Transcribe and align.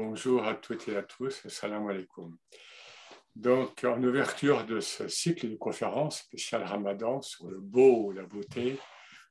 Bonjour 0.00 0.46
à 0.46 0.54
toutes 0.54 0.86
et 0.86 0.96
à 0.96 1.02
tous, 1.02 1.42
salam 1.48 1.88
alaikum. 1.88 2.38
Donc, 3.34 3.82
en 3.82 4.00
ouverture 4.00 4.64
de 4.64 4.78
ce 4.78 5.08
cycle 5.08 5.50
de 5.50 5.56
conférences 5.56 6.20
spécial 6.20 6.62
Ramadan 6.62 7.20
sur 7.20 7.48
le 7.48 7.58
beau 7.58 8.04
ou 8.04 8.12
la 8.12 8.22
beauté, 8.22 8.78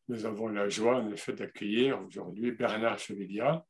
nous 0.10 0.26
avons 0.26 0.50
la 0.50 0.68
joie 0.68 0.98
en 0.98 1.10
effet 1.10 1.32
d'accueillir 1.32 2.02
aujourd'hui 2.06 2.52
Bernard 2.52 3.00
Chevillia. 3.00 3.66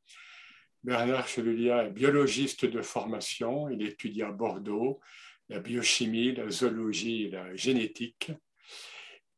Bernard 0.82 1.28
Chevillia 1.28 1.84
est 1.84 1.92
biologiste 1.92 2.64
de 2.64 2.82
formation, 2.82 3.68
il 3.68 3.86
étudie 3.86 4.24
à 4.24 4.32
Bordeaux 4.32 4.98
la 5.48 5.60
biochimie, 5.60 6.34
la 6.34 6.50
zoologie 6.50 7.26
et 7.26 7.30
la 7.30 7.54
génétique. 7.54 8.32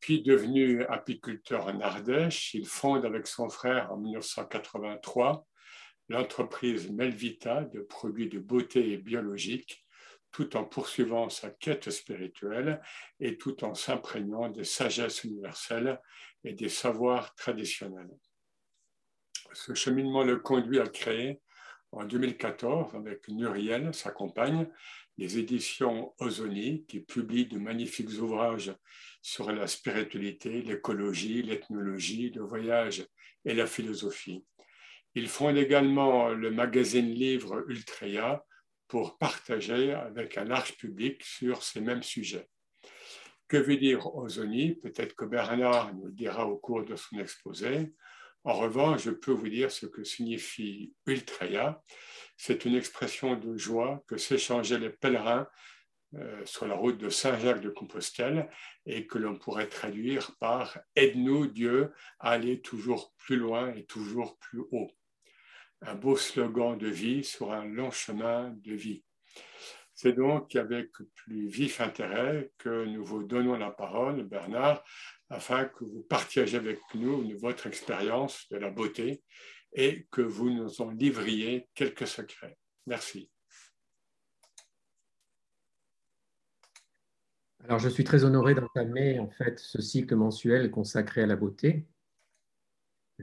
Puis 0.01 0.23
devenu 0.23 0.83
apiculteur 0.85 1.67
en 1.67 1.79
Ardèche, 1.81 2.55
il 2.55 2.65
fonde 2.65 3.05
avec 3.05 3.27
son 3.27 3.51
frère 3.51 3.93
en 3.93 3.99
1983 3.99 5.47
l'entreprise 6.11 6.91
Melvita 6.91 7.63
de 7.63 7.81
produits 7.81 8.29
de 8.29 8.41
beauté 8.41 8.93
et 8.93 8.99
biologique, 8.99 9.87
tout 10.33 10.57
en 10.57 10.65
poursuivant 10.65 11.29
sa 11.29 11.51
quête 11.51 11.89
spirituelle 11.91 12.83
et 13.21 13.39
tout 13.39 13.63
en 13.65 13.75
s'imprégnant 13.75 14.49
des 14.49 14.65
sagesses 14.65 15.23
universelles 15.23 16.01
et 16.43 16.53
des 16.53 16.69
savoirs 16.69 17.33
traditionnels. 17.37 18.11
Ce 19.53 19.73
cheminement 19.75 20.25
le 20.25 20.39
conduit 20.39 20.81
à 20.81 20.89
créer 20.89 21.41
en 21.93 22.05
2014 22.05 22.95
avec 22.97 23.29
Nuriel, 23.29 23.95
sa 23.95 24.11
compagne, 24.11 24.69
les 25.17 25.39
éditions 25.39 26.13
Ozoni 26.19 26.85
qui 26.87 27.01
publient 27.01 27.47
de 27.47 27.59
magnifiques 27.59 28.21
ouvrages 28.21 28.75
sur 29.23 29.53
la 29.53 29.69
spiritualité, 29.69 30.63
l'écologie, 30.63 31.43
l'ethnologie, 31.43 32.31
le 32.31 32.43
voyage 32.43 33.07
et 33.45 33.55
la 33.55 33.67
philosophie. 33.67 34.45
Ils 35.15 35.29
font 35.29 35.55
également 35.55 36.29
le 36.29 36.51
magazine 36.51 37.11
livre 37.11 37.65
Ultreya 37.69 38.45
pour 38.87 39.19
partager 39.19 39.93
avec 39.93 40.39
un 40.39 40.45
large 40.45 40.77
public 40.77 41.23
sur 41.25 41.63
ces 41.63 41.81
mêmes 41.81 42.03
sujets. 42.03 42.49
Que 43.49 43.57
veut 43.57 43.77
dire 43.77 44.15
Ozoni? 44.15 44.77
Peut-être 44.77 45.17
que 45.17 45.25
Bernard 45.25 45.93
nous 45.95 46.07
le 46.07 46.13
dira 46.13 46.47
au 46.47 46.57
cours 46.57 46.85
de 46.85 46.95
son 46.95 47.19
exposé. 47.19 47.93
En 48.45 48.55
revanche, 48.55 49.03
je 49.03 49.11
peux 49.11 49.33
vous 49.33 49.49
dire 49.49 49.73
ce 49.73 49.87
que 49.87 50.05
signifie 50.05 50.95
Ultreya. 51.07 51.83
C'est 52.37 52.65
une 52.65 52.77
expression 52.77 53.35
de 53.35 53.57
joie 53.57 54.05
que 54.07 54.17
s'échangeaient 54.17 54.79
les 54.79 54.91
pèlerins 54.91 55.49
euh, 56.15 56.45
sur 56.45 56.67
la 56.67 56.75
route 56.75 56.99
de 56.99 57.09
Saint-Jacques 57.09 57.61
de 57.61 57.71
Compostelle 57.71 58.49
et 58.87 59.07
que 59.07 59.19
l'on 59.19 59.37
pourrait 59.37 59.69
traduire 59.69 60.37
par 60.39 60.79
Aide-nous 60.97 61.49
Dieu 61.49 61.93
à 62.19 62.31
aller 62.31 62.61
toujours 62.61 63.13
plus 63.19 63.37
loin 63.37 63.73
et 63.75 63.85
toujours 63.85 64.39
plus 64.39 64.63
haut 64.71 64.91
un 65.83 65.95
beau 65.95 66.17
slogan 66.17 66.77
de 66.77 66.89
vie 66.89 67.25
sur 67.25 67.53
un 67.53 67.65
long 67.65 67.91
chemin 67.91 68.51
de 68.63 68.75
vie. 68.75 69.05
C'est 69.95 70.13
donc 70.13 70.57
avec 70.57 70.91
plus 71.15 71.47
vif 71.47 71.81
intérêt 71.81 72.51
que 72.59 72.87
nous 72.87 73.05
vous 73.05 73.23
donnons 73.23 73.57
la 73.59 73.71
parole, 73.71 74.23
Bernard, 74.25 74.83
afin 75.29 75.67
que 75.67 75.85
vous 75.85 76.03
partagez 76.09 76.57
avec 76.57 76.81
nous 76.95 77.37
votre 77.39 77.67
expérience 77.67 78.47
de 78.51 78.57
la 78.57 78.71
beauté 78.71 79.23
et 79.73 80.07
que 80.11 80.23
vous 80.23 80.51
nous 80.51 80.81
en 80.81 80.91
livriez 80.91 81.69
quelques 81.75 82.07
secrets. 82.07 82.57
Merci. 82.87 83.31
Alors, 87.65 87.79
je 87.79 87.89
suis 87.91 88.05
très 88.05 88.25
honoré 88.25 88.55
d'entamer 88.55 89.19
en 89.19 89.29
fait 89.29 89.59
ce 89.59 89.83
cycle 89.83 90.17
mensuel 90.17 90.71
consacré 90.71 91.23
à 91.23 91.27
la 91.27 91.37
beauté 91.37 91.87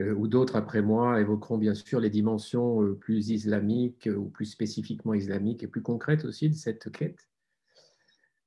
ou 0.00 0.28
d'autres 0.28 0.56
après 0.56 0.82
moi 0.82 1.20
évoqueront 1.20 1.58
bien 1.58 1.74
sûr 1.74 2.00
les 2.00 2.10
dimensions 2.10 2.82
euh, 2.82 2.94
plus 2.94 3.30
islamiques 3.30 4.06
euh, 4.06 4.16
ou 4.16 4.28
plus 4.28 4.46
spécifiquement 4.46 5.14
islamiques 5.14 5.62
et 5.62 5.66
plus 5.66 5.82
concrètes 5.82 6.24
aussi 6.24 6.48
de 6.48 6.54
cette 6.54 6.90
quête. 6.90 7.28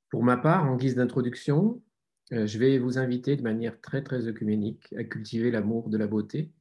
Pour 0.09 0.23
ma 0.23 0.37
part, 0.37 0.69
en 0.69 0.75
guise 0.75 0.95
d'introduction, 0.95 1.81
je 2.31 2.57
vais 2.59 2.79
vous 2.79 2.97
inviter 2.97 3.35
de 3.35 3.41
manière 3.41 3.79
très 3.79 4.03
très 4.03 4.27
œcuménique 4.27 4.93
à 4.97 5.03
cultiver 5.03 5.51
l'amour 5.51 5.89
de 5.89 5.97
la 5.97 6.07
beauté 6.07 6.51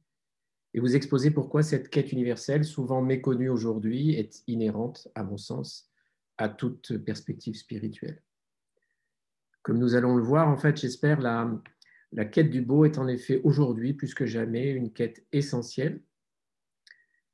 et 0.73 0.79
vous 0.79 0.95
exposer 0.95 1.31
pourquoi 1.31 1.63
cette 1.63 1.89
quête 1.89 2.11
universelle, 2.11 2.63
souvent 2.63 3.01
méconnue 3.01 3.49
aujourd'hui, 3.49 4.11
est 4.11 4.43
inhérente, 4.47 5.09
à 5.15 5.23
mon 5.23 5.37
sens, 5.37 5.89
à 6.37 6.47
toute 6.49 6.97
perspective 6.99 7.55
spirituelle. 7.55 8.21
Comme 9.63 9.79
nous 9.79 9.95
allons 9.95 10.15
le 10.15 10.23
voir, 10.23 10.47
en 10.47 10.57
fait, 10.57 10.77
j'espère 10.77 11.19
la, 11.19 11.51
la 12.13 12.25
quête 12.25 12.49
du 12.49 12.61
beau 12.61 12.85
est 12.85 12.97
en 12.97 13.07
effet 13.07 13.41
aujourd'hui 13.43 13.93
plus 13.93 14.13
que 14.13 14.25
jamais 14.25 14.71
une 14.71 14.91
quête 14.91 15.25
essentielle. 15.31 16.01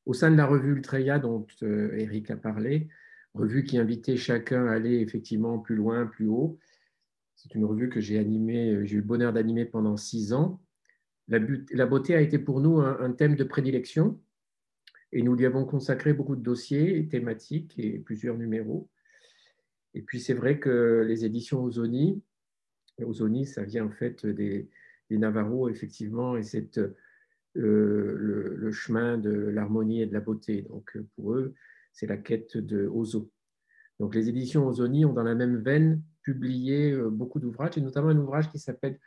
Au 0.05 0.13
sein 0.13 0.31
de 0.31 0.37
la 0.37 0.45
revue 0.45 0.73
Ultreya 0.73 1.19
dont 1.19 1.45
euh, 1.63 1.91
Eric 1.97 2.31
a 2.31 2.37
parlé, 2.37 2.87
revue 3.33 3.63
qui 3.63 3.77
invitait 3.77 4.17
chacun 4.17 4.67
à 4.67 4.73
aller 4.73 4.99
effectivement 4.99 5.59
plus 5.59 5.75
loin, 5.75 6.05
plus 6.05 6.27
haut, 6.27 6.59
c'est 7.35 7.53
une 7.55 7.65
revue 7.65 7.89
que 7.89 7.99
j'ai 7.99 8.17
animée, 8.17 8.71
euh, 8.71 8.85
j'ai 8.85 8.95
eu 8.95 8.99
le 8.99 9.05
bonheur 9.05 9.33
d'animer 9.33 9.65
pendant 9.65 9.97
six 9.97 10.33
ans. 10.33 10.61
La, 11.27 11.85
beauté 11.85 12.15
a 12.15 12.21
été 12.21 12.39
pour 12.39 12.61
nous 12.61 12.79
un, 12.79 13.11
thème 13.11 13.35
de 13.35 13.43
prédilection 13.43 14.17
et 15.11 15.21
nous 15.21 15.35
lui 15.35 15.45
avons 15.45 15.65
consacré 15.65 16.13
beaucoup 16.13 16.37
de 16.37 16.41
dossiers 16.41 17.05
thématiques 17.09 17.77
et 17.77 17.99
plusieurs 17.99 18.37
numéros. 18.37 18.89
Et 19.93 20.01
puis 20.01 20.21
c'est 20.21 20.33
vrai 20.33 20.57
que 20.57 21.03
les 21.05 21.25
éditions 21.25 21.61
Ozoni 21.61 22.21
Ozoni, 23.05 23.45
ça 23.45 23.63
vient 23.63 23.85
en 23.85 23.91
fait 23.91 24.25
des, 24.25 24.69
des 25.09 25.17
Navarros, 25.17 25.69
effectivement, 25.69 26.37
et 26.37 26.43
c'est 26.43 26.77
euh, 26.77 26.95
le, 27.55 28.71
chemin 28.71 29.17
de 29.17 29.31
l'harmonie 29.31 30.01
et 30.01 30.05
de 30.05 30.13
la 30.13 30.19
beauté. 30.19 30.63
Donc 30.63 30.97
pour 31.15 31.33
eux, 31.33 31.53
c'est 31.93 32.07
la 32.07 32.17
quête 32.17 32.57
de 32.57 32.87
Ozo. 32.87 33.31
Donc 33.99 34.13
les 34.13 34.29
éditions 34.29 34.67
Ozoni 34.67 35.05
ont 35.05 35.13
dans 35.13 35.23
la 35.23 35.35
même 35.35 35.57
veine 35.57 36.03
publié 36.21 36.91
euh, 36.91 37.09
beaucoup 37.09 37.39
d'ouvrages, 37.39 37.77
et 37.77 37.81
notamment 37.81 38.09
un 38.09 38.17
ouvrage 38.17 38.51
qui 38.51 38.59
s'appelle 38.59 38.99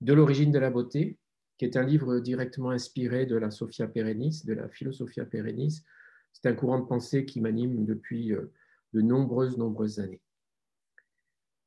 De 0.00 0.12
l'origine 0.12 0.52
de 0.52 0.58
la 0.58 0.70
beauté, 0.70 1.18
qui 1.56 1.64
est 1.64 1.76
un 1.76 1.84
livre 1.84 2.18
directement 2.18 2.70
inspiré 2.70 3.26
de 3.26 3.36
la 3.36 3.50
Sophia 3.50 3.86
Perennis, 3.86 4.44
de 4.44 4.54
la 4.54 4.68
Philosophia 4.68 5.24
Perennis. 5.24 5.84
C'est 6.32 6.48
un 6.48 6.54
courant 6.54 6.80
de 6.80 6.86
pensée 6.86 7.24
qui 7.24 7.40
m'anime 7.40 7.84
depuis 7.84 8.32
euh, 8.32 8.52
de 8.92 9.00
nombreuses, 9.00 9.56
nombreuses 9.56 10.00
années. 10.00 10.20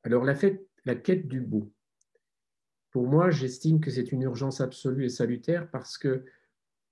Alors 0.03 0.23
la 0.23 0.35
fête 0.35 0.66
la 0.87 0.95
quête 0.95 1.27
du 1.27 1.41
beau. 1.41 1.71
Pour 2.91 3.07
moi, 3.07 3.29
j'estime 3.29 3.81
que 3.81 3.91
c'est 3.91 4.13
une 4.13 4.21
urgence 4.21 4.61
absolue 4.61 5.05
et 5.05 5.09
salutaire 5.09 5.69
parce 5.69 5.97
que 5.97 6.23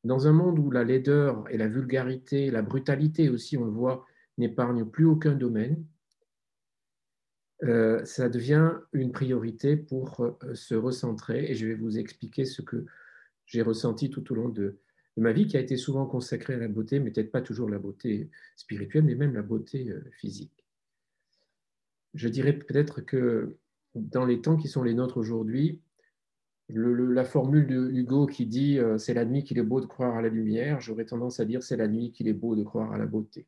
dans 0.04 0.28
un 0.28 0.34
monde 0.34 0.60
où 0.60 0.70
la 0.70 0.84
laideur 0.84 1.50
et 1.50 1.58
la 1.58 1.70
vulgarité, 1.70 2.52
la 2.52 2.62
brutalité 2.62 3.30
aussi, 3.30 3.58
on 3.58 3.64
le 3.64 3.72
voit, 3.72 4.06
n'épargnent 4.38 4.86
plus 4.86 5.06
aucun 5.06 5.34
domaine, 5.34 5.84
euh, 7.64 8.04
ça 8.04 8.28
devient 8.28 8.74
une 8.92 9.14
priorité 9.14 9.78
pour 9.78 10.20
euh, 10.20 10.54
se 10.54 10.76
recentrer 10.76 11.50
et 11.50 11.56
je 11.56 11.66
vais 11.66 11.74
vous 11.74 11.98
expliquer 11.98 12.44
ce 12.44 12.62
que 12.62 12.86
j'ai 13.46 13.62
ressenti 13.62 14.10
tout 14.10 14.30
au 14.34 14.36
long 14.36 14.50
de, 14.50 14.78
ma 15.16 15.32
vie 15.32 15.48
qui 15.48 15.56
a 15.56 15.62
été 15.62 15.78
souvent 15.78 16.06
consacrée 16.06 16.56
à 16.56 16.58
la 16.58 16.68
beauté, 16.68 17.00
mais 17.00 17.12
peut-être 17.12 17.32
pas 17.32 17.42
toujours 17.42 17.70
la 17.70 17.80
beauté 17.80 18.30
spirituelle, 18.58 19.06
mais 19.06 19.16
même 19.16 19.34
la 19.34 19.42
beauté 19.42 19.90
euh, 19.90 20.04
physique. 20.20 20.66
Je 22.14 22.28
dirais 22.28 22.54
peut-être 22.54 23.00
que 23.00 23.56
dans 23.96 24.26
les 24.26 24.42
temps 24.42 24.58
qui 24.58 24.68
sont 24.68 24.84
les 24.84 24.94
nôtres 24.94 25.18
aujourd'hui, 25.18 25.82
la 26.70 27.24
formule 27.24 27.68
de 27.68 27.90
Hugo 27.92 28.26
qui 28.26 28.46
dit 28.46 28.80
euh, 28.80 28.98
c'est 28.98 29.14
la 29.14 29.26
nuit 29.26 29.44
qu'il 29.44 29.58
est 29.60 29.64
beau 29.64 29.82
de 29.82 29.86
croire 29.86 30.16
à 30.16 30.22
la 30.22 30.30
lumière, 30.30 30.82
j'aurais 30.82 31.06
tendance 31.06 31.40
à 31.40 31.46
dire 31.46 31.64
c'est 31.64 31.78
la 31.78 31.88
nuit 31.88 32.12
qu'il 32.12 32.28
est 32.28 32.34
beau 32.34 32.56
de 32.56 32.64
croire 32.64 32.92
à 32.92 32.98
la 32.98 33.06
beauté. 33.06 33.46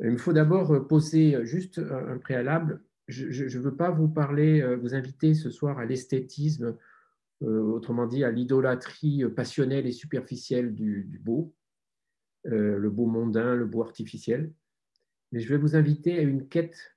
Il 0.00 0.10
me 0.10 0.18
faut 0.18 0.32
d'abord 0.32 0.86
poser 0.86 1.38
juste 1.46 1.78
un 1.78 2.18
préalable. 2.18 2.82
Je 3.08 3.44
ne 3.44 3.62
veux 3.62 3.76
pas 3.76 3.90
vous 3.90 4.08
parler, 4.08 4.60
euh, 4.60 4.76
vous 4.76 4.94
inviter 4.94 5.32
ce 5.32 5.48
soir 5.48 5.78
à 5.78 5.86
l'esthétisme, 5.86 6.76
euh, 7.42 7.60
autrement 7.62 8.06
dit 8.06 8.24
à 8.24 8.30
l'idolâtrie 8.30 9.24
passionnelle 9.34 9.86
et 9.86 9.92
superficielle 9.92 10.74
du, 10.74 11.04
du 11.04 11.18
beau, 11.18 11.54
le 12.44 12.88
beau 12.90 13.06
mondain, 13.06 13.56
le 13.56 13.66
beau 13.66 13.82
artificiel. 13.82 14.52
Mais 15.32 15.40
je 15.40 15.48
vais 15.48 15.56
vous 15.56 15.74
inviter 15.74 16.16
à 16.18 16.22
une 16.22 16.46
quête 16.46 16.95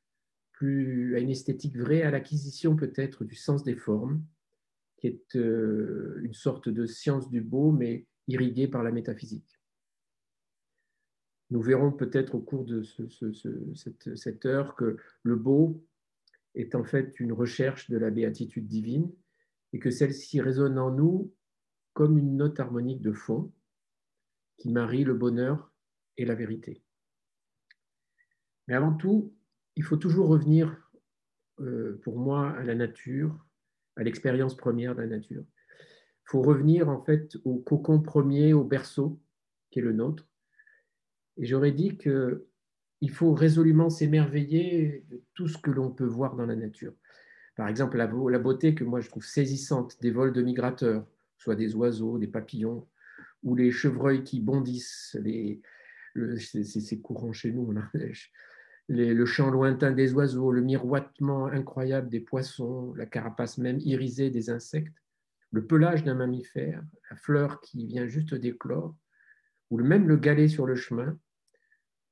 à 0.62 1.20
une 1.20 1.30
esthétique 1.30 1.78
vraie, 1.78 2.02
à 2.02 2.12
l'acquisition 2.12 2.76
peut-être 2.76 3.24
du 3.24 3.36
sens 3.36 3.64
des 3.64 3.76
formes, 3.76 4.24
qui 4.98 5.08
est 5.08 5.36
euh, 5.36 6.20
une 6.24 6.34
sorte 6.34 6.70
de 6.70 6.86
science 6.86 7.30
du 7.30 7.42
beau, 7.42 7.72
mais 7.72 8.06
irriguée 8.28 8.68
par 8.68 8.84
la 8.84 8.92
métaphysique. 8.92 9.60
Nous 11.50 11.62
verrons 11.62 11.92
peut-être 11.92 12.36
au 12.36 12.40
cours 12.40 12.66
de 12.66 12.84
cette, 12.84 14.16
cette 14.16 14.46
heure 14.46 14.76
que 14.76 14.98
le 15.24 15.36
beau 15.36 15.84
est 16.54 16.76
en 16.76 16.84
fait 16.84 17.20
une 17.20 17.34
recherche 17.34 17.90
de 17.90 17.98
la 17.98 18.12
béatitude 18.12 18.68
divine 18.68 19.12
et 19.74 19.80
que 19.80 19.90
celle-ci 19.90 20.42
résonne 20.42 20.78
en 20.78 20.92
nous 20.92 21.34
comme 21.94 22.18
une 22.18 22.38
note 22.38 22.60
harmonique 22.60 23.02
de 23.02 23.14
fond 23.14 23.52
qui 24.58 24.72
marie 24.72 25.04
le 25.04 25.16
bonheur 25.16 25.74
et 26.18 26.26
la 26.26 26.36
vérité. 26.36 26.84
Mais 28.68 28.76
avant 28.76 28.94
tout, 28.94 29.34
il 29.75 29.83
faut 29.83 29.98
toujours 29.98 30.27
revenir, 30.27 30.89
euh, 31.60 32.00
pour 32.04 32.18
moi, 32.18 32.51
à 32.51 32.63
la 32.63 32.75
nature, 32.75 33.45
à 33.95 34.04
l'expérience 34.04 34.56
première 34.56 34.95
de 34.95 35.01
la 35.01 35.07
nature. 35.07 35.44
Il 35.44 36.31
faut 36.31 36.42
revenir 36.42 36.89
en 36.89 37.04
fait 37.04 37.38
au 37.44 37.57
cocon 37.57 38.01
premier, 38.01 38.54
au 38.54 38.63
berceau 38.63 39.19
qui 39.71 39.80
est 39.80 39.83
le 39.83 39.94
nôtre, 39.94 40.27
Et 41.38 41.45
j'aurais 41.45 41.71
dit 41.71 41.98
qu'il 41.98 43.12
faut 43.12 43.33
résolument 43.33 43.89
s'émerveiller 43.89 45.06
de 45.10 45.21
tout 45.33 45.48
ce 45.48 45.57
que 45.57 45.71
l'on 45.71 45.92
peut 45.92 46.06
voir 46.06 46.36
dans 46.36 46.45
la 46.45 46.56
nature. 46.56 46.94
Par 47.56 47.68
exemple, 47.68 47.98
la, 47.98 48.07
beauté 48.07 48.74
que 48.74 48.83
moi 48.83 49.01
je 49.01 49.10
trouve 49.10 49.25
saisissante 49.25 50.00
des 50.01 50.12
vols 50.12 50.33
de 50.33 50.42
migrateurs, 50.42 51.06
soit 51.38 51.56
des 51.56 51.75
oiseaux, 51.75 52.18
des 52.18 52.27
papillons, 52.27 52.88
ou 53.44 53.56
les 53.56 53.71
chevreuils 53.71 54.24
qui 54.24 54.39
bondissent, 54.39 55.18
c'est 56.16 57.01
courant 57.01 57.33
chez 57.33 57.51
nous, 57.51 57.74
le 58.90 59.26
chant 59.26 59.52
lointain 59.52 59.92
des 59.92 60.14
oiseaux, 60.14 60.52
le 60.52 60.62
miroitement 60.62 61.46
incroyable 61.46 62.10
des 62.10 62.20
poissons, 62.20 62.94
la 62.96 63.06
carapace 63.06 63.60
même 63.60 63.80
irisée 63.80 64.32
des 64.32 64.50
insectes, 64.50 64.96
le 65.52 65.66
pelage 65.66 66.04
d'un 66.04 66.16
mammifère, 66.16 66.84
la 67.10 67.16
fleur 67.16 67.62
qui 67.62 67.86
vient 67.86 68.08
juste 68.08 68.34
d'éclore, 68.34 68.96
ou 69.70 69.80
même 69.80 70.08
le 70.08 70.18
galet 70.18 70.48
sur 70.48 70.66
le 70.66 70.76
chemin. 70.76 71.18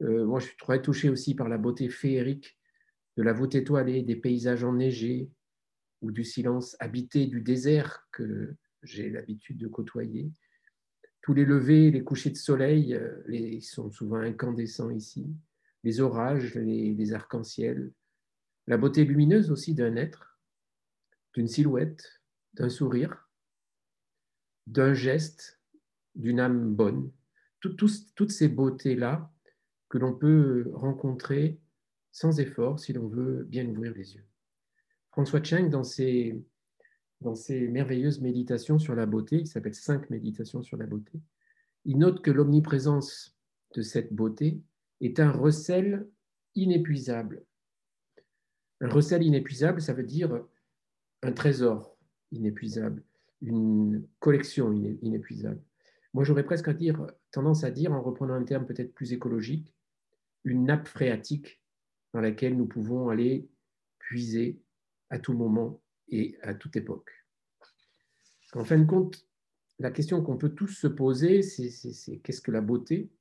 Euh, 0.03 0.25
moi, 0.25 0.39
je 0.39 0.47
suis 0.47 0.57
très 0.57 0.81
touché 0.81 1.09
aussi 1.09 1.33
par 1.33 1.49
la 1.49 1.57
beauté 1.57 1.89
féerique 1.89 2.59
de 3.17 3.23
la 3.23 3.33
voûte 3.33 3.55
étoilée, 3.55 4.03
des 4.03 4.15
paysages 4.15 4.63
enneigés 4.63 5.31
ou 6.01 6.11
du 6.11 6.23
silence 6.23 6.77
habité 6.79 7.25
du 7.25 7.41
désert 7.41 8.07
que 8.11 8.55
j'ai 8.83 9.09
l'habitude 9.09 9.57
de 9.57 9.67
côtoyer. 9.67 10.31
Tous 11.21 11.33
les 11.33 11.45
levées, 11.45 11.89
les 11.89 12.03
couchers 12.03 12.29
de 12.29 12.37
soleil, 12.37 12.93
euh, 12.93 13.23
ils 13.29 13.63
sont 13.63 13.89
souvent 13.89 14.17
incandescents 14.17 14.91
ici. 14.91 15.25
Les 15.87 16.01
orages, 16.01 16.55
les, 16.55 17.13
arcs-en-ciel. 17.13 17.93
La 18.67 18.75
beauté 18.75 19.05
lumineuse 19.05 19.51
aussi 19.51 19.73
d'un 19.73 19.95
être, 19.95 20.37
d'une 21.33 21.47
silhouette, 21.47 22.21
d'un 22.55 22.67
sourire, 22.67 23.29
d'un 24.65 24.93
geste, 24.93 25.61
d'une 26.13 26.41
âme 26.41 26.75
bonne. 26.75 27.09
toutes 27.61 28.31
ces 28.31 28.49
beautés-là 28.49 29.31
que 29.87 29.97
l'on 29.97 30.13
peut 30.13 30.69
rencontrer 30.73 31.61
sans 32.11 32.37
effort 32.41 32.81
si 32.81 32.91
l'on 32.91 33.07
veut 33.07 33.45
bien 33.45 33.65
ouvrir 33.65 33.93
les 33.93 34.15
yeux. 34.15 34.25
François 35.11 35.41
Cheng, 35.41 35.69
dans 35.69 35.85
ses, 35.85 36.37
dans 37.21 37.35
ses 37.35 37.69
merveilleuses 37.69 38.19
méditations 38.19 38.77
sur 38.77 38.93
la 38.93 39.05
beauté, 39.05 39.39
qui 39.39 39.47
s'appelle 39.47 39.73
Cinq 39.73 40.09
méditations 40.09 40.61
sur 40.61 40.75
la 40.75 40.85
beauté, 40.85 41.21
il 41.85 41.97
note 41.97 42.21
que 42.21 42.31
l'omniprésence 42.31 43.37
de 43.73 43.81
cette 43.81 44.11
beauté 44.11 44.61
est 45.01 45.19
un 45.19 45.31
recel 45.31 46.07
inépuisable. 46.55 47.45
Un 48.81 48.89
recel 48.89 49.23
inépuisable, 49.23 49.81
ça 49.81 49.93
veut 49.93 50.03
dire 50.03 50.43
un 51.23 51.31
trésor 51.31 51.97
inépuisable, 52.31 53.03
une 53.41 54.07
collection 54.19 54.71
inépuisable. 54.71 55.61
Moi, 56.13 56.23
j'aurais 56.23 56.45
presque 56.45 56.67
à 56.67 56.73
dire, 56.73 57.05
tendance 57.31 57.63
à 57.63 57.71
dire, 57.71 57.91
en 57.91 58.01
reprenant 58.01 58.33
un 58.33 58.43
terme 58.43 58.65
peut-être 58.65 58.93
plus 58.93 59.13
écologique, 59.13 59.73
une 60.43 60.65
nappe 60.65 60.87
phréatique 60.87 61.61
dans 62.13 62.21
laquelle 62.21 62.55
nous 62.55 62.67
pouvons 62.67 63.09
aller 63.09 63.49
puiser 63.99 64.61
à 65.09 65.19
tout 65.19 65.33
moment 65.33 65.81
et 66.09 66.37
à 66.41 66.53
toute 66.53 66.75
époque. 66.75 67.11
En 68.53 68.63
fin 68.63 68.79
de 68.79 68.85
compte, 68.85 69.27
la 69.79 69.91
question 69.91 70.23
qu'on 70.23 70.37
peut 70.37 70.55
tous 70.55 70.69
se 70.69 70.87
poser, 70.87 71.41
c'est 71.41 72.17
qu'est-ce 72.19 72.41
que 72.41 72.51
la 72.51 72.61
beauté? 72.61 73.11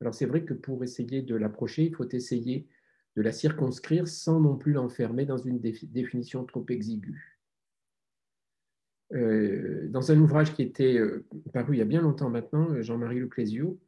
Alors 0.00 0.14
c'est 0.14 0.26
vrai 0.26 0.44
que 0.44 0.54
pour 0.54 0.82
essayer 0.84 1.22
de 1.22 1.34
l'approcher, 1.34 1.84
il 1.84 1.94
faut 1.94 2.08
essayer 2.08 2.68
de 3.16 3.22
la 3.22 3.32
circonscrire 3.32 4.06
sans 4.06 4.40
non 4.40 4.56
plus 4.56 4.72
l'enfermer 4.72 5.24
dans 5.24 5.38
une 5.38 5.58
définition 5.58 6.44
trop 6.44 6.64
exiguë. 6.68 7.36
Euh, 9.12 9.88
dans 9.88 10.10
un 10.10 10.18
ouvrage 10.18 10.52
qui 10.54 10.62
était 10.62 10.98
euh, 10.98 11.24
paru 11.52 11.76
il 11.76 11.78
y 11.78 11.82
a 11.82 11.86
bien 11.86 12.02
longtemps 12.02 12.28
maintenant, 12.28 12.80
Jean-Marie 12.82 13.20
Leclésio, 13.20 13.78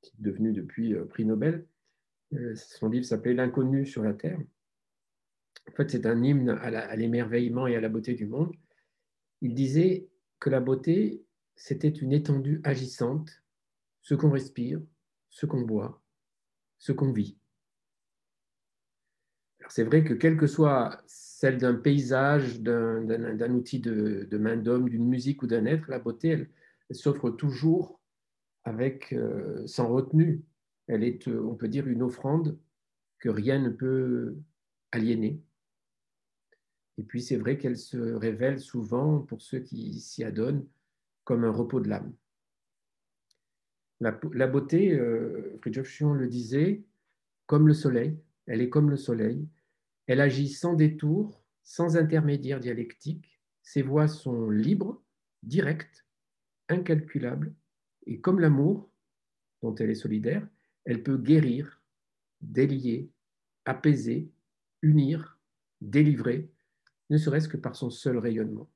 qui 0.00 0.10
est 0.10 0.22
devenu 0.22 0.52
depuis 0.52 0.94
euh, 0.94 1.04
prix 1.04 1.24
Nobel, 1.24 1.66
son 2.54 2.88
livre 2.88 3.06
s'appelait 3.06 3.32
L'inconnu 3.32 3.86
sur 3.86 4.02
la 4.02 4.12
Terre. 4.12 4.38
En 5.66 5.72
fait, 5.72 5.90
c'est 5.90 6.04
un 6.04 6.22
hymne 6.22 6.50
à 6.50 6.94
l'émerveillement 6.94 7.66
et 7.66 7.74
à 7.74 7.80
la 7.80 7.88
beauté 7.88 8.14
du 8.14 8.26
monde. 8.26 8.54
Il 9.40 9.54
disait 9.54 10.08
que 10.38 10.50
la 10.50 10.60
beauté, 10.60 11.22
c'était 11.56 11.88
une 11.88 12.12
étendue 12.12 12.60
agissante, 12.64 13.42
ce 14.02 14.14
qu'on 14.14 14.30
respire, 14.30 14.80
ce 15.38 15.46
qu'on 15.46 15.60
boit, 15.60 16.02
ce 16.78 16.90
qu'on 16.90 17.12
vit. 17.12 17.38
C'est 19.68 19.84
vrai 19.84 20.02
que 20.02 20.14
quelle 20.14 20.36
que 20.36 20.48
soit 20.48 21.00
celle 21.06 21.58
d'un 21.58 21.76
paysage, 21.76 22.60
d'un 22.60 23.54
outil 23.54 23.78
de, 23.78 24.26
main 24.36 24.56
d'homme, 24.56 24.88
d'une 24.88 25.06
musique 25.06 25.44
ou 25.44 25.46
d'un 25.46 25.64
être, 25.64 25.88
la 25.88 26.00
beauté, 26.00 26.28
elle, 26.30 26.50
s'offre 26.90 27.30
toujours 27.30 28.00
avec 28.64 29.12
euh, 29.12 29.64
sans 29.68 29.86
retenue. 29.86 30.42
Elle 30.88 31.04
est, 31.04 31.28
euh, 31.28 31.40
on 31.44 31.54
peut 31.54 31.68
dire, 31.68 31.86
une 31.86 32.02
offrande 32.02 32.58
que 33.20 33.28
rien 33.28 33.60
ne 33.60 33.70
peut 33.70 34.36
aliéner. 34.90 35.40
Et 36.96 37.04
puis 37.04 37.22
c'est 37.22 37.36
vrai 37.36 37.58
qu'elle 37.58 37.76
se 37.76 37.96
révèle 37.96 38.58
souvent, 38.58 39.20
pour 39.20 39.40
ceux 39.40 39.60
qui 39.60 40.00
s'y 40.00 40.24
adonnent, 40.24 40.66
comme 41.22 41.44
un 41.44 41.52
repos 41.52 41.78
de 41.78 41.88
l'âme. 41.88 42.12
La, 44.00 44.12
beauté, 44.46 44.92
euh, 44.92 45.58
le 45.64 46.26
disait, 46.26 46.82
comme 47.46 47.66
le 47.66 47.74
soleil, 47.74 48.18
elle 48.46 48.60
est 48.60 48.68
comme 48.68 48.90
le 48.90 48.96
soleil, 48.96 49.48
elle 50.06 50.20
agit 50.20 50.48
sans 50.48 50.74
détour, 50.74 51.42
sans 51.62 51.96
intermédiaire 51.96 52.60
dialectique. 52.60 53.40
Ses 53.62 53.82
voix 53.82 54.08
sont 54.08 54.48
libres, 54.50 55.02
directes, 55.42 56.06
incalculables. 56.68 57.52
Et 58.06 58.20
comme 58.20 58.40
l'amour, 58.40 58.90
dont 59.62 59.74
elle 59.74 59.90
est 59.90 59.94
solidaire, 59.94 60.46
elle 60.84 61.02
peut 61.02 61.18
guérir, 61.18 61.82
délier, 62.40 63.10
apaiser, 63.64 64.30
unir, 64.82 65.38
délivrer, 65.80 66.50
ne 67.10 67.18
serait-ce 67.18 67.48
que 67.48 67.56
par 67.56 67.76
son 67.76 67.90
seul 67.90 68.18
rayonnement. 68.18 68.70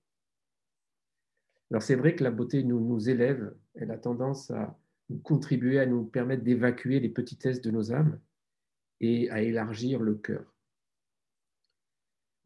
Alors 1.71 1.83
c'est 1.83 1.95
vrai 1.95 2.15
que 2.15 2.25
la 2.25 2.31
beauté 2.31 2.63
nous, 2.63 3.09
élève, 3.09 3.55
elle 3.75 3.91
a 3.91 3.99
tendance 3.99 4.51
à 4.51 4.79
contribuer, 5.19 5.79
à 5.79 5.87
nous 5.87 6.05
permettre 6.05 6.43
d'évacuer 6.43 7.01
les 7.01 7.09
petitesses 7.09 7.61
de 7.61 7.71
nos 7.71 7.93
âmes 7.93 8.21
et 9.01 9.31
à 9.31 9.43
élargir 9.43 10.01
le 10.01 10.15
cœur. 10.15 10.55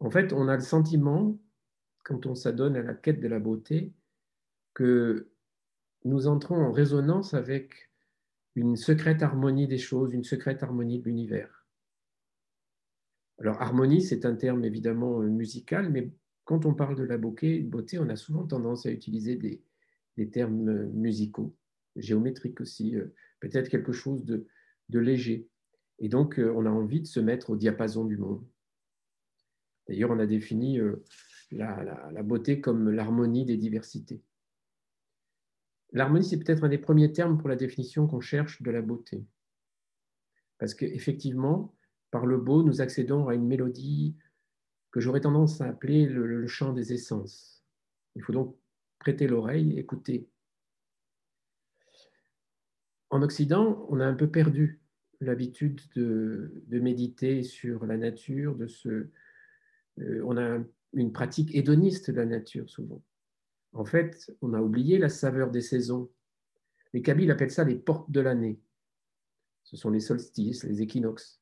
En 0.01 0.11
fait, 0.11 0.33
on 0.33 0.49
a 0.49 0.57
le 0.57 0.63
sentiment, 0.63 1.39
quand 2.05 2.27
on 2.27 2.35
s'adonne 2.35 2.77
à 2.77 2.83
la 2.83 2.95
quête 2.95 3.21
de 3.21 3.29
la 3.29 3.39
beauté, 3.39 3.93
que 4.75 5.31
nous 6.05 6.27
entrons 6.27 6.57
en 6.57 6.73
résonance 6.73 7.35
avec 7.35 7.91
une 8.55 8.77
secrète 8.77 9.23
harmonie 9.23 9.67
des 9.67 9.79
choses, 9.79 10.13
une 10.13 10.25
secrète 10.25 10.63
harmonie 10.63 10.99
de 10.99 11.05
l'univers. 11.05 11.67
Alors, 13.39 13.61
harmonie, 13.61 14.01
c'est 14.01 14.25
un 14.25 14.35
terme 14.35 14.65
évidemment 14.65 15.19
musical, 15.21 15.91
mais 15.91 16.11
quand 16.45 16.65
on 16.65 16.75
parle 16.75 16.97
de 16.97 17.03
la 17.03 17.19
beauté, 17.19 17.69
on 17.99 18.09
a 18.09 18.17
souvent 18.17 18.47
tendance 18.47 18.87
à 18.87 18.91
utiliser 18.91 19.37
des, 19.37 20.31
termes 20.31 20.87
musicaux, 20.93 21.55
géométriques 21.97 22.61
aussi, 22.61 22.97
euh, 22.97 23.15
peut-être 23.41 23.69
quelque 23.69 23.93
chose 23.93 24.25
de, 24.25 24.47
léger. 24.89 25.49
Et 25.99 26.09
donc, 26.09 26.39
euh, 26.39 26.53
on 26.55 26.67
a 26.67 26.71
envie 26.71 27.01
de 27.01 27.07
se 27.07 27.21
mettre 27.21 27.51
au 27.51 27.57
diapason 27.57 28.05
du 28.05 28.17
monde. 28.17 28.47
D'ailleurs, 29.89 30.11
on 30.11 30.19
a 30.19 30.27
défini 30.27 30.79
euh, 30.79 31.05
la, 31.51 32.23
beauté 32.23 32.61
comme 32.61 32.91
l'harmonie 32.91 33.45
des 33.45 33.57
diversités. 33.57 34.23
L'harmonie, 35.93 36.25
c'est 36.25 36.39
peut-être 36.39 36.65
un 36.65 36.69
des 36.69 36.79
premiers 36.79 37.13
termes 37.13 37.39
pour 37.39 37.49
la 37.49 37.57
définition 37.57 38.07
qu'on 38.07 38.21
cherche 38.21 38.63
de 38.63 38.71
la 38.71 38.83
beauté. 38.83 39.25
Parce 40.59 40.75
qu'effectivement, 40.75 41.75
par 42.11 42.27
le 42.27 42.39
beau, 42.39 42.63
nous 42.63 42.81
accédons 42.81 43.29
à 43.29 43.35
une 43.35 43.47
mélodie 43.47 44.17
que 44.91 45.01
j'aurais 45.01 45.21
tendance 45.21 45.61
à 45.61 45.67
appeler 45.67 46.07
le, 46.07 46.27
le, 46.27 46.47
chant 46.47 46.73
des 46.73 46.93
essences. 46.93 47.65
Il 48.15 48.23
faut 48.23 48.33
donc 48.33 48.57
prêter 48.99 49.27
l'oreille, 49.27 49.79
écouter. 49.79 50.29
En 53.11 53.23
Occident, 53.23 53.87
on 53.89 54.01
a 54.01 54.07
un 54.07 54.15
peu 54.15 54.29
perdu 54.31 54.81
l'habitude 55.21 55.81
de, 55.95 56.63
méditer 56.69 57.43
sur 57.43 57.87
la 57.87 57.97
nature, 57.97 58.57
euh, 58.87 60.23
on 60.25 60.37
a 60.37 60.59
une 60.93 61.13
pratique 61.13 61.55
hédoniste 61.55 62.11
de 62.11 62.17
la 62.17 62.27
nature 62.27 62.69
souvent. 62.69 63.03
En 63.73 63.85
fait, 63.85 64.33
on 64.43 64.55
a 64.55 64.61
oublié 64.61 64.99
la 64.99 65.09
saveur 65.09 65.51
des 65.51 65.61
saisons. 65.61 66.11
Les 66.93 67.03
Kabyles 67.03 67.31
appellent 67.31 67.51
ça 67.51 67.65
les 67.65 67.75
portes 67.75 68.11
de 68.11 68.21
l'année. 68.21 68.61
Ce 69.65 69.77
sont 69.77 69.91
les 69.91 70.01
solstices, 70.01 70.65
les 70.65 70.83
équinoxes. 70.83 71.41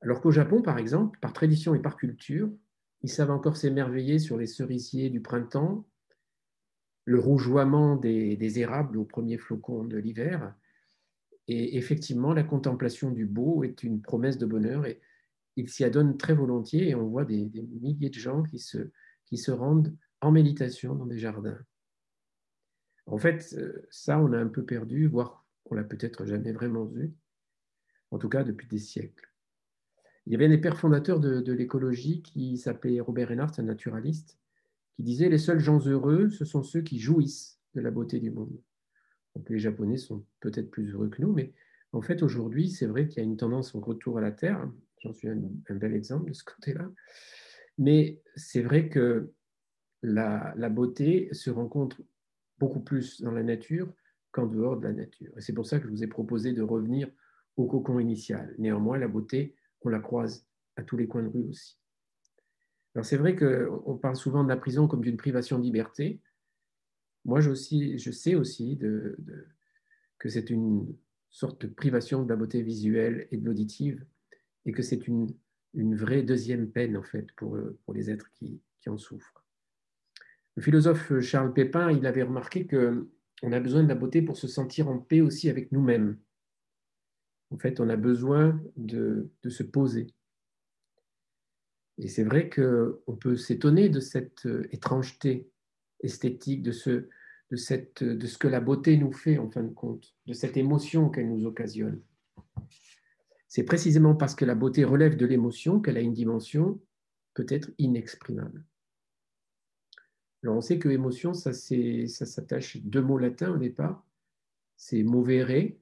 Alors 0.00 0.20
qu'au 0.20 0.30
Japon, 0.30 0.62
par 0.62 0.78
exemple, 0.78 1.18
par 1.20 1.32
tradition 1.32 1.74
et 1.74 1.78
par 1.78 1.96
culture, 1.96 2.50
ils 3.02 3.10
savent 3.10 3.30
encore 3.30 3.56
s'émerveiller 3.56 4.18
sur 4.18 4.36
les 4.36 4.46
cerisiers 4.46 5.10
du 5.10 5.20
printemps, 5.20 5.86
le 7.04 7.18
rougeoiement 7.18 7.96
des 7.96 8.58
érables 8.58 8.96
aux 8.96 9.04
premiers 9.04 9.38
flocons 9.38 9.84
de 9.84 9.98
l'hiver. 9.98 10.54
Et 11.48 11.76
effectivement, 11.76 12.32
la 12.32 12.42
contemplation 12.42 13.10
du 13.10 13.26
beau 13.26 13.64
est 13.64 13.82
une 13.82 14.00
promesse 14.00 14.38
de 14.38 14.46
bonheur. 14.46 14.86
Et 14.86 15.00
il 15.56 15.68
s'y 15.68 15.84
adonne 15.84 16.16
très 16.16 16.34
volontiers 16.34 16.88
et 16.88 16.94
on 16.94 17.06
voit 17.06 17.24
des, 17.24 17.44
milliers 17.80 18.10
de 18.10 18.14
gens 18.14 18.42
qui 18.42 18.58
se, 18.58 18.90
qui 19.26 19.36
se 19.36 19.50
rendent 19.50 19.94
en 20.20 20.32
méditation 20.32 20.94
dans 20.94 21.06
des 21.06 21.18
jardins. 21.18 21.58
En 23.06 23.18
fait, 23.18 23.54
ça, 23.90 24.18
on 24.18 24.32
a 24.32 24.38
un 24.38 24.48
peu 24.48 24.64
perdu, 24.64 25.06
voire 25.06 25.44
on 25.66 25.74
l'a 25.74 25.84
peut-être 25.84 26.26
jamais 26.26 26.52
vraiment 26.52 26.84
vu. 26.84 27.14
en 28.10 28.18
tout 28.18 28.28
cas 28.28 28.44
depuis 28.44 28.68
des 28.68 28.78
siècles. 28.78 29.30
Il 30.26 30.32
y 30.32 30.36
avait 30.36 30.46
un 30.46 30.50
des 30.50 30.58
pères 30.58 30.78
fondateurs 30.78 31.20
de, 31.20 31.52
l'écologie 31.52 32.22
qui 32.22 32.56
s'appelait 32.56 33.00
Robert 33.00 33.28
Reinhardt, 33.28 33.60
un 33.60 33.64
naturaliste, 33.64 34.38
qui 34.96 35.02
disait 35.02 35.28
Les 35.28 35.38
seuls 35.38 35.58
gens 35.58 35.84
heureux, 35.86 36.30
ce 36.30 36.44
sont 36.44 36.62
ceux 36.62 36.80
qui 36.80 36.98
jouissent 36.98 37.60
de 37.74 37.80
la 37.80 37.90
beauté 37.90 38.20
du 38.20 38.30
monde. 38.30 38.58
Les 39.48 39.58
Japonais 39.58 39.96
sont 39.96 40.24
peut-être 40.40 40.70
plus 40.70 40.92
heureux 40.92 41.08
que 41.08 41.20
nous, 41.20 41.32
mais 41.32 41.52
en 41.92 42.02
fait, 42.02 42.22
aujourd'hui, 42.22 42.70
c'est 42.70 42.86
vrai 42.86 43.08
qu'il 43.08 43.18
y 43.18 43.20
a 43.20 43.28
une 43.28 43.36
tendance 43.36 43.74
au 43.74 43.80
retour 43.80 44.18
à 44.18 44.20
la 44.20 44.32
Terre. 44.32 44.68
J'en 45.00 45.12
suis 45.12 45.28
un, 45.28 45.40
bel 45.70 45.94
exemple 45.94 46.30
de 46.30 46.34
ce 46.34 46.44
côté-là. 46.44 46.90
Mais 47.78 48.20
c'est 48.36 48.62
vrai 48.62 48.88
que 48.88 49.32
la, 50.02 50.54
la, 50.56 50.68
beauté 50.68 51.28
se 51.32 51.50
rencontre 51.50 52.00
beaucoup 52.58 52.80
plus 52.80 53.22
dans 53.22 53.30
la 53.30 53.42
nature 53.42 53.92
qu'en 54.32 54.46
dehors 54.46 54.76
de 54.76 54.84
la 54.84 54.92
nature. 54.92 55.32
Et 55.36 55.40
c'est 55.40 55.52
pour 55.52 55.66
ça 55.66 55.78
que 55.78 55.86
je 55.86 55.90
vous 55.90 56.02
ai 56.02 56.08
proposé 56.08 56.52
de 56.52 56.62
revenir 56.62 57.08
au 57.56 57.66
cocon 57.66 57.98
initial. 57.98 58.54
Néanmoins, 58.58 58.98
la 58.98 59.08
beauté, 59.08 59.54
on 59.82 59.88
la 59.88 60.00
croise 60.00 60.46
à 60.76 60.82
tous 60.82 60.96
les 60.96 61.06
coins 61.06 61.22
de 61.22 61.28
rue 61.28 61.48
aussi. 61.48 61.78
Alors 62.94 63.04
c'est 63.04 63.16
vrai 63.16 63.36
qu'on 63.36 63.96
parle 63.96 64.16
souvent 64.16 64.44
de 64.44 64.48
la 64.48 64.56
prison 64.56 64.86
comme 64.86 65.00
d'une 65.00 65.16
privation 65.16 65.58
de 65.58 65.64
liberté. 65.64 66.20
Moi, 67.24 67.40
je, 67.40 67.50
aussi, 67.50 67.98
je 67.98 68.10
sais 68.10 68.34
aussi 68.34 68.76
de, 68.76 69.16
que 70.18 70.28
c'est 70.28 70.50
une 70.50 70.94
sorte 71.30 71.62
de 71.62 71.66
privation 71.66 72.22
de 72.22 72.28
la 72.28 72.36
beauté 72.36 72.62
visuelle 72.62 73.28
et 73.30 73.36
de 73.36 73.44
l'auditive, 73.44 74.04
et 74.66 74.72
que 74.72 74.82
c'est 74.82 75.08
une, 75.08 75.34
une, 75.74 75.94
vraie 75.94 76.22
deuxième 76.22 76.70
peine, 76.70 76.96
en 76.96 77.02
fait, 77.02 77.32
pour, 77.36 77.58
pour 77.84 77.94
les 77.94 78.10
êtres 78.10 78.30
qui, 78.32 78.60
qui 78.80 78.88
en 78.90 78.98
souffrent. 78.98 79.44
Le 80.56 80.62
philosophe 80.62 81.18
Charles 81.20 81.52
Pépin, 81.52 81.90
il 81.90 82.06
avait 82.06 82.22
remarqué 82.22 82.66
qu'on 82.66 83.52
a 83.52 83.60
besoin 83.60 83.82
de 83.82 83.88
la 83.88 83.94
beauté 83.94 84.22
pour 84.22 84.36
se 84.36 84.46
sentir 84.46 84.88
en 84.88 84.98
paix 84.98 85.20
aussi 85.20 85.48
avec 85.48 85.72
nous-mêmes. 85.72 86.18
En 87.50 87.58
fait, 87.58 87.80
on 87.80 87.88
a 87.88 87.96
besoin 87.96 88.60
de, 88.76 89.30
se 89.48 89.62
poser. 89.62 90.08
Et 91.98 92.08
c'est 92.08 92.24
vrai 92.24 92.50
qu'on 92.50 93.16
peut 93.16 93.36
s'étonner 93.36 93.88
de 93.88 94.00
cette 94.00 94.46
euh, 94.46 94.66
étrangeté 94.72 95.48
esthétique, 96.04 96.62
de 96.62 96.72
ce, 96.72 97.08
de, 97.50 97.56
cette, 97.56 98.02
de 98.02 98.26
ce 98.26 98.38
que 98.38 98.48
la 98.48 98.60
beauté 98.60 98.96
nous 98.96 99.12
fait 99.12 99.38
en 99.38 99.50
fin 99.50 99.62
de 99.62 99.72
compte, 99.72 100.14
de 100.26 100.32
cette 100.32 100.56
émotion 100.56 101.10
qu'elle 101.10 101.28
nous 101.28 101.46
occasionne. 101.46 102.00
C'est 103.48 103.64
précisément 103.64 104.14
parce 104.14 104.34
que 104.34 104.44
la 104.44 104.54
beauté 104.54 104.84
relève 104.84 105.16
de 105.16 105.26
l'émotion 105.26 105.80
qu'elle 105.80 105.96
a 105.96 106.00
une 106.00 106.12
dimension 106.12 106.80
peut-être 107.34 107.70
inexprimable. 107.78 108.64
Alors 110.42 110.56
on 110.56 110.60
sait 110.60 110.78
que 110.78 110.88
émotion, 110.88 111.34
ça, 111.34 111.52
ça 111.52 112.26
s'attache 112.26 112.76
deux 112.78 113.00
mots 113.00 113.18
latins 113.18 113.54
au 113.54 113.58
départ. 113.58 114.04
C'est 114.76 115.02
movere, 115.02 115.72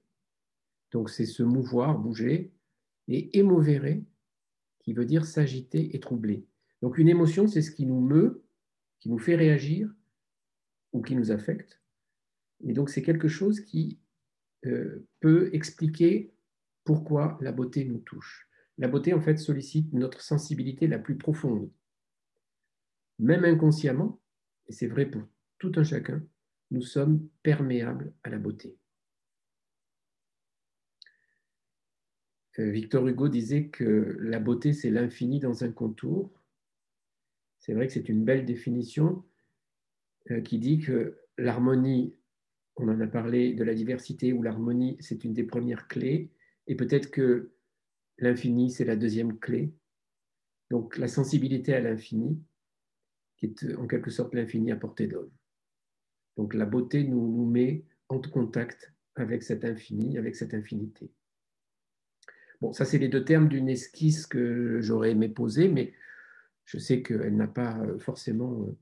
donc 0.93 1.11
c'est 1.11 1.27
se 1.27 1.43
mouvoir, 1.43 1.99
bouger, 1.99 2.53
et 3.09 3.39
émovere, 3.39 4.03
qui 4.79 4.93
veut 4.93 5.05
dire 5.05 5.25
s'agiter 5.25 5.97
et 5.97 6.01
troubler. 6.01 6.47
Donc 6.81 6.99
une 6.99 7.09
émotion, 7.09 7.49
c'est 7.49 7.63
ce 7.63 7.71
qui 7.71 7.87
nous 7.87 8.01
meut, 8.01 8.45
qui 9.01 9.09
nous 9.09 9.19
fait 9.19 9.35
réagir 9.35 9.93
ou 10.93 11.03
qui 11.03 11.17
nous 11.17 11.31
affecte. 11.31 11.81
Et 12.65 12.73
donc 12.73 12.91
c'est 12.91 13.03
quelque 13.03 13.29
chose 13.29 13.61
qui 13.61 13.99
euh, 14.67 15.07
peut 15.21 15.51
expliquer 15.53 16.33
pourquoi 16.85 17.39
la 17.41 17.53
beauté 17.53 17.85
nous 17.85 17.99
touche. 17.99 18.49
La 18.79 18.89
beauté, 18.89 19.13
en 19.13 19.21
fait, 19.21 19.37
sollicite 19.37 19.93
notre 19.93 20.21
sensibilité 20.23 20.87
la 20.87 20.99
plus 20.99 21.17
profonde. 21.17 21.71
Même 23.19 23.45
inconsciemment, 23.45 24.21
et 24.67 24.73
c'est 24.73 24.87
vrai 24.87 25.07
pour 25.07 25.23
tout 25.59 25.73
un 25.77 25.85
chacun, 25.85 26.25
nous 26.71 26.83
sommes 26.83 27.29
perméables 27.43 28.15
à 28.23 28.31
la 28.31 28.39
beauté. 28.39 28.77
Euh, 32.59 32.71
Victor 32.71 33.07
Hugo 33.07 33.29
disait 33.29 33.69
que 33.69 34.17
la 34.21 34.41
beauté, 34.41 34.73
c'est 34.73 34.91
l'infini 34.91 35.39
dans 35.41 35.65
un 35.65 35.71
contour. 35.71 36.33
C'est 37.61 37.75
vrai 37.75 37.87
que 37.87 37.93
c'est 37.93 38.09
une 38.09 38.25
belle 38.25 38.45
définition 38.45 39.25
qui 40.45 40.59
dit 40.59 40.79
que 40.79 41.19
l'harmonie, 41.39 42.15
on 42.77 42.89
en 42.89 43.01
a 43.01 43.07
parlé 43.07 43.55
de 43.55 43.65
la 43.65 43.75
diversité, 43.75 44.33
ou 44.33 44.43
l'harmonie, 44.43 44.97
c'est 45.01 45.25
une 45.25 45.33
des 45.33 45.45
premières 45.45 45.89
clés, 45.89 46.31
et 46.67 46.77
peut-être 46.77 47.11
que 47.11 47.53
l'infini, 48.19 48.71
c'est 48.71 48.85
la 48.85 48.97
deuxième 48.97 49.39
clé. 49.39 49.75
Donc 50.71 50.97
la 50.97 51.09
sensibilité 51.09 51.75
à 51.75 51.81
l'infini, 51.81 52.41
qui 53.37 53.47
est 53.47 53.75
en 53.77 53.87
quelque 53.87 54.11
sorte 54.11 54.35
l'infini 54.35 54.71
à 54.73 54.77
portée 54.77 55.07
d'homme. 55.07 55.31
Donc 56.37 56.55
la 56.55 56.65
beauté 56.65 57.05
nous, 57.05 57.31
nous 57.31 57.47
met 57.47 57.85
en 58.09 58.21
contact 58.21 58.93
avec 59.17 59.43
cet 59.43 59.65
infini, 59.65 60.17
avec 60.17 60.37
cette 60.37 60.55
infinité. 60.55 61.11
Bon, 62.61 62.73
ça, 62.73 62.85
c'est 62.85 62.99
les 62.99 63.09
deux 63.09 63.25
termes 63.25 63.49
d'une 63.49 63.69
esquisse 63.69 64.27
que 64.27 64.81
j'aurais 64.81 65.11
aimé 65.11 65.29
poser, 65.29 65.69
mais 65.69 65.93
je 66.65 66.79
sais 66.79 67.03
qu'elle 67.03 67.37
n'a 67.37 67.49
pas 67.49 67.79
euh, 67.81 67.99
forcément 67.99 68.63
euh, 68.63 68.79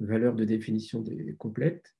valeur 0.00 0.34
de 0.34 0.44
définition 0.44 1.04
complète. 1.38 1.94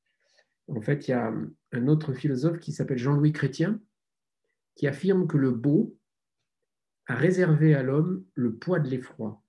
En 0.69 0.81
fait, 0.81 1.09
il 1.09 1.13
y 1.13 1.15
a 1.15 1.33
un 1.73 1.89
autre 1.89 2.13
philosophe 2.13 2.59
qui 2.59 2.73
s'appelle 2.73 2.99
Jean-Louis 2.99 3.33
Chrétien, 3.33 3.81
qui 4.75 4.87
affirme 4.87 5.27
que 5.27 5.37
le 5.37 5.51
beau 5.51 5.97
a 7.07 7.15
réservé 7.15 7.75
à 7.75 7.83
l'homme 7.83 8.25
le 8.35 8.55
poids 8.55 8.81
de 8.81 8.89
l'effroi. 8.89 9.43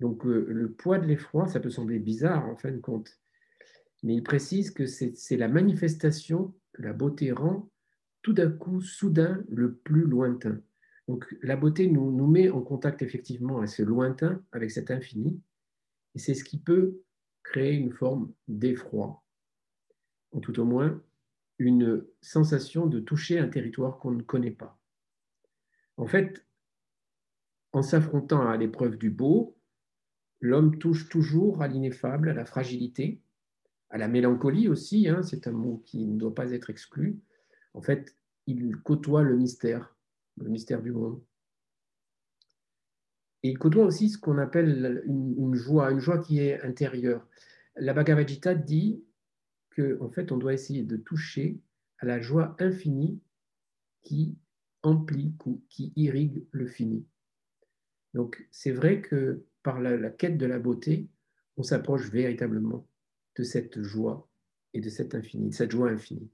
Donc, 0.00 0.24
euh, 0.26 0.46
le 0.48 0.72
poids 0.72 0.98
de 0.98 1.06
l'effroi, 1.06 1.48
ça 1.48 1.60
peut 1.60 1.70
sembler 1.70 1.98
bizarre 1.98 2.46
en 2.48 2.56
fin 2.56 2.70
de 2.70 2.78
compte, 2.78 3.18
mais 4.02 4.14
il 4.14 4.22
précise 4.22 4.70
que 4.70 4.86
c'est 4.86 5.36
la 5.36 5.48
manifestation 5.48 6.54
que 6.72 6.82
la 6.82 6.92
beauté 6.92 7.32
rend 7.32 7.70
tout 8.22 8.32
d'un 8.32 8.50
coup, 8.50 8.80
soudain, 8.80 9.44
le 9.50 9.74
plus 9.74 10.04
lointain. 10.04 10.60
Donc 11.08 11.26
la 11.42 11.56
beauté 11.56 11.86
nous, 11.86 12.10
nous 12.10 12.26
met 12.26 12.48
en 12.48 12.62
contact 12.62 13.02
effectivement 13.02 13.60
à 13.60 13.66
ce 13.66 13.82
lointain, 13.82 14.42
avec 14.52 14.70
cet 14.70 14.90
infini, 14.90 15.40
et 16.14 16.18
c'est 16.18 16.34
ce 16.34 16.44
qui 16.44 16.58
peut 16.58 17.00
créer 17.44 17.74
une 17.74 17.92
forme 17.92 18.32
d'effroi, 18.48 19.22
ou 20.32 20.40
tout 20.40 20.58
au 20.58 20.64
moins 20.64 21.00
une 21.58 22.04
sensation 22.20 22.86
de 22.86 22.98
toucher 22.98 23.38
un 23.38 23.48
territoire 23.48 23.98
qu'on 23.98 24.10
ne 24.10 24.22
connaît 24.22 24.50
pas. 24.50 24.80
En 25.96 26.06
fait, 26.06 26.44
en 27.72 27.82
s'affrontant 27.82 28.48
à 28.48 28.56
l'épreuve 28.56 28.96
du 28.96 29.10
beau, 29.10 29.56
l'homme 30.40 30.78
touche 30.78 31.08
toujours 31.08 31.62
à 31.62 31.68
l'ineffable, 31.68 32.28
à 32.28 32.34
la 32.34 32.44
fragilité, 32.44 33.20
à 33.90 33.98
la 33.98 34.08
mélancolie 34.08 34.68
aussi, 34.68 35.08
hein, 35.08 35.22
c'est 35.22 35.46
un 35.46 35.52
mot 35.52 35.82
qui 35.86 36.04
ne 36.06 36.18
doit 36.18 36.34
pas 36.34 36.50
être 36.50 36.70
exclu, 36.70 37.20
en 37.74 37.82
fait, 37.82 38.16
il 38.46 38.76
côtoie 38.76 39.22
le 39.22 39.36
mystère, 39.36 39.96
le 40.36 40.48
mystère 40.48 40.82
du 40.82 40.92
monde. 40.92 41.22
Et 43.44 43.50
il 43.50 43.58
côtoie 43.58 43.84
aussi 43.84 44.08
ce 44.08 44.16
qu'on 44.16 44.38
appelle 44.38 45.02
une, 45.04 45.54
joie, 45.54 45.90
une 45.90 46.00
joie 46.00 46.18
qui 46.18 46.40
est 46.40 46.62
intérieure. 46.62 47.28
La 47.76 47.92
Bhagavad 47.92 48.26
Gita 48.26 48.54
dit 48.54 49.04
qu'en 49.76 50.06
en 50.06 50.10
fait, 50.10 50.32
on 50.32 50.38
doit 50.38 50.54
essayer 50.54 50.82
de 50.82 50.96
toucher 50.96 51.60
à 51.98 52.06
la 52.06 52.22
joie 52.22 52.56
infinie 52.58 53.20
qui 54.02 54.38
emplit, 54.82 55.34
qui 55.68 55.92
irrigue 55.94 56.46
le 56.52 56.66
fini. 56.66 57.06
Donc, 58.14 58.48
c'est 58.50 58.72
vrai 58.72 59.02
que 59.02 59.44
par 59.62 59.78
la, 59.78 60.08
quête 60.08 60.38
de 60.38 60.46
la 60.46 60.58
beauté, 60.58 61.10
on 61.58 61.62
s'approche 61.62 62.08
véritablement 62.08 62.88
de 63.36 63.42
cette 63.42 63.82
joie 63.82 64.26
et 64.72 64.80
de 64.80 64.88
cette 64.88 65.14
infini, 65.14 65.52
cette 65.52 65.70
joie 65.70 65.90
infinie. 65.90 66.30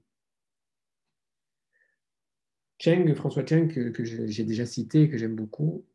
Cheng, 2.79 3.13
François 3.15 3.45
Cheng, 3.45 3.67
que, 3.67 4.03
j'ai 4.05 4.45
déjà 4.45 4.65
cité 4.65 5.09
que 5.09 5.17
j'aime 5.17 5.35
beaucoup, 5.35 5.85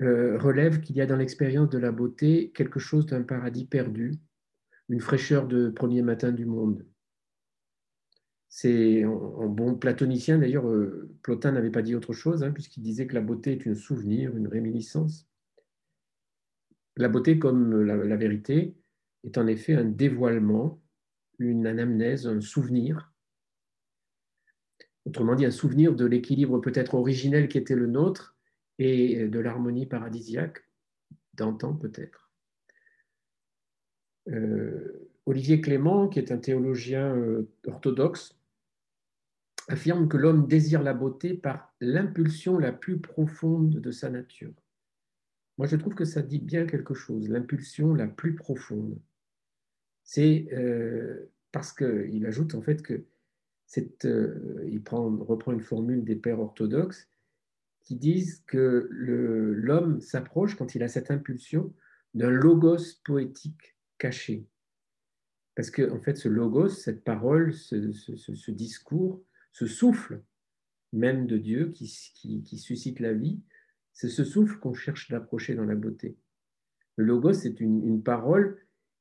euh, 0.00 0.38
relève 0.38 0.80
qu'il 0.80 0.96
y 0.96 1.00
a 1.00 1.06
dans 1.06 1.16
l'expérience 1.16 1.68
de 1.70 1.78
la 1.78 1.92
beauté 1.92 2.50
quelque 2.54 2.78
chose 2.78 3.06
d'un 3.06 3.22
paradis 3.22 3.66
perdu, 3.66 4.14
une 4.88 5.00
fraîcheur 5.00 5.46
de 5.46 5.68
premier 5.68 6.02
matin 6.02 6.32
du 6.32 6.46
monde. 6.46 6.86
C'est 8.48 9.04
en, 9.04 9.46
bon 9.46 9.76
platonicien, 9.76 10.38
d'ailleurs, 10.38 10.68
euh, 10.68 11.10
Plotin 11.22 11.52
n'avait 11.52 11.70
pas 11.70 11.82
dit 11.82 11.94
autre 11.94 12.12
chose, 12.12 12.42
hein, 12.42 12.50
puisqu'il 12.50 12.82
disait 12.82 13.06
que 13.06 13.14
la 13.14 13.20
beauté 13.20 13.52
est 13.52 13.70
un 13.70 13.74
souvenir, 13.74 14.36
une 14.36 14.48
réminiscence. 14.48 15.28
La 16.96 17.08
beauté, 17.08 17.38
comme 17.38 17.82
la 17.82 18.16
vérité, 18.16 18.76
est 19.22 19.38
en 19.38 19.46
effet 19.46 19.74
un 19.74 19.84
dévoilement, 19.84 20.82
une 21.38 21.66
anamnèse, 21.66 22.26
un 22.26 22.40
souvenir 22.40 23.10
Autrement 25.06 25.34
dit, 25.34 25.46
un 25.46 25.50
souvenir 25.50 25.94
de 25.94 26.04
l'équilibre 26.04 26.58
peut-être 26.58 26.94
originel 26.94 27.48
qui 27.48 27.58
était 27.58 27.74
le 27.74 27.86
nôtre 27.86 28.36
et 28.80 29.28
de 29.28 29.38
l'harmonie 29.38 29.86
paradisiaque 29.86 30.64
d'antan 31.34 31.74
peut-être. 31.74 32.30
Euh, 34.28 35.10
Olivier 35.26 35.60
Clément, 35.60 36.08
qui 36.08 36.18
est 36.18 36.32
un 36.32 36.38
théologien 36.38 37.14
euh, 37.14 37.48
orthodoxe, 37.66 38.38
affirme 39.68 40.08
que 40.08 40.16
l'homme 40.16 40.48
désire 40.48 40.82
la 40.82 40.94
beauté 40.94 41.34
par 41.34 41.74
l'impulsion 41.80 42.58
la 42.58 42.72
plus 42.72 42.98
profonde 42.98 43.80
de 43.80 43.90
sa 43.90 44.08
nature. 44.10 44.54
Moi, 45.58 45.66
je 45.66 45.76
trouve 45.76 45.94
que 45.94 46.06
ça 46.06 46.22
dit 46.22 46.38
bien 46.38 46.66
quelque 46.66 46.94
chose, 46.94 47.28
l'impulsion 47.28 47.94
la 47.94 48.06
plus 48.06 48.34
profonde. 48.34 48.98
C'est 50.04 50.48
euh, 50.52 51.30
parce 51.52 51.72
qu'il 51.72 52.24
ajoute 52.24 52.54
en 52.54 52.62
fait 52.62 52.80
que 52.80 53.04
euh, 54.06 54.64
il 54.66 54.82
reprend 54.88 55.52
une 55.52 55.60
formule 55.60 56.02
des 56.02 56.16
pères 56.16 56.40
orthodoxes, 56.40 57.09
qui 57.82 57.96
disent 57.96 58.42
que 58.46 58.88
l'homme 58.90 60.00
s'approche, 60.00 60.56
quand 60.56 60.74
il 60.74 60.82
a 60.82 60.88
cette 60.88 61.10
impulsion, 61.10 61.74
d'un 62.14 62.30
logos 62.30 63.00
poétique 63.04 63.76
caché. 63.98 64.46
Parce 65.54 65.70
que, 65.70 65.90
en 65.90 66.00
fait, 66.00 66.16
ce 66.16 66.28
logos, 66.28 66.68
cette 66.68 67.04
parole, 67.04 67.52
ce, 67.52 68.50
discours, 68.50 69.22
ce 69.52 69.66
souffle 69.66 70.22
même 70.92 71.26
de 71.26 71.36
Dieu 71.36 71.70
qui, 71.72 71.86
suscite 72.58 73.00
la 73.00 73.12
vie, 73.12 73.40
c'est 73.92 74.08
ce 74.08 74.24
souffle 74.24 74.58
qu'on 74.58 74.74
cherche 74.74 75.10
d'approcher 75.10 75.54
dans 75.54 75.64
la 75.64 75.74
beauté. 75.74 76.16
Le 76.96 77.04
logos, 77.04 77.34
c'est 77.34 77.60
une, 77.60 78.02
parole 78.02 78.58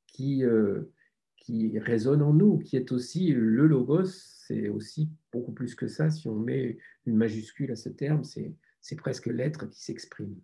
qui, 0.08 0.44
euh, 0.44 0.92
qui 1.38 1.80
résonne 1.80 2.22
en 2.22 2.34
nous, 2.34 2.60
qui 2.60 2.76
est 2.76 2.92
aussi 2.92 3.32
le 3.32 3.66
logos, 3.66 4.06
c'est 4.06 4.70
aussi 4.70 5.10
beaucoup 5.32 5.52
plus 5.52 5.76
que 5.76 5.88
ça. 5.88 6.10
Si 6.10 6.28
on 6.28 6.36
met 6.36 6.78
une 7.06 7.16
majuscule 7.16 7.72
à 7.72 7.76
ce 7.76 7.90
terme, 7.90 8.24
c'est 8.24 8.54
presque 8.98 9.28
l'être 9.28 9.68
qui 9.68 9.82
s'exprime. 9.82 10.36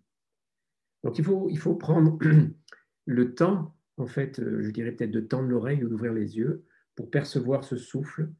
Donc 1.04 1.18
il 1.18 1.24
faut, 1.24 1.48
il 1.50 1.58
faut 1.58 1.74
prendre 1.74 2.18
le 3.06 3.34
temps, 3.34 3.76
en 3.96 4.06
fait, 4.06 4.40
euh, 4.40 4.62
je 4.62 4.70
dirais 4.70 4.92
peut-être 4.92 5.10
de 5.10 5.20
tendre 5.20 5.48
l'oreille 5.48 5.84
ou 5.84 5.88
d'ouvrir 5.88 6.12
les 6.12 6.36
yeux 6.36 6.64
pour 6.94 7.10
percevoir 7.10 7.64
ce 7.64 7.76
souffle 7.76 8.30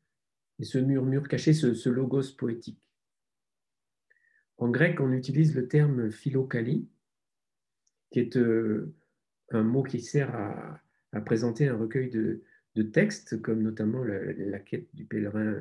et 0.58 0.64
ce 0.64 0.78
murmure 0.78 1.28
caché, 1.28 1.52
ce, 1.52 1.88
logos 1.88 2.32
poétique. 2.36 2.80
En 4.58 4.70
grec, 4.70 5.00
on 5.00 5.12
utilise 5.12 5.54
le 5.54 5.68
terme 5.68 6.10
philokali, 6.10 6.88
qui 8.10 8.20
est 8.20 8.36
euh, 8.36 8.94
un 9.50 9.62
mot 9.62 9.82
qui 9.82 10.00
sert 10.00 10.34
à, 10.34 10.80
présenter 11.24 11.68
un 11.68 11.76
recueil 11.76 12.10
de, 12.10 12.42
textes, 12.92 13.40
comme 13.40 13.62
notamment 13.62 14.04
la, 14.04 14.58
quête 14.58 14.94
du 14.94 15.06
pèlerin, 15.06 15.56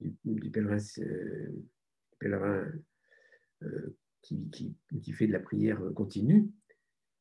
du, 0.00 0.50
pèlerin, 0.50 0.78
euh, 0.98 2.84
qui, 4.22 4.50
qui, 5.02 5.12
fait 5.12 5.26
de 5.26 5.32
la 5.32 5.40
prière 5.40 5.80
continue, 5.94 6.50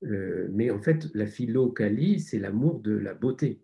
euh, 0.06 0.48
mais 0.52 0.70
en 0.70 0.80
fait, 0.80 1.10
la 1.14 1.26
philocalie, 1.26 2.20
c'est 2.20 2.40
l'amour 2.40 2.80
de 2.80 2.92
la 2.92 3.14
beauté. 3.14 3.62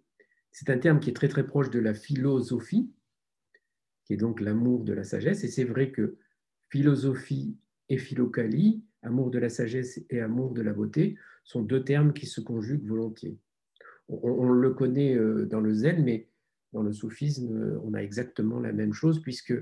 C'est 0.52 0.70
un 0.70 0.78
terme 0.78 1.00
qui 1.00 1.10
est 1.10 1.16
très 1.16 1.28
très 1.28 1.46
proche 1.46 1.70
de 1.70 1.80
la 1.80 1.94
philosophie, 1.94 2.92
qui 4.06 4.14
est 4.14 4.18
donc 4.18 4.42
l'amour 4.42 4.84
de 4.84 4.94
la 4.94 5.04
sagesse. 5.04 5.44
Et 5.44 5.48
c'est 5.48 5.66
vrai 5.66 5.92
que 5.92 6.18
philosophie 6.70 7.58
et 7.90 7.98
philocalie, 7.98 8.84
amour 9.02 9.32
de 9.32 9.40
la 9.40 9.50
sagesse 9.50 10.02
et 10.10 10.22
amour 10.22 10.54
de 10.54 10.62
la 10.62 10.74
beauté, 10.74 11.18
sont 11.44 11.62
deux 11.62 11.84
termes 11.84 12.14
qui 12.14 12.26
se 12.26 12.42
conjuguent 12.42 12.88
volontiers. 12.88 13.38
On, 14.08 14.50
le 14.50 14.72
connaît 14.72 15.16
euh, 15.16 15.46
dans 15.46 15.62
le 15.62 15.72
zen, 15.72 16.04
mais 16.04 16.30
dans 16.74 16.82
le 16.82 16.92
soufisme, 16.92 17.80
on 17.84 17.94
a 17.94 18.02
exactement 18.02 18.60
la 18.60 18.72
même 18.72 18.94
chose, 18.94 19.22
puisque 19.22 19.54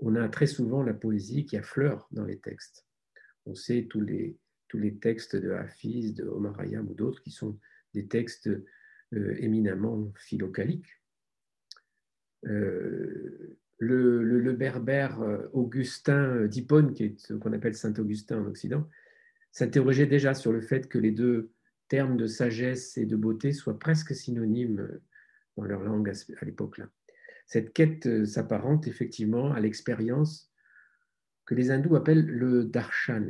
on 0.00 0.14
a 0.14 0.28
très 0.28 0.46
souvent 0.46 0.82
la 0.82 0.94
poésie 0.94 1.44
qui 1.44 1.56
affleure 1.56 2.08
dans 2.12 2.24
les 2.24 2.38
textes. 2.38 2.86
On 3.46 3.54
sait 3.54 3.86
tous 3.88 4.00
les, 4.00 4.38
textes 5.00 5.36
de 5.36 5.50
Hafiz, 5.50 6.14
de 6.14 6.24
Omar 6.24 6.60
Hayam 6.60 6.88
ou 6.88 6.94
d'autres 6.94 7.22
qui 7.22 7.30
sont 7.30 7.58
des 7.94 8.06
textes 8.06 8.48
euh, 9.14 9.34
éminemment 9.38 10.12
philocaliques. 10.16 11.00
Euh, 12.46 13.58
le, 13.78 14.52
berbère 14.52 15.20
euh, 15.22 15.48
Augustin 15.52 16.46
d'Hippone, 16.46 16.94
qu'on 17.40 17.52
appelle 17.52 17.74
Saint-Augustin 17.74 18.40
en 18.40 18.46
Occident, 18.46 18.88
s'interrogeait 19.52 20.06
déjà 20.06 20.34
sur 20.34 20.52
le 20.52 20.60
fait 20.60 20.88
que 20.88 20.98
les 20.98 21.12
deux 21.12 21.50
termes 21.88 22.16
de 22.16 22.26
sagesse 22.26 22.98
et 22.98 23.06
de 23.06 23.16
beauté 23.16 23.52
soient 23.52 23.78
presque 23.78 24.14
synonymes 24.14 25.00
dans 25.56 25.64
leur 25.64 25.82
langue 25.82 26.10
à 26.10 26.44
l'époque-là. 26.44 26.88
Cette 27.48 27.72
quête 27.72 28.26
s'apparente 28.26 28.86
effectivement 28.86 29.52
à 29.52 29.58
l'expérience 29.58 30.52
que 31.46 31.54
les 31.54 31.70
hindous 31.70 31.96
appellent 31.96 32.26
le 32.26 32.64
darshan, 32.64 33.26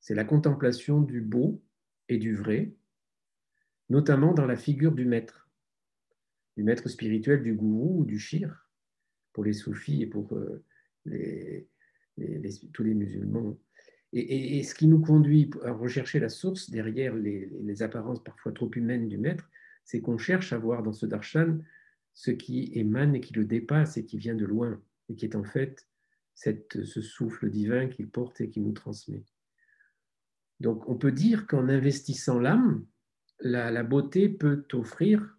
c'est 0.00 0.14
la 0.14 0.24
contemplation 0.24 1.00
du 1.00 1.22
beau 1.22 1.62
et 2.10 2.18
du 2.18 2.34
vrai, 2.34 2.74
notamment 3.88 4.34
dans 4.34 4.46
la 4.46 4.56
figure 4.56 4.92
du 4.92 5.06
maître, 5.06 5.50
du 6.58 6.62
maître 6.62 6.88
spirituel, 6.90 7.42
du 7.42 7.54
gourou 7.54 8.00
ou 8.00 8.04
du 8.04 8.18
shir, 8.18 8.68
pour 9.32 9.44
les 9.44 9.54
soufis 9.54 10.02
et 10.02 10.06
pour 10.06 10.34
euh, 10.34 10.62
tous 12.72 12.84
les 12.84 12.94
musulmans. 12.94 13.58
Et, 14.12 14.62
ce 14.64 14.74
qui 14.74 14.88
nous 14.88 15.00
conduit 15.00 15.50
à 15.62 15.72
rechercher 15.72 16.18
la 16.18 16.28
source 16.28 16.68
derrière 16.68 17.14
les, 17.14 17.82
apparences 17.82 18.22
parfois 18.22 18.52
trop 18.52 18.70
humaines 18.74 19.08
du 19.08 19.16
maître, 19.16 19.48
c'est 19.84 20.00
qu'on 20.00 20.18
cherche 20.18 20.52
à 20.52 20.58
voir 20.58 20.82
dans 20.82 20.92
ce 20.92 21.06
darshan 21.06 21.58
ce 22.14 22.30
qui 22.30 22.70
émane 22.74 23.14
et 23.14 23.20
qui 23.20 23.32
le 23.34 23.44
dépasse 23.44 23.96
et 23.96 24.04
qui 24.04 24.18
vient 24.18 24.34
de 24.34 24.44
loin, 24.44 24.82
et 25.08 25.16
qui 25.16 25.24
est 25.24 25.36
en 25.36 25.44
fait 25.44 25.86
ce 26.34 27.00
souffle 27.02 27.50
divin 27.50 27.88
qu'il 27.88 28.08
porte 28.08 28.40
et 28.40 28.48
qui 28.48 28.60
nous 28.60 28.72
transmet. 28.72 29.24
Donc 30.58 30.88
on 30.88 30.96
peut 30.96 31.12
dire 31.12 31.46
qu'en 31.46 31.68
investissant 31.68 32.38
l'âme, 32.38 32.86
la, 33.40 33.82
beauté 33.82 34.28
peut 34.28 34.64
offrir, 34.72 35.38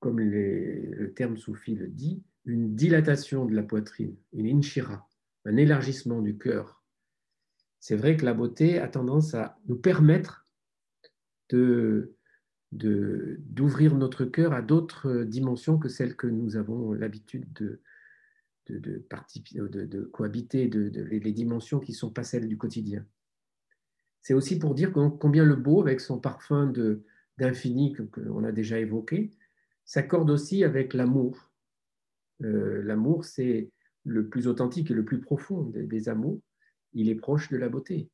comme 0.00 0.20
le 0.20 1.12
terme 1.14 1.36
soufi 1.36 1.74
le 1.74 1.88
dit, 1.88 2.24
une 2.44 2.74
dilatation 2.74 3.44
de 3.44 3.54
la 3.54 3.62
poitrine, 3.62 4.16
une 4.32 4.46
inshira, 4.46 5.08
un 5.44 5.56
élargissement 5.56 6.22
du 6.22 6.38
cœur. 6.38 6.82
C'est 7.80 7.96
vrai 7.96 8.16
que 8.16 8.24
la 8.24 8.34
beauté 8.34 8.78
a 8.78 8.88
tendance 8.88 9.34
à 9.34 9.58
nous 9.66 9.76
permettre 9.76 10.48
d'ouvrir 12.76 13.96
notre 13.96 14.24
cœur 14.24 14.52
à 14.52 14.62
d'autres 14.62 15.24
dimensions 15.24 15.78
que 15.78 15.88
celles 15.88 16.16
que 16.16 16.26
nous 16.26 16.56
avons 16.56 16.92
l'habitude 16.92 17.52
de, 17.54 17.80
de, 18.68 18.78
de, 18.78 20.04
cohabiter, 20.12 20.68
les 20.68 21.32
dimensions 21.32 21.80
qui 21.80 21.92
ne 21.92 21.96
sont 21.96 22.10
pas 22.10 22.24
celles 22.24 22.48
du 22.48 22.58
quotidien 22.58 23.06
c'est 24.26 24.34
aussi 24.34 24.58
pour 24.58 24.74
dire 24.74 24.92
combien 24.92 25.44
le 25.44 25.54
beau, 25.54 25.80
avec 25.80 26.00
son 26.00 26.18
parfum 26.18 26.72
d'infini 27.38 27.92
que, 27.92 28.20
l'on 28.20 28.42
a 28.42 28.50
déjà 28.50 28.80
évoqué, 28.80 29.30
s'accorde 29.84 30.30
aussi 30.30 30.64
avec 30.64 30.94
l'amour. 30.94 31.52
Euh, 32.42 32.82
l'amour, 32.82 33.24
c'est 33.24 33.70
le 34.02 34.28
plus 34.28 34.48
authentique 34.48 34.90
et 34.90 34.94
le 34.94 35.04
plus 35.04 35.20
profond 35.20 35.62
des, 35.62 36.08
amours. 36.08 36.40
Il 36.92 37.08
est 37.08 37.14
proche 37.14 37.50
de 37.50 37.56
la 37.56 37.68
beauté. 37.68 38.10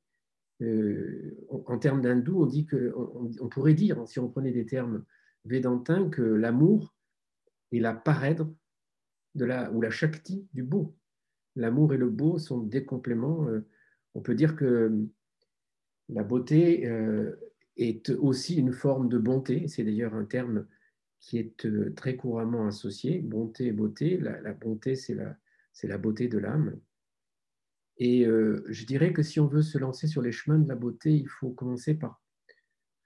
Euh, 0.62 1.37
en, 1.66 1.79
termes 1.79 2.01
d'hindou, 2.01 2.42
on 2.42 2.46
dit 2.46 2.66
que, 2.66 2.94
on, 2.96 3.48
pourrait 3.48 3.75
dire, 3.75 4.07
si 4.07 4.18
on 4.18 4.29
prenait 4.29 4.53
des 4.53 4.66
termes 4.66 5.05
védantins, 5.44 6.09
que 6.09 6.22
l'amour 6.22 6.94
est 7.72 7.81
la 7.81 7.94
parèdre 7.94 8.55
de 9.35 9.44
la, 9.44 9.70
ou 9.72 9.81
la 9.81 9.90
shakti 9.90 10.46
du 10.53 10.62
beau. 10.62 10.96
L'amour 11.57 11.94
et 11.94 11.96
le 11.96 12.09
beau 12.09 12.38
sont 12.38 12.61
des 12.61 12.85
compléments. 12.85 13.48
Euh, 13.48 13.66
on 14.14 14.20
peut 14.20 14.35
dire 14.35 14.57
que 14.57 14.92
la 16.09 16.22
beauté 16.22 16.87
euh, 16.87 17.37
est 17.77 18.11
aussi 18.11 18.57
une 18.57 18.72
forme 18.72 19.09
de 19.09 19.18
bonté. 19.18 19.68
C'est 19.68 19.85
d'ailleurs 19.85 20.14
un 20.14 20.25
terme 20.25 20.66
qui 21.20 21.38
est 21.38 21.66
euh, 21.66 21.92
très 21.94 22.16
couramment 22.16 22.66
associé. 22.66 23.20
Bonté 23.20 23.66
et 23.66 23.72
beauté. 23.72 24.18
La, 24.18 24.53
bonté, 24.53 24.96
c'est 24.96 25.14
la, 25.14 25.37
la, 25.83 25.98
beauté 25.98 26.29
de 26.29 26.38
l'âme. 26.38 26.79
Et 28.05 28.27
euh, 28.27 28.65
je 28.67 28.85
dirais 28.85 29.12
que 29.12 29.23
si 29.23 29.38
on 29.38 29.47
veut 29.47 29.62
se 29.62 29.79
lancer 29.79 30.09
sur 30.09 30.23
les 30.23 30.33
chemins 30.33 30.59
de 30.59 30.69
la 30.69 30.75
beauté, 30.75 31.12
il 31.15 31.29
faut 31.29 31.51
commencer 31.51 31.95
par 31.95 32.21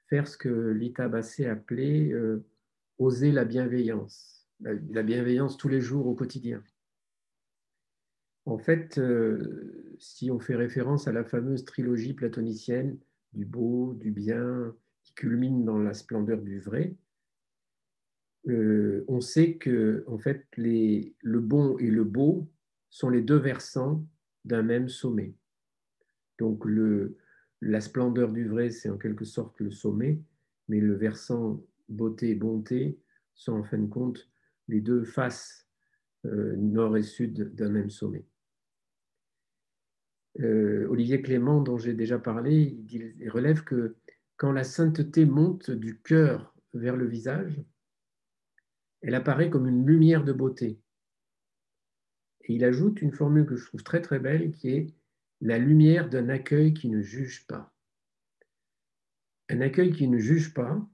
faire 0.06 0.26
ce 0.26 0.38
que 0.38 0.48
Lita 0.48 1.06
Bassé 1.06 1.44
appelait 1.44 2.14
oser 2.96 3.30
la 3.30 3.44
bienveillance. 3.44 4.48
La, 4.60 5.02
bienveillance 5.02 5.58
tous 5.58 5.68
les 5.68 5.82
jours 5.82 6.06
au 6.06 6.14
quotidien. 6.14 6.64
En 8.46 8.56
fait, 8.56 8.98
si 9.98 10.30
on 10.30 10.38
fait 10.38 10.54
référence 10.54 11.08
à 11.08 11.12
la 11.12 11.24
fameuse 11.24 11.66
trilogie 11.66 12.14
platonicienne 12.14 12.98
du 13.34 13.44
beau, 13.44 13.92
du 14.00 14.10
bien, 14.10 14.74
qui 15.02 15.12
culmine 15.12 15.66
dans 15.66 15.78
la 15.78 15.92
splendeur 15.92 16.40
du 16.40 16.58
vrai, 16.58 16.96
euh, 18.48 19.04
on 19.08 19.20
sait 19.20 19.56
que 19.56 20.04
en 20.06 20.16
fait, 20.16 20.46
le 20.56 21.40
bon 21.40 21.76
et 21.76 21.90
le 21.90 22.04
beau 22.04 22.48
sont 22.88 23.10
les 23.10 23.20
deux 23.20 23.36
versants 23.36 24.06
d'un 24.46 24.62
même 24.62 24.88
sommet. 24.88 25.34
Donc 26.38 26.64
la 27.60 27.80
splendeur 27.80 28.32
du 28.32 28.48
vrai, 28.48 28.70
c'est 28.70 28.88
en 28.88 28.98
quelque 28.98 29.24
sorte 29.24 29.60
le 29.60 29.70
sommet, 29.70 30.20
mais 30.68 30.80
le 30.80 30.94
versant 30.94 31.62
beauté 31.88 32.30
et 32.30 32.34
bonté 32.34 32.98
sont 33.34 33.52
en 33.52 33.64
fin 33.64 33.78
de 33.78 33.86
compte 33.86 34.28
les 34.68 34.80
deux 34.80 35.04
faces 35.04 35.66
euh, 36.24 36.56
nord 36.56 36.96
et 36.96 37.02
sud 37.02 37.54
d'un 37.54 37.68
même 37.68 37.90
sommet. 37.90 38.24
Euh, 40.40 40.86
Olivier 40.88 41.22
Clément, 41.22 41.62
dont 41.62 41.78
j'ai 41.78 41.94
déjà 41.94 42.18
parlé, 42.18 42.78
il, 42.90 43.30
relève 43.30 43.64
que 43.64 43.96
quand 44.36 44.52
la 44.52 44.64
sainteté 44.64 45.24
monte 45.24 45.70
du 45.70 46.00
cœur 46.00 46.54
vers 46.74 46.96
le 46.96 47.06
visage, 47.06 47.62
elle 49.02 49.14
apparaît 49.14 49.50
comme 49.50 49.66
une 49.66 49.86
lumière 49.86 50.24
de 50.24 50.32
beauté. 50.32 50.80
Et 52.46 52.54
il 52.54 52.64
ajoute 52.64 53.02
une 53.02 53.12
formule 53.12 53.46
que 53.46 53.56
je 53.56 53.66
trouve 53.66 53.82
très 53.82 54.00
très 54.00 54.18
belle 54.18 54.52
qui 54.52 54.70
est 54.70 54.86
la 55.40 55.58
lumière 55.58 56.08
d'un 56.08 56.28
accueil 56.28 56.72
qui 56.74 56.88
ne 56.88 57.02
juge 57.02 57.46
pas. 57.46 57.74
Un 59.48 59.60
accueil 59.60 59.92
qui 59.92 60.08
ne 60.08 60.18
juge 60.18 60.54
pas, 60.54 60.88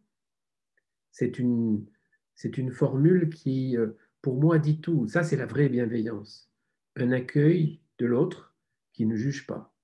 c'est 1.11 1.39
une, 1.39 1.87
c'est 2.35 2.59
une 2.59 2.73
formule 2.73 3.31
qui, 3.31 3.77
euh, 3.77 3.93
pour 4.21 4.41
moi, 4.41 4.59
dit 4.59 4.81
tout. 4.81 5.07
Ça, 5.09 5.23
c'est 5.23 5.37
la 5.37 5.47
vraie 5.47 5.69
bienveillance. 5.69 6.51
Un 6.97 7.13
accueil 7.13 7.81
de 7.99 8.07
l'autre 8.07 8.55
qui 8.93 9.07
ne 9.07 9.17
juge 9.17 9.47
pas. 9.47 9.75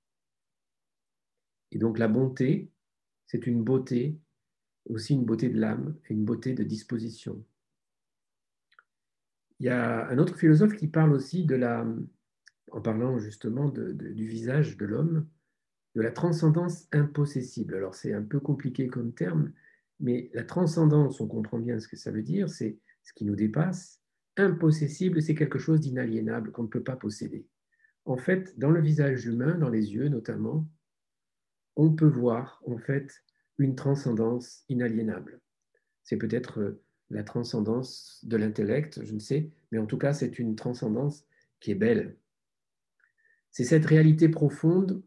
Et 1.70 1.78
donc 1.78 1.98
la 1.98 2.08
bonté, 2.08 2.72
c'est 3.26 3.46
une 3.46 3.62
beauté, 3.62 4.18
aussi 4.86 5.14
une 5.14 5.24
beauté 5.24 5.50
de 5.50 5.60
l'âme 5.60 5.96
et 6.08 6.14
une 6.14 6.24
beauté 6.24 6.54
de 6.54 6.64
disposition. 6.64 7.44
Il 9.60 9.66
y 9.66 9.70
a 9.70 10.08
un 10.08 10.18
autre 10.18 10.36
philosophe 10.36 10.76
qui 10.76 10.88
parle 10.88 11.12
aussi 11.12 11.44
de 11.44 11.56
la, 11.56 11.86
en 12.70 12.80
parlant 12.80 13.18
justement 13.18 13.68
du 13.68 14.26
visage 14.26 14.76
de 14.76 14.86
l'homme, 14.86 15.26
de 15.94 16.02
la 16.02 16.12
transcendance 16.12 16.86
impossessible. 16.92 17.74
Alors 17.74 17.94
c'est 17.94 18.12
un 18.12 18.22
peu 18.22 18.40
compliqué 18.40 18.88
comme 18.88 19.12
terme, 19.12 19.52
mais 20.00 20.30
la 20.32 20.44
transcendance, 20.44 21.20
on 21.20 21.26
comprend 21.26 21.58
bien 21.58 21.80
ce 21.80 21.88
que 21.88 21.96
ça 21.96 22.10
veut 22.10 22.22
dire, 22.22 22.48
c'est 22.48 22.78
ce 23.02 23.12
qui 23.14 23.24
nous 23.24 23.36
dépasse. 23.36 24.00
Impossessible, 24.36 25.20
c'est 25.20 25.34
quelque 25.34 25.58
chose 25.58 25.80
d'inaliénable 25.80 26.52
qu'on 26.52 26.64
ne 26.64 26.68
peut 26.68 26.84
pas 26.84 26.94
posséder. 26.94 27.46
En 28.04 28.16
fait, 28.16 28.56
dans 28.58 28.70
le 28.70 28.80
visage 28.80 29.26
humain, 29.26 29.56
dans 29.56 29.70
les 29.70 29.92
yeux 29.92 30.08
notamment, 30.08 30.68
on 31.74 31.92
peut 31.92 32.06
voir 32.08 32.62
en 32.66 32.78
fait 32.78 33.24
une 33.58 33.74
transcendance 33.74 34.64
inaliénable. 34.68 35.40
C'est 36.04 36.16
peut-être 36.16 36.60
euh, 36.60 36.82
la 37.10 37.22
transcendance 37.22 38.20
de 38.24 38.36
l'intellect, 38.36 39.04
je 39.04 39.14
ne 39.14 39.18
sais, 39.18 39.50
mais 39.72 39.78
en 39.78 39.86
tout 39.86 39.98
cas, 39.98 40.12
c'est 40.12 40.38
une 40.38 40.56
transcendance 40.56 41.24
qui 41.60 41.70
est 41.70 41.76
belle. 41.76 42.16
C'est 43.50 43.64
cette 43.64 43.86
réalité 43.86 44.28
profonde 44.28 45.02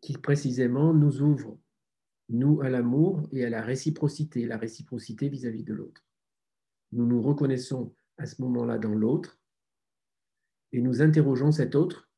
qui 0.00 0.16
précisément 0.16 0.94
nous 0.94 1.22
ouvre, 1.22 1.58
nous, 2.28 2.60
à 2.62 2.68
l'amour 2.68 3.28
et 3.32 3.44
à 3.44 3.50
la 3.50 3.62
réciprocité, 3.62 4.46
la 4.46 4.56
réciprocité 4.56 5.28
vis-à-vis 5.28 5.64
de 5.64 5.74
l'autre. 5.74 6.04
Nous 6.92 7.06
nous 7.06 7.20
reconnaissons 7.20 7.94
à 8.18 8.26
ce 8.26 8.40
moment-là 8.42 8.78
dans 8.78 8.94
l'autre 8.94 9.40
et 10.72 10.80
nous 10.80 11.02
interrogeons 11.02 11.52
cet 11.52 11.74
autre 11.74 12.08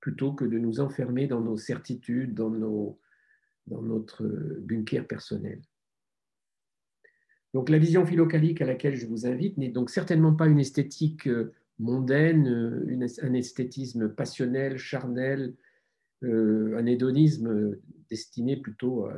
plutôt 0.00 0.32
que 0.32 0.44
de 0.44 0.58
nous 0.58 0.80
enfermer 0.80 1.26
dans 1.26 1.40
nos 1.40 1.56
certitudes, 1.56 2.34
dans, 2.34 2.50
nos, 2.50 3.00
dans 3.66 3.82
notre 3.82 4.24
bunker 4.60 5.06
personnel. 5.06 5.62
Donc 7.54 7.68
la 7.68 7.78
vision 7.78 8.06
philocalique 8.06 8.62
à 8.62 8.66
laquelle 8.66 8.96
je 8.96 9.06
vous 9.06 9.26
invite 9.26 9.58
n'est 9.58 9.68
donc 9.68 9.90
certainement 9.90 10.34
pas 10.34 10.46
une 10.46 10.60
esthétique 10.60 11.28
euh, 11.28 11.52
mondaine, 11.78 12.48
euh, 12.48 13.08
un 13.22 13.34
esthétisme 13.34 14.08
passionnel, 14.08 14.78
charnel, 14.78 15.54
euh, 16.22 16.76
un 16.78 16.86
hédonisme 16.86 17.76
destiné 18.08 18.56
plutôt 18.56 19.06
à, 19.06 19.16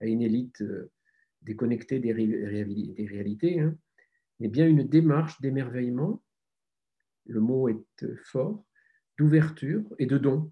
une 0.00 0.22
élite 0.22 0.64
déconnectée 1.42 2.00
des, 2.00 2.12
réalités, 2.12 3.60
hein, 3.60 3.76
mais 4.40 4.48
bien 4.48 4.66
une 4.66 4.82
démarche 4.82 5.40
d'émerveillement, 5.40 6.22
le 7.26 7.40
mot 7.40 7.68
est 7.68 7.84
fort, 8.24 8.64
d'ouverture 9.16 9.84
et 10.00 10.06
de 10.06 10.18
don, 10.18 10.50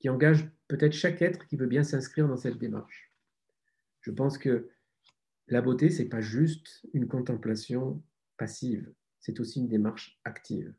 qui 0.00 0.08
engage 0.08 0.48
peut-être 0.66 0.94
chaque 0.94 1.22
être 1.22 1.46
qui 1.46 1.56
veut 1.56 1.68
bien 1.68 1.84
s'inscrire 1.84 2.26
dans 2.26 2.36
cette 2.36 2.58
démarche. 2.58 3.12
Je 4.00 4.10
pense 4.10 4.38
que 4.38 4.68
la 5.48 5.62
beauté, 5.62 5.90
ce 5.90 6.02
n'est 6.02 6.08
pas 6.08 6.20
juste 6.20 6.86
une 6.92 7.06
contemplation 7.06 8.02
passive, 8.36 8.92
c'est 9.20 9.40
aussi 9.40 9.60
une 9.60 9.68
démarche 9.68 10.18
active. 10.24 10.74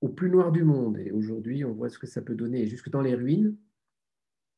Au 0.00 0.08
plus 0.08 0.30
noir 0.30 0.52
du 0.52 0.64
monde, 0.64 0.98
et 0.98 1.12
aujourd'hui 1.12 1.64
on 1.64 1.72
voit 1.72 1.88
ce 1.88 1.98
que 1.98 2.06
ça 2.06 2.22
peut 2.22 2.34
donner, 2.34 2.66
jusque 2.66 2.90
dans 2.90 3.02
les 3.02 3.14
ruines, 3.14 3.56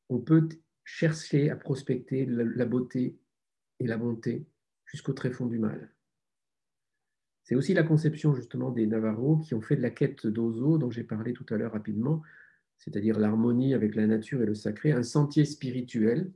on 0.09 0.19
peut 0.19 0.49
chercher 0.85 1.51
à 1.51 1.57
prospecter 1.57 2.27
la, 2.27 2.65
beauté 2.67 3.19
et 3.81 3.87
la 3.87 3.97
bonté 3.97 4.47
jusqu'au 4.87 5.13
tréfonds 5.13 5.47
du 5.47 5.59
mal. 5.59 5.91
C'est 7.43 7.55
aussi 7.55 7.75
la 7.75 7.83
conception 7.83 8.35
justement 8.35 8.71
des 8.71 8.87
Navarros 8.87 9.39
qui 9.39 9.55
ont 9.55 9.61
fait 9.61 9.77
de 9.77 9.83
la 9.83 9.91
quête 9.91 10.27
d'Ozo, 10.27 10.79
dont 10.79 10.91
j'ai 10.91 11.05
parlé 11.05 11.35
tout 11.35 11.47
à 11.51 11.57
l'heure 11.57 11.73
rapidement, 11.73 12.23
c'est-à-dire 12.79 13.19
l'harmonie 13.19 13.75
avec 13.75 13.95
la 13.95 14.07
nature 14.07 14.43
et 14.43 14.47
le 14.47 14.55
sacré, 14.55 14.93
un 14.93 15.03
sentier 15.03 15.45
spirituel 15.45 16.33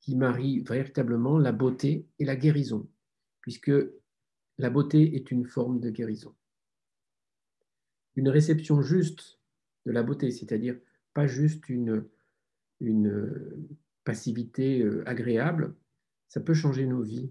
qui 0.00 0.16
marie 0.16 0.60
véritablement 0.60 1.38
la 1.38 1.52
beauté 1.52 2.06
et 2.18 2.24
la 2.24 2.36
guérison, 2.36 2.88
puisque 3.40 3.72
la 4.58 4.70
beauté 4.70 5.14
est 5.14 5.30
une 5.30 5.46
forme 5.46 5.80
de 5.80 5.90
guérison. 5.90 6.34
Une 8.16 8.28
réception 8.28 8.82
juste 8.82 9.38
de 9.86 9.92
la 9.92 10.02
beauté, 10.02 10.30
c'est-à-dire 10.30 10.78
pas 11.14 11.26
juste 11.26 11.68
une, 11.68 12.04
passivité 14.04 14.82
euh, 14.82 15.06
agréable, 15.06 15.74
ça 16.28 16.40
peut 16.40 16.54
changer 16.54 16.86
nos 16.86 17.02
vies. 17.02 17.30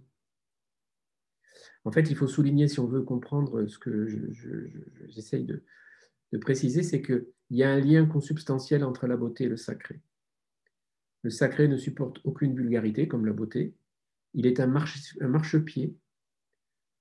En 1.83 1.91
fait, 1.91 2.09
il 2.09 2.15
faut 2.15 2.27
souligner, 2.27 2.67
si 2.67 2.79
on 2.79 2.85
veut 2.85 3.01
comprendre 3.01 3.65
ce 3.65 3.79
que 3.79 4.07
j'essaye 5.07 5.45
de 5.45 6.37
préciser, 6.37 6.83
c'est 6.83 7.01
qu'il 7.01 7.25
y 7.49 7.63
a 7.63 7.71
un 7.71 7.79
lien 7.79 8.05
consubstantiel 8.05 8.83
entre 8.83 9.07
la 9.07 9.17
beauté 9.17 9.45
et 9.45 9.49
le 9.49 9.57
sacré. 9.57 9.99
Le 11.23 11.29
sacré 11.29 11.67
ne 11.67 11.77
supporte 11.77 12.19
aucune 12.23 12.55
vulgarité 12.55 13.07
comme 13.07 13.25
la 13.25 13.33
beauté. 13.33 13.75
Il 14.33 14.45
est 14.45 14.59
un, 14.59 14.67
marche, 14.67 15.17
un 15.19 15.27
marchepied 15.27 15.95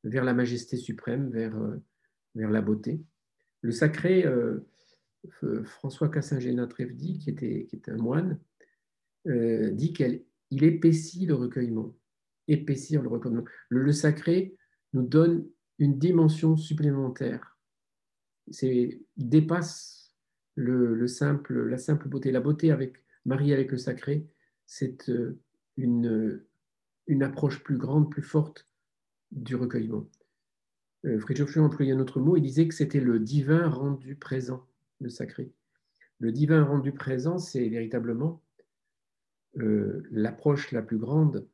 vers 0.04 0.24
la 0.24 0.34
majesté 0.34 0.76
suprême, 0.76 1.30
vers, 1.30 1.56
euh, 1.56 1.76
la 2.34 2.62
beauté. 2.62 3.00
Le 3.62 3.72
sacré, 3.72 4.24
euh, 4.26 4.60
François 5.64 6.08
Cassingéna 6.08 6.66
Trèvedi, 6.66 7.18
qui 7.18 7.30
était, 7.30 7.66
qui 7.68 7.76
était 7.76 7.90
un 7.90 7.96
moine, 7.96 8.38
euh, 9.26 9.70
dit 9.70 9.92
qu'il 9.92 10.24
épaissit 10.50 11.26
le 11.26 11.34
recueillement. 11.34 11.94
Épaissir 12.46 13.02
le 13.02 13.08
recueillement. 13.08 13.44
Le, 13.68 13.92
sacré 13.92 14.56
nous 14.92 15.02
donne 15.02 15.46
une 15.78 15.98
dimension 15.98 16.56
supplémentaire. 16.56 17.58
il 18.62 19.02
dépasse 19.16 20.14
le, 20.54 21.06
simple, 21.06 21.68
la 21.68 21.78
simple 21.78 22.08
beauté. 22.08 22.32
La 22.32 22.40
beauté 22.40 22.70
avec 22.70 22.94
marié 23.28 23.52
avec 23.52 23.70
le 23.70 23.78
sacré, 23.78 24.26
c'est 24.66 25.08
euh, 25.10 25.38
une, 25.76 26.42
une 27.06 27.22
approche 27.22 27.62
plus 27.62 27.76
grande, 27.76 28.10
plus 28.10 28.22
forte 28.22 28.68
du 29.30 29.54
recueillement. 29.54 30.08
Euh, 31.04 31.20
Friedrich 31.20 31.48
Schiller 31.48 31.64
employait 31.64 31.92
un 31.92 32.00
autre 32.00 32.20
mot, 32.20 32.36
il 32.36 32.42
disait 32.42 32.66
que 32.66 32.74
c'était 32.74 33.00
le 33.00 33.20
divin 33.20 33.68
rendu 33.68 34.16
présent, 34.16 34.66
le 35.00 35.10
sacré. 35.10 35.52
Le 36.18 36.32
divin 36.32 36.64
rendu 36.64 36.92
présent, 36.92 37.38
c'est 37.38 37.68
véritablement 37.68 38.42
euh, 39.58 40.02
l'approche 40.10 40.72
la 40.72 40.82
plus 40.82 40.98
grande. 40.98 41.46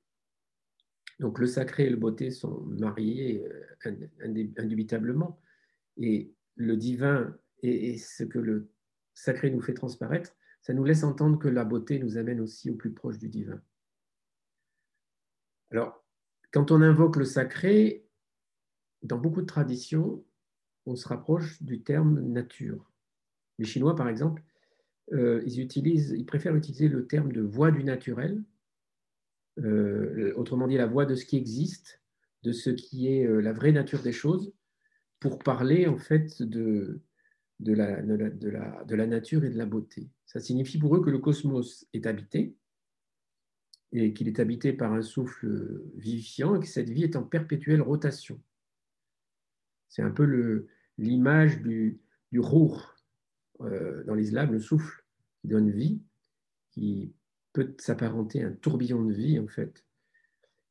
Donc 1.20 1.38
le 1.38 1.46
sacré 1.46 1.86
et 1.86 1.90
le 1.90 1.96
beauté 1.96 2.30
sont 2.30 2.62
mariés 2.62 3.46
indubitablement, 4.56 5.40
et 5.96 6.32
le 6.56 6.76
divin 6.76 7.36
et 7.62 7.96
ce 7.98 8.24
que 8.24 8.38
le 8.38 8.68
sacré 9.14 9.50
nous 9.50 9.60
fait 9.60 9.74
transparaître, 9.74 10.34
ça 10.64 10.72
nous 10.72 10.84
laisse 10.84 11.04
entendre 11.04 11.38
que 11.38 11.46
la 11.46 11.62
beauté 11.62 11.98
nous 11.98 12.16
amène 12.16 12.40
aussi 12.40 12.70
au 12.70 12.74
plus 12.74 12.90
proche 12.90 13.18
du 13.18 13.28
divin. 13.28 13.60
Alors, 15.70 16.02
quand 16.52 16.70
on 16.70 16.80
invoque 16.80 17.16
le 17.16 17.26
sacré, 17.26 18.06
dans 19.02 19.18
beaucoup 19.18 19.42
de 19.42 19.46
traditions, 19.46 20.24
on 20.86 20.96
se 20.96 21.06
rapproche 21.06 21.62
du 21.62 21.82
terme 21.82 22.18
nature. 22.18 22.90
Les 23.58 23.66
Chinois, 23.66 23.94
par 23.94 24.08
exemple, 24.08 24.42
euh, 25.12 25.42
ils, 25.44 26.24
préfèrent 26.24 26.56
utiliser 26.56 26.88
le 26.88 27.06
terme 27.06 27.30
de 27.30 27.42
voix 27.42 27.70
du 27.70 27.84
naturel, 27.84 28.42
euh, 29.58 30.32
autrement 30.34 30.66
dit 30.66 30.78
la 30.78 30.86
voix 30.86 31.04
de 31.04 31.14
ce 31.14 31.26
qui 31.26 31.36
existe, 31.36 32.00
de 32.42 32.52
ce 32.52 32.70
qui 32.70 33.08
est 33.08 33.26
euh, 33.26 33.40
la 33.40 33.52
vraie 33.52 33.72
nature 33.72 34.00
des 34.00 34.12
choses, 34.12 34.54
pour 35.20 35.38
parler 35.40 35.86
en 35.86 35.98
fait 35.98 36.42
de, 36.42 37.02
de 37.60 37.72
la, 37.72 38.02
de, 38.02 38.94
la, 38.96 39.06
nature 39.06 39.44
et 39.44 39.50
de 39.50 39.56
la 39.56 39.66
beauté. 39.66 40.08
Ça 40.26 40.40
signifie 40.40 40.78
pour 40.78 40.96
eux 40.96 41.02
que 41.02 41.10
le 41.10 41.18
cosmos 41.18 41.86
est 41.92 42.06
habité 42.06 42.56
et 43.92 44.12
qu'il 44.12 44.26
est 44.28 44.40
habité 44.40 44.72
par 44.72 44.92
un 44.92 45.02
souffle 45.02 45.82
vivifiant 45.94 46.56
et 46.56 46.60
que 46.60 46.66
cette 46.66 46.90
vie 46.90 47.04
est 47.04 47.16
en 47.16 47.22
perpétuelle 47.22 47.80
rotation. 47.80 48.40
C'est 49.88 50.02
un 50.02 50.10
peu 50.10 50.66
l'image 50.98 51.62
du, 51.62 52.00
du 52.32 52.40
rour 52.40 52.96
euh, 53.60 54.02
dans 54.04 54.14
l'islam, 54.14 54.52
le 54.52 54.58
souffle 54.58 55.04
qui 55.40 55.48
donne 55.48 55.70
vie, 55.70 56.02
qui 56.72 57.12
peut 57.52 57.74
s'apparenter 57.78 58.42
à 58.42 58.48
un 58.48 58.52
tourbillon 58.52 59.04
de 59.04 59.14
vie 59.14 59.38
en 59.38 59.46
fait. 59.46 59.84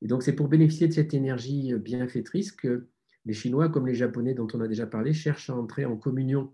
Et 0.02 0.08
donc 0.08 0.22
c'est 0.22 0.34
pour 0.34 0.50
bénéficier 0.50 0.90
de 0.90 0.94
cette 0.94 1.14
énergie 1.14 1.74
bienfaitrice 1.76 2.52
que 2.52 2.90
les 3.26 3.34
Chinois, 3.34 3.70
comme 3.70 3.88
les 3.88 3.96
Japonais 3.96 4.34
dont 4.34 4.50
on 4.54 4.60
a 4.60 4.68
déjà 4.68 4.86
parlé, 4.86 5.14
cherchent 5.14 5.50
à 5.50 5.56
entrer 5.56 5.86
en 5.86 5.96
communion 5.96 6.54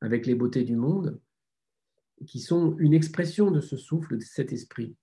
avec 0.00 0.26
les 0.26 0.34
beautés 0.34 0.64
du 0.64 0.76
monde, 0.76 1.20
qui 2.26 2.40
sont 2.40 2.76
une 2.78 2.94
expression 2.94 3.50
de 3.50 3.60
ce 3.60 3.76
souffle, 3.76 4.16
de 4.16 4.22
cet 4.22 4.52
esprit. 4.52 4.96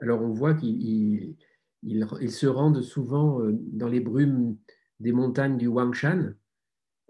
Alors 0.00 0.20
on 0.20 0.32
voit 0.32 0.54
qu'ils 0.54 1.36
se 1.82 2.46
rendent 2.46 2.82
souvent 2.82 3.40
euh, 3.40 3.52
dans 3.52 3.88
les 3.88 4.00
brumes 4.00 4.56
des 5.00 5.12
montagnes 5.12 5.56
du 5.56 5.66
Huangshan. 5.66 6.34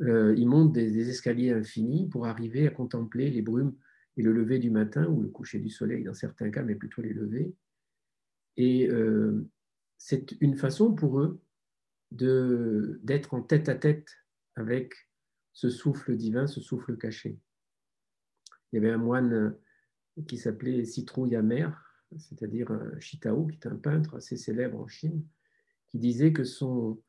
Euh, 0.02 0.34
ils 0.36 0.46
montent 0.46 0.72
des, 0.72 1.08
escaliers 1.08 1.52
infinis 1.52 2.08
pour 2.08 2.26
arriver 2.26 2.66
à 2.66 2.70
contempler 2.70 3.30
les 3.30 3.42
brumes 3.42 3.74
et 4.16 4.22
le 4.22 4.32
lever 4.32 4.58
du 4.58 4.70
matin 4.70 5.06
ou 5.06 5.22
le 5.22 5.28
coucher 5.28 5.58
du 5.58 5.70
soleil 5.70 6.04
dans 6.04 6.14
certains 6.14 6.50
cas, 6.50 6.62
mais 6.62 6.74
plutôt 6.74 7.02
les 7.02 7.12
levers. 7.12 7.50
Et 8.56 8.88
euh, 8.88 9.46
c'est 9.98 10.36
une 10.40 10.56
façon 10.56 10.94
pour 10.94 11.20
eux 11.20 11.40
d'être 12.12 13.34
en 13.34 13.42
tête 13.42 13.68
à 13.68 13.74
tête 13.74 14.08
avec 14.54 14.94
ce 15.56 15.70
souffle 15.70 16.14
divin, 16.16 16.46
ce 16.46 16.60
souffle 16.60 16.98
caché. 16.98 17.40
Il 18.70 18.76
y 18.76 18.78
avait 18.78 18.92
un 18.92 18.98
moine 18.98 19.56
qui 20.28 20.36
s'appelait 20.36 20.84
Citrouille 20.84 21.34
amère, 21.34 21.82
c'est-à-dire 22.18 22.70
un 22.70 23.00
Shitao, 23.00 23.46
qui 23.46 23.56
est 23.56 23.66
un 23.66 23.76
peintre 23.76 24.16
assez 24.16 24.36
célèbre 24.36 24.78
en 24.78 24.86
Chine, 24.86 25.26
qui 25.86 25.98
disait 25.98 26.34
que 26.34 26.44
son, 26.44 27.02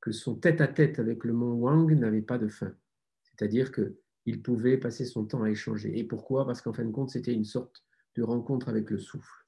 que 0.00 0.10
son 0.10 0.34
tête-à-tête 0.34 0.98
avec 0.98 1.22
le 1.22 1.32
mont 1.32 1.52
Wang 1.52 1.92
n'avait 1.92 2.22
pas 2.22 2.38
de 2.38 2.48
fin. 2.48 2.74
C'est-à-dire 3.22 3.70
qu'il 3.70 4.42
pouvait 4.42 4.78
passer 4.78 5.04
son 5.04 5.24
temps 5.24 5.44
à 5.44 5.50
échanger. 5.50 5.96
Et 5.96 6.02
pourquoi? 6.02 6.44
Parce 6.44 6.62
qu'en 6.62 6.72
fin 6.72 6.84
de 6.84 6.90
compte, 6.90 7.10
c'était 7.10 7.34
une 7.34 7.44
sorte 7.44 7.84
de 8.16 8.24
rencontre 8.24 8.68
avec 8.68 8.90
le 8.90 8.98
souffle 8.98 9.46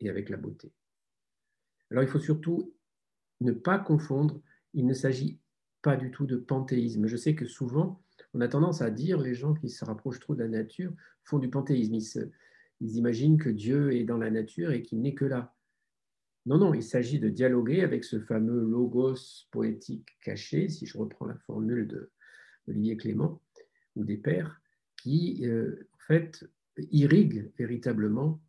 et 0.00 0.10
avec 0.10 0.28
la 0.28 0.36
beauté. 0.36 0.74
Alors 1.90 2.02
il 2.02 2.08
faut 2.10 2.18
surtout 2.18 2.74
ne 3.40 3.52
pas 3.52 3.78
confondre, 3.78 4.42
il 4.74 4.84
ne 4.84 4.92
s'agit 4.92 5.40
pas 5.82 5.96
du 5.96 6.10
tout 6.10 6.26
de 6.26 6.36
panthéisme. 6.36 7.06
Je 7.06 7.16
sais 7.16 7.34
que 7.34 7.46
souvent, 7.46 8.02
on 8.34 8.40
a 8.40 8.48
tendance 8.48 8.82
à 8.82 8.90
dire, 8.90 9.18
les 9.18 9.34
gens 9.34 9.54
qui 9.54 9.68
se 9.68 9.84
rapprochent 9.84 10.20
trop 10.20 10.34
de 10.34 10.42
la 10.42 10.48
nature 10.48 10.92
font 11.24 11.38
du 11.38 11.48
panthéisme. 11.48 11.94
Ils, 12.80 12.96
imaginent 12.96 13.38
que 13.38 13.48
Dieu 13.48 13.92
est 13.92 14.04
dans 14.04 14.18
la 14.18 14.30
nature 14.30 14.70
et 14.72 14.82
qu'il 14.82 15.00
n'est 15.00 15.14
que 15.14 15.24
là. 15.24 15.54
Non, 16.46 16.58
non, 16.58 16.74
il 16.74 16.82
s'agit 16.82 17.18
de 17.18 17.28
dialoguer 17.28 17.82
avec 17.82 18.04
ce 18.04 18.20
fameux 18.20 18.60
logos 18.60 19.46
poétique 19.50 20.08
caché, 20.22 20.68
si 20.68 20.86
je 20.86 20.96
reprends 20.96 21.26
la 21.26 21.36
formule 21.46 21.86
de 21.86 22.10
Olivier 22.68 22.96
Clément 22.96 23.42
ou 23.96 24.04
des 24.04 24.16
pères, 24.16 24.60
qui 24.96 25.46
euh, 25.46 25.88
en 25.92 25.98
fait 25.98 26.48
irrigue 26.90 27.50
véritablement 27.58 28.40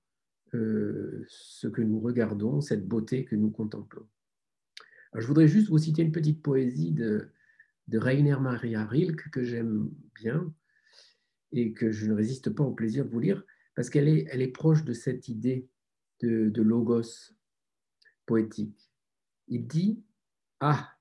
euh, 0.54 1.26
ce 1.28 1.68
que 1.68 1.82
nous 1.82 2.00
regardons, 2.00 2.62
cette 2.62 2.88
beauté 2.88 3.26
que 3.26 3.36
nous 3.36 3.50
contemplons. 3.50 4.08
Je 5.15 5.26
voudrais 5.26 5.48
juste 5.48 5.69
vous 5.69 5.78
citer 5.78 6.02
une 6.02 6.12
petite 6.12 6.41
poésie 6.41 6.91
de, 6.91 7.32
de 7.88 7.98
Rainer 7.98 8.38
Maria 8.39 8.86
Rilke 8.86 9.30
que 9.32 9.43
j'aime 9.43 9.89
bien 10.15 10.54
et 11.52 11.74
que 11.74 11.91
je 11.91 12.06
ne 12.08 12.13
résiste 12.13 12.52
pas 12.52 12.63
au 12.63 12.72
plaisir 12.72 13.06
de 13.06 13.10
vous 13.10 13.19
lire 13.19 13.43
parce 13.76 13.89
qu'elle 13.89 14.08
est, 14.08 14.48
proche 14.52 14.84
de 14.84 14.93
cette 14.93 15.30
idée 15.30 15.67
de, 16.22 16.50
de 16.50 16.62
logos 16.62 17.34
poétique. 18.26 18.91
Il 19.48 19.65
dit 19.65 20.04
Ah, 20.60 20.95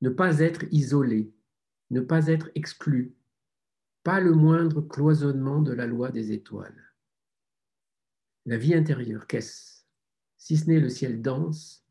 ne 0.00 0.08
pas 0.08 0.38
être 0.38 0.64
isolé, 0.70 1.34
ne 1.90 2.00
pas 2.00 2.28
être 2.28 2.50
exclu, 2.54 3.14
pas 4.02 4.20
le 4.20 4.32
moindre 4.32 4.80
cloisonnement 4.80 5.60
de 5.60 5.72
la 5.72 5.86
loi 5.86 6.10
des 6.10 6.32
étoiles. 6.32 6.94
La 8.46 8.56
vie 8.56 8.74
intérieure, 8.74 9.26
qu'est-ce? 9.26 9.84
Si 10.36 10.56
ce 10.56 10.68
n'est 10.68 10.80
le 10.80 10.88
ciel 10.88 11.20
dense 11.20 11.83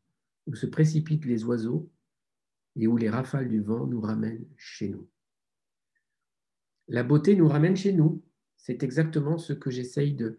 où 0.46 0.54
se 0.54 0.66
précipitent 0.66 1.24
les 1.24 1.44
oiseaux 1.44 1.90
et 2.76 2.86
où 2.86 2.96
les 2.96 3.10
rafales 3.10 3.48
du 3.48 3.60
vent 3.60 3.86
nous 3.86 4.00
ramènent 4.00 4.46
chez 4.56 4.88
nous. 4.88 5.08
La 6.88 7.02
beauté 7.02 7.36
nous 7.36 7.48
ramène 7.48 7.76
chez 7.76 7.92
nous. 7.92 8.22
C'est 8.56 8.82
exactement 8.82 9.38
ce 9.38 9.52
que 9.52 9.70
j'essaye 9.70 10.14
de, 10.14 10.38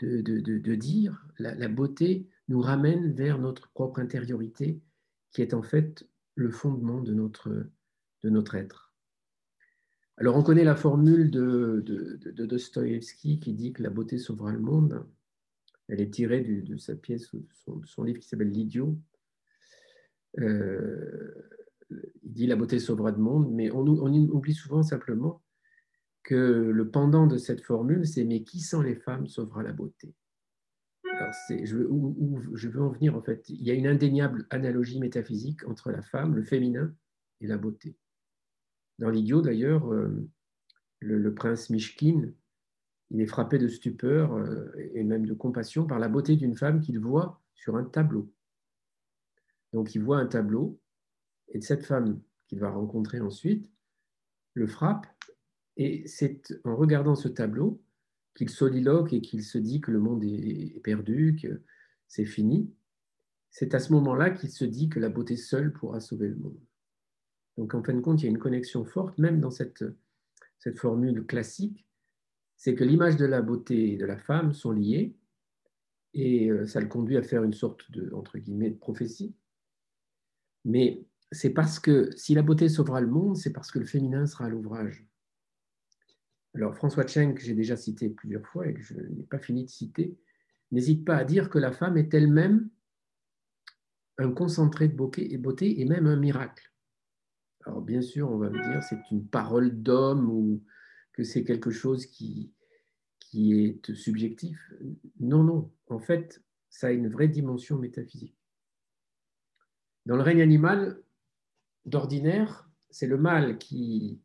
de, 0.00 0.74
dire. 0.74 1.26
La, 1.38 1.54
la, 1.54 1.68
beauté 1.68 2.28
nous 2.48 2.60
ramène 2.60 3.12
vers 3.12 3.38
notre 3.38 3.70
propre 3.72 4.00
intériorité, 4.00 4.80
qui 5.32 5.42
est 5.42 5.54
en 5.54 5.62
fait 5.62 6.06
le 6.34 6.50
fondement 6.50 7.00
de 7.00 7.14
notre, 7.14 7.50
de 8.22 8.30
notre 8.30 8.54
être. 8.54 8.84
Alors 10.16 10.36
on 10.36 10.42
connaît 10.42 10.64
la 10.64 10.76
formule 10.76 11.30
de, 11.30 11.82
de, 11.84 12.46
Dostoïevski 12.46 13.40
qui 13.40 13.52
dit 13.52 13.72
que 13.72 13.82
la 13.82 13.90
beauté 13.90 14.18
sauvera 14.18 14.52
le 14.52 14.60
monde. 14.60 15.04
Elle 15.88 16.00
est 16.00 16.10
tirée 16.10 16.40
de 16.40 16.76
sa 16.76 16.94
pièce, 16.94 17.34
de 17.34 17.86
son, 17.86 18.04
livre 18.04 18.20
qui 18.20 18.28
s'appelle 18.28 18.50
L'idiot. 18.50 18.96
Euh, 20.40 21.34
il 22.22 22.32
dit 22.32 22.46
la 22.46 22.56
beauté 22.56 22.78
sauvera 22.78 23.10
le 23.10 23.18
monde, 23.18 23.52
mais 23.52 23.70
on, 23.70 23.86
oublie 23.86 24.54
souvent 24.54 24.82
simplement 24.82 25.42
que 26.22 26.34
le 26.34 26.90
pendant 26.90 27.26
de 27.26 27.36
cette 27.36 27.60
formule, 27.60 28.06
c'est 28.06 28.24
mais 28.24 28.42
qui 28.42 28.60
sans 28.60 28.82
les 28.82 28.96
femmes 28.96 29.26
sauvera 29.26 29.62
la 29.62 29.72
beauté? 29.72 30.14
Je 31.48 31.76
veux 32.68 32.82
en 32.82 32.90
venir 32.90 33.16
en 33.16 33.22
fait. 33.22 33.48
Il 33.48 33.62
y 33.62 33.70
a 33.70 33.74
une 33.74 33.86
indéniable 33.86 34.46
analogie 34.50 34.98
métaphysique 34.98 35.66
entre 35.68 35.90
la 35.90 36.02
femme, 36.02 36.34
le 36.34 36.42
féminin 36.42 36.92
et 37.40 37.46
la 37.46 37.56
beauté. 37.56 37.96
Dans 38.98 39.10
l'idiot 39.10 39.42
d'ailleurs, 39.42 39.92
euh, 39.92 40.28
le, 41.00 41.34
prince 41.34 41.70
Mishkin, 41.70 42.30
il 43.10 43.20
est 43.20 43.26
frappé 43.26 43.58
de 43.58 43.68
stupeur 43.68 44.34
euh, 44.34 44.72
et 44.94 45.04
même 45.04 45.26
de 45.26 45.34
compassion 45.34 45.86
par 45.86 45.98
la 45.98 46.08
beauté 46.08 46.36
d'une 46.36 46.56
femme 46.56 46.80
qu'il 46.80 46.98
voit 46.98 47.42
sur 47.54 47.76
un 47.76 47.84
tableau. 47.84 48.33
Donc 49.74 49.96
il 49.96 50.02
voit 50.02 50.18
un 50.18 50.26
tableau 50.26 50.80
et 51.48 51.60
cette 51.60 51.84
femme 51.84 52.22
qu'il 52.46 52.60
va 52.60 52.70
rencontrer 52.70 53.20
ensuite 53.20 53.68
le 54.54 54.68
frappe 54.68 55.06
et 55.76 56.06
c'est 56.06 56.54
en 56.64 56.76
regardant 56.76 57.16
ce 57.16 57.26
tableau 57.26 57.82
qu'il 58.36 58.50
soliloque 58.50 59.12
et 59.12 59.20
qu'il 59.20 59.42
se 59.42 59.58
dit 59.58 59.80
que 59.80 59.90
le 59.90 59.98
monde 59.98 60.22
est 60.22 60.80
perdu, 60.84 61.36
que 61.42 61.62
c'est 62.06 62.24
fini. 62.24 62.72
C'est 63.50 63.74
à 63.74 63.80
ce 63.80 63.92
moment-là 63.92 64.30
qu'il 64.30 64.50
se 64.50 64.64
dit 64.64 64.88
que 64.88 65.00
la 65.00 65.08
beauté 65.08 65.36
seule 65.36 65.72
pourra 65.72 65.98
sauver 65.98 66.28
le 66.28 66.36
monde. 66.36 66.60
Donc 67.56 67.74
en 67.74 67.82
fin 67.82 67.94
de 67.94 68.00
compte, 68.00 68.22
il 68.22 68.26
y 68.26 68.28
a 68.28 68.30
une 68.30 68.38
connexion 68.38 68.84
forte, 68.84 69.18
même 69.18 69.40
dans 69.40 69.50
cette, 69.50 69.84
cette 70.60 70.78
formule 70.78 71.26
classique, 71.26 71.84
c'est 72.56 72.76
que 72.76 72.84
l'image 72.84 73.16
de 73.16 73.26
la 73.26 73.42
beauté 73.42 73.92
et 73.92 73.96
de 73.96 74.06
la 74.06 74.18
femme 74.18 74.52
sont 74.52 74.70
liées, 74.70 75.16
et 76.12 76.48
euh, 76.48 76.64
ça 76.64 76.80
le 76.80 76.86
conduit 76.86 77.16
à 77.16 77.22
faire 77.22 77.42
une 77.42 77.52
sorte 77.52 77.90
de, 77.90 78.12
entre 78.14 78.38
guillemets, 78.38 78.70
de 78.70 78.78
prophétie. 78.78 79.34
Mais 80.64 81.04
c'est 81.32 81.50
parce 81.50 81.78
que 81.78 82.10
si 82.16 82.34
la 82.34 82.42
beauté 82.42 82.68
sauvera 82.68 83.00
le 83.00 83.08
monde, 83.08 83.36
c'est 83.36 83.52
parce 83.52 83.70
que 83.70 83.78
le 83.78 83.86
féminin 83.86 84.26
sera 84.26 84.46
à 84.46 84.48
l'ouvrage. 84.48 85.06
Alors 86.54 86.76
François 86.76 87.06
Cheng, 87.06 87.34
que 87.34 87.42
j'ai 87.42 87.54
déjà 87.54 87.76
cité 87.76 88.08
plusieurs 88.08 88.46
fois 88.46 88.68
et 88.68 88.74
que 88.74 88.82
je 88.82 88.94
n'ai 88.94 89.24
pas 89.24 89.40
fini 89.40 89.64
de 89.64 89.70
citer, 89.70 90.16
n'hésite 90.70 91.04
pas 91.04 91.16
à 91.16 91.24
dire 91.24 91.50
que 91.50 91.58
la 91.58 91.72
femme 91.72 91.96
est 91.96 92.14
elle-même 92.14 92.70
un 94.18 94.30
concentré 94.30 94.86
de 94.88 94.94
beauté 94.94 95.80
et 95.80 95.84
même 95.84 96.06
un 96.06 96.16
miracle. 96.16 96.72
Alors 97.66 97.82
bien 97.82 98.02
sûr, 98.02 98.30
on 98.30 98.38
va 98.38 98.50
me 98.50 98.62
dire 98.62 98.82
c'est 98.84 99.10
une 99.10 99.26
parole 99.26 99.82
d'homme 99.82 100.30
ou 100.30 100.62
que 101.12 101.24
c'est 101.24 101.42
quelque 101.42 101.70
chose 101.70 102.06
qui 102.06 102.52
est 103.34 103.92
subjectif. 103.94 104.72
Non, 105.18 105.42
non. 105.42 105.72
En 105.88 105.98
fait, 105.98 106.40
ça 106.70 106.86
a 106.86 106.92
une 106.92 107.08
vraie 107.08 107.26
dimension 107.26 107.76
métaphysique. 107.78 108.38
Dans 110.06 110.16
le 110.16 110.22
règne 110.22 110.42
animal, 110.42 111.02
d'ordinaire, 111.86 112.68
c'est 112.90 113.06
le 113.06 113.16
mâle 113.16 113.58
qui, 113.58 114.20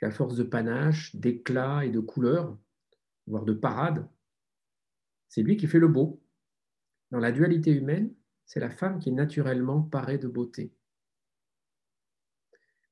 à 0.00 0.10
force 0.10 0.36
de 0.36 0.42
panache, 0.42 1.14
d'éclat 1.14 1.84
et 1.84 1.90
de 1.90 2.00
couleur, 2.00 2.58
voire 3.26 3.44
de 3.44 3.52
parade, 3.52 4.08
c'est 5.28 5.42
lui 5.42 5.56
qui 5.56 5.66
fait 5.66 5.78
le 5.78 5.88
beau. 5.88 6.20
Dans 7.10 7.18
la 7.18 7.32
dualité 7.32 7.70
humaine, 7.70 8.12
c'est 8.44 8.60
la 8.60 8.70
femme 8.70 8.98
qui 8.98 9.10
est 9.10 9.12
naturellement 9.12 9.82
parée 9.82 10.18
de 10.18 10.28
beauté. 10.28 10.74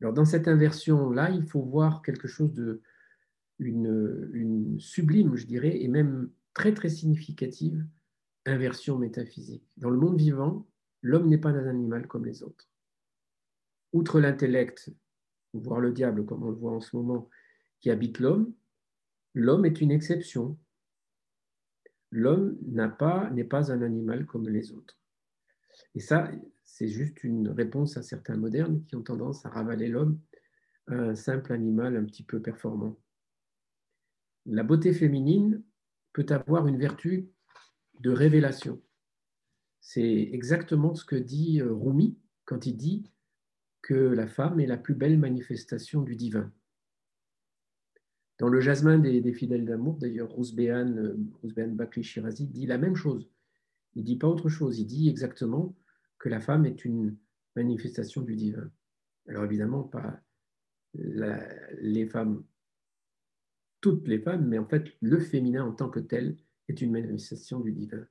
Alors 0.01 0.15
dans 0.15 0.25
cette 0.25 0.49
inversion-là, 0.49 1.31
il 1.31 1.45
faut 1.45 1.63
voir 1.63 2.01
quelque 2.03 2.29
chose 2.29 2.55
de 2.55 2.83
une, 3.59 4.79
sublime, 4.81 5.37
je 5.37 5.47
dirais, 5.47 5.83
et 5.83 5.89
même 5.89 6.31
très 6.55 6.73
très 6.73 6.89
significative 6.89 7.85
inversion 8.47 8.97
métaphysique. 8.97 9.69
Dans 9.77 9.91
le 9.91 9.99
monde 9.99 10.17
vivant, 10.17 10.67
l'homme 11.03 11.29
n'est 11.29 11.39
pas 11.39 11.51
un 11.51 11.67
animal 11.67 12.07
comme 12.07 12.27
les 12.27 12.43
autres. 12.43 12.69
Outre 13.93 14.21
l'intellect, 14.21 14.93
voire 15.53 15.81
le 15.81 15.93
diable 15.93 16.25
comme 16.25 16.45
on 16.45 16.51
le 16.51 16.57
voit 16.57 16.73
en 16.73 16.81
ce 16.81 16.97
moment, 16.97 17.29
qui 17.81 17.91
habite 17.91 18.21
l'homme, 18.21 18.53
l'homme 19.35 19.65
est 19.65 19.81
une 19.81 19.91
exception. 19.91 20.59
L'homme 22.11 22.59
n'est 22.63 23.45
pas 23.45 23.73
un 23.73 23.83
animal 23.83 24.27
comme 24.27 24.49
les 24.49 24.73
autres. 24.73 24.99
Et 25.95 26.01
ça, 26.01 26.31
c'est 26.65 26.89
juste 26.89 27.25
une 27.25 27.49
réponse 27.49 27.97
à 27.97 28.03
certains 28.03 28.37
modernes 28.37 28.85
qui 28.85 28.97
ont 28.97 29.03
tendance 29.03 29.45
à 29.47 29.51
ravaler 29.51 29.89
l'homme 29.89 30.21
à 30.87 30.95
un 30.95 31.15
simple 31.15 31.53
animal 31.53 31.97
un 31.97 32.05
petit 32.05 32.23
peu 32.23 32.41
performant. 32.41 32.97
La 34.47 34.63
beauté 34.63 34.93
féminine 34.93 35.63
peut 36.13 36.27
avoir 36.31 36.67
une 36.67 36.79
vertu 36.79 37.29
de 38.01 38.11
révélation. 38.11 38.81
C'est 39.81 40.29
exactement 40.33 40.95
ce 40.95 41.05
que 41.05 41.17
dit 41.17 41.61
euh, 41.61 41.73
Rumi 41.73 42.19
quand 42.45 42.67
il 42.67 42.77
dit 42.77 43.11
que 43.83 43.95
la 43.95 44.27
femme 44.27 44.61
est 44.61 44.67
la 44.67 44.77
plus 44.77 44.95
belle 44.95 45.19
manifestation 45.19 46.03
du 46.03 46.17
divin. 46.17 46.53
Dans 48.39 48.49
le 48.49 48.61
jasmin 48.61 48.99
des, 48.99 49.33
fidèles 49.33 49.65
d'amour, 49.65 49.99
d'ailleurs, 49.99 50.31
Rousbehan, 50.31 50.97
euh, 50.97 51.17
Rousbehan 51.43 51.75
Bakri 51.75 52.03
Shirazi 52.03 52.47
dit 52.47 52.67
la 52.67 52.79
même 52.79 52.97
chose. 52.97 53.29
Il 53.95 54.05
dit 54.05 54.17
pas 54.17 54.29
autre 54.29 54.49
chose. 54.49 54.79
Il 54.79 54.87
dit 54.87 55.09
exactement 55.09 55.75
que 56.19 56.29
la 56.29 56.41
femme 56.41 56.67
est 56.67 56.85
une 56.85 57.17
manifestation 57.57 58.23
du 58.23 58.37
divin. 58.37 58.71
Alors 59.29 59.45
évidemment, 59.45 59.83
pas 59.83 60.21
les 60.95 62.07
femmes, 62.07 62.43
toutes 63.81 64.09
les 64.09 64.19
femmes, 64.19 64.47
mais 64.47 64.59
en 64.59 64.67
fait, 64.67 64.87
le 65.01 65.19
féminin 65.21 65.65
en 65.65 65.73
tant 65.73 65.89
que 65.89 66.01
tel 66.01 66.37
est 66.69 66.81
une 66.81 66.93
manifestation 66.93 67.61
du 67.61 67.73
divin. 67.73 68.07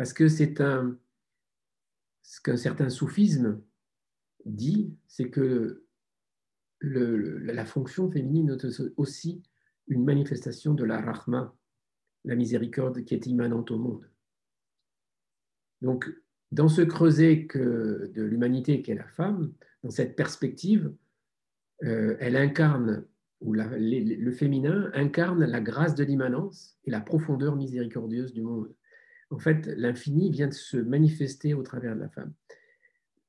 Parce 0.00 0.14
que 0.14 0.28
c'est 0.28 0.62
un, 0.62 0.98
ce 2.22 2.40
qu'un 2.40 2.56
certain 2.56 2.88
soufisme 2.88 3.60
dit, 4.46 4.96
c'est 5.06 5.28
que 5.28 5.84
la 6.80 7.66
fonction 7.66 8.10
féminine 8.10 8.48
est 8.48 8.96
aussi 8.96 9.42
une 9.88 10.02
manifestation 10.02 10.72
de 10.72 10.84
la 10.84 11.02
rahma, 11.02 11.54
la 12.24 12.34
miséricorde 12.34 13.04
qui 13.04 13.12
est 13.12 13.26
immanente 13.26 13.70
au 13.72 13.78
monde. 13.78 14.10
Donc, 15.82 16.10
dans 16.50 16.70
ce 16.70 16.80
creuset 16.80 17.46
de 17.54 18.22
l'humanité 18.22 18.80
qu'est 18.80 18.94
la 18.94 19.06
femme, 19.06 19.52
dans 19.82 19.90
cette 19.90 20.16
perspective, 20.16 20.94
euh, 21.84 22.16
elle 22.20 22.36
incarne, 22.36 23.04
ou 23.42 23.52
le 23.52 24.32
féminin 24.32 24.90
incarne 24.94 25.44
la 25.44 25.60
grâce 25.60 25.94
de 25.94 26.04
l'immanence 26.04 26.78
et 26.86 26.90
la 26.90 27.02
profondeur 27.02 27.54
miséricordieuse 27.54 28.32
du 28.32 28.40
monde. 28.40 28.74
En 29.30 29.38
fait, 29.38 29.66
l'infini 29.76 30.30
vient 30.30 30.48
de 30.48 30.54
se 30.54 30.76
manifester 30.76 31.54
au 31.54 31.62
travers 31.62 31.94
de 31.94 32.00
la 32.00 32.08
femme. 32.08 32.32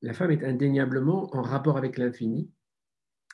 La 0.02 0.12
femme 0.12 0.32
est 0.32 0.44
indéniablement 0.44 1.34
en 1.34 1.42
rapport 1.42 1.76
avec 1.76 1.96
l'infini, 1.96 2.50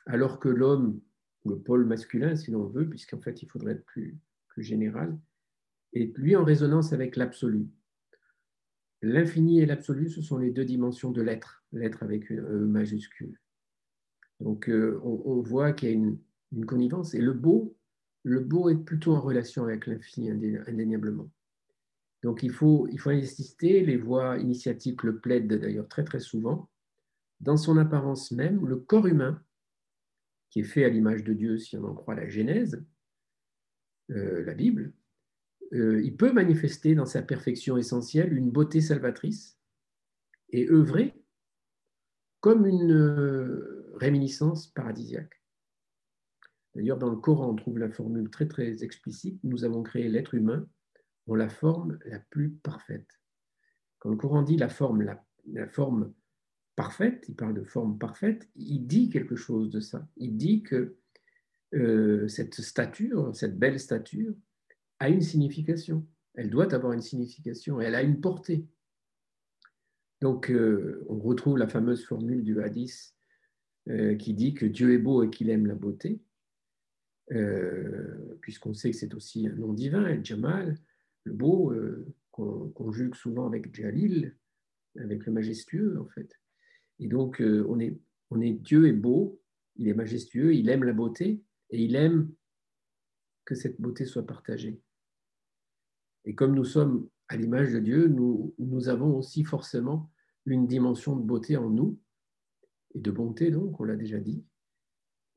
alors 0.05 0.39
que 0.39 0.49
l'homme, 0.49 1.01
le 1.45 1.57
pôle 1.57 1.85
masculin, 1.85 2.35
si 2.35 2.51
l'on 2.51 2.67
veut, 2.67 2.87
puisqu'en 2.87 3.19
fait 3.19 3.41
il 3.41 3.47
faudrait 3.47 3.73
être 3.73 3.85
plus, 3.85 4.17
plus 4.49 4.63
général, 4.63 5.17
est 5.93 6.15
lui 6.17 6.35
en 6.35 6.43
résonance 6.43 6.93
avec 6.93 7.15
l'absolu. 7.15 7.67
L'infini 9.01 9.61
et 9.61 9.65
l'absolu, 9.65 10.09
ce 10.09 10.21
sont 10.21 10.37
les 10.37 10.51
deux 10.51 10.65
dimensions 10.65 11.11
de 11.11 11.21
l'être, 11.21 11.63
l'être 11.71 12.03
avec 12.03 12.29
un 12.31 12.35
E 12.35 12.65
majuscule. 12.65 13.39
Donc 14.39 14.69
euh, 14.69 14.99
on, 15.03 15.41
voit 15.41 15.73
qu'il 15.73 15.89
y 15.89 15.91
a 15.91 15.95
une, 15.95 16.65
connivence. 16.65 17.13
Et 17.13 17.21
le 17.21 17.33
beau, 17.33 17.75
le 18.23 18.41
beau 18.41 18.69
est 18.69 18.75
plutôt 18.75 19.15
en 19.15 19.21
relation 19.21 19.63
avec 19.63 19.87
l'infini 19.87 20.29
indéniablement. 20.31 21.29
Donc 22.23 22.43
il 22.43 22.51
faut, 22.51 22.87
insister, 23.05 23.85
les 23.85 23.97
voix 23.97 24.37
initiatiques 24.37 25.03
le 25.03 25.19
plaident 25.19 25.53
d'ailleurs 25.53 25.87
très 25.87 26.03
très 26.03 26.19
souvent. 26.19 26.69
Dans 27.39 27.57
son 27.57 27.77
apparence 27.77 28.31
même, 28.31 28.65
le 28.65 28.75
corps 28.75 29.07
humain, 29.07 29.41
qui 30.49 30.61
est 30.61 30.63
fait 30.63 30.83
à 30.83 30.89
l'image 30.89 31.23
de 31.23 31.33
Dieu 31.33 31.57
si 31.57 31.77
on 31.77 31.85
en 31.85 31.93
croit 31.93 32.15
la 32.15 32.27
Genèse, 32.27 32.83
euh, 34.09 34.43
la 34.43 34.53
Bible, 34.53 34.93
euh, 35.73 36.01
il 36.03 36.17
peut 36.17 36.33
manifester 36.33 36.95
dans 36.95 37.05
sa 37.05 37.21
perfection 37.21 37.77
essentielle 37.77 38.33
une 38.33 38.49
beauté 38.49 38.81
salvatrice 38.81 39.57
et 40.49 40.67
œuvrer 40.69 41.13
comme 42.41 42.65
une 42.65 42.91
euh, 42.91 43.93
réminiscence 43.95 44.67
paradisiaque. 44.67 45.41
D'ailleurs, 46.75 46.97
dans 46.97 47.09
le 47.09 47.17
Coran, 47.17 47.49
on 47.49 47.55
trouve 47.55 47.77
la 47.77 47.89
formule 47.89 48.29
très 48.29 48.47
très 48.47 48.83
explicite 48.83 49.39
nous 49.43 49.63
avons 49.63 49.83
créé 49.83 50.09
l'être 50.09 50.33
humain 50.33 50.67
la 51.35 51.49
forme 51.49 51.99
la 52.05 52.19
plus 52.19 52.51
parfaite. 52.51 53.19
Quand 53.99 54.09
le 54.09 54.15
Coran 54.15 54.41
dit 54.41 54.57
la 54.57 54.69
forme, 54.69 55.03
la, 55.03 55.67
forme 55.67 56.13
parfaite, 56.75 57.25
il 57.27 57.35
parle 57.35 57.53
de 57.53 57.63
forme 57.63 57.99
parfaite, 57.99 58.49
il 58.55 58.87
dit 58.87 59.09
quelque 59.09 59.35
chose 59.35 59.69
de 59.69 59.81
ça. 59.81 60.07
Il 60.15 60.37
dit 60.37 60.63
que 60.63 60.97
euh, 61.75 62.27
cette 62.27 62.61
stature, 62.61 63.35
cette 63.35 63.59
belle 63.59 63.79
stature, 63.79 64.33
a 64.99 65.09
une 65.09 65.21
signification. 65.21 66.07
Elle 66.33 66.49
doit 66.49 66.73
avoir 66.73 66.93
une 66.93 67.01
signification, 67.01 67.81
elle 67.81 67.95
a 67.95 68.01
une 68.01 68.21
portée. 68.21 68.65
Donc, 70.21 70.49
euh, 70.49 71.05
on 71.09 71.19
retrouve 71.19 71.57
la 71.57 71.67
fameuse 71.67 72.05
formule 72.05 72.43
du 72.43 72.61
hadith 72.61 73.13
euh, 73.89 74.15
qui 74.15 74.33
dit 74.33 74.53
que 74.53 74.65
Dieu 74.65 74.93
est 74.93 74.97
beau 74.97 75.23
et 75.23 75.29
qu'il 75.29 75.49
aime 75.49 75.65
la 75.65 75.75
beauté, 75.75 76.21
puisqu'on 78.41 78.73
sait 78.73 78.89
que 78.89 78.97
c'est 78.97 79.13
aussi 79.13 79.47
un 79.47 79.53
nom 79.53 79.73
divin, 79.73 80.03
El 80.07 80.25
Jamal, 80.25 80.75
beau, 81.31 81.73
qu'on 82.31 82.69
conjugue 82.69 83.15
souvent 83.15 83.47
avec 83.47 83.73
Jalil, 83.75 84.35
avec 84.97 85.25
le 85.25 85.31
majestueux, 85.31 85.99
en 85.99 86.07
fait. 86.07 86.31
Et 86.99 87.07
donc, 87.07 87.41
on, 87.41 87.79
est, 87.79 87.97
on 88.31 88.41
est 88.41 88.53
Dieu 88.53 88.87
est 88.87 88.93
beau, 88.93 89.41
il 89.75 89.87
est 89.87 89.93
majestueux, 89.93 90.53
il 90.53 90.69
aime 90.69 90.83
la 90.83 90.93
beauté, 90.93 91.41
et 91.69 91.83
il 91.83 91.95
aime 91.95 92.31
que 93.45 93.55
cette 93.55 93.79
beauté 93.79 94.05
soit 94.05 94.25
partagée. 94.25 94.79
Et 96.25 96.35
comme 96.35 96.53
nous 96.53 96.65
sommes 96.65 97.09
à 97.27 97.37
l'image 97.37 97.71
de 97.71 97.79
Dieu, 97.79 98.07
nous, 98.07 98.53
nous 98.57 98.89
avons 98.89 99.17
aussi 99.17 99.43
forcément 99.43 100.11
une 100.45 100.67
dimension 100.67 101.15
de 101.15 101.23
beauté 101.23 101.57
en 101.57 101.69
nous, 101.69 101.99
et 102.95 102.99
de 102.99 103.11
bonté 103.11 103.51
donc, 103.51 103.79
on 103.79 103.83
l'a 103.83 103.95
déjà 103.95 104.19
dit. 104.19 104.43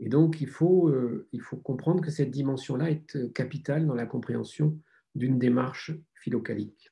Et 0.01 0.09
donc 0.09 0.41
il 0.41 0.49
faut, 0.49 0.89
euh, 0.89 1.29
il 1.33 1.41
faut 1.41 1.57
comprendre 1.57 2.03
que 2.03 2.11
cette 2.11 2.31
dimension-là 2.31 2.91
est 2.91 3.33
capitale 3.33 3.87
dans 3.87 3.95
la 3.95 4.07
compréhension 4.07 4.79
d'une 5.15 5.39
démarche 5.39 5.93
philocalique. 6.15 6.91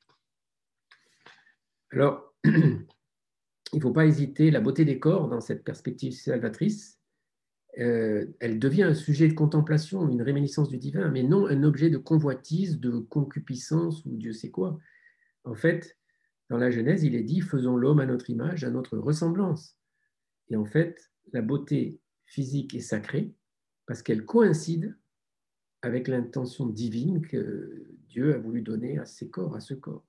Alors, 1.93 2.35
il 2.45 2.87
ne 3.75 3.81
faut 3.81 3.93
pas 3.93 4.07
hésiter, 4.07 4.51
la 4.51 4.61
beauté 4.61 4.85
des 4.85 4.99
corps 4.99 5.29
dans 5.29 5.41
cette 5.41 5.65
perspective 5.65 6.13
salvatrice, 6.13 7.01
euh, 7.79 8.27
elle 8.41 8.59
devient 8.59 8.83
un 8.83 8.95
sujet 8.95 9.29
de 9.29 9.35
contemplation, 9.35 10.09
une 10.09 10.23
réminiscence 10.23 10.69
du 10.69 10.79
divin, 10.79 11.09
mais 11.09 11.23
non 11.23 11.47
un 11.47 11.63
objet 11.63 11.89
de 11.89 11.99
convoitise, 11.99 12.81
de 12.81 12.99
concupiscence 12.99 14.05
ou 14.05 14.17
Dieu 14.17 14.33
sait 14.33 14.51
quoi. 14.51 14.79
En 15.45 15.55
fait, 15.55 15.97
dans 16.49 16.59
la 16.59 16.71
Genèse, 16.71 17.05
il 17.05 17.15
est 17.15 17.23
dit 17.23 17.41
faisons 17.41 17.77
l'homme 17.77 18.01
à 18.01 18.07
notre 18.07 18.29
image, 18.29 18.65
à 18.65 18.71
notre 18.71 18.99
ressemblance. 18.99 19.77
Et 20.49 20.57
en 20.57 20.65
fait, 20.65 21.13
la 21.33 21.43
beauté 21.43 22.01
physique 22.27 22.75
est 22.75 22.81
sacrée 22.81 23.35
parce 23.87 24.03
qu'elle 24.03 24.25
coïncide 24.25 24.97
avec 25.83 26.09
l'intention 26.09 26.67
divine 26.67 27.27
que 27.27 27.87
Dieu 28.09 28.35
a 28.35 28.39
voulu 28.39 28.63
donner 28.63 28.99
à 28.99 29.07
ces 29.07 29.31
corps, 29.31 29.55
à 29.55 29.61
ce 29.61 29.75
corps. 29.75 30.05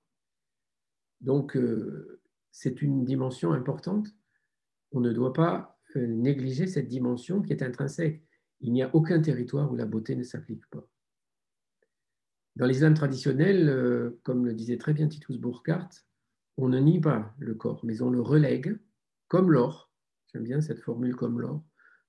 Donc, 1.21 1.55
euh, 1.55 2.21
c'est 2.51 2.81
une 2.81 3.05
dimension 3.05 3.53
importante. 3.53 4.07
On 4.91 4.99
ne 4.99 5.13
doit 5.13 5.33
pas 5.33 5.79
négliger 5.95 6.67
cette 6.67 6.87
dimension 6.87 7.41
qui 7.41 7.53
est 7.53 7.63
intrinsèque. 7.63 8.23
Il 8.59 8.73
n'y 8.73 8.83
a 8.83 8.93
aucun 8.95 9.21
territoire 9.21 9.71
où 9.71 9.75
la 9.75 9.85
beauté 9.85 10.15
ne 10.15 10.23
s'applique 10.23 10.65
pas. 10.69 10.87
Dans 12.55 12.65
l'islam 12.65 12.93
traditionnel, 12.93 13.69
euh, 13.69 14.19
comme 14.23 14.45
le 14.45 14.53
disait 14.53 14.77
très 14.77 14.93
bien 14.93 15.07
Titus 15.07 15.37
Burkhardt, 15.37 16.05
on 16.57 16.67
ne 16.67 16.79
nie 16.79 16.99
pas 16.99 17.33
le 17.39 17.55
corps, 17.55 17.83
mais 17.83 18.01
on 18.01 18.09
le 18.09 18.21
relègue, 18.21 18.77
comme 19.27 19.51
l'or, 19.51 19.91
j'aime 20.27 20.43
bien 20.43 20.61
cette 20.61 20.81
formule 20.81 21.15
comme 21.15 21.39
l'or, 21.39 21.63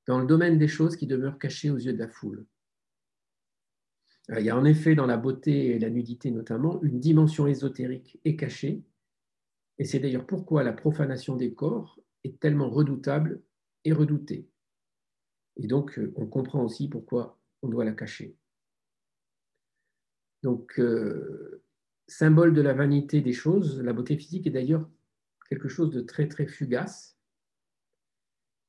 dans 0.07 0.19
le 0.19 0.27
domaine 0.27 0.59
des 0.59 0.69
choses 0.69 0.97
qui 0.97 1.07
demeurent 1.07 1.39
cachées 1.39 1.71
aux 1.71 1.79
yeux 1.79 1.93
de 1.93 1.99
la 1.99 2.09
foule. 2.09 2.45
Euh, 4.33 4.41
il 4.41 4.47
y 4.47 4.51
a 4.51 4.57
en 4.57 4.65
effet 4.65 4.95
dans 4.95 5.07
la 5.07 5.17
beauté 5.17 5.75
et 5.75 5.79
la 5.79 5.91
nudité 5.91 6.31
notamment 6.31 6.81
une 6.83 7.01
dimension 7.01 7.47
ésotérique 7.47 8.19
et 8.25 8.37
cachée, 8.37 8.83
et 9.79 9.85
c'est 9.85 9.99
d'ailleurs 9.99 10.27
pourquoi 10.27 10.63
la 10.63 10.73
profanation 10.73 11.37
des 11.37 11.55
corps 11.55 12.01
est 12.25 12.39
tellement 12.39 12.71
redoutable 12.71 13.43
et 13.85 13.93
redoutée. 13.93 14.49
Et 15.57 15.67
donc, 15.67 15.99
euh, 15.99 16.13
on 16.17 16.27
comprend 16.27 16.63
aussi 16.63 16.89
pourquoi 16.89 17.39
on 17.63 17.69
doit 17.69 17.85
la 17.85 17.93
cacher. 17.93 18.37
Donc, 20.43 20.79
euh, 20.79 21.63
symbole 22.07 22.55
de 22.55 22.63
la 22.63 22.75
vanité 22.75 23.21
des 23.21 23.33
choses, 23.33 23.81
la 23.81 23.93
beauté 23.93 24.17
physique 24.17 24.47
est 24.47 24.51
d'ailleurs 24.51 24.89
quelque 25.49 25.69
chose 25.69 25.91
de 25.91 26.01
très, 26.01 26.29
très 26.29 26.47
fugace. 26.47 27.19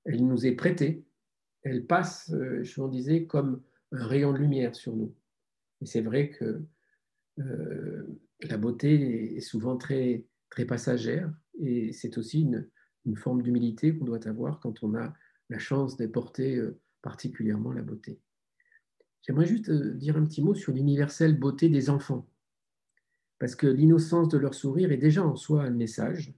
Elle 0.05 0.25
nous 0.25 0.45
est 0.45 0.55
prêtée, 0.55 1.05
elle 1.61 1.85
passe, 1.85 2.31
je 2.31 2.81
vous 2.81 2.89
disais, 2.89 3.25
comme 3.25 3.63
un 3.91 4.05
rayon 4.05 4.33
de 4.33 4.37
lumière 4.37 4.75
sur 4.75 4.95
nous. 4.95 5.15
Et 5.83 5.85
c'est 5.85 6.01
vrai 6.01 6.31
que 6.31 6.63
la 8.39 8.57
beauté 8.57 9.35
est 9.35 9.41
souvent 9.41 9.77
très, 9.77 10.25
très 10.49 10.65
passagère 10.65 11.31
et 11.59 11.91
c'est 11.91 12.17
aussi 12.17 12.41
une, 12.41 12.69
une 13.05 13.17
forme 13.17 13.41
d'humilité 13.41 13.95
qu'on 13.95 14.05
doit 14.05 14.27
avoir 14.27 14.59
quand 14.59 14.83
on 14.83 14.95
a 14.95 15.13
la 15.49 15.59
chance 15.59 15.97
de 15.97 16.07
porter 16.07 16.55
euh, 16.55 16.79
particulièrement 17.01 17.71
la 17.71 17.81
beauté. 17.81 18.19
J'aimerais 19.21 19.45
juste 19.45 19.69
euh, 19.69 19.93
dire 19.93 20.17
un 20.17 20.25
petit 20.25 20.41
mot 20.41 20.53
sur 20.53 20.73
l'universelle 20.73 21.37
beauté 21.37 21.69
des 21.69 21.89
enfants, 21.89 22.27
parce 23.39 23.55
que 23.55 23.67
l'innocence 23.67 24.29
de 24.29 24.37
leur 24.37 24.53
sourire 24.53 24.91
est 24.91 24.97
déjà 24.97 25.23
en 25.23 25.35
soi 25.35 25.63
un 25.63 25.71
message. 25.71 26.33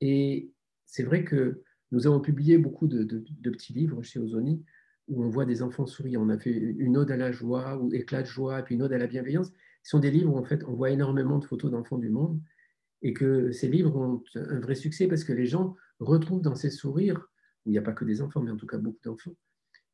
Et 0.00 0.52
c'est 0.86 1.02
vrai 1.02 1.24
que 1.24 1.62
nous 1.92 2.06
avons 2.06 2.20
publié 2.20 2.56
beaucoup 2.58 2.86
de, 2.86 3.24
petits 3.50 3.72
livres 3.72 4.02
chez 4.02 4.18
Ozoni 4.18 4.64
où 5.10 5.24
on 5.24 5.28
voit 5.28 5.44
des 5.44 5.62
enfants 5.62 5.86
souriants. 5.86 6.22
On 6.22 6.28
a 6.28 6.38
fait 6.38 6.52
une 6.52 6.96
ode 6.96 7.10
à 7.10 7.16
la 7.16 7.32
joie 7.32 7.76
ou 7.76 7.92
éclat 7.92 8.22
de 8.22 8.28
joie, 8.28 8.62
puis 8.62 8.76
une 8.76 8.82
ode 8.82 8.92
à 8.92 8.98
la 8.98 9.08
bienveillance. 9.08 9.52
Ce 9.82 9.90
sont 9.90 9.98
des 9.98 10.10
livres 10.10 10.32
où 10.32 10.38
en 10.38 10.44
fait 10.44 10.62
on 10.66 10.72
voit 10.72 10.90
énormément 10.90 11.38
de 11.38 11.44
photos 11.44 11.70
d'enfants 11.70 11.98
du 11.98 12.08
monde 12.08 12.40
et 13.02 13.12
que 13.12 13.50
ces 13.50 13.68
livres 13.68 13.96
ont 13.96 14.22
un 14.36 14.60
vrai 14.60 14.74
succès 14.74 15.08
parce 15.08 15.24
que 15.24 15.32
les 15.32 15.46
gens 15.46 15.76
retrouvent 15.98 16.42
dans 16.42 16.54
ces 16.54 16.70
sourires, 16.70 17.28
où 17.64 17.70
il 17.70 17.72
n'y 17.72 17.78
a 17.78 17.82
pas 17.82 17.92
que 17.92 18.04
des 18.04 18.22
enfants, 18.22 18.40
mais 18.40 18.50
en 18.50 18.56
tout 18.56 18.66
cas 18.66 18.78
beaucoup 18.78 19.00
d'enfants, 19.02 19.34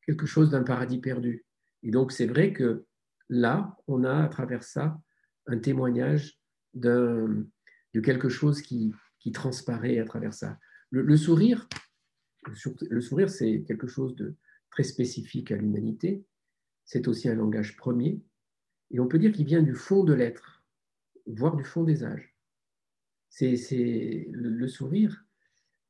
quelque 0.05 0.25
chose 0.25 0.51
d'un 0.51 0.63
paradis 0.63 0.99
perdu. 0.99 1.45
Et 1.83 1.91
donc 1.91 2.11
c'est 2.11 2.27
vrai 2.27 2.53
que 2.53 2.85
là, 3.29 3.75
on 3.87 4.03
a 4.03 4.23
à 4.23 4.27
travers 4.27 4.63
ça 4.63 4.99
un 5.47 5.57
témoignage 5.57 6.39
de 6.73 7.47
quelque 8.03 8.29
chose 8.29 8.61
qui, 8.61 8.93
qui, 9.19 9.31
transparaît 9.31 9.97
à 9.97 10.05
travers 10.05 10.33
ça. 10.33 10.59
Le, 10.91 11.17
sourire, 11.17 11.67
le 12.89 13.01
sourire, 13.01 13.29
c'est 13.29 13.63
quelque 13.67 13.87
chose 13.87 14.15
de 14.15 14.35
très 14.69 14.83
spécifique 14.83 15.51
à 15.51 15.55
l'humanité. 15.55 16.23
C'est 16.85 17.07
aussi 17.07 17.29
un 17.29 17.35
langage 17.35 17.75
premier. 17.77 18.21
Et 18.91 18.99
on 18.99 19.07
peut 19.07 19.19
dire 19.19 19.31
qu'il 19.31 19.45
vient 19.45 19.61
du 19.61 19.75
fond 19.75 20.03
de 20.03 20.13
l'être, 20.13 20.63
voire 21.25 21.55
du 21.55 21.63
fond 21.63 21.83
des 21.83 22.03
âges 22.03 22.37
c'est 23.29 24.27
le 24.31 24.67
sourire. 24.67 25.25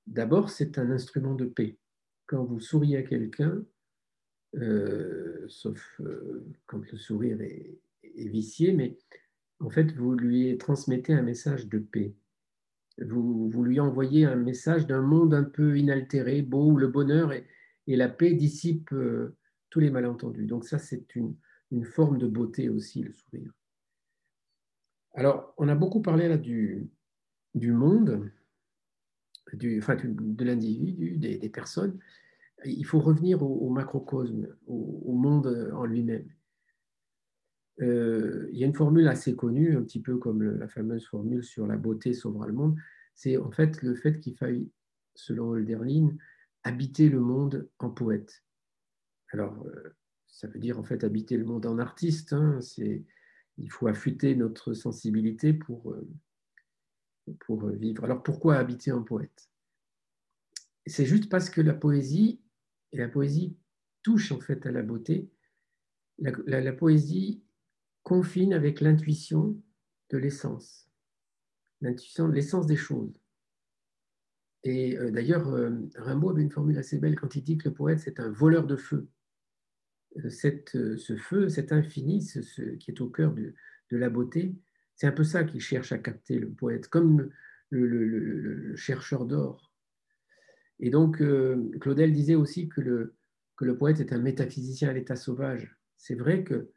D'abord, 0.05 0.49
c'est 0.49 0.77
un 0.77 0.91
instrument 0.91 1.35
de 1.35 1.45
paix. 1.45 1.77
quand 2.25 2.43
vous 2.43 2.59
souriez 2.59 2.97
à 2.97 3.03
quelqu'un, 3.03 3.63
euh, 4.55 5.45
sauf 5.47 6.01
euh, 6.01 6.45
quand 6.65 6.81
le 6.91 6.97
sourire 6.97 7.39
est, 7.41 7.79
vicié, 8.15 8.73
mais 8.73 8.97
en 9.59 9.69
fait, 9.69 9.93
vous 9.93 10.13
lui 10.13 10.57
transmettez 10.57 11.13
un 11.13 11.21
message 11.21 11.67
de 11.67 11.77
paix. 11.77 12.15
Vous, 12.99 13.49
vous 13.49 13.63
lui 13.63 13.79
envoyez 13.79 14.25
un 14.25 14.35
message 14.35 14.87
d'un 14.87 15.01
monde 15.01 15.33
un 15.33 15.43
peu 15.43 15.77
inaltéré, 15.77 16.41
beau, 16.41 16.71
où 16.71 16.77
le 16.77 16.87
bonheur 16.87 17.31
et, 17.87 17.95
la 17.95 18.09
paix 18.09 18.33
dissipent 18.33 18.93
euh, 18.93 19.35
tous 19.69 19.79
les 19.79 19.89
malentendus. 19.89 20.45
Donc 20.45 20.65
ça, 20.65 20.79
c'est 20.79 21.15
une, 21.15 21.35
forme 21.83 22.17
de 22.17 22.27
beauté 22.27 22.69
aussi, 22.69 23.03
le 23.03 23.11
sourire. 23.11 23.51
Alors, 25.15 25.53
on 25.57 25.67
a 25.67 25.75
beaucoup 25.75 26.01
parlé 26.01 26.29
là 26.29 26.37
du, 26.37 26.89
monde, 27.55 28.31
enfin, 29.77 29.95
de 29.95 30.43
l'individu, 30.45 31.17
des, 31.17 31.37
des, 31.37 31.49
personnes 31.49 31.99
il 32.65 32.85
faut 32.85 32.99
revenir 32.99 33.43
au, 33.43 33.69
macrocosme, 33.69 34.47
au, 34.67 35.13
monde 35.13 35.71
en 35.73 35.85
lui-même. 35.85 36.27
Euh, 37.81 38.49
il 38.51 38.57
y 38.57 38.63
a 38.63 38.67
une 38.67 38.73
formule 38.73 39.07
assez 39.07 39.35
connue, 39.35 39.77
un 39.77 39.83
petit 39.83 40.01
peu 40.01 40.17
comme 40.17 40.41
la 40.41 40.67
fameuse 40.67 41.05
formule 41.05 41.43
sur 41.43 41.67
la 41.67 41.77
beauté 41.77 42.13
sauvera 42.13 42.47
le 42.47 42.53
monde. 42.53 42.75
C'est 43.13 43.37
en 43.37 43.51
fait 43.51 43.81
le 43.83 43.95
fait 43.95 44.19
qu'il 44.19 44.35
faille, 44.35 44.69
selon 45.13 45.53
Hölderlin, 45.53 46.15
habiter 46.67 47.09
le 47.09 47.19
monde 47.19 47.69
en 47.79 47.89
poète. 47.89 48.43
Alors, 49.31 49.65
euh, 49.65 49.95
ça 50.27 50.47
veut 50.47 50.59
dire 50.59 50.77
en 50.77 50.83
fait 50.83 51.03
habiter 51.03 51.37
le 51.37 51.45
monde 51.45 51.65
en 51.65 51.79
artiste. 51.79 52.33
Hein. 52.33 52.59
il 52.77 53.71
faut 53.71 53.87
affûter 53.87 54.35
notre 54.35 54.73
sensibilité 54.73 55.53
pour, 55.53 55.91
euh, 55.91 56.07
pour 57.39 57.67
vivre. 57.69 58.03
Alors, 58.03 58.21
pourquoi 58.21 58.57
habiter 58.57 58.91
en 58.91 59.03
poète? 59.03 59.49
C'est 60.85 61.05
juste 61.05 61.29
parce 61.29 61.49
que 61.49 61.61
la 61.61 61.73
poésie 61.73 62.41
et 62.91 62.97
la 62.97 63.09
poésie 63.09 63.57
touche 64.03 64.31
en 64.31 64.39
fait 64.39 64.65
à 64.65 64.71
la 64.71 64.83
beauté. 64.83 65.29
La, 66.19 66.73
poésie 66.73 67.43
confine 68.03 68.53
avec 68.53 68.81
l'intuition 68.81 69.61
de 70.09 70.17
l'essence, 70.17 70.89
l'intuition 71.81 72.27
de 72.27 72.33
l'essence 72.33 72.65
des 72.65 72.75
choses. 72.75 73.21
Et 74.63 74.97
euh, 74.97 75.11
d'ailleurs, 75.11 75.47
euh, 75.49 75.71
Rimbaud 75.95 76.31
avait 76.31 76.41
une 76.41 76.51
formule 76.51 76.77
assez 76.77 76.97
belle 76.97 77.15
quand 77.15 77.35
il 77.35 77.43
dit 77.43 77.57
que 77.57 77.69
le 77.69 77.75
poète, 77.75 77.99
c'est 77.99 78.19
un 78.19 78.29
voleur 78.29 78.65
de 78.65 78.75
feu. 78.75 79.07
Euh, 80.23 80.29
ce 80.29 81.15
feu, 81.17 81.49
cet 81.49 81.71
infini, 81.71 82.21
ce, 82.21 82.61
qui 82.75 82.91
est 82.91 83.01
au 83.01 83.09
cœur 83.09 83.33
de, 83.33 83.53
la 83.91 84.09
beauté, 84.09 84.55
c'est 84.95 85.07
un 85.07 85.11
peu 85.11 85.23
ça 85.23 85.43
qu'il 85.43 85.61
cherche 85.61 85.91
à 85.91 85.97
capter, 85.97 86.39
le 86.39 86.49
poète, 86.49 86.87
comme 86.87 87.29
le 87.69 88.75
chercheur 88.75 89.25
d'or 89.25 89.67
et 90.79 90.89
donc, 90.89 91.21
euh, 91.21 91.71
Claudel 91.79 92.13
disait 92.13 92.35
aussi 92.35 92.69
que 92.69 92.81
le, 92.81 93.77
poète 93.77 93.99
est 93.99 94.13
un 94.13 94.19
métaphysicien 94.19 94.89
à 94.89 94.93
l'état 94.93 95.15
sauvage. 95.15 95.75
C'est 95.97 96.15
vrai 96.15 96.43
que 96.43 96.71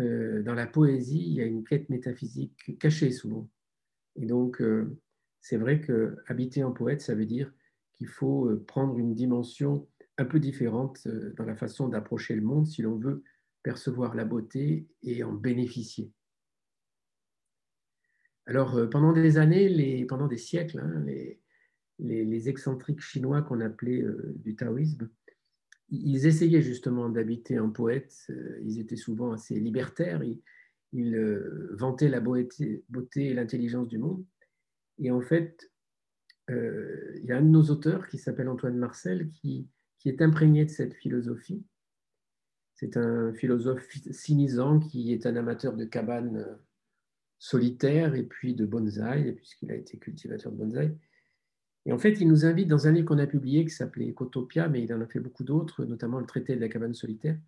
euh, 0.00 0.42
dans 0.42 0.54
la 0.54 0.66
poésie, 0.66 1.24
il 1.26 1.34
y 1.34 1.40
a 1.40 1.46
une 1.46 1.64
quête 1.64 1.88
métaphysique 1.88 2.78
cachée 2.78 3.10
souvent. 3.10 3.48
Et 4.16 4.26
donc, 4.26 4.60
euh, 4.60 4.96
c'est 5.44 5.58
vrai 5.58 5.78
que 5.78 6.16
habiter 6.26 6.64
en 6.64 6.72
poète, 6.72 7.02
ça 7.02 7.14
veut 7.14 7.26
dire 7.26 7.52
qu'il 7.92 8.08
faut 8.08 8.50
prendre 8.66 8.98
une 8.98 9.14
dimension 9.14 9.86
un 10.16 10.24
peu 10.24 10.40
différente 10.40 11.06
dans 11.36 11.44
la 11.44 11.54
façon 11.54 11.88
d'approcher 11.88 12.34
le 12.34 12.40
monde 12.40 12.66
si 12.66 12.80
l'on 12.80 12.96
veut 12.96 13.22
percevoir 13.62 14.14
la 14.14 14.24
beauté 14.24 14.88
et 15.02 15.22
en 15.22 15.34
bénéficier. 15.34 16.10
Alors, 18.46 18.88
pendant 18.90 19.12
des 19.12 19.36
années, 19.36 19.68
les, 19.68 20.06
pendant 20.06 20.28
des 20.28 20.38
siècles, 20.38 20.78
hein, 20.78 21.04
les, 21.98 22.48
excentriques 22.48 23.02
chinois 23.02 23.42
qu'on 23.42 23.60
appelait 23.60 24.00
euh, 24.00 24.32
du 24.36 24.56
taoïsme, 24.56 25.10
ils 25.90 26.26
essayaient 26.26 26.62
justement 26.62 27.10
d'habiter 27.10 27.58
un 27.58 27.68
poète, 27.68 28.14
euh, 28.30 28.58
ils 28.62 28.80
étaient 28.80 28.96
souvent 28.96 29.32
assez 29.32 29.60
libertaires, 29.60 30.22
ils, 30.22 31.14
euh, 31.14 31.68
vantaient 31.72 32.08
la 32.08 32.20
beauté, 32.20 32.82
et 33.16 33.34
l'intelligence 33.34 33.88
du 33.88 33.98
monde. 33.98 34.24
Et 34.98 35.10
en 35.10 35.20
fait, 35.20 35.70
il 36.48 37.24
y 37.24 37.32
a 37.32 37.38
un 37.38 37.42
de 37.42 37.48
nos 37.48 37.70
auteurs 37.70 38.06
qui 38.08 38.18
s'appelle 38.18 38.48
Antoine 38.48 38.76
Marcel 38.76 39.30
qui, 39.30 39.68
est 40.04 40.20
imprégné 40.20 40.66
de 40.66 40.70
cette 40.70 40.92
philosophie. 40.92 41.64
C'est 42.74 42.98
un 42.98 43.32
philosophe 43.32 43.88
cynisant 44.10 44.78
qui 44.78 45.14
est 45.14 45.24
un 45.24 45.36
amateur 45.36 45.74
de 45.74 45.86
cabanes 45.86 46.58
solitaires 47.38 48.14
et 48.14 48.24
puis 48.24 48.54
de 48.54 48.66
bonsaï, 48.66 49.32
puisqu'il 49.32 49.70
a 49.70 49.74
été 49.74 49.96
cultivateur 49.96 50.52
de 50.52 50.58
bonsaï. 50.58 50.94
Et 51.86 51.92
en 51.92 51.98
fait, 51.98 52.20
il 52.20 52.28
nous 52.28 52.46
invite 52.46 52.68
dans 52.68 52.86
un 52.86 52.92
livre 52.92 53.06
qu'on 53.06 53.18
a 53.18 53.26
publié 53.26 53.64
qui 53.64 53.70
s'appelait 53.70 54.10
Ecotopia, 54.10 54.68
mais 54.68 54.82
il 54.82 54.92
en 54.92 55.00
a 55.00 55.06
fait 55.06 55.20
beaucoup 55.20 55.44
d'autres, 55.44 55.84
notamment 55.84 56.18
le 56.18 56.26
traité 56.26 56.56
de 56.56 56.60
la 56.60 56.68
cabane 56.68 56.94
solitaire, 56.94 57.38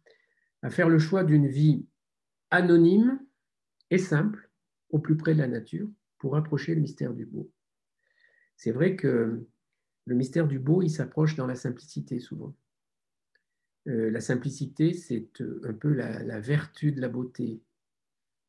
à 0.62 0.70
faire 0.70 0.88
le 0.88 0.98
choix 0.98 1.24
d'une 1.24 1.46
vie 1.46 1.86
anonyme 2.50 3.18
et 3.90 3.98
simple, 3.98 4.50
au 4.90 4.98
plus 4.98 5.16
près 5.16 5.34
de 5.34 5.38
la 5.38 5.48
nature, 5.48 5.88
pour 6.18 6.36
approcher 6.36 6.74
le 6.74 6.80
mystère 6.80 7.14
du 7.14 7.26
beau. 7.26 7.50
C'est 8.56 8.72
vrai 8.72 8.96
que 8.96 9.46
le 10.06 10.14
mystère 10.14 10.46
du 10.46 10.58
beau, 10.58 10.82
il 10.82 10.90
s'approche 10.90 11.36
dans 11.36 11.46
la 11.46 11.56
simplicité 11.56 12.20
souvent. 12.20 12.54
Euh, 13.88 14.10
la 14.10 14.20
simplicité, 14.20 14.94
c'est 14.94 15.40
euh, 15.40 15.60
un 15.64 15.74
peu 15.74 15.92
la, 15.92 16.40
vertu 16.40 16.92
de 16.92 17.00
la 17.00 17.08
beauté. 17.08 17.60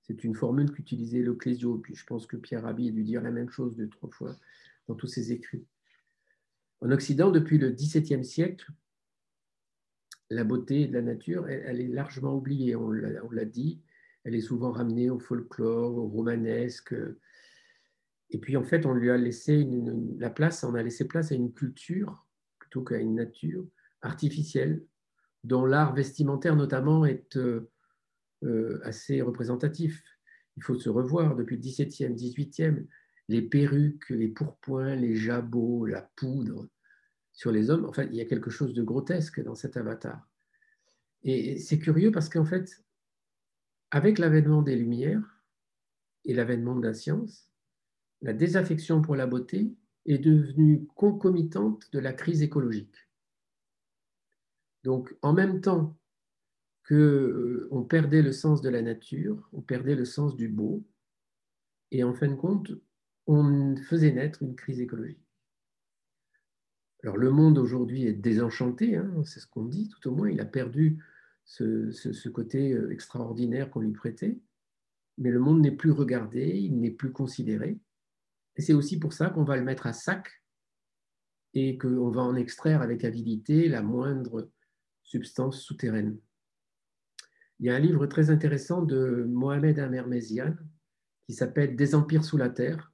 C'est 0.04 0.24
une 0.24 0.36
formule 0.36 0.72
qu'utilisait 0.72 1.22
Leclésio, 1.22 1.78
puis 1.78 1.96
je 1.96 2.06
pense 2.06 2.26
que 2.26 2.38
Pierre 2.38 2.64
Rabhi 2.64 2.90
a 2.90 2.92
dû 2.92 3.04
dire 3.04 3.22
la 3.22 3.32
même 3.32 3.50
chose 3.50 3.76
deux, 3.76 3.90
trois 3.90 4.10
fois 4.10 4.36
dans 4.88 4.96
tous 4.96 5.08
ses 5.08 5.32
écrits. 5.32 5.66
En 6.80 6.92
Occident, 6.92 7.32
depuis 7.32 7.58
le 7.58 7.72
XVIIe 7.72 8.24
siècle, 8.24 8.72
la 10.30 10.44
beauté 10.44 10.88
de 10.88 10.94
la 10.94 11.02
nature, 11.02 11.48
elle, 11.50 11.82
est 11.82 11.88
largement 11.88 12.36
oubliée, 12.36 12.76
on 12.76 12.92
l'a 12.92 13.46
dit. 13.46 13.82
Elle 14.24 14.36
est 14.36 14.42
souvent 14.42 14.72
ramenée 14.72 15.10
au 15.10 15.20
folklore, 15.20 15.98
au 15.98 16.08
romanesque. 16.08 16.94
Et 18.30 18.40
puis, 18.40 18.58
en 18.58 18.64
fait, 18.64 18.86
on 18.86 18.94
lui 18.94 19.10
a 19.10 19.18
laissé 19.18 19.68
la 20.18 20.30
place, 20.30 20.64
on 20.64 20.76
a 20.76 20.84
laissé 20.84 21.08
place 21.08 21.32
à 21.32 21.36
une 21.36 21.54
culture 21.54 22.26
plutôt 22.60 22.84
qu'à 22.84 22.98
une 22.98 23.16
nature 23.16 23.66
artificielle, 24.02 24.84
dont 25.44 25.66
l'art 25.66 25.94
vestimentaire 25.94 26.56
notamment 26.56 27.06
est 27.06 27.38
euh, 27.38 27.70
euh, 28.44 28.80
assez 28.84 29.22
représentatif. 29.22 30.04
Il 30.58 30.64
faut 30.64 30.76
se 30.76 30.90
revoir 30.90 31.36
depuis 31.36 31.56
le 31.56 31.62
XVIIe, 31.62 32.14
XVIIIe 32.14 32.88
les 33.30 33.42
perruques, 33.42 34.10
les 34.10 34.30
pourpoints, 34.30 34.96
les 34.96 35.16
jabots, 35.16 35.86
la 35.86 36.02
poudre 36.02 36.70
sur 37.34 37.52
les 37.52 37.70
hommes. 37.70 37.86
Enfin, 37.86 38.04
il 38.04 38.16
y 38.16 38.22
a 38.22 38.26
quelque 38.26 38.50
chose 38.50 38.74
de 38.74 38.84
grotesque 38.84 39.42
dans 39.44 39.56
cet 39.56 39.78
avatar. 39.78 40.28
Et 41.24 41.60
c'est 41.60 41.80
curieux 41.80 42.12
parce 42.12 42.30
qu'en 42.30 42.46
fait, 42.46 42.84
avec 43.92 44.18
l'avènement 44.18 44.62
des 44.62 44.76
Lumières 44.76 45.44
et 46.26 46.34
l'avènement 46.34 46.76
de 46.76 46.86
la 46.86 46.94
science, 46.94 47.47
la 48.22 48.34
désaffection 48.34 49.02
pour 49.02 49.16
la 49.16 49.28
beauté 49.28 49.74
est 50.06 50.18
devenue 50.18 50.88
concomitante 50.96 51.92
de 51.92 52.00
la 52.00 52.14
crise 52.14 52.42
écologique. 52.42 52.96
Donc, 54.84 55.16
en 55.22 55.34
même 55.34 55.62
temps 55.62 55.98
que 56.84 57.68
euh, 57.72 57.82
perdait 57.90 58.22
le 58.22 58.32
sens 58.32 58.62
de 58.62 58.70
la 58.70 58.82
nature, 58.82 59.50
on 59.52 59.62
perdait 59.62 59.96
le 59.96 60.06
sens 60.06 60.36
du 60.36 60.48
beau, 60.48 60.86
et 61.92 62.04
en 62.04 62.14
fin 62.14 62.28
de 62.28 62.36
compte, 62.36 62.72
on 63.28 63.76
faisait 63.76 64.12
naître 64.12 64.42
une 64.42 64.56
crise 64.56 64.80
écologique. 64.80 65.20
Alors 67.04 67.18
le 67.18 67.30
monde 67.30 67.58
aujourd'hui 67.58 68.06
est 68.06 68.14
désenchanté, 68.14 68.96
hein, 68.96 69.14
c'est 69.24 69.40
ce 69.40 69.48
qu'on 69.48 69.66
dit, 69.66 69.90
tout 69.90 70.10
au 70.10 70.16
moins, 70.16 70.30
il 70.30 70.42
a 70.42 70.46
perdu 70.46 71.04
ce, 71.46 72.30
côté 72.30 72.74
euh, 72.74 72.92
extraordinaire 72.92 73.70
qu'on 73.70 73.82
lui 73.82 73.92
prêtait, 73.92 74.40
mais 75.18 75.32
le 75.32 75.40
monde 75.40 75.62
n'est 75.62 75.72
plus 75.72 75.92
regardé, 75.92 76.58
il 76.58 76.80
n'est 76.80 76.92
plus 76.92 77.12
considéré. 77.12 77.78
C'est 78.58 78.74
aussi 78.74 79.00
pour 79.00 79.14
ça 79.14 79.30
qu'on 79.30 79.44
va 79.44 79.56
le 79.56 79.64
mettre 79.64 79.88
à 79.88 79.94
sac 79.94 80.44
et 81.54 81.78
qu'on 81.78 82.10
va 82.10 82.22
en 82.22 82.36
extraire 82.36 82.82
avec 82.82 83.04
avidité 83.04 83.68
la 83.68 83.82
moindre 83.82 84.50
substance 85.04 85.62
souterraine. 85.62 86.20
Il 87.60 87.66
y 87.66 87.70
a 87.70 87.76
un 87.76 87.80
livre 87.80 88.06
très 88.06 88.30
intéressant 88.30 88.82
de 88.82 89.26
Mohamed 89.28 89.80
Amermezian 89.80 90.56
qui 91.26 91.34
s'appelle 91.34 91.76
Des 91.76 91.96
empires 91.96 92.24
sous 92.24 92.38
la 92.38 92.50
terre, 92.50 92.94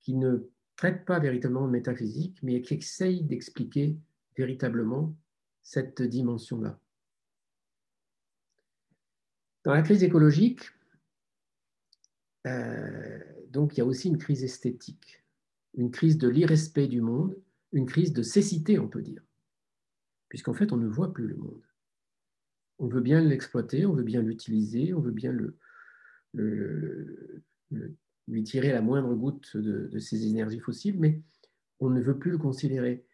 qui 0.00 0.14
ne 0.14 0.50
traite 0.76 1.04
pas 1.04 1.18
véritablement 1.18 1.66
de 1.66 1.72
métaphysique, 1.72 2.38
mais 2.42 2.62
qui 2.62 2.74
essaye 2.74 3.24
d'expliquer 3.24 3.98
véritablement 4.36 5.16
cette 5.62 6.02
dimension-là. 6.02 6.78
Dans 9.64 9.74
la 9.74 9.82
crise 9.82 10.02
écologique, 10.02 10.62
euh, 12.46 13.18
donc 13.58 13.76
il 13.76 13.78
y 13.78 13.80
a 13.80 13.86
aussi 13.86 14.06
une 14.06 14.18
crise 14.18 14.44
esthétique, 14.44 15.24
une 15.74 15.90
crise 15.90 16.16
de 16.16 16.28
l'irrespect 16.28 16.86
du 16.86 17.00
monde, 17.00 17.36
une 17.72 17.86
crise 17.86 18.12
de 18.12 18.22
cécité, 18.22 18.78
on 18.78 18.86
peut 18.86 19.02
dire, 19.02 19.20
puisqu'en 20.28 20.54
fait 20.54 20.72
on 20.72 20.76
ne 20.76 20.86
voit 20.86 21.12
plus 21.12 21.26
le 21.26 21.34
monde. 21.34 21.64
On 22.78 22.86
veut 22.86 23.00
bien 23.00 23.20
l'exploiter, 23.20 23.84
on 23.84 23.94
veut 23.94 24.04
bien 24.04 24.22
l'utiliser, 24.22 24.94
on 24.94 25.00
veut 25.00 25.10
bien 25.10 25.36
lui 28.28 28.44
tirer 28.44 28.70
la 28.70 28.80
moindre 28.80 29.12
goutte 29.16 29.56
de, 29.56 29.98
ces 29.98 30.28
énergies 30.28 30.60
fossiles, 30.60 31.00
mais 31.00 31.20
on 31.80 31.90
ne 31.90 32.00
veut 32.00 32.16
plus 32.16 32.30
le 32.30 32.38
considérer. 32.38 33.04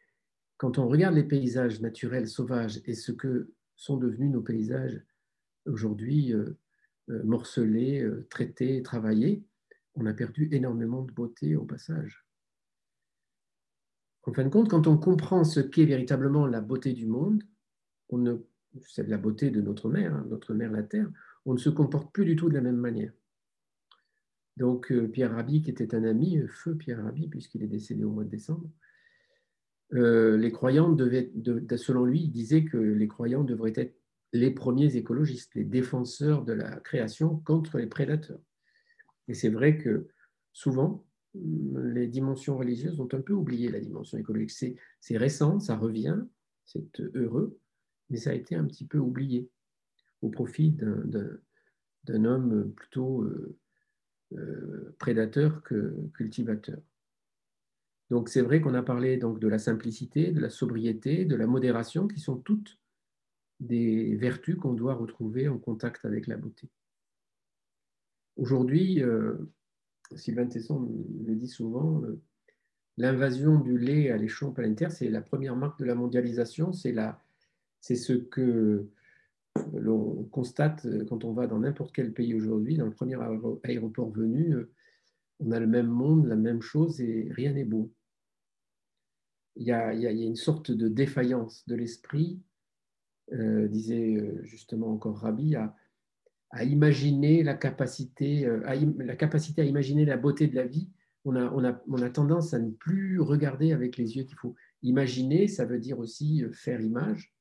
quand 0.59 0.77
on 0.77 0.89
regarde 0.89 1.15
les 1.15 1.25
paysages 1.25 1.81
naturels 1.81 2.29
sauvages 2.29 2.83
et 2.85 2.93
ce 2.93 3.13
que 3.13 3.51
sont 3.77 3.97
devenus 3.97 4.31
nos 4.31 4.43
paysages 4.43 5.01
aujourd'hui 5.65 6.35
euh, 6.35 6.59
euh, 7.09 7.23
morcelés, 7.23 8.03
euh, 8.03 8.27
traités, 8.29 8.83
travaillés, 8.83 9.43
on 9.95 10.07
a 10.07 10.15
perdu 10.15 10.49
énormément 10.53 11.03
de 11.03 11.13
beauté 11.13 11.57
au 11.57 11.65
passage. 11.65 12.25
En 14.25 14.33
fin 14.33 14.45
de 14.45 14.49
compte, 14.49 14.71
quand 14.71 14.87
on 14.87 14.97
comprend 14.97 15.45
ce 15.45 15.61
qu'est 15.61 15.85
véritablement 15.85 16.47
la 16.47 16.61
beauté 16.61 16.93
du 16.93 17.07
monde, 17.07 17.43
c'est 18.87 19.07
la 19.07 19.19
beauté 19.19 19.51
de 19.51 19.61
notre 19.61 19.89
mère, 19.91 20.15
hein, 20.15 20.27
notre 20.31 20.55
mère 20.55 20.73
la 20.73 20.83
Terre, 20.83 21.11
on 21.45 21.53
ne 21.53 21.59
se 21.59 21.69
comporte 21.69 22.13
plus 22.13 22.25
du 22.25 22.37
tout 22.37 22.49
de 22.49 22.55
la 22.55 22.61
même 22.61 22.77
manière. 22.77 23.13
Donc 24.57 24.93
Pierre 25.13 25.33
Rabhi, 25.33 25.63
qui 25.63 25.71
était 25.71 25.95
un 25.95 26.05
ami, 26.05 26.41
feu 26.49 26.77
Pierre 26.77 27.03
Rabhi, 27.03 27.29
puisqu'il 27.29 27.63
est 27.63 27.69
décédé 27.69 28.05
au 28.05 28.11
mois 28.11 28.25
de 28.25 28.31
décembre, 28.31 28.71
euh, 29.95 30.39
selon 31.77 32.05
lui, 32.05 32.21
il 32.23 32.31
disait 32.31 32.65
que 32.65 32.77
les 32.77 33.09
croyants 33.09 33.45
devraient 33.45 33.73
être 33.77 33.97
les 34.33 34.51
premiers 34.51 34.97
écologistes, 34.97 35.55
les 35.55 35.65
défenseurs 35.65 36.45
de 36.45 36.53
la 36.53 36.81
création 36.81 37.39
contre 37.39 37.79
les 37.79 37.87
prédateurs. 37.87 38.41
Et 39.29 39.35
c'est 39.35 39.49
vrai 39.49 39.79
que 39.79 40.09
souvent, 40.53 41.05
les 41.35 42.07
dimensions 42.07 42.57
religieuses 42.57 43.01
ont 43.01 43.09
un 43.13 43.21
peu 43.21 43.33
oublié 43.33 43.71
la 43.71 43.81
dimension 43.81 44.19
écologique. 44.19 44.79
C'est 45.01 45.17
récent, 45.17 45.59
ça 45.59 45.77
revient, 45.77 46.19
c'est 46.65 47.01
heureux, 47.15 47.59
mais 48.11 48.17
ça 48.17 48.31
a 48.31 48.35
été 48.35 48.55
un 48.55 48.65
petit 48.65 48.87
peu 48.87 48.99
oublié 48.99 49.49
au 50.23 50.29
profit 50.29 50.77
d'un 52.05 52.25
homme 52.25 52.73
plutôt 52.73 53.23
euh, 53.23 53.57
euh, 54.35 54.95
prédateur 54.99 55.63
que 55.63 55.95
cultivateur. 56.15 56.79
Donc 58.11 58.29
c'est 58.29 58.43
vrai 58.43 58.61
qu'on 58.61 58.75
a 58.75 58.83
parlé 58.83 59.17
donc 59.17 59.41
de 59.41 59.49
la 59.49 59.59
simplicité, 59.59 60.31
de 60.31 60.41
la 60.41 60.51
sobriété, 60.51 61.25
de 61.25 61.37
la 61.37 61.47
modération, 61.47 62.07
qui 62.07 62.21
sont 62.21 62.37
toutes 62.37 62.79
des 63.61 64.15
vertus 64.17 64.57
qu'on 64.57 64.75
doit 64.75 64.95
retrouver 64.95 65.49
en 65.49 65.59
contact 65.59 66.05
avec 66.05 66.27
la 66.27 66.37
beauté. 66.37 66.69
Aujourd'hui, 68.37 69.03
euh, 69.03 69.35
Sylvain 70.17 70.47
Tesson 70.47 70.89
le 71.27 71.35
dit 71.35 71.49
souvent, 71.49 72.03
euh, 72.03 72.21
l'invasion 72.97 73.59
du 73.59 73.79
lait 73.79 74.11
à 74.11 74.17
l'échelon 74.17 74.53
planétaire, 74.53 74.93
c'est 74.93 75.09
la 75.09 75.21
première 75.21 75.57
marque 75.57 75.79
de 75.79 75.85
la 75.85 75.95
mondialisation, 75.95 76.73
c'est 76.73 76.95
ce 77.95 78.13
que 78.13 78.89
l'on 79.73 80.25
constate 80.25 80.87
quand 81.09 81.25
on 81.25 81.33
va 81.33 81.47
dans 81.47 81.61
n'importe 81.61 81.95
quel 81.95 82.13
pays 82.13 82.35
aujourd'hui, 82.35 82.77
dans 82.77 82.87
le 82.87 82.93
premier 82.93 83.17
aéroport 83.65 84.11
venu, 84.11 84.55
euh, 84.55 84.71
on 85.41 85.51
a 85.51 85.61
le 85.61 85.67
même 85.67 85.89
monde, 85.89 86.27
la 86.27 86.37
même 86.37 86.63
chose 86.63 87.01
et 87.01 87.29
rien 87.33 87.53
n'est 87.53 87.65
beau. 87.65 87.93
Il 89.57 89.67
y, 89.67 89.73
a, 89.73 89.93
une 89.93 90.37
sorte 90.37 90.73
de 90.73 90.89
défaillance 90.89 91.65
de 91.69 91.77
l'esprit, 91.77 92.41
euh, 93.33 93.69
disait 93.69 94.17
euh, 94.17 94.43
justement 94.43 94.93
encore 94.93 95.19
Rabbi, 95.19 95.55
à, 95.55 95.77
imaginer 96.63 97.43
la 97.43 97.55
capacité, 97.55 98.47
euh, 98.47 98.63
à, 98.65 98.77
la 98.77 99.17
capacité 99.17 99.63
à 99.63 99.65
imaginer 99.65 100.05
la 100.05 100.17
beauté 100.17 100.47
de 100.47 100.55
la 100.55 100.67
vie. 100.67 100.91
On 101.25 101.35
a, 101.35 101.51
on, 101.53 101.65
a, 101.65 101.83
on 101.89 102.03
a 102.03 102.11
tendance 102.11 102.55
à 102.55 102.61
ne 102.61 102.71
plus 102.71 103.19
regarder 103.19 103.73
avec 103.73 103.97
les 103.97 104.17
yeux 104.17 104.25
qu'il 104.25 104.37
faut. 104.37 104.55
Imaginer, 104.83 105.49
ça 105.49 105.65
veut 105.65 105.79
dire 105.79 105.99
aussi 105.99 106.45
faire 106.53 106.81
image, 106.81 107.35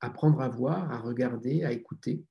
apprendre 0.00 0.40
à 0.40 0.48
voir, 0.48 0.90
à 0.90 0.98
regarder, 0.98 1.64
à 1.64 1.72
écouter. 1.72 2.24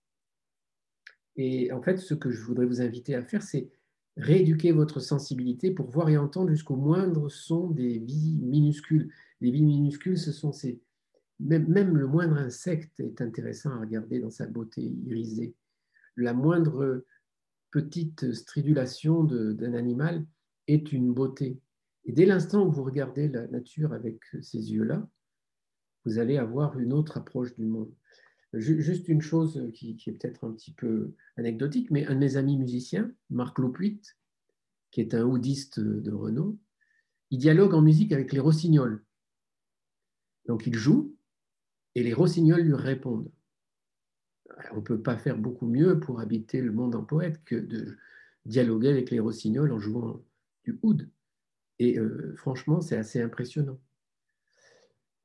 Et 1.36 1.72
en 1.72 1.82
fait, 1.82 1.98
ce 1.98 2.14
que 2.14 2.32
je 2.32 2.42
voudrais 2.42 2.66
vous 2.66 2.82
inviter 2.82 3.16
à 3.16 3.22
faire, 3.22 3.44
c'est 3.44 3.70
rééduquer 4.18 4.72
votre 4.72 5.00
sensibilité 5.00 5.72
pour 5.72 5.90
voir 5.90 6.10
et 6.10 6.18
entendre 6.18 6.52
jusqu'au 6.52 6.76
moindre 6.76 7.30
son 7.30 7.70
des 7.70 8.00
vies 8.00 8.40
minuscules. 8.42 9.12
Les 9.42 9.52
vies 9.52 9.64
minuscules, 9.64 10.18
ce 10.18 10.32
sont 10.32 10.52
ces... 10.52 10.80
Même, 11.40 11.98
le 11.98 12.08
moindre 12.08 12.38
insecte 12.38 13.00
est 13.00 13.20
intéressant 13.20 13.72
à 13.72 13.80
regarder 13.80 14.20
dans 14.20 14.30
sa 14.30 14.46
beauté 14.46 14.82
irisée. 15.06 15.56
La 16.16 16.34
moindre 16.34 17.06
petite 17.72 18.34
stridulation 18.34 19.24
d'un 19.24 19.74
animal 19.74 20.26
est 20.68 20.92
une 20.92 21.14
beauté. 21.14 21.60
Et 22.06 22.12
dès 22.12 22.26
l'instant 22.26 22.66
où 22.66 22.72
vous 22.72 22.84
regardez 22.84 23.28
la 23.28 23.48
nature 23.48 23.94
avec 23.94 24.22
ces 24.42 24.72
yeux-là, 24.72 25.08
vous 26.06 26.20
allez 26.20 26.38
avoir 26.38 26.78
une 26.78 26.94
autre 26.94 27.18
approche 27.18 27.56
du 27.56 27.66
monde. 27.66 27.94
Juste 28.54 29.08
une 29.08 29.22
chose 29.22 29.72
qui, 29.74 29.98
est 30.06 30.12
peut-être 30.12 30.44
un 30.44 30.52
petit 30.52 30.74
peu 30.74 31.16
anecdotique, 31.38 31.90
mais 31.90 32.06
un 32.06 32.14
de 32.14 32.20
mes 32.20 32.38
amis 32.38 32.58
musiciens, 32.58 33.12
Marc 33.32 33.58
Lopuit, 33.58 34.02
qui 34.92 35.02
est 35.02 35.16
un 35.16 35.24
oudiste 35.24 35.80
de 35.80 36.12
renom, 36.12 36.60
il 37.32 37.40
dialogue 37.40 37.74
en 37.74 37.82
musique 37.82 38.12
avec 38.12 38.32
les 38.32 38.40
rossignols. 38.40 39.04
Donc 40.46 40.68
il 40.68 40.76
joue 40.76 41.16
et 41.96 42.04
les 42.04 42.14
rossignols 42.14 42.62
lui 42.62 42.76
répondent. 42.76 43.32
On 44.72 44.78
ne 44.78 44.82
peut 44.82 45.02
pas 45.02 45.18
faire 45.18 45.38
beaucoup 45.38 45.68
mieux 45.68 46.00
pour 46.00 46.20
habiter 46.20 46.62
le 46.62 46.72
monde 46.72 46.96
en 46.96 47.04
poète 47.04 47.44
que 47.44 47.56
de 47.56 47.98
dialoguer 48.46 48.90
avec 48.90 49.10
les 49.12 49.20
rossignols 49.20 49.72
en 49.72 49.80
jouant 49.80 50.22
du 50.64 50.80
oud. 50.84 51.10
Et 51.80 51.98
euh, 51.98 52.34
franchement, 52.36 52.82
c'est 52.82 52.98
assez 52.98 53.22
impressionnant. 53.22 53.80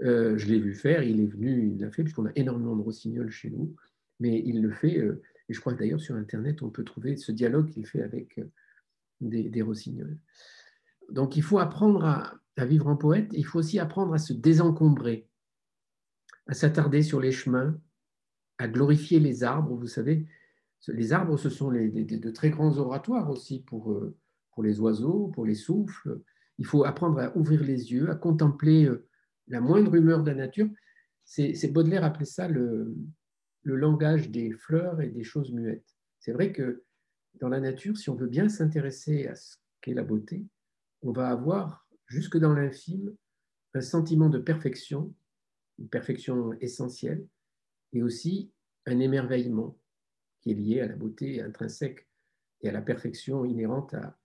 Euh, 0.02 0.38
je 0.38 0.46
l'ai 0.46 0.58
vu 0.58 0.74
faire, 0.74 1.02
il 1.02 1.20
est 1.20 1.26
venu, 1.26 1.72
il 1.72 1.80
l'a 1.80 1.90
fait, 1.90 2.02
puisqu'on 2.02 2.26
a 2.26 2.32
énormément 2.36 2.76
de 2.76 2.82
rossignols 2.82 3.30
chez 3.30 3.50
nous, 3.50 3.74
mais 4.20 4.42
il 4.44 4.62
le 4.62 4.70
fait, 4.70 4.98
euh, 4.98 5.22
et 5.48 5.54
je 5.54 5.60
crois 5.60 5.74
que 5.74 5.78
d'ailleurs 5.78 6.00
sur 6.00 6.14
Internet, 6.14 6.62
on 6.62 6.70
peut 6.70 6.84
trouver 6.84 7.16
ce 7.16 7.32
dialogue 7.32 7.70
qu'il 7.70 7.86
fait 7.86 8.02
avec 8.02 8.40
des, 9.20 9.62
rossignols. 9.62 10.16
Donc 11.10 11.36
il 11.36 11.42
faut 11.42 11.58
apprendre 11.58 12.04
à, 12.04 12.40
vivre 12.64 12.88
en 12.88 12.96
poète, 12.96 13.28
il 13.32 13.44
faut 13.44 13.58
aussi 13.58 13.78
apprendre 13.78 14.12
à 14.14 14.18
se 14.18 14.32
désencombrer, 14.32 15.28
à 16.46 16.54
s'attarder 16.54 17.02
sur 17.02 17.20
les 17.20 17.32
chemins, 17.32 17.78
à 18.58 18.68
glorifier 18.68 19.20
les 19.20 19.44
arbres. 19.44 19.74
Vous 19.74 19.86
savez, 19.86 20.26
les 20.88 21.12
arbres, 21.12 21.36
ce 21.36 21.48
sont 21.48 21.70
de 21.70 22.30
très 22.30 22.50
grands 22.50 22.76
oratoires 22.78 23.30
aussi 23.30 23.60
pour, 23.60 24.00
pour 24.52 24.62
les 24.62 24.80
oiseaux, 24.80 25.28
pour 25.28 25.46
les 25.46 25.54
souffles. 25.54 26.20
Il 26.58 26.66
faut 26.66 26.84
apprendre 26.84 27.20
à 27.20 27.36
ouvrir 27.36 27.62
les 27.62 27.92
yeux, 27.92 28.10
à 28.10 28.14
contempler 28.14 28.90
la 29.48 29.60
moindre 29.60 29.94
humeur 29.94 30.22
de 30.22 30.30
la 30.30 30.36
nature. 30.36 30.68
C'est 31.24 31.72
Baudelaire 31.72 32.04
appelait 32.04 32.24
ça 32.24 32.48
le, 32.48 32.96
langage 33.64 34.30
des 34.30 34.50
fleurs 34.52 35.00
et 35.02 35.08
des 35.08 35.24
choses 35.24 35.52
muettes. 35.52 35.94
C'est 36.20 36.32
vrai 36.32 36.52
que 36.52 36.84
dans 37.34 37.48
la 37.48 37.60
nature, 37.60 37.98
si 37.98 38.08
on 38.08 38.14
veut 38.14 38.26
bien 38.26 38.48
s'intéresser 38.48 39.26
à 39.26 39.34
ce 39.34 39.56
qu'est 39.82 39.92
la 39.92 40.02
beauté, 40.02 40.46
on 41.02 41.12
va 41.12 41.28
avoir 41.28 41.86
jusque 42.06 42.38
dans 42.38 42.54
l'infime 42.54 43.14
un 43.74 43.82
sentiment 43.82 44.30
de 44.30 44.38
perfection, 44.38 45.14
une 45.78 45.88
perfection 45.88 46.54
essentielle, 46.60 47.26
et 47.92 48.02
aussi 48.02 48.52
un 48.86 48.98
émerveillement 49.00 49.78
qui 50.40 50.52
est 50.52 50.54
lié 50.54 50.80
à 50.80 50.86
la 50.86 50.96
beauté 50.96 51.42
intrinsèque 51.42 52.08
et 52.62 52.68
à 52.68 52.72
la 52.72 52.82
perfection 52.82 53.44
inhérente 53.44 53.94
à, 53.94 54.16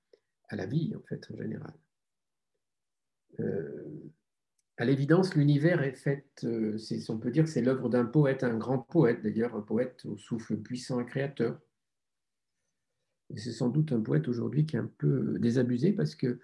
la 0.55 0.65
vie, 0.65 0.93
en 0.95 1.01
fait, 1.01 1.27
en 1.31 1.37
général. 1.37 1.73
Euh, 3.39 4.11
à 4.77 4.85
l'évidence, 4.85 5.35
l'univers 5.35 5.83
est 5.83 5.93
fait, 5.93 6.25
euh, 6.43 6.77
on 7.09 7.17
peut 7.19 7.31
dire 7.31 7.43
que 7.43 7.49
c'est 7.49 7.61
l'œuvre 7.61 7.89
d'un 7.89 8.05
poète, 8.05 8.43
un 8.43 8.57
grand 8.57 8.79
poète 8.79 9.21
d'ailleurs, 9.21 9.55
un 9.55 9.61
poète 9.61 10.03
au 10.05 10.17
souffle 10.17 10.57
puissant 10.57 10.99
et 10.99 11.05
créateur. 11.05 11.59
c'est 13.35 13.51
sans 13.51 13.69
doute 13.69 13.91
un 13.91 14.01
poète 14.01 14.27
aujourd'hui 14.27 14.65
qui 14.65 14.75
est 14.75 14.79
un 14.79 14.91
peu 14.97 15.37
désabusé 15.39 15.91
parce 15.91 16.15
que 16.15 16.39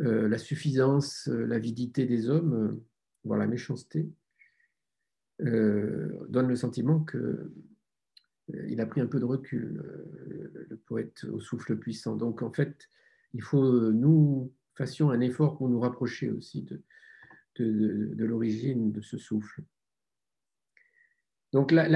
euh, 0.00 0.28
la 0.28 0.38
suffisance, 0.38 1.28
euh, 1.28 1.46
l'avidité 1.46 2.04
des 2.04 2.28
hommes, 2.28 2.80
voire 3.24 3.38
la 3.38 3.46
méchanceté, 3.46 4.10
donne 5.38 6.48
le 6.48 6.56
sentiment 6.56 7.04
qu'il 7.04 8.80
a 8.80 8.86
pris 8.86 9.00
un 9.00 9.06
peu 9.06 9.20
de 9.20 9.24
recul, 9.24 9.82
le 10.68 10.76
poète 10.76 11.24
au 11.24 11.40
souffle 11.40 11.76
puissant. 11.76 12.16
Donc 12.16 12.42
en 12.42 12.52
fait, 12.52 12.88
il 13.34 13.42
faut 13.42 13.92
nous 13.92 14.52
fassions 14.74 15.10
un 15.10 15.20
effort 15.20 15.56
pour 15.56 15.68
nous 15.68 15.80
rapprocher 15.80 16.30
aussi 16.30 16.62
de, 16.62 16.82
de, 17.58 18.24
l'origine 18.24 18.92
de 18.92 19.00
ce 19.00 19.18
souffle. 19.18 19.62
Donc 21.52 21.72
la, 21.72 21.88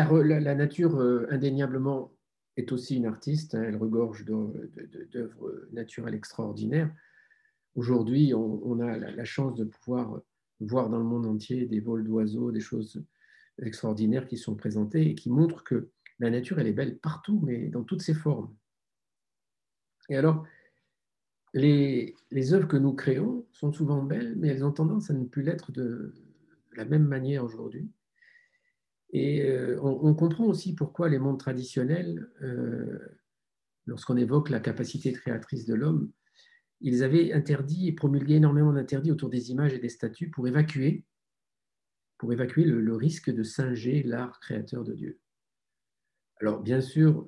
nature, 0.54 0.98
euh, 0.98 1.26
indéniablement, 1.30 2.12
est 2.56 2.72
aussi 2.72 2.96
une 2.96 3.06
artiste, 3.06 3.54
hein, 3.54 3.62
elle 3.62 3.76
regorge 3.76 4.24
d'œuvres 4.24 5.68
naturelles 5.72 6.14
extraordinaires. 6.14 6.92
Aujourd'hui, 7.74 8.34
on, 8.34 8.80
a 8.80 8.96
la, 8.96 9.24
chance 9.24 9.54
de 9.56 9.64
pouvoir 9.64 10.20
voir 10.60 10.90
dans 10.90 10.98
le 10.98 11.04
monde 11.04 11.26
entier 11.26 11.66
des 11.66 11.80
vols 11.80 12.04
d'oiseaux, 12.04 12.50
des 12.50 12.60
choses 12.60 13.02
extraordinaires 13.62 14.26
qui 14.26 14.36
sont 14.36 14.54
présentées 14.54 15.10
et 15.10 15.14
qui 15.14 15.30
montrent 15.30 15.64
que 15.64 15.90
la 16.18 16.30
nature, 16.30 16.58
elle 16.58 16.66
est 16.66 16.72
belle 16.72 16.98
partout, 16.98 17.40
mais 17.44 17.68
dans 17.68 17.82
toutes 17.82 18.02
ses 18.02 18.14
formes. 18.14 18.54
Et 20.08 20.16
alors, 20.16 20.46
les, 21.54 22.14
œuvres 22.52 22.68
que 22.68 22.76
nous 22.76 22.92
créons 22.92 23.46
sont 23.52 23.72
souvent 23.72 24.02
belles, 24.02 24.34
mais 24.36 24.48
elles 24.48 24.64
ont 24.64 24.72
tendance 24.72 25.10
à 25.10 25.14
ne 25.14 25.24
plus 25.24 25.42
l'être 25.42 25.72
de, 25.72 26.14
la 26.76 26.84
même 26.84 27.06
manière 27.06 27.44
aujourd'hui. 27.44 27.90
Et 29.12 29.42
euh, 29.42 29.76
on, 29.82 30.14
comprend 30.14 30.44
aussi 30.44 30.74
pourquoi 30.74 31.08
les 31.08 31.18
mondes 31.18 31.40
traditionnels, 31.40 32.28
euh, 32.42 32.98
lorsqu'on 33.86 34.16
évoque 34.16 34.50
la 34.50 34.60
capacité 34.60 35.12
créatrice 35.12 35.66
de 35.66 35.74
l'homme, 35.74 36.12
ils 36.80 37.02
avaient 37.02 37.32
interdit 37.32 37.88
et 37.88 37.92
promulgué 37.92 38.36
énormément 38.36 38.72
d'interdits 38.72 39.10
autour 39.10 39.28
des 39.28 39.50
images 39.50 39.74
et 39.74 39.78
des 39.78 39.88
statues 39.88 40.30
pour 40.30 40.46
évacuer 40.46 41.04
pour 42.20 42.34
évacuer 42.34 42.64
le, 42.64 42.94
risque 42.94 43.30
de 43.30 43.42
singer 43.42 44.02
l'art 44.02 44.40
créateur 44.40 44.84
de 44.84 44.92
Dieu. 44.92 45.18
Alors, 46.38 46.60
bien 46.60 46.82
sûr, 46.82 47.26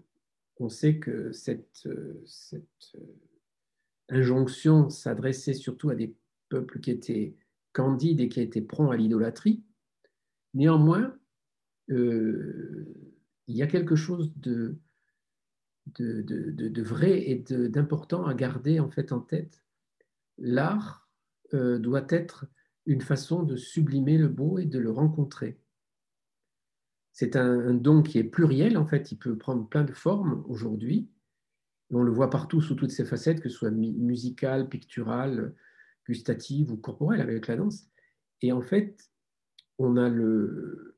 on 0.58 0.68
sait 0.68 0.98
que 0.98 1.32
cette, 1.32 1.88
cette 2.26 2.92
injonction 4.10 4.90
s'adressait 4.90 5.54
surtout 5.54 5.88
à 5.88 5.94
des 5.94 6.14
peuples 6.50 6.78
qui 6.80 6.90
étaient 6.90 7.34
candides 7.72 8.20
et 8.20 8.28
qui 8.28 8.42
étaient 8.42 8.60
prompts 8.60 8.92
à 8.92 8.96
l'idolâtrie. 8.98 9.64
Néanmoins, 10.52 11.16
euh, 11.88 12.84
il 13.46 13.56
y 13.56 13.62
a 13.62 13.66
quelque 13.68 13.96
chose 13.96 14.30
de, 14.36 14.76
vrai 16.82 17.30
et 17.30 17.36
d'important 17.38 18.26
à 18.26 18.34
garder 18.34 18.78
en 18.78 18.90
fait 18.90 19.10
en 19.12 19.20
tête. 19.20 19.64
L'art 20.36 21.08
euh, 21.54 21.78
doit 21.78 22.04
être 22.10 22.46
une 22.86 23.00
façon 23.00 23.42
de 23.42 23.56
sublimer 23.56 24.18
le 24.18 24.28
beau 24.28 24.58
et 24.58 24.66
de 24.66 24.78
le 24.78 24.90
rencontrer. 24.90 25.58
C'est 27.12 27.36
un, 27.36 27.74
don 27.74 28.02
qui 28.02 28.18
est 28.18 28.24
pluriel, 28.24 28.78
en 28.78 28.86
fait, 28.86 29.12
il 29.12 29.16
peut 29.16 29.36
prendre 29.36 29.68
plein 29.68 29.84
de 29.84 29.92
formes 29.92 30.44
aujourd'hui. 30.48 31.10
On 31.90 32.02
le 32.02 32.10
voit 32.10 32.30
partout 32.30 32.62
sous 32.62 32.74
toutes 32.74 32.90
ses 32.90 33.04
facettes, 33.04 33.40
que 33.40 33.50
ce 33.50 33.56
soit 33.56 33.70
musical, 33.70 34.68
pictural, 34.68 35.54
gustative 36.08 36.72
ou 36.72 36.76
corporelle 36.76 37.20
avec 37.20 37.46
la 37.48 37.56
danse. 37.56 37.86
Et 38.40 38.50
en 38.50 38.62
fait, 38.62 39.10
on 39.78 39.96
a 39.96 40.08
le, 40.08 40.96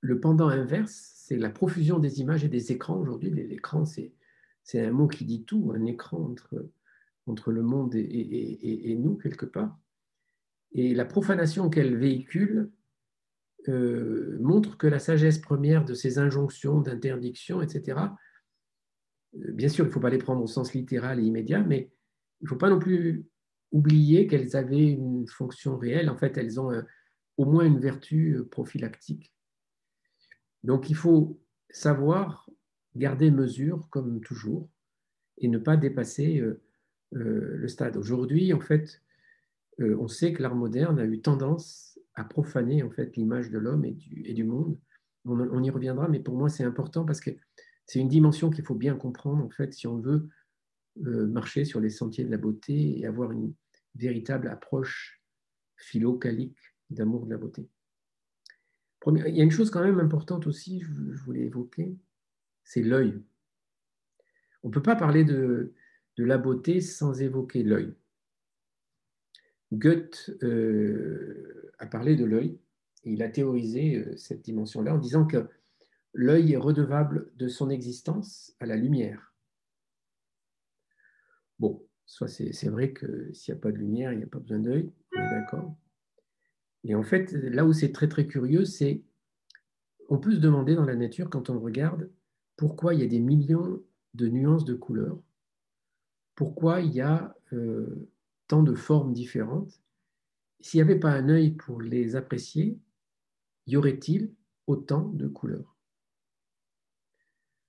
le 0.00 0.20
pendant 0.20 0.48
inverse, 0.48 1.12
c'est 1.16 1.36
la 1.36 1.50
profusion 1.50 1.98
des 1.98 2.20
images 2.20 2.44
et 2.44 2.48
des 2.48 2.72
écrans. 2.72 2.98
Aujourd'hui, 2.98 3.30
l'écran, 3.30 3.84
c'est, 3.84 4.12
c'est 4.62 4.84
un 4.84 4.92
mot 4.92 5.08
qui 5.08 5.24
dit 5.24 5.44
tout, 5.44 5.72
un 5.74 5.84
écran 5.86 6.18
entre, 6.18 6.68
entre 7.26 7.52
le 7.52 7.62
monde 7.62 7.94
et, 7.94 8.96
nous, 8.98 9.16
quelque 9.16 9.46
part. 9.46 9.78
Et 10.72 10.94
la 10.94 11.04
profanation 11.04 11.70
qu'elle 11.70 11.96
véhicule 11.96 12.70
euh, 13.68 14.36
montre 14.40 14.76
que 14.76 14.86
la 14.86 14.98
sagesse 14.98 15.38
première 15.38 15.84
de 15.84 15.94
ces 15.94 16.18
injonctions, 16.18 16.80
d'interdictions, 16.80 17.62
etc., 17.62 18.00
euh, 19.36 19.52
bien 19.52 19.68
sûr, 19.68 19.84
il 19.84 19.88
ne 19.88 19.92
faut 19.92 20.00
pas 20.00 20.10
les 20.10 20.18
prendre 20.18 20.42
au 20.42 20.46
sens 20.46 20.74
littéral 20.74 21.20
et 21.20 21.24
immédiat, 21.24 21.60
mais 21.60 21.90
il 22.40 22.44
ne 22.44 22.48
faut 22.48 22.56
pas 22.56 22.70
non 22.70 22.78
plus 22.78 23.26
oublier 23.72 24.26
qu'elles 24.26 24.56
avaient 24.56 24.86
une 24.86 25.26
fonction 25.26 25.76
réelle. 25.76 26.08
En 26.08 26.16
fait, 26.16 26.36
elles 26.38 26.60
ont 26.60 26.70
au 27.38 27.44
moins 27.44 27.64
une 27.64 27.78
vertu 27.78 28.36
euh, 28.36 28.44
prophylactique. 28.44 29.32
Donc 30.64 30.90
il 30.90 30.96
faut 30.96 31.40
savoir 31.70 32.50
garder 32.96 33.30
mesure, 33.30 33.88
comme 33.90 34.20
toujours, 34.20 34.68
et 35.38 35.48
ne 35.48 35.58
pas 35.58 35.76
dépasser 35.76 36.40
euh, 36.40 36.60
euh, 37.14 37.56
le 37.56 37.68
stade. 37.68 37.96
Aujourd'hui, 37.96 38.52
en 38.52 38.60
fait, 38.60 39.00
euh, 39.80 39.96
on 39.98 40.08
sait 40.08 40.32
que 40.32 40.42
l'art 40.42 40.54
moderne 40.54 40.98
a 40.98 41.04
eu 41.04 41.20
tendance 41.20 41.98
à 42.14 42.24
profaner 42.24 42.82
en 42.82 42.90
fait 42.90 43.16
l'image 43.16 43.50
de 43.50 43.58
l'homme 43.58 43.84
et 43.84 43.92
du, 44.34 44.44
monde. 44.44 44.78
On, 45.24 45.62
y 45.62 45.70
reviendra, 45.70 46.08
mais 46.08 46.20
pour 46.20 46.36
moi, 46.36 46.48
c'est 46.48 46.64
important 46.64 47.04
parce 47.04 47.20
que 47.20 47.30
c'est 47.86 48.00
une 48.00 48.08
dimension 48.08 48.50
qu'il 48.50 48.64
faut 48.64 48.74
bien 48.74 48.96
comprendre, 48.96 49.44
en 49.44 49.50
fait, 49.50 49.72
si 49.72 49.86
on 49.86 49.98
veut 49.98 50.28
marcher 50.96 51.64
sur 51.64 51.80
les 51.80 51.90
sentiers 51.90 52.24
de 52.24 52.30
la 52.30 52.38
beauté 52.38 52.98
et 52.98 53.06
avoir 53.06 53.30
une 53.30 53.54
véritable 53.94 54.48
approche 54.48 55.22
philo-calique 55.76 56.58
d'amour 56.90 57.26
de 57.26 57.30
la 57.30 57.38
beauté. 57.38 57.68
Il 59.06 59.36
y 59.36 59.40
a 59.40 59.44
une 59.44 59.50
chose 59.50 59.70
quand 59.70 59.82
même 59.82 60.00
importante 60.00 60.46
aussi, 60.46 60.80
je 60.80 61.22
voulais 61.22 61.42
évoquer, 61.42 61.96
c'est 62.64 62.82
l'œil. 62.82 63.22
On 64.62 64.68
ne 64.68 64.72
peut 64.72 64.82
pas 64.82 64.96
parler 64.96 65.24
de, 65.24 65.72
la 66.16 66.36
beauté 66.36 66.80
sans 66.80 67.22
évoquer 67.22 67.62
l'œil. 67.62 67.94
Goethe 69.72 70.30
euh, 70.42 71.72
a 71.78 71.86
parlé 71.86 72.16
de 72.16 72.24
l'œil 72.24 72.58
il 73.04 73.22
a 73.22 73.28
théorisé 73.28 73.96
euh, 73.96 74.16
cette 74.16 74.42
dimension-là 74.42 74.94
en 74.94 74.98
disant 74.98 75.26
que 75.26 75.48
l'œil 76.12 76.52
est 76.52 76.58
redevable 76.58 77.30
de 77.36 77.48
son 77.48 77.70
existence 77.70 78.54
à 78.60 78.66
la 78.66 78.76
lumière. 78.76 79.34
Bon, 81.58 81.84
soit 82.06 82.28
c'est 82.28 82.68
vrai 82.68 82.92
que 82.92 83.32
s'il 83.32 83.54
n'y 83.54 83.58
a 83.58 83.62
pas 83.62 83.72
de 83.72 83.78
lumière, 83.78 84.12
il 84.12 84.18
n'y 84.18 84.24
a 84.24 84.28
pas 84.28 84.38
besoin 84.38 84.60
d'œil, 84.60 84.92
on 85.16 85.20
est 85.20 85.30
d'accord. 85.30 85.76
Et 86.84 86.94
en 86.94 87.02
fait, 87.02 87.32
là 87.32 87.64
où 87.64 87.72
c'est 87.72 87.92
très 87.92 88.08
très 88.08 88.26
curieux, 88.26 88.64
c'est 88.64 89.02
on 90.08 90.18
peut 90.18 90.32
se 90.32 90.40
demander 90.40 90.74
dans 90.74 90.84
la 90.84 90.94
nature, 90.94 91.28
quand 91.28 91.50
on 91.50 91.58
regarde, 91.58 92.10
pourquoi 92.56 92.94
il 92.94 93.00
y 93.00 93.04
a 93.04 93.08
des 93.08 93.20
millions 93.20 93.82
de 94.14 94.28
nuances 94.28 94.64
de 94.64 94.74
couleurs, 94.74 95.20
pourquoi 96.34 96.80
il 96.80 96.92
y 96.92 97.00
a 97.00 97.36
euh, 97.52 98.08
tant 98.48 98.62
de 98.62 98.74
formes 98.74 99.12
différentes. 99.12 99.80
S'il 100.60 100.78
n'y 100.78 100.90
avait 100.90 100.98
pas 100.98 101.12
un 101.12 101.28
œil 101.28 101.52
pour 101.52 101.80
les 101.80 102.16
apprécier, 102.16 102.78
y 103.66 103.76
aurait-il 103.76 104.34
autant 104.66 105.08
de 105.10 105.28
couleurs? 105.28 105.76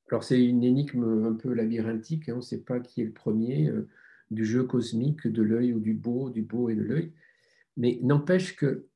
Alors 0.10 0.24
c'est 0.24 0.44
une 0.44 0.64
énigme 0.64 1.26
un 1.26 1.34
peu 1.34 1.54
labyrinthique, 1.54 2.30
hein, 2.30 2.34
on 2.34 2.38
ne 2.38 2.42
sait 2.42 2.62
pas 2.62 2.80
qui 2.80 3.02
est 3.02 3.06
le 3.06 3.14
premier 3.14 3.70
euh, 3.70 3.88
du 4.32 4.44
jeu 4.44 4.64
cosmique 4.64 5.28
de 5.28 5.44
l'œil 5.44 5.74
ou 5.74 5.80
du 5.80 5.94
beau, 5.94 6.32
du 6.32 6.42
beau 6.42 6.70
et 6.70 6.76
de 6.76 6.82
l'œil, 6.82 7.14
mais 7.78 8.00
n'empêche 8.02 8.56
que 8.56 8.88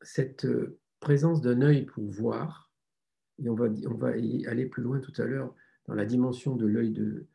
cette 0.00 0.46
euh, 0.46 0.78
présence 1.00 1.42
d'un 1.42 1.60
œil 1.60 1.84
pour 1.84 2.04
voir, 2.04 2.72
et 3.38 3.50
on 3.50 3.54
va, 3.54 3.66
on 3.86 3.94
va 3.94 4.16
y 4.16 4.46
aller 4.46 4.64
plus 4.64 4.82
loin 4.82 4.98
tout 5.00 5.12
à 5.20 5.26
l'heure 5.26 5.54
dans 5.86 5.94
la 5.94 6.06
dimension 6.06 6.56
de 6.56 6.66
l'œil 6.66 6.90
de, 6.90 7.26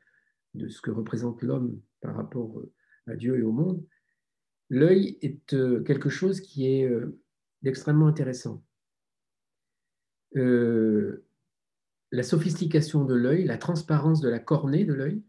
de 0.56 0.68
ce 0.68 0.82
que 0.82 0.90
représente 0.90 1.44
l'homme 1.44 1.80
par 2.02 2.16
rapport 2.16 2.60
euh, 2.60 2.72
Dieu 3.16 3.38
et 3.38 3.42
au 3.42 3.52
monde, 3.52 3.84
l'œil 4.70 5.18
est 5.22 5.54
euh, 5.54 5.82
quelque 5.84 6.10
chose 6.10 6.42
qui 6.42 6.68
est 6.68 6.90
extrêmement 7.64 8.08
intéressant. 8.08 8.64
la 10.34 12.24
sophistication 12.24 13.06
de 13.06 13.16
l'œil, 13.16 13.46
la 13.46 13.58
transparence 13.58 14.22
de 14.22 14.30
la 14.30 14.40
cornée 14.40 14.86
de 14.86 14.94
l'œil, 14.94 15.24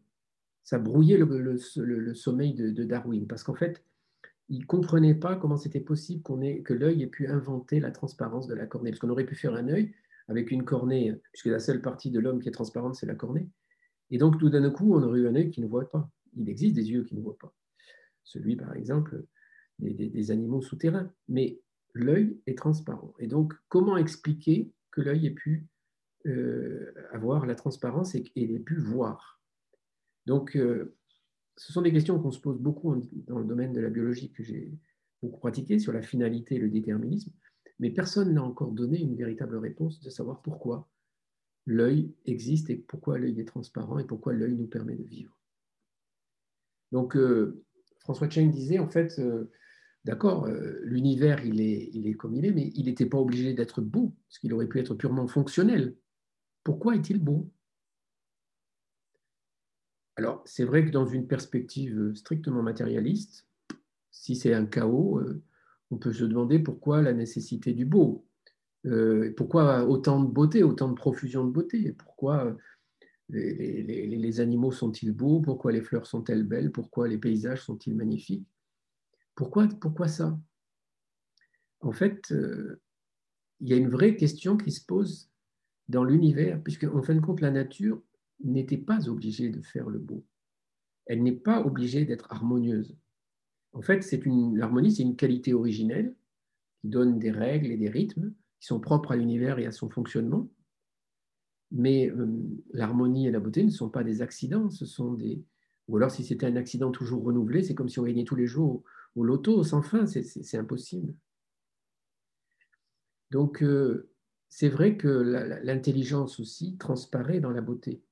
ça 0.64 0.78
brouillait 0.78 1.18
le, 1.18 2.14
sommeil 2.14 2.54
de, 2.54 2.70
de 2.70 2.84
Darwin, 2.84 3.26
parce 3.26 3.42
qu'en 3.42 3.54
fait, 3.54 3.84
il 4.48 4.60
ne 4.60 4.66
comprenait 4.66 5.14
pas 5.14 5.36
comment 5.36 5.56
c'était 5.56 5.80
possible 5.80 6.22
qu'on 6.22 6.42
ait, 6.42 6.60
que 6.60 6.74
l'œil 6.74 7.02
ait 7.02 7.06
pu 7.06 7.26
inventer 7.26 7.80
la 7.80 7.90
transparence 7.90 8.46
de 8.46 8.54
la 8.54 8.66
cornée. 8.66 8.90
Parce 8.90 9.00
qu'on 9.00 9.08
aurait 9.08 9.24
pu 9.24 9.34
faire 9.34 9.54
un 9.54 9.68
œil 9.68 9.94
avec 10.28 10.50
une 10.50 10.64
cornée, 10.64 11.14
puisque 11.32 11.46
la 11.46 11.58
seule 11.58 11.80
partie 11.80 12.10
de 12.10 12.20
l'homme 12.20 12.40
qui 12.40 12.48
est 12.48 12.52
transparente, 12.52 12.94
c'est 12.94 13.06
la 13.06 13.14
cornée. 13.14 13.48
Et 14.10 14.18
donc, 14.18 14.38
tout 14.38 14.50
d'un 14.50 14.68
coup, 14.70 14.94
on 14.94 15.02
aurait 15.02 15.20
eu 15.20 15.28
un 15.28 15.34
œil 15.36 15.50
qui 15.50 15.62
ne 15.62 15.66
voit 15.66 15.88
pas. 15.88 16.10
Il 16.36 16.48
existe 16.48 16.74
des 16.74 16.90
yeux 16.90 17.04
qui 17.04 17.14
ne 17.14 17.22
voient 17.22 17.38
pas. 17.38 17.54
Celui, 18.24 18.56
par 18.56 18.74
exemple, 18.74 19.24
des, 19.78 20.30
animaux 20.30 20.62
souterrains. 20.62 21.12
Mais 21.28 21.60
l'œil 21.94 22.40
est 22.46 22.56
transparent. 22.56 23.14
Et 23.18 23.26
donc, 23.26 23.54
comment 23.68 23.96
expliquer 23.96 24.70
que 24.90 25.00
l'œil 25.00 25.26
ait 25.26 25.30
pu 25.30 25.66
euh, 26.26 26.92
avoir 27.12 27.46
la 27.46 27.54
transparence 27.54 28.14
et, 28.14 28.24
et 28.36 28.54
ait 28.54 28.60
pu 28.60 28.76
voir? 28.76 29.40
Donc, 30.26 30.56
euh, 30.56 30.96
ce 31.56 31.72
sont 31.72 31.82
des 31.82 31.92
questions 31.92 32.18
qu'on 32.18 32.30
se 32.30 32.40
pose 32.40 32.58
beaucoup 32.58 32.94
dans 33.26 33.38
le 33.38 33.44
domaine 33.44 33.72
de 33.72 33.80
la 33.80 33.90
biologie 33.90 34.32
que 34.32 34.42
j'ai 34.42 34.72
beaucoup 35.22 35.38
pratiqué 35.38 35.78
sur 35.78 35.92
la 35.92 36.02
finalité 36.02 36.56
et 36.56 36.58
le 36.58 36.70
déterminisme, 36.70 37.32
mais 37.78 37.90
personne 37.90 38.32
n'a 38.34 38.42
encore 38.42 38.72
donné 38.72 39.00
une 39.00 39.16
véritable 39.16 39.56
réponse 39.56 40.00
de 40.00 40.10
savoir 40.10 40.42
pourquoi 40.42 40.88
l'œil 41.66 42.14
existe 42.24 42.70
et 42.70 42.76
pourquoi 42.76 43.18
l'œil 43.18 43.38
est 43.40 43.44
transparent 43.44 43.98
et 43.98 44.04
pourquoi 44.04 44.32
l'œil 44.32 44.54
nous 44.54 44.66
permet 44.66 44.96
de 44.96 45.04
vivre. 45.04 45.36
Donc, 46.90 47.16
euh, 47.16 47.64
François 48.02 48.28
Cheng 48.28 48.50
disait, 48.50 48.80
en 48.80 48.88
fait, 48.88 49.18
euh, 49.18 49.50
d'accord, 50.04 50.46
euh, 50.46 50.80
l'univers, 50.82 51.44
il 51.44 51.60
est, 51.60 52.14
comme 52.14 52.34
il 52.34 52.44
est, 52.44 52.50
mais 52.50 52.72
il 52.74 52.86
n'était 52.86 53.06
pas 53.06 53.18
obligé 53.18 53.54
d'être 53.54 53.80
beau, 53.80 54.14
parce 54.28 54.38
qu'il 54.40 54.52
aurait 54.52 54.66
pu 54.66 54.80
être 54.80 54.94
purement 54.94 55.28
fonctionnel. 55.28 55.94
Pourquoi 56.64 56.96
est-il 56.96 57.22
beau? 57.22 57.48
Alors, 60.16 60.42
c'est 60.44 60.64
vrai 60.64 60.84
que 60.84 60.90
dans 60.90 61.06
une 61.06 61.28
perspective 61.28 61.98
euh, 61.98 62.14
strictement 62.14 62.62
matérialiste, 62.62 63.46
si 64.10 64.36
c'est 64.36 64.52
un 64.52 64.66
chaos, 64.66 65.22
on 65.90 65.96
peut 65.96 66.12
se 66.12 66.24
demander 66.24 66.58
pourquoi 66.58 67.00
la 67.00 67.14
nécessité 67.14 67.72
du 67.72 67.86
beau, 67.86 68.26
pourquoi 69.38 69.86
autant 69.86 70.22
de 70.22 70.30
beauté, 70.30 70.62
autant 70.62 70.90
de 70.90 70.94
profusion 70.94 71.46
de 71.46 71.50
beauté, 71.50 71.92
pourquoi 71.92 72.54
les, 73.32 74.40
animaux 74.40 74.72
sont-ils 74.72 75.12
beaux, 75.12 75.40
pourquoi 75.40 75.72
les 75.72 75.82
fleurs 75.82 76.06
sont-elles 76.06 76.44
belles, 76.44 76.70
pourquoi 76.70 77.08
les 77.08 77.18
paysages 77.18 77.62
sont-ils 77.62 77.94
magnifiques, 77.94 78.46
pourquoi, 79.34 79.68
pourquoi 79.80 80.08
ça? 80.08 80.38
En 81.80 81.92
fait, 81.92 82.32
il 83.60 83.68
y 83.68 83.72
a 83.72 83.76
une 83.76 83.88
vraie 83.88 84.16
question 84.16 84.56
qui 84.56 84.70
se 84.70 84.84
pose 84.84 85.30
dans 85.88 86.04
l'univers, 86.04 86.62
puisque 86.62 86.84
en 86.84 87.02
fin 87.02 87.14
de 87.14 87.20
compte, 87.20 87.40
la 87.40 87.50
nature 87.50 88.02
n'était 88.44 88.78
pas 88.78 89.08
obligée 89.08 89.50
de 89.50 89.62
faire 89.62 89.88
le 89.88 89.98
beau. 89.98 90.24
Elle 91.06 91.22
n'est 91.22 91.32
pas 91.32 91.64
obligée 91.64 92.04
d'être 92.04 92.30
harmonieuse. 92.30 92.96
En 93.72 93.82
fait, 93.82 94.02
c'est 94.02 94.24
une, 94.26 94.56
l'harmonie, 94.56 94.92
c'est 94.92 95.02
une 95.02 95.16
qualité 95.16 95.54
originelle 95.54 96.14
qui 96.80 96.88
donne 96.88 97.18
des 97.18 97.30
règles 97.30 97.70
et 97.70 97.76
des 97.76 97.88
rythmes 97.88 98.32
qui 98.60 98.66
sont 98.66 98.80
propres 98.80 99.12
à 99.12 99.16
l'univers 99.16 99.58
et 99.58 99.66
à 99.66 99.72
son 99.72 99.88
fonctionnement. 99.88 100.48
Mais 101.72 102.10
euh, 102.10 102.26
l'harmonie 102.72 103.26
et 103.26 103.30
la 103.30 103.40
beauté 103.40 103.64
ne 103.64 103.70
sont 103.70 103.88
pas 103.88 104.04
des 104.04 104.22
accidents, 104.22 104.70
ce 104.70 104.86
sont 104.86 105.14
des. 105.14 105.42
Ou 105.88 105.96
alors, 105.96 106.10
si 106.10 106.24
c'était 106.24 106.46
un 106.46 106.56
accident 106.56 106.90
toujours 106.90 107.24
renouvelé, 107.24 107.62
c'est 107.62 107.74
comme 107.74 107.88
si 107.88 107.98
on 107.98 108.04
gagnait 108.04 108.24
tous 108.24 108.36
les 108.36 108.46
jours 108.46 108.84
au, 109.16 109.24
loto 109.24 109.64
sans 109.64 109.82
fin, 109.82 110.06
c'est 110.06 110.56
impossible. 110.56 111.14
Donc, 113.30 113.62
euh, 113.62 114.10
c'est 114.48 114.68
vrai 114.68 114.96
que 114.96 115.08
l'intelligence 115.08 116.38
aussi 116.38 116.76
transparaît 116.76 117.40
dans 117.40 117.50
la 117.50 117.62
beauté. 117.62 118.02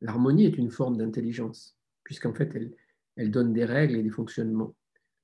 L'harmonie 0.00 0.46
est 0.46 0.56
une 0.56 0.70
forme 0.70 0.96
d'intelligence, 0.96 1.76
puisqu'en 2.04 2.32
fait, 2.32 2.50
elle, 2.54 2.72
elle 3.16 3.30
donne 3.32 3.52
des 3.52 3.64
règles 3.64 3.96
et 3.96 4.02
des 4.02 4.10
fonctionnements. 4.10 4.74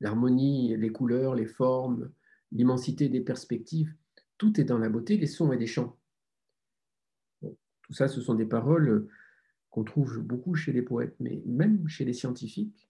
L'harmonie, 0.01 0.77
les 0.77 0.91
couleurs, 0.91 1.35
les 1.37 1.47
formes, 1.47 2.11
l'immensité 2.51 3.09
des 3.09 3.21
perspectives, 3.21 3.95
tout 4.37 4.61
est 4.61 4.65
dans 4.65 4.79
la 4.79 4.89
beauté, 4.89 5.17
des 5.17 5.27
sons 5.27 5.53
et 5.53 5.57
des 5.57 5.67
chants. 5.67 5.97
Tout 7.85 7.93
ça, 7.93 8.09
ce 8.09 8.21
sont 8.21 8.35
des 8.35 8.47
paroles 8.47 9.07
qu'on 9.71 9.85
trouve 9.85 10.21
beaucoup 10.21 10.55
chez 10.55 10.73
les 10.73 10.83
poètes, 10.83 11.17
mais 11.21 11.43
même 11.47 11.87
chez 11.89 12.05
les 12.05 12.13
scientifiques, 12.13 12.89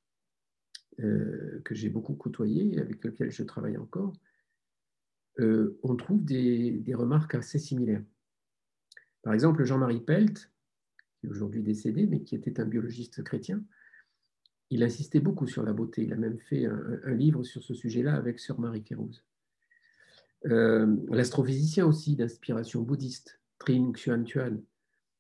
euh, 1.01 1.61
que 1.65 1.75
j'ai 1.75 1.89
beaucoup 1.89 2.15
côtoyés, 2.15 2.79
avec 2.79 3.03
lesquels 3.03 3.33
je 3.33 3.43
travaille 3.43 3.77
encore, 3.77 4.13
euh, 5.41 5.77
on 5.83 5.97
trouve 5.97 6.25
des, 6.25 6.85
remarques 6.95 7.35
assez 7.35 7.59
similaires. 7.59 8.05
Par 9.23 9.35
exemple, 9.35 9.65
Jean-Marie 9.65 10.03
Pelt, 10.03 10.53
qui 11.19 11.27
est 11.27 11.31
aujourd'hui 11.31 11.63
décédé, 11.63 12.07
mais 12.07 12.23
qui 12.23 12.37
était 12.37 12.61
un 12.61 12.65
biologiste 12.65 13.25
chrétien, 13.25 13.65
il 14.71 14.85
insistait 14.85 15.21
beaucoup 15.21 15.49
sur 15.49 15.65
la 15.65 15.73
beauté. 15.73 16.05
Il 16.05 16.13
a 16.13 16.17
même 16.17 16.39
fait 16.39 16.67
un, 16.67 17.15
livre 17.15 17.43
sur 17.43 17.63
ce 17.63 17.75
sujet-là 17.75 18.15
avec 18.15 18.39
Sœur 18.39 18.61
Marie 18.61 18.85
Kérouz. 18.85 19.25
Euh, 20.47 20.97
l'astrophysicien 21.09 21.87
aussi 21.87 22.15
d'inspiration 22.15 22.83
bouddhiste, 22.83 23.41
Trin 23.59 23.93
Xuan 23.93 24.25
Tuan, 24.25 24.63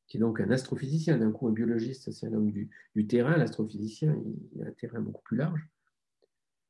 qui 0.07 0.19
est 0.19 0.21
donc 0.21 0.41
un 0.41 0.51
astrophysicien, 0.51 1.19
d'un 1.19 1.33
coup 1.33 1.49
un 1.49 1.53
biologiste, 1.53 2.11
c'est 2.13 2.27
un 2.27 2.35
homme 2.35 2.51
du, 2.51 2.71
terrain, 3.07 3.37
l'astrophysicien, 3.37 4.17
il, 4.55 4.63
a 4.63 4.69
un 4.69 4.73
terrain 4.73 5.01
beaucoup 5.01 5.23
plus 5.23 5.37
large. 5.37 5.67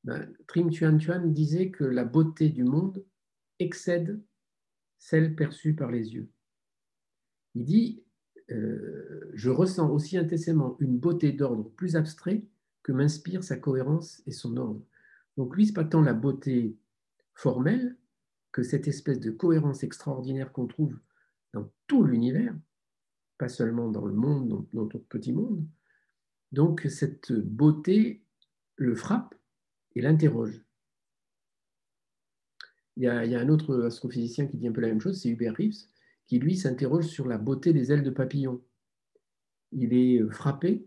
Ben, 0.04 0.32
Trin 0.46 0.68
Xuan 0.68 0.98
Tuan 0.98 1.32
disait 1.32 1.70
que 1.70 1.84
la 1.84 2.04
beauté 2.04 2.48
du 2.50 2.64
monde 2.64 3.04
excède 3.58 4.20
celle 4.98 5.34
perçue 5.34 5.74
par 5.74 5.90
les 5.90 6.14
yeux. 6.14 6.30
Il 7.54 7.64
dit 7.64 8.02
euh, 8.50 9.30
Je 9.34 9.50
ressens 9.50 9.90
aussi 9.90 10.16
intensément 10.16 10.76
une 10.80 10.98
beauté 10.98 11.32
d'ordre 11.32 11.70
plus 11.70 11.96
abstrait 11.96 12.44
que 12.82 12.92
m'inspire 12.92 13.42
sa 13.42 13.56
cohérence 13.56 14.22
et 14.26 14.32
son 14.32 14.56
ordre. 14.56 14.84
Donc 15.36 15.56
lui, 15.56 15.66
ce 15.66 15.72
pas 15.72 15.84
tant 15.84 16.02
la 16.02 16.14
beauté 16.14 16.76
formelle 17.34 17.96
que 18.52 18.62
cette 18.62 18.86
espèce 18.86 19.20
de 19.20 19.30
cohérence 19.30 19.82
extraordinaire 19.82 20.52
qu'on 20.52 20.66
trouve 20.66 20.98
dans 21.52 21.68
tout 21.86 22.04
l'univers, 22.04 22.54
pas 23.38 23.48
seulement 23.48 23.88
dans 23.88 24.04
le 24.04 24.14
monde, 24.14 24.48
dans 24.48 24.66
notre 24.72 24.98
petit 24.98 25.32
monde. 25.32 25.66
Donc 26.52 26.86
cette 26.88 27.32
beauté 27.32 28.22
le 28.76 28.94
frappe 28.94 29.34
et 29.94 30.02
l'interroge. 30.02 30.64
Il 32.96 33.02
y, 33.02 33.08
a, 33.08 33.18
un 33.18 33.48
autre 33.48 33.82
astrophysicien 33.82 34.46
qui 34.46 34.56
dit 34.56 34.68
un 34.68 34.72
peu 34.72 34.80
la 34.80 34.88
même 34.88 35.00
chose, 35.00 35.20
c'est 35.20 35.28
Hubert 35.28 35.56
Reeves, 35.56 35.88
qui 36.26 36.38
lui 36.38 36.56
s'interroge 36.56 37.06
sur 37.06 37.26
la 37.26 37.38
beauté 37.38 37.72
des 37.72 37.90
ailes 37.90 38.04
de 38.04 38.10
papillon. 38.10 38.62
Il 39.72 39.92
est 39.92 40.22
frappé 40.30 40.86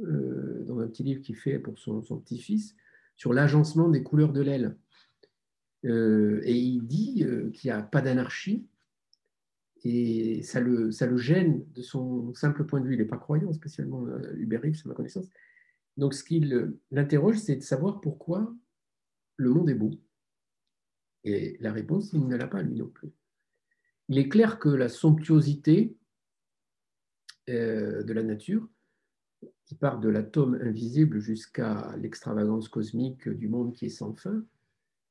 euh, 0.00 0.64
dans 0.64 0.78
un 0.78 0.88
petit 0.88 1.02
livre 1.02 1.20
qu'il 1.20 1.36
fait 1.36 1.58
pour 1.58 1.78
son, 1.78 2.00
petit-fils, 2.00 2.74
sur 3.16 3.34
l'agencement 3.34 3.90
des 3.90 4.02
couleurs 4.02 4.32
de 4.32 4.40
l'aile. 4.40 4.76
Euh, 5.84 6.40
et 6.44 6.56
il 6.56 6.86
dit 6.86 7.22
euh, 7.24 7.50
qu'il 7.50 7.70
n'y 7.70 7.76
a 7.76 7.82
pas 7.82 8.00
d'anarchie, 8.00 8.66
et 9.84 10.42
ça 10.42 10.60
le, 10.60 10.90
gêne 11.16 11.64
de 11.72 11.82
son 11.82 12.32
simple 12.34 12.64
point 12.64 12.80
de 12.80 12.86
vue. 12.86 12.94
Il 12.94 12.98
n'est 12.98 13.04
pas 13.04 13.18
croyant 13.18 13.52
spécialement, 13.52 14.06
Hubert 14.34 14.62
Reeves, 14.62 14.76
c'est 14.76 14.86
ma 14.86 14.94
connaissance. 14.94 15.28
Donc 15.96 16.14
ce 16.14 16.24
qui 16.24 16.40
l'interroge, 16.90 17.38
c'est 17.38 17.56
de 17.56 17.62
savoir 17.62 18.00
pourquoi 18.00 18.54
le 19.36 19.50
monde 19.50 19.70
est 19.70 19.74
beau. 19.74 19.90
Et 21.24 21.56
la 21.60 21.72
réponse, 21.72 22.12
il 22.12 22.26
ne 22.26 22.36
l'a 22.36 22.46
pas, 22.46 22.62
lui 22.62 22.76
non 22.76 22.88
plus. 22.88 23.12
Il 24.08 24.18
est 24.18 24.28
clair 24.28 24.58
que 24.58 24.68
la 24.68 24.88
somptuosité 24.88 25.96
de 27.48 28.12
la 28.12 28.22
nature 28.22 28.68
qui 29.64 29.74
part 29.74 30.00
de 30.00 30.08
l'atome 30.08 30.58
invisible 30.60 31.18
jusqu'à 31.18 31.94
l'extravagance 31.96 32.68
cosmique 32.68 33.28
du 33.28 33.48
monde 33.48 33.72
qui 33.72 33.86
est 33.86 33.90
sans 33.90 34.14
fin, 34.14 34.44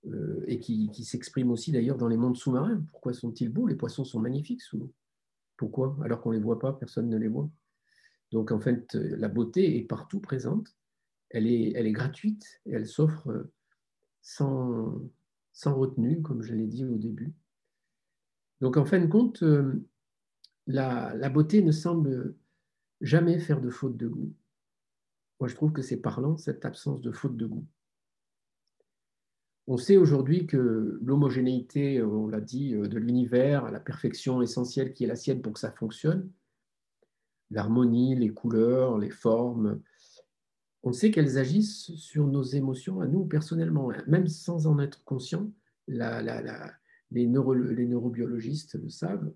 euh, 0.07 0.43
et 0.47 0.59
qui, 0.59 0.89
s'exprime 1.05 1.51
aussi 1.51 1.71
d'ailleurs 1.71 1.97
dans 1.97 2.07
les 2.07 2.17
mondes 2.17 2.37
sous-marins. 2.37 2.83
Pourquoi 2.91 3.13
sont-ils 3.13 3.49
beaux? 3.49 3.67
Les 3.67 3.75
poissons 3.75 4.05
sont 4.05 4.19
magnifiques 4.19 4.61
sous 4.61 4.77
l'eau. 4.77 4.93
Pourquoi? 5.57 5.97
Alors 6.03 6.21
qu'on 6.21 6.31
ne 6.31 6.37
les 6.37 6.41
voit 6.41 6.59
pas, 6.59 6.73
personne 6.73 7.09
ne 7.09 7.17
les 7.17 7.27
voit. 7.27 7.49
Donc 8.31 8.51
en 8.51 8.59
fait, 8.59 8.93
la 8.95 9.27
beauté 9.27 9.77
est 9.77 9.83
partout 9.83 10.19
présente, 10.19 10.75
elle 11.29 11.47
est, 11.47 11.73
elle 11.75 11.85
est 11.85 11.91
gratuite, 11.91 12.61
et 12.65 12.71
elle 12.71 12.87
s'offre 12.87 13.47
sans, 14.21 15.01
sans 15.53 15.75
retenue, 15.75 16.21
comme 16.21 16.41
je 16.41 16.53
l'ai 16.53 16.67
dit 16.67 16.85
au 16.85 16.97
début. 16.97 17.33
Donc 18.61 18.77
en 18.77 18.85
fin 18.85 18.99
de 18.99 19.07
compte, 19.07 19.43
euh, 19.43 19.85
la, 20.67 21.13
la 21.15 21.29
beauté 21.29 21.61
ne 21.61 21.71
semble 21.71 22.35
jamais 23.01 23.39
faire 23.39 23.61
de 23.61 23.69
faute 23.69 23.97
de 23.97 24.07
goût. 24.07 24.33
Moi, 25.39 25.47
je 25.47 25.55
trouve 25.55 25.73
que 25.73 25.81
c'est 25.81 25.97
parlant, 25.97 26.37
cette 26.37 26.65
absence 26.65 27.01
de 27.01 27.11
faute 27.11 27.35
de 27.35 27.47
goût. 27.47 27.65
On 29.71 29.77
sait 29.77 29.95
aujourd'hui 29.95 30.47
que 30.47 30.99
l'homogénéité, 31.01 32.03
on 32.03 32.27
l'a 32.27 32.41
dit, 32.41 32.73
de 32.73 32.97
l'univers, 32.97 33.71
la 33.71 33.79
perfection 33.79 34.41
essentielle 34.41 34.91
qui 34.91 35.05
est 35.05 35.07
la 35.07 35.15
sienne 35.15 35.41
pour 35.41 35.53
que 35.53 35.61
ça 35.61 35.71
fonctionne, 35.71 36.29
l'harmonie, 37.51 38.17
les 38.17 38.33
couleurs, 38.33 38.97
les 38.97 39.11
formes, 39.11 39.81
on 40.83 40.91
sait 40.91 41.09
qu'elles 41.09 41.37
agissent 41.37 41.95
sur 41.95 42.27
nos 42.27 42.43
émotions 42.43 42.99
à 42.99 43.07
nous 43.07 43.23
personnellement, 43.23 43.89
même 44.07 44.27
sans 44.27 44.67
en 44.67 44.77
être 44.77 45.05
conscient. 45.05 45.49
les, 45.87 47.27
neurobiologistes 47.27 48.75
le 48.75 48.89
savent, 48.89 49.31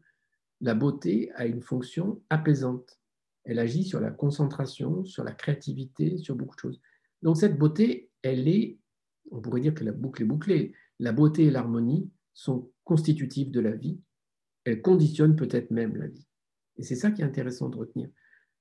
la 0.60 0.76
beauté 0.76 1.32
a 1.36 1.46
une 1.46 1.62
fonction 1.62 2.22
apaisante 2.30 3.00
elle 3.46 3.60
agit 3.60 3.84
sur 3.84 4.02
la 4.02 4.12
concentration, 4.12 5.06
sur 5.06 5.24
la 5.24 5.32
créativité, 5.32 6.18
sur 6.18 6.36
beaucoup 6.36 6.56
de 6.56 6.60
choses. 6.60 6.82
Donc 7.22 7.38
cette 7.38 7.58
beauté, 7.58 8.10
elle 8.24 8.48
est, 8.48 8.80
on 9.32 9.42
pourrait 9.42 9.62
dire 9.62 9.74
que 9.74 9.84
la 9.84 9.92
boucle 9.92 10.24
est 10.24 10.26
bouclée. 10.26 10.74
La 11.00 11.12
beauté 11.12 11.46
et 11.46 11.52
l'harmonie 11.52 12.10
sont 12.34 12.72
constitutives 12.84 13.52
de 13.52 13.60
la 13.60 13.72
vie. 13.72 14.00
Elles 14.64 14.82
conditionnent 14.82 15.36
peut-être 15.36 15.72
même 15.72 15.96
la 15.96 16.08
vie. 16.08 16.28
Et 16.78 16.84
c'est 16.84 16.96
ça 16.96 17.12
qui 17.12 17.22
est 17.22 17.26
intéressant 17.26 17.70
de 17.70 17.78
retenir. 17.78 18.10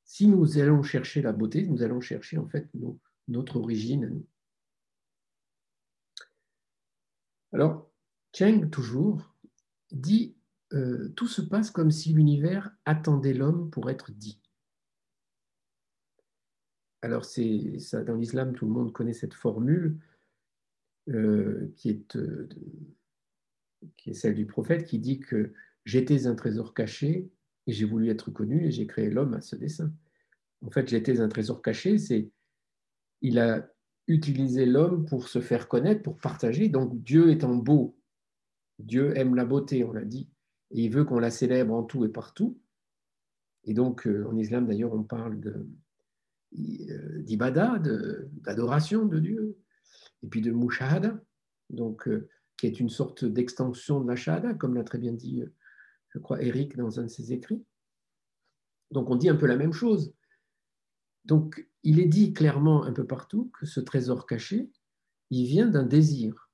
Si 0.04 0.26
nous 0.26 0.58
allons 0.58 0.82
chercher 0.82 1.22
la 1.22 1.32
beauté, 1.32 1.66
nous 1.66 1.82
allons 1.82 2.00
chercher 2.00 2.38
en 2.38 2.46
fait 2.48 2.68
notre 3.28 3.56
origine 3.56 4.04
à 4.04 4.08
nous. 4.08 4.26
Alors, 7.52 7.90
Cheng, 8.32 8.68
toujours, 8.68 9.34
dit 9.92 10.36
euh, 10.72 11.08
Tout 11.10 11.28
se 11.28 11.40
passe 11.40 11.70
comme 11.70 11.90
si 11.90 12.12
l'univers 12.12 12.74
attendait 12.84 13.32
l'homme 13.32 13.70
pour 13.70 13.90
être 13.90 14.10
dit. 14.10 14.40
Alors, 17.00 17.24
c'est 17.24 17.76
dans 18.06 18.16
l'islam, 18.16 18.54
tout 18.54 18.66
le 18.66 18.72
monde 18.72 18.92
connaît 18.92 19.12
cette 19.12 19.34
formule 19.34 19.98
euh, 21.08 21.72
qui, 21.76 21.90
est, 21.90 22.16
euh, 22.16 22.48
qui 23.96 24.10
est 24.10 24.14
celle 24.14 24.34
du 24.34 24.46
prophète 24.46 24.84
qui 24.84 24.98
dit 24.98 25.20
que 25.20 25.52
j'étais 25.84 26.26
un 26.26 26.34
trésor 26.34 26.72
caché 26.72 27.30
et 27.66 27.72
j'ai 27.72 27.84
voulu 27.84 28.08
être 28.10 28.30
connu 28.30 28.66
et 28.66 28.70
j'ai 28.70 28.86
créé 28.86 29.10
l'homme 29.10 29.34
à 29.34 29.40
ce 29.40 29.56
dessein. 29.56 29.92
En 30.62 30.70
fait, 30.70 30.88
j'étais 30.88 31.20
un 31.20 31.28
trésor 31.28 31.60
caché, 31.62 31.98
c'est 31.98 32.30
il 33.20 33.38
a 33.38 33.70
utilisé 34.06 34.66
l'homme 34.66 35.06
pour 35.06 35.28
se 35.28 35.40
faire 35.40 35.68
connaître, 35.68 36.02
pour 36.02 36.16
partager. 36.18 36.68
Donc 36.68 37.02
Dieu 37.02 37.30
étant 37.30 37.54
beau, 37.54 37.98
Dieu 38.78 39.16
aime 39.16 39.34
la 39.34 39.44
beauté, 39.44 39.84
on 39.84 39.92
l'a 39.92 40.04
dit, 40.04 40.28
et 40.70 40.84
il 40.84 40.90
veut 40.90 41.04
qu'on 41.04 41.18
la 41.18 41.30
célèbre 41.30 41.74
en 41.74 41.82
tout 41.82 42.04
et 42.04 42.08
partout. 42.08 42.58
Et 43.64 43.74
donc, 43.74 44.06
euh, 44.06 44.26
en 44.28 44.36
islam, 44.36 44.66
d'ailleurs, 44.66 44.92
on 44.92 45.02
parle 45.02 45.40
d'ibada, 46.52 47.78
d'adoration 47.78 49.06
de, 49.06 49.18
Dieu, 49.18 49.58
et 50.24 50.26
puis 50.26 50.40
de 50.40 50.50
mushahada, 50.50 51.20
donc, 51.68 52.08
euh, 52.08 52.28
qui 52.56 52.66
est 52.66 52.80
une 52.80 52.88
sorte 52.88 53.26
d'extension 53.26 54.00
de 54.00 54.08
la 54.08 54.16
shahada, 54.16 54.54
comme 54.54 54.74
l'a 54.74 54.82
très 54.82 54.98
bien 54.98 55.12
dit, 55.12 55.42
euh, 55.42 55.52
je 56.08 56.18
crois, 56.18 56.42
Eric 56.42 56.76
dans 56.76 56.98
un 56.98 57.04
de 57.04 57.08
ses 57.08 57.32
écrits. 57.32 57.62
Donc 58.90 59.10
on 59.10 59.16
dit 59.16 59.28
un 59.28 59.36
peu 59.36 59.46
la 59.46 59.56
même 59.56 59.72
chose. 59.72 60.14
Donc 61.26 61.68
il 61.82 62.00
est 62.00 62.06
dit 62.06 62.32
clairement 62.32 62.84
un 62.84 62.92
peu 62.92 63.06
partout 63.06 63.50
que 63.58 63.66
ce 63.66 63.80
trésor 63.80 64.26
caché, 64.26 64.70
il 65.30 65.46
vient 65.46 65.66
d'un 65.66 65.82
désir. 65.82 66.50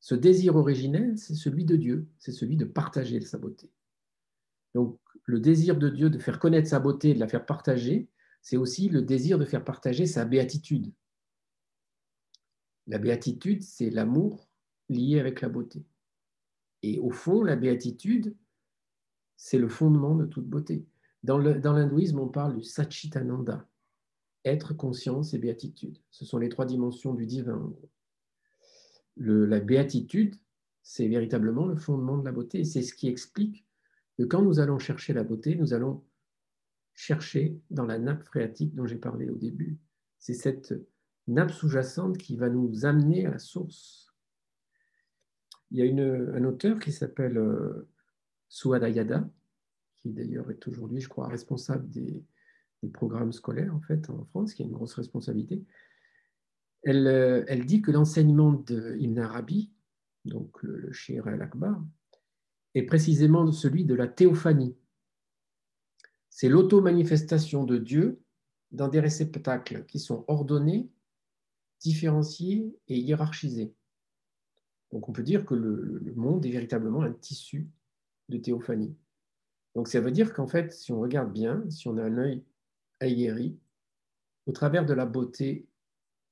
Ce 0.00 0.14
désir 0.14 0.56
originel, 0.56 1.18
c'est 1.18 1.34
celui 1.34 1.64
de 1.64 1.76
Dieu, 1.76 2.08
c'est 2.18 2.32
celui 2.32 2.56
de 2.56 2.64
partager 2.64 3.20
sa 3.20 3.38
beauté. 3.38 3.70
Donc 4.74 4.98
le 5.24 5.40
désir 5.40 5.76
de 5.76 5.90
Dieu 5.90 6.08
de 6.08 6.18
faire 6.18 6.38
connaître 6.38 6.68
sa 6.68 6.80
beauté, 6.80 7.12
de 7.12 7.20
la 7.20 7.28
faire 7.28 7.44
partager, 7.44 8.08
c'est 8.40 8.56
aussi 8.56 8.88
le 8.88 9.02
désir 9.02 9.38
de 9.38 9.44
faire 9.44 9.64
partager 9.64 10.06
sa 10.06 10.24
béatitude. 10.24 10.92
La 12.86 12.98
béatitude, 12.98 13.62
c'est 13.62 13.90
l'amour 13.90 14.48
lié 14.88 15.18
avec 15.18 15.40
la 15.40 15.48
beauté. 15.48 15.84
Et 16.82 16.98
au 17.00 17.10
fond, 17.10 17.42
la 17.42 17.56
béatitude, 17.56 18.36
c'est 19.36 19.58
le 19.58 19.68
fondement 19.68 20.14
de 20.14 20.26
toute 20.26 20.46
beauté. 20.46 20.86
Dans 21.22 21.38
l'hindouisme, 21.38 22.18
on 22.18 22.28
parle 22.28 22.56
du 22.56 22.62
Satchitananda, 22.62 23.66
être, 24.44 24.74
conscience 24.74 25.32
et 25.32 25.38
béatitude. 25.38 25.98
Ce 26.10 26.26
sont 26.26 26.36
les 26.36 26.50
trois 26.50 26.66
dimensions 26.66 27.14
du 27.14 27.24
divin. 27.24 27.72
la 29.16 29.60
béatitude, 29.60 30.36
c'est 30.82 31.08
véritablement 31.08 31.66
le 31.66 31.76
fondement 31.76 32.18
de 32.18 32.24
la 32.26 32.32
beauté. 32.32 32.64
C'est 32.64 32.82
ce 32.82 32.92
qui 32.92 33.08
explique 33.08 33.66
que 34.18 34.24
quand 34.24 34.42
nous 34.42 34.60
allons 34.60 34.78
chercher 34.78 35.14
la 35.14 35.24
beauté, 35.24 35.56
nous 35.56 35.72
allons 35.72 36.04
chercher 36.92 37.58
dans 37.70 37.86
la 37.86 37.98
nappe 37.98 38.22
phréatique 38.24 38.74
dont 38.74 38.86
j'ai 38.86 38.98
parlé 38.98 39.30
au 39.30 39.36
début. 39.36 39.78
C'est 40.18 40.34
cette 40.34 40.74
nappe 41.26 41.50
sous-jacente 41.50 42.18
qui 42.18 42.36
va 42.36 42.48
nous 42.48 42.84
amener 42.84 43.26
à 43.26 43.30
la 43.30 43.38
source. 43.38 44.12
Il 45.70 45.78
y 45.78 45.82
a 45.82 45.86
une, 45.86 46.32
un 46.34 46.44
auteur 46.44 46.78
qui 46.78 46.92
s'appelle 46.92 47.38
euh, 47.38 47.88
Suad 48.48 48.84
Ayada, 48.84 49.28
qui 49.96 50.10
d'ailleurs 50.10 50.50
est 50.50 50.68
aujourd'hui, 50.68 51.00
je 51.00 51.08
crois, 51.08 51.28
responsable 51.28 51.88
des, 51.88 52.22
des, 52.82 52.88
programmes 52.88 53.32
scolaires 53.32 53.74
en 53.74 53.80
fait 53.80 54.08
en 54.10 54.24
France, 54.26 54.54
qui 54.54 54.62
a 54.62 54.66
une 54.66 54.72
grosse 54.72 54.94
responsabilité. 54.94 55.64
Elle, 56.82 57.06
euh, 57.06 57.44
elle 57.48 57.64
dit 57.64 57.80
que 57.80 57.90
l'enseignement 57.90 58.52
d'Ibn 58.52 59.18
Arabi, 59.18 59.72
donc 60.26 60.62
le, 60.62 60.78
le 60.78 61.28
al-Akbar, 61.28 61.82
est 62.74 62.82
précisément 62.82 63.50
celui 63.52 63.84
de 63.84 63.94
la 63.94 64.06
théophanie. 64.06 64.76
C'est 66.28 66.48
l'auto-manifestation 66.48 67.64
de 67.64 67.78
Dieu 67.78 68.20
dans 68.72 68.88
des 68.88 69.00
réceptacles 69.00 69.84
qui 69.86 70.00
sont 70.00 70.24
ordonnés, 70.28 70.90
différenciés 71.84 72.74
et 72.88 72.98
hiérarchisés. 72.98 73.74
Donc 74.90 75.08
on 75.08 75.12
peut 75.12 75.22
dire 75.22 75.44
que 75.44 75.54
le, 75.54 76.12
monde 76.16 76.46
est 76.46 76.50
véritablement 76.50 77.02
un 77.02 77.12
tissu 77.12 77.68
de 78.30 78.38
théophanie. 78.38 78.96
Donc 79.74 79.88
ça 79.88 80.00
veut 80.00 80.10
dire 80.10 80.32
qu'en 80.32 80.46
fait, 80.46 80.72
si 80.72 80.92
on 80.92 81.00
regarde 81.00 81.32
bien, 81.32 81.68
si 81.68 81.86
on 81.88 81.98
a 81.98 82.02
un 82.02 82.16
œil 82.16 82.42
aguerri, 83.00 83.58
au 84.46 84.52
travers 84.52 84.86
de 84.86 84.94
la 84.94 85.04
beauté, 85.04 85.66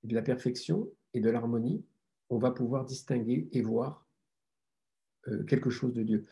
de 0.05 0.15
la 0.15 0.23
perfection 0.23 0.89
et 1.13 1.21
de 1.21 1.29
l'harmonie, 1.29 1.85
on 2.31 2.39
va 2.39 2.51
pouvoir 2.51 2.87
distinguer 2.87 3.49
et 3.53 3.61
voir 3.61 4.07
euh, 5.29 5.45
quelque 5.45 5.71
chose 5.71 5.93
de 5.93 6.03
Dieu. 6.03 6.25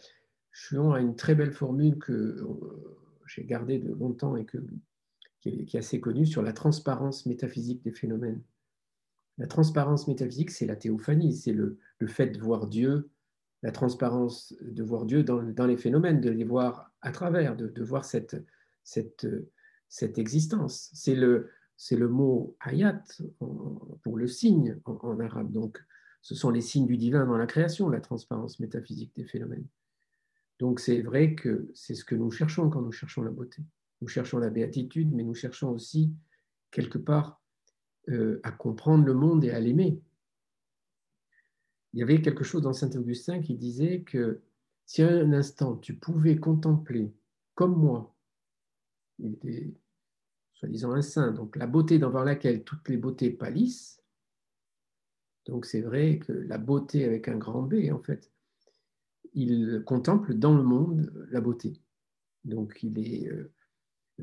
Chuon 0.50 0.92
a 0.92 1.00
une 1.00 1.14
très 1.14 1.34
belle 1.34 1.52
formule 1.52 1.98
que 1.98 2.12
euh, 2.12 2.98
j'ai 3.26 3.44
gardée 3.44 3.78
de 3.78 3.92
longtemps 3.92 4.36
et 4.36 4.46
que, 4.46 4.58
qui 5.40 5.68
est 5.72 5.78
assez 5.78 6.00
connue 6.00 6.26
sur 6.26 6.42
la 6.42 6.54
transparence 6.54 7.26
métaphysique 7.26 7.82
des 7.82 7.92
phénomènes. 7.92 8.42
La 9.40 9.46
transparence 9.46 10.06
métaphysique, 10.06 10.50
c'est 10.50 10.66
la 10.66 10.76
théophanie, 10.76 11.34
c'est 11.34 11.54
le, 11.54 11.78
le, 11.98 12.06
fait 12.06 12.26
de 12.26 12.38
voir 12.38 12.66
Dieu, 12.66 13.08
la 13.62 13.72
transparence 13.72 14.54
de 14.60 14.82
voir 14.82 15.06
Dieu 15.06 15.24
dans, 15.24 15.42
dans, 15.42 15.66
les 15.66 15.78
phénomènes, 15.78 16.20
de 16.20 16.28
les 16.28 16.44
voir 16.44 16.92
à 17.00 17.10
travers, 17.10 17.56
de, 17.56 17.66
de 17.66 17.82
voir 17.82 18.04
cette, 18.04 18.36
cette, 18.84 19.26
cette 19.88 20.18
existence. 20.18 20.90
C'est 20.92 21.14
le, 21.14 21.48
c'est 21.78 21.96
le 21.96 22.08
mot 22.08 22.54
ayat 22.60 23.02
pour 24.02 24.18
le 24.18 24.26
signe 24.26 24.78
en, 24.84 24.98
en 25.02 25.20
arabe. 25.20 25.50
Donc, 25.50 25.82
ce 26.20 26.34
sont 26.34 26.50
les 26.50 26.60
signes 26.60 26.86
du 26.86 26.98
divin 26.98 27.24
dans 27.24 27.38
la 27.38 27.46
création, 27.46 27.88
la 27.88 28.02
transparence 28.02 28.60
métaphysique 28.60 29.16
des 29.16 29.24
phénomènes. 29.24 29.66
Donc 30.58 30.80
c'est 30.80 31.00
vrai 31.00 31.34
que 31.34 31.70
c'est 31.74 31.94
ce 31.94 32.04
que 32.04 32.14
nous 32.14 32.30
cherchons 32.30 32.68
quand 32.68 32.82
nous 32.82 32.92
cherchons 32.92 33.22
la 33.22 33.30
beauté. 33.30 33.62
Nous 34.02 34.08
cherchons 34.08 34.36
la 34.36 34.50
béatitude, 34.50 35.10
mais 35.14 35.22
nous 35.22 35.34
cherchons 35.34 35.70
aussi 35.70 36.14
quelque 36.70 36.98
part 36.98 37.39
euh, 38.10 38.40
à 38.42 38.52
comprendre 38.52 39.04
le 39.04 39.14
monde 39.14 39.44
et 39.44 39.50
à 39.50 39.60
l'aimer. 39.60 40.00
Il 41.92 42.00
y 42.00 42.02
avait 42.02 42.22
quelque 42.22 42.44
chose 42.44 42.62
dans 42.62 42.72
Saint 42.72 42.90
Augustin 42.90 43.40
qui 43.40 43.54
disait 43.54 44.02
que 44.02 44.40
si 44.86 45.02
un 45.02 45.32
instant 45.32 45.76
tu 45.76 45.94
pouvais 45.94 46.36
contempler 46.36 47.12
comme 47.54 47.76
moi, 47.76 48.14
il 49.18 49.34
était 49.34 49.74
soi-disant 50.54 50.92
un 50.92 51.02
saint, 51.02 51.32
donc 51.32 51.56
la 51.56 51.66
beauté 51.66 51.98
dans 51.98 52.10
laquelle 52.22 52.64
toutes 52.64 52.88
les 52.88 52.96
beautés 52.96 53.30
pâlissent, 53.30 54.00
donc 55.46 55.66
c'est 55.66 55.80
vrai 55.80 56.18
que 56.18 56.32
la 56.32 56.58
beauté 56.58 57.04
avec 57.04 57.28
un 57.28 57.36
grand 57.36 57.62
B, 57.62 57.90
en 57.92 57.98
fait, 57.98 58.30
il 59.32 59.82
contemple 59.84 60.34
dans 60.34 60.54
le 60.54 60.62
monde 60.62 61.12
la 61.30 61.40
beauté. 61.40 61.80
Donc 62.44 62.82
il 62.82 62.98
est. 62.98 63.28
Euh, 63.28 63.52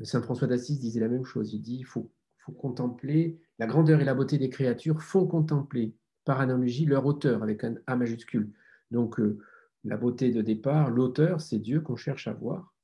Saint 0.04 0.22
François 0.22 0.46
d'Assise 0.46 0.78
disait 0.78 1.00
la 1.00 1.08
même 1.08 1.24
chose. 1.24 1.52
Il 1.52 1.60
dit 1.60 1.78
il 1.78 1.84
faut, 1.84 2.10
contempler 2.52 3.38
la 3.58 3.66
grandeur 3.66 4.00
et 4.00 4.04
la 4.04 4.14
beauté 4.14 4.38
des 4.38 4.50
créatures 4.50 5.02
font 5.02 5.26
contempler 5.26 5.94
par 6.24 6.40
analogie 6.40 6.84
leur 6.84 7.06
auteur 7.06 7.42
avec 7.42 7.64
un 7.64 7.76
A 7.86 7.96
majuscule. 7.96 8.52
Donc 8.90 9.18
euh, 9.20 9.38
la 9.84 9.96
beauté 9.96 10.30
de 10.30 10.42
départ, 10.42 10.90
l'auteur, 10.90 11.40
c'est 11.40 11.58
Dieu 11.58 11.80
qu'on 11.80 11.96
cherche 11.96 12.28
à 12.28 12.32
voir. 12.32 12.74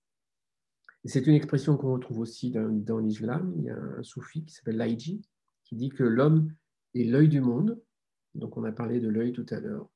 C'est 1.04 1.26
une 1.26 1.34
expression 1.34 1.76
qu'on 1.76 1.92
retrouve 1.92 2.20
aussi 2.20 2.50
dans, 2.50 2.98
l'islam. 2.98 3.52
Il 3.58 3.64
y 3.64 3.70
a 3.70 3.76
un 3.76 4.02
soufi 4.02 4.44
qui 4.44 4.54
s'appelle 4.54 4.78
Laïji 4.78 5.22
qui 5.64 5.76
dit 5.76 5.90
que 5.90 6.04
l'homme 6.04 6.52
est 6.94 7.04
l'œil 7.04 7.28
du 7.28 7.42
monde 7.42 7.78
donc 8.34 8.56
on 8.56 8.64
a 8.64 8.72
parlé 8.72 9.00
de 9.00 9.08
l'œil 9.08 9.32
tout 9.32 9.46
à 9.50 9.60
l'heure. 9.60 9.88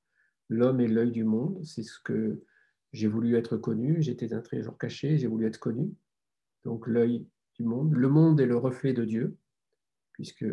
L'homme 0.48 0.80
est 0.80 0.88
l'œil 0.88 1.10
du 1.10 1.24
monde, 1.24 1.60
c'est 1.64 1.82
ce 1.82 1.98
que 2.00 2.42
j'ai 2.92 3.08
voulu 3.08 3.36
être 3.36 3.56
connu, 3.56 4.00
j'étais 4.00 4.32
un 4.32 4.40
trésor 4.40 4.78
caché, 4.78 5.18
j'ai 5.18 5.26
voulu 5.26 5.46
être 5.46 5.58
connu. 5.58 5.92
Donc 6.64 6.86
l'œil 6.86 7.26
du 7.54 7.64
monde. 7.64 7.92
Le 7.92 8.08
monde 8.08 8.40
est 8.40 8.46
le 8.46 8.56
reflet 8.56 8.92
de 8.92 9.04
Dieu, 9.04 9.36
puisque 10.18 10.44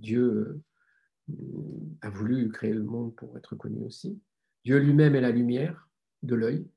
Dieu 0.00 0.60
euh, 1.30 1.36
a 2.00 2.10
voulu 2.10 2.50
créer 2.50 2.74
le 2.74 2.82
monde 2.82 3.14
pour 3.14 3.38
être 3.38 3.54
connu 3.54 3.84
aussi. 3.84 4.20
Dieu 4.64 4.78
lui-même 4.78 5.14
est 5.14 5.20
la 5.20 5.30
lumière 5.30 5.88
de 6.24 6.34
l'œil. 6.34 6.68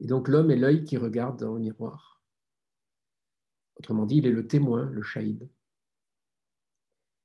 Et 0.00 0.06
donc 0.06 0.26
l'homme 0.28 0.50
est 0.50 0.56
l'œil 0.56 0.84
qui 0.84 0.96
regarde 0.96 1.38
dans 1.38 1.52
le 1.52 1.60
miroir. 1.60 2.22
Autrement 3.76 4.06
dit, 4.06 4.16
il 4.16 4.26
est 4.26 4.32
le 4.32 4.46
témoin, 4.46 4.86
le 4.90 5.02
shahid. 5.02 5.48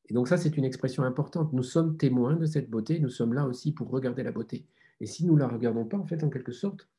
Et 0.10 0.14
donc 0.14 0.28
ça, 0.28 0.36
c'est 0.36 0.58
une 0.58 0.66
expression 0.66 1.04
importante. 1.04 1.54
Nous 1.54 1.64
sommes 1.64 1.96
témoins 1.96 2.36
de 2.36 2.46
cette 2.46 2.70
beauté, 2.70 3.00
nous 3.00 3.10
sommes 3.10 3.34
là 3.34 3.48
aussi 3.48 3.72
pour 3.72 3.90
regarder 3.90 4.24
la 4.24 4.34
beauté. 4.34 4.68
Et 5.00 5.06
si 5.06 5.26
nous 5.26 5.36
ne 5.36 5.40
la 5.40 5.48
regardons 5.48 5.86
pas, 5.86 5.98
en 5.98 6.06
fait, 6.06 6.24
en 6.24 6.30
quelque 6.30 6.52
sorte, 6.52 6.90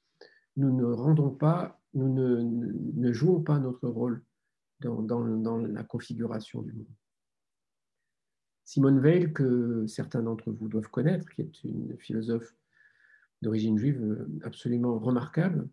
nous 0.57 0.75
ne 0.75 0.85
rendons 0.85 1.31
pas, 1.31 1.81
nous 1.93 2.13
ne, 2.13 2.41
ne 2.43 3.13
jouons 3.13 3.43
pas 3.43 3.59
notre 3.59 3.89
rôle 3.89 4.25
dans, 4.81 5.59
la 5.59 5.85
configuration 5.85 6.63
du 6.63 6.73
monde. 6.73 6.95
Simone 8.65 8.99
Weil, 8.99 9.33
que 9.33 9.87
certains 9.87 10.23
d'entre 10.23 10.51
vous 10.51 10.69
doivent 10.69 10.91
connaître, 10.91 11.29
qui 11.31 11.43
est 11.43 11.65
une 11.65 11.97
philosophe 11.99 12.55
d'origine 13.43 13.79
juive 13.79 14.27
absolument 14.43 14.99
remarquable, 14.99 15.69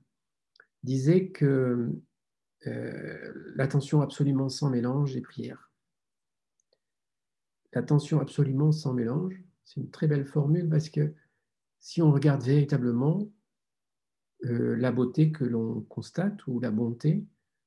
disait 0.84 1.30
que 1.30 1.92
euh, 2.68 3.52
l'attention 3.56 4.02
absolument 4.02 4.50
sans 4.50 4.70
mélange 4.70 5.16
est 5.16 5.22
prière 5.22 5.74
l'attention 7.76 8.20
absolument 8.20 8.72
sans 8.72 8.94
mélange. 8.94 9.42
C'est 9.64 9.80
une 9.80 9.90
très 9.90 10.08
belle 10.08 10.26
formule 10.26 10.70
parce 10.70 10.90
que 10.90 11.14
si 11.80 12.02
on 12.02 12.12
regarde 12.12 12.44
véritablement 12.44 13.30
euh, 14.46 14.76
la 14.76 14.92
beauté 14.92 15.32
que 15.32 15.44
l'on 15.44 15.82
constate 15.82 16.46
ou 16.48 16.60
la 16.60 16.72
bonté, 16.72 17.26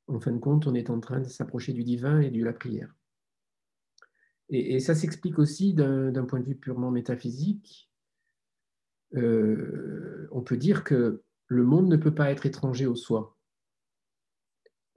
en 0.09 0.21
fin 0.21 0.33
de 0.33 0.39
compte, 0.39 0.67
on 0.67 0.75
est 0.75 0.91
en 0.91 1.01
train 1.01 1.21
de 1.21 1.29
s'approcher 1.29 1.73
du 1.73 1.85
divin 1.85 2.21
et 2.21 2.31
de 2.31 2.45
la 2.45 2.53
prière. 2.53 2.95
Et, 4.49 4.79
ça 4.79 4.95
s'explique 4.95 5.39
aussi 5.39 5.75
d'un 5.75 6.25
point 6.25 6.41
de 6.41 6.45
vue 6.45 6.55
purement 6.55 6.91
métaphysique. 6.91 7.91
Euh, 9.15 10.29
on 10.31 10.43
peut 10.43 10.57
dire 10.57 10.85
que 10.85 11.23
le 11.49 11.65
monde 11.65 11.89
ne 11.89 11.97
peut 11.97 12.15
pas 12.15 12.31
être 12.31 12.47
étranger 12.47 12.87
au 12.87 12.95
soi. 12.95 13.37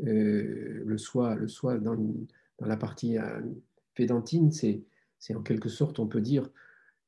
Euh, 0.01 0.83
le 0.85 0.97
soi, 0.97 1.35
le 1.35 1.47
soi 1.47 1.77
dans, 1.77 1.95
dans 1.95 2.67
la 2.67 2.77
partie 2.77 3.17
euh, 3.17 3.41
pédantine, 3.95 4.51
c'est 4.51 4.85
en 5.35 5.41
quelque 5.41 5.69
sorte, 5.69 5.99
on 5.99 6.07
peut 6.07 6.21
dire, 6.21 6.49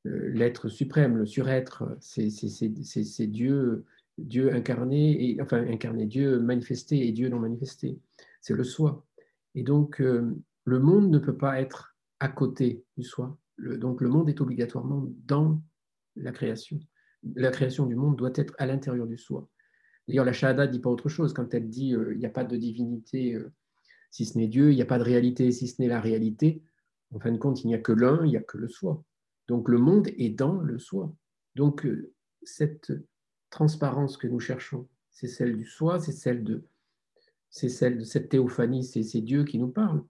l'être 0.04 0.68
suprême, 0.68 1.16
le 1.16 1.26
surêtre, 1.26 1.96
c'est 2.00 3.26
Dieu, 3.28 3.84
Dieu 4.18 4.52
incarné, 4.54 5.30
et, 5.30 5.42
enfin 5.42 5.66
incarné, 5.66 6.06
Dieu 6.06 6.38
manifesté 6.38 7.06
et 7.06 7.12
Dieu 7.12 7.28
non 7.28 7.38
manifesté. 7.38 7.98
C'est 8.40 8.54
le 8.54 8.64
soi. 8.64 9.06
Et 9.54 9.62
donc, 9.62 10.00
euh, 10.00 10.36
le 10.64 10.78
monde 10.78 11.10
ne 11.10 11.18
peut 11.18 11.36
pas 11.36 11.60
être 11.60 11.96
à 12.20 12.28
côté 12.28 12.84
du 12.96 13.04
soi. 13.04 13.38
Donc, 13.58 14.00
le 14.00 14.08
monde 14.08 14.28
est 14.28 14.40
obligatoirement 14.40 15.06
dans 15.26 15.62
la 16.16 16.32
création. 16.32 16.78
La 17.34 17.50
création 17.50 17.86
du 17.86 17.94
monde 17.94 18.16
doit 18.16 18.32
être 18.34 18.54
à 18.58 18.66
l'intérieur 18.66 19.06
du 19.06 19.16
soi. 19.16 19.48
D'ailleurs, 20.08 20.24
la 20.24 20.32
Shahada 20.32 20.66
ne 20.66 20.72
dit 20.72 20.80
pas 20.80 20.90
autre 20.90 21.08
chose 21.08 21.32
quand 21.32 21.54
elle 21.54 21.68
dit 21.68 21.94
euh, 21.94 22.12
il 22.12 22.18
n'y 22.18 22.26
a 22.26 22.30
pas 22.30 22.44
de 22.44 22.56
divinité 22.56 23.38
si 24.12 24.26
ce 24.26 24.38
n'est 24.38 24.46
Dieu, 24.46 24.70
il 24.70 24.76
n'y 24.76 24.82
a 24.82 24.86
pas 24.86 24.98
de 24.98 25.04
réalité 25.04 25.50
si 25.50 25.66
ce 25.66 25.80
n'est 25.80 25.88
la 25.88 26.00
réalité. 26.00 26.62
En 27.12 27.18
fin 27.18 27.32
de 27.32 27.38
compte, 27.38 27.64
il 27.64 27.66
n'y 27.68 27.74
a 27.74 27.78
que 27.78 27.92
l'un, 27.92 28.24
il 28.24 28.30
n'y 28.30 28.36
a 28.36 28.42
que 28.42 28.58
le 28.58 28.68
soi. 28.68 29.02
Donc 29.48 29.68
le 29.68 29.78
monde 29.78 30.08
est 30.18 30.28
dans 30.28 30.60
le 30.60 30.78
soi. 30.78 31.12
Donc 31.54 31.84
euh, 31.84 32.12
cette 32.42 32.92
transparence 33.52 34.16
que 34.16 34.26
nous 34.26 34.40
cherchons, 34.40 34.88
c'est 35.12 35.28
celle 35.28 35.56
du 35.56 35.64
soi, 35.64 36.00
c'est 36.00 36.10
celle 36.10 36.42
de, 36.42 36.64
c'est 37.50 37.68
celle 37.68 37.98
de 37.98 38.04
cette 38.04 38.30
théophanie, 38.30 38.82
c'est 38.82 39.20
Dieu 39.20 39.44
qui 39.44 39.58
nous 39.58 39.68
parle. 39.68 40.02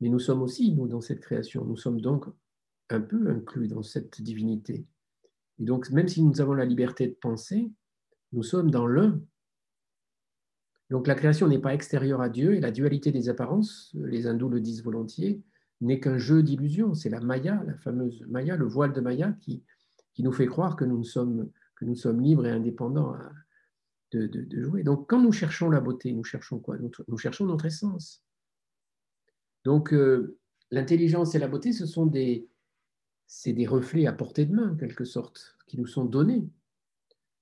Mais 0.00 0.08
nous 0.10 0.18
sommes 0.18 0.42
aussi, 0.42 0.74
nous, 0.74 0.86
dans 0.86 1.00
cette 1.00 1.20
création. 1.20 1.64
Nous 1.64 1.76
sommes 1.76 2.00
donc 2.00 2.26
un 2.90 3.00
peu 3.00 3.30
inclus 3.30 3.68
dans 3.68 3.82
cette 3.82 4.20
divinité. 4.20 4.84
Et 5.58 5.64
donc, 5.64 5.90
même 5.90 6.08
si 6.08 6.22
nous 6.22 6.40
avons 6.40 6.54
la 6.54 6.64
liberté 6.64 7.06
de 7.06 7.14
penser, 7.14 7.70
nous 8.32 8.42
sommes 8.42 8.70
dans 8.70 8.86
l'un. 8.86 9.20
Donc 10.90 11.06
la 11.06 11.14
création 11.14 11.48
n'est 11.48 11.58
pas 11.58 11.74
extérieure 11.74 12.20
à 12.20 12.28
Dieu 12.28 12.54
et 12.54 12.60
la 12.60 12.70
dualité 12.70 13.12
des 13.12 13.28
apparences, 13.28 13.92
les 13.94 14.26
hindous 14.26 14.48
le 14.48 14.60
disent 14.60 14.82
volontiers, 14.82 15.42
n'est 15.80 16.00
qu'un 16.00 16.18
jeu 16.18 16.42
d'illusions. 16.42 16.94
C'est 16.94 17.10
la 17.10 17.20
Maya, 17.20 17.62
la 17.66 17.76
fameuse 17.76 18.24
Maya, 18.28 18.56
le 18.56 18.66
voile 18.66 18.92
de 18.92 19.00
Maya 19.00 19.32
qui, 19.40 19.62
qui 20.14 20.22
nous 20.22 20.32
fait 20.32 20.46
croire 20.46 20.76
que 20.76 20.84
nous 20.84 21.04
sommes, 21.04 21.50
que 21.78 21.84
nous 21.84 21.94
sommes 21.94 22.20
libres 22.20 22.46
et 22.46 22.50
indépendants 22.50 23.16
de, 24.10 24.62
jouer. 24.62 24.82
Donc, 24.82 25.08
quand 25.08 25.22
nous 25.22 25.32
cherchons 25.32 25.70
la 25.70 25.80
beauté, 25.80 26.12
nous 26.12 26.24
cherchons 26.24 26.58
quoi? 26.58 26.76
Nous, 26.78 27.18
cherchons 27.18 27.46
notre 27.46 27.66
essence. 27.66 28.24
Donc, 29.64 29.92
euh, 29.92 30.38
l'intelligence 30.70 31.34
et 31.34 31.38
la 31.38 31.46
beauté, 31.46 31.72
ce 31.72 31.86
sont 31.86 32.06
des, 32.06 32.48
c'est 33.26 33.52
des 33.52 33.66
reflets 33.66 34.06
à 34.06 34.12
portée 34.12 34.44
de 34.44 34.54
main, 34.54 34.72
en 34.72 34.76
quelque 34.76 35.04
sorte, 35.04 35.56
qui 35.66 35.78
nous 35.78 35.86
sont 35.86 36.04
donnés, 36.04 36.48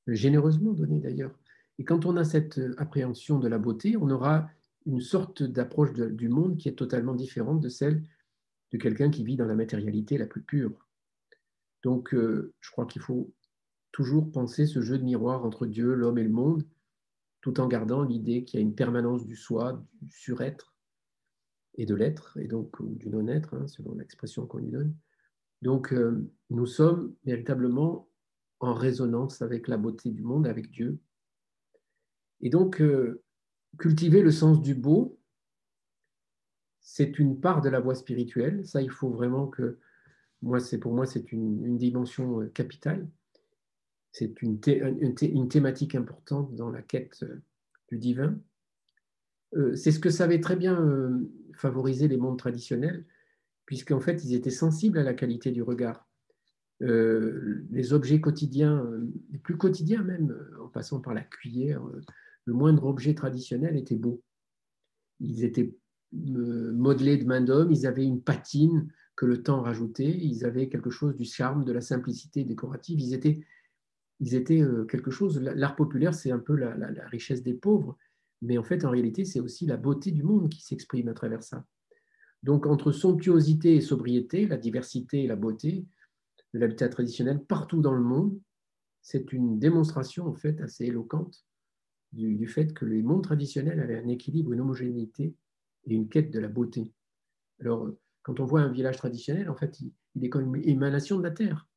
généreusement 0.07 0.73
donnés 0.73 1.01
d'ailleurs. 1.01 1.39
Et 1.79 1.85
quand 1.85 2.05
on 2.05 2.17
a 2.17 2.25
cette 2.25 2.61
appréhension 2.79 3.39
de 3.39 3.49
la 3.49 3.59
beauté, 3.59 3.97
on 3.97 4.11
aura 4.11 4.51
une 4.87 5.01
sorte 5.01 5.43
d'approche 5.43 5.93
du 5.95 6.29
monde 6.29 6.59
qui 6.59 6.69
est 6.69 6.79
totalement 6.79 7.15
différente 7.15 7.61
de 7.61 7.69
celle 7.69 8.03
de 8.73 8.79
quelqu'un 8.79 9.11
qui 9.11 9.25
vit 9.25 9.37
dans 9.37 9.47
la 9.47 9.55
matérialité 9.55 10.19
la 10.19 10.27
plus 10.27 10.43
pure. 10.43 10.87
Donc, 11.83 12.15
euh, 12.15 12.53
je 12.61 12.71
crois 12.71 12.87
qu'il 12.87 13.01
faut 13.01 13.33
toujours 13.97 14.31
penser 14.31 14.67
ce 14.67 14.83
jeu 14.83 14.99
de 14.99 15.05
miroir 15.05 15.47
entre 15.47 15.65
Dieu, 15.65 15.95
l'homme 15.95 16.19
et 16.19 16.23
le 16.23 16.29
monde, 16.29 16.67
tout 17.41 17.61
en 17.61 17.67
gardant 17.67 18.03
l'idée 18.03 18.45
qu'il 18.45 18.61
y 18.61 18.63
a 18.63 18.67
une 18.67 18.75
permanence 18.75 19.25
du 19.25 19.37
soi, 19.37 19.83
du 20.03 20.15
surêtre 20.15 20.75
et 21.79 21.87
de 21.87 21.95
l'être, 21.95 22.37
et 22.37 22.47
donc 22.47 22.77
du 22.99 23.09
non-être, 23.09 23.55
hein, 23.55 23.67
selon 23.67 23.95
l'expression 23.95 24.47
qu'on 24.47 24.59
lui 24.59 24.69
donne. 24.69 24.95
Donc, 25.63 25.95
euh, 25.95 26.31
nous 26.51 26.67
sommes 26.67 27.15
véritablement 27.25 28.07
en 28.61 28.75
résonance 28.75 29.41
avec 29.41 29.67
la 29.67 29.79
beauté 29.79 30.11
du 30.11 30.23
monde, 30.23 30.47
avec 30.47 30.71
Dieu. 30.71 30.99
Et 32.43 32.51
donc, 32.51 32.83
euh, 32.83 33.23
cultiver 33.79 34.21
le 34.21 34.31
sens 34.31 34.61
du 34.61 34.75
beau, 34.75 35.19
c'est 36.81 37.19
une 37.19 37.41
part 37.41 37.63
de 37.63 37.71
la 37.71 37.81
voie 37.81 37.95
spirituelle. 37.95 38.67
Ça, 38.67 38.83
il 38.83 38.91
faut 38.91 39.09
vraiment 39.09 39.47
que, 39.47 39.79
moi, 40.43 40.61
c'est 40.61 40.77
pour 40.77 40.93
moi, 40.93 41.07
c'est 41.07 41.33
une, 41.33 41.79
dimension 41.79 42.43
euh, 42.43 42.49
capitale. 42.49 43.09
C'est 44.19 44.41
une, 44.41 44.59
une, 45.21 45.49
thématique 45.49 45.95
importante 45.95 46.55
dans 46.55 46.71
la 46.71 46.81
quête 46.81 47.19
euh, 47.23 47.43
du 47.91 47.99
divin. 47.99 48.39
Euh, 49.55 49.75
c'est 49.77 49.93
ce 49.93 49.99
que 49.99 50.09
savaient 50.09 50.41
très 50.41 50.57
bien 50.57 51.21
favoriser 51.55 52.09
les 52.09 52.17
mondes 52.17 52.39
traditionnels, 52.39 53.05
puisqu'en 53.67 54.01
fait, 54.01 54.25
ils 54.25 54.35
étaient 54.35 54.51
sensibles 54.51 54.99
à 54.99 55.03
la 55.03 55.13
qualité 55.13 55.51
du 55.51 55.63
regard. 55.63 56.09
les 56.81 57.93
objets 57.93 58.21
quotidiens, 58.21 58.87
les 59.31 59.39
plus 59.39 59.59
quotidiens 59.59 60.03
même, 60.03 60.35
en 60.63 60.69
passant 60.69 61.01
par 61.01 61.13
la 61.13 61.23
cuillère, 61.23 61.83
le 62.47 62.55
moindre 62.55 62.85
objet 62.87 63.15
traditionnel 63.15 63.77
était 63.77 63.97
beau. 63.97 64.23
Ils 65.21 65.45
étaient 65.45 65.77
euh, 66.15 66.73
modelés 66.73 67.19
de 67.19 67.27
main 67.27 67.41
d'homme, 67.41 67.73
ils 67.73 67.87
avaient 67.87 68.05
une 68.05 68.23
patine 68.23 68.89
que 69.17 69.27
le 69.27 69.43
temps 69.43 69.63
rajoutait, 69.63 70.17
ils 70.19 70.45
avaient 70.45 70.69
quelque 70.69 70.91
chose 70.91 71.17
du 71.17 71.25
charme, 71.25 71.65
de 71.65 71.73
la 71.73 71.81
simplicité 71.81 72.45
décorative, 72.45 73.01
ils 73.01 73.15
étaient, 73.15 73.41
ils 74.21 74.35
étaient 74.35 74.63
euh, 74.63 74.85
quelque 74.85 75.11
chose, 75.11 75.41
l'art 75.41 75.77
populaire 75.77 76.15
c'est 76.15 76.31
un 76.31 76.39
peu 76.39 76.55
la, 76.57 76.91
richesse 77.09 77.43
des 77.43 77.55
pauvres, 77.55 77.97
mais 78.43 78.59
en 78.59 78.63
fait 78.63 78.85
en 78.85 78.91
réalité 78.91 79.25
c'est 79.25 79.41
aussi 79.41 79.67
la 79.67 79.77
beauté 79.77 80.11
du 80.11 80.23
monde 80.23 80.49
qui 80.49 80.63
s'exprime 80.63 81.09
à 81.09 81.15
travers 81.15 81.43
ça. 81.43 81.65
Donc 82.43 82.67
entre 82.67 82.93
somptuosité 82.93 83.75
et 83.75 83.81
sobriété, 83.81 84.47
la 84.47 84.57
diversité 84.57 85.25
et 85.25 85.27
la 85.27 85.37
beauté 85.37 85.85
de 86.55 86.59
l'habitat 86.59 86.89
traditionnel 86.89 87.45
partout 87.45 87.81
dans 87.81 87.95
le 87.95 88.03
monde, 88.03 88.39
c'est 89.03 89.33
une 89.33 89.59
démonstration 89.59 90.27
en 90.27 90.35
fait 90.35 90.61
assez 90.61 90.87
éloquente 90.87 91.47
du, 92.13 92.47
fait 92.47 92.73
que 92.73 92.85
les 92.85 93.03
mondes 93.03 93.23
traditionnels 93.23 93.81
avaient 93.81 93.99
un 93.99 94.09
équilibre, 94.09 94.53
une 94.53 94.61
homogénéité 94.61 95.35
et 95.85 95.95
une 95.95 96.09
quête 96.09 96.31
de 96.31 96.39
la 96.39 96.49
beauté. 96.49 96.91
Alors, 97.61 97.91
quand 98.23 98.41
on 98.41 98.45
voit 98.45 98.61
un 98.61 98.73
village 98.73 98.97
traditionnel, 98.97 99.51
en 99.51 99.55
fait, 99.55 99.79
il, 99.81 100.25
est 100.25 100.29
comme 100.29 100.55
une 100.57 100.69
émanation 100.69 101.19
de 101.19 101.23
la 101.23 101.31
terre. 101.31 101.69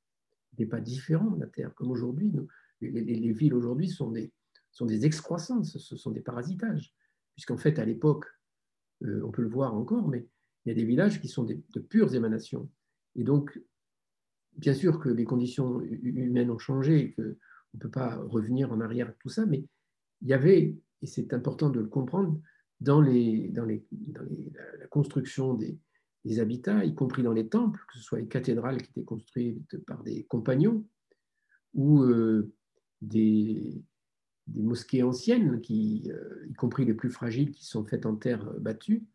N'est 0.58 0.66
pas 0.66 0.82
différent 0.82 1.32
de 1.32 1.39
la 1.39 1.47
terre, 1.47 1.74
comme 1.76 1.91
aujourd'hui. 1.91 2.34
Les, 2.82 3.32
villes 3.32 3.54
aujourd'hui 3.54 3.88
sont 3.88 4.12
des, 4.12 4.34
sont 4.72 4.86
des 4.86 5.06
excroissances, 5.06 5.78
ce 5.78 5.95
sont 5.95 6.12
des 6.12 6.22
parasitages. 6.22 6.93
Puisqu'en 7.36 7.58
fait, 7.58 7.80
à 7.80 7.86
l'époque, 7.86 8.26
euh, 9.04 9.22
on 9.24 9.32
peut 9.32 9.41
le 9.41 9.50
voir 9.50 9.74
encore, 9.74 10.08
mais 10.08 10.28
il 10.66 10.70
y 10.70 10.72
a 10.72 10.76
des 10.76 10.84
villages 10.84 11.22
qui 11.22 11.30
sont 11.30 11.45
de 11.45 11.80
pures 11.80 12.14
émanations. 12.14 12.70
Et 13.16 13.24
donc, 13.24 13.60
bien 14.58 14.74
sûr 14.74 15.00
que 15.00 15.10
les 15.10 15.26
conditions 15.26 15.82
humaines 15.82 16.52
ont 16.52 16.60
changé 16.60 17.00
et 17.00 17.12
qu'on 17.14 17.24
ne 17.24 17.80
peut 17.80 17.89
pas 17.89 18.18
revenir 18.18 18.72
en 18.72 18.82
arrière 18.82 19.14
tout 19.20 19.30
ça, 19.30 19.45
mais 19.45 19.66
il 20.22 20.28
y 20.28 20.34
avait, 20.34 20.76
et 21.02 21.08
c'est 21.08 21.34
important 21.34 21.70
de 21.70 21.80
le 21.80 21.88
comprendre, 21.88 22.39
dans, 22.82 23.02
les, 23.02 23.50
dans, 23.50 23.66
les, 23.66 23.86
dans 23.91 24.24
la 24.80 24.88
construction 24.88 25.54
des, 25.54 25.78
des, 26.30 26.40
habitats, 26.40 26.84
y 26.86 26.94
compris 26.94 27.24
dans 27.24 27.34
les 27.34 27.48
temples, 27.48 27.80
que 27.88 27.98
ce 27.98 28.04
soit 28.04 28.20
les 28.20 28.28
cathédrales 28.28 28.82
qui 28.82 28.90
étaient 28.92 29.04
construites 29.04 29.78
par 29.86 30.04
des 30.04 30.24
compagnons, 30.26 30.86
ou 31.74 32.02
euh, 32.02 32.52
des, 33.02 33.82
des, 34.48 34.62
mosquées 34.62 35.04
anciennes, 35.04 35.62
qui, 35.62 36.12
euh, 36.12 36.46
y 36.50 36.54
compris 36.54 36.86
les 36.86 36.94
plus 36.94 37.10
fragiles, 37.10 37.52
qui 37.52 37.66
sont 37.66 37.86
faites 37.86 38.06
en 38.06 38.16
terre 38.16 38.46
battue, 38.60 39.06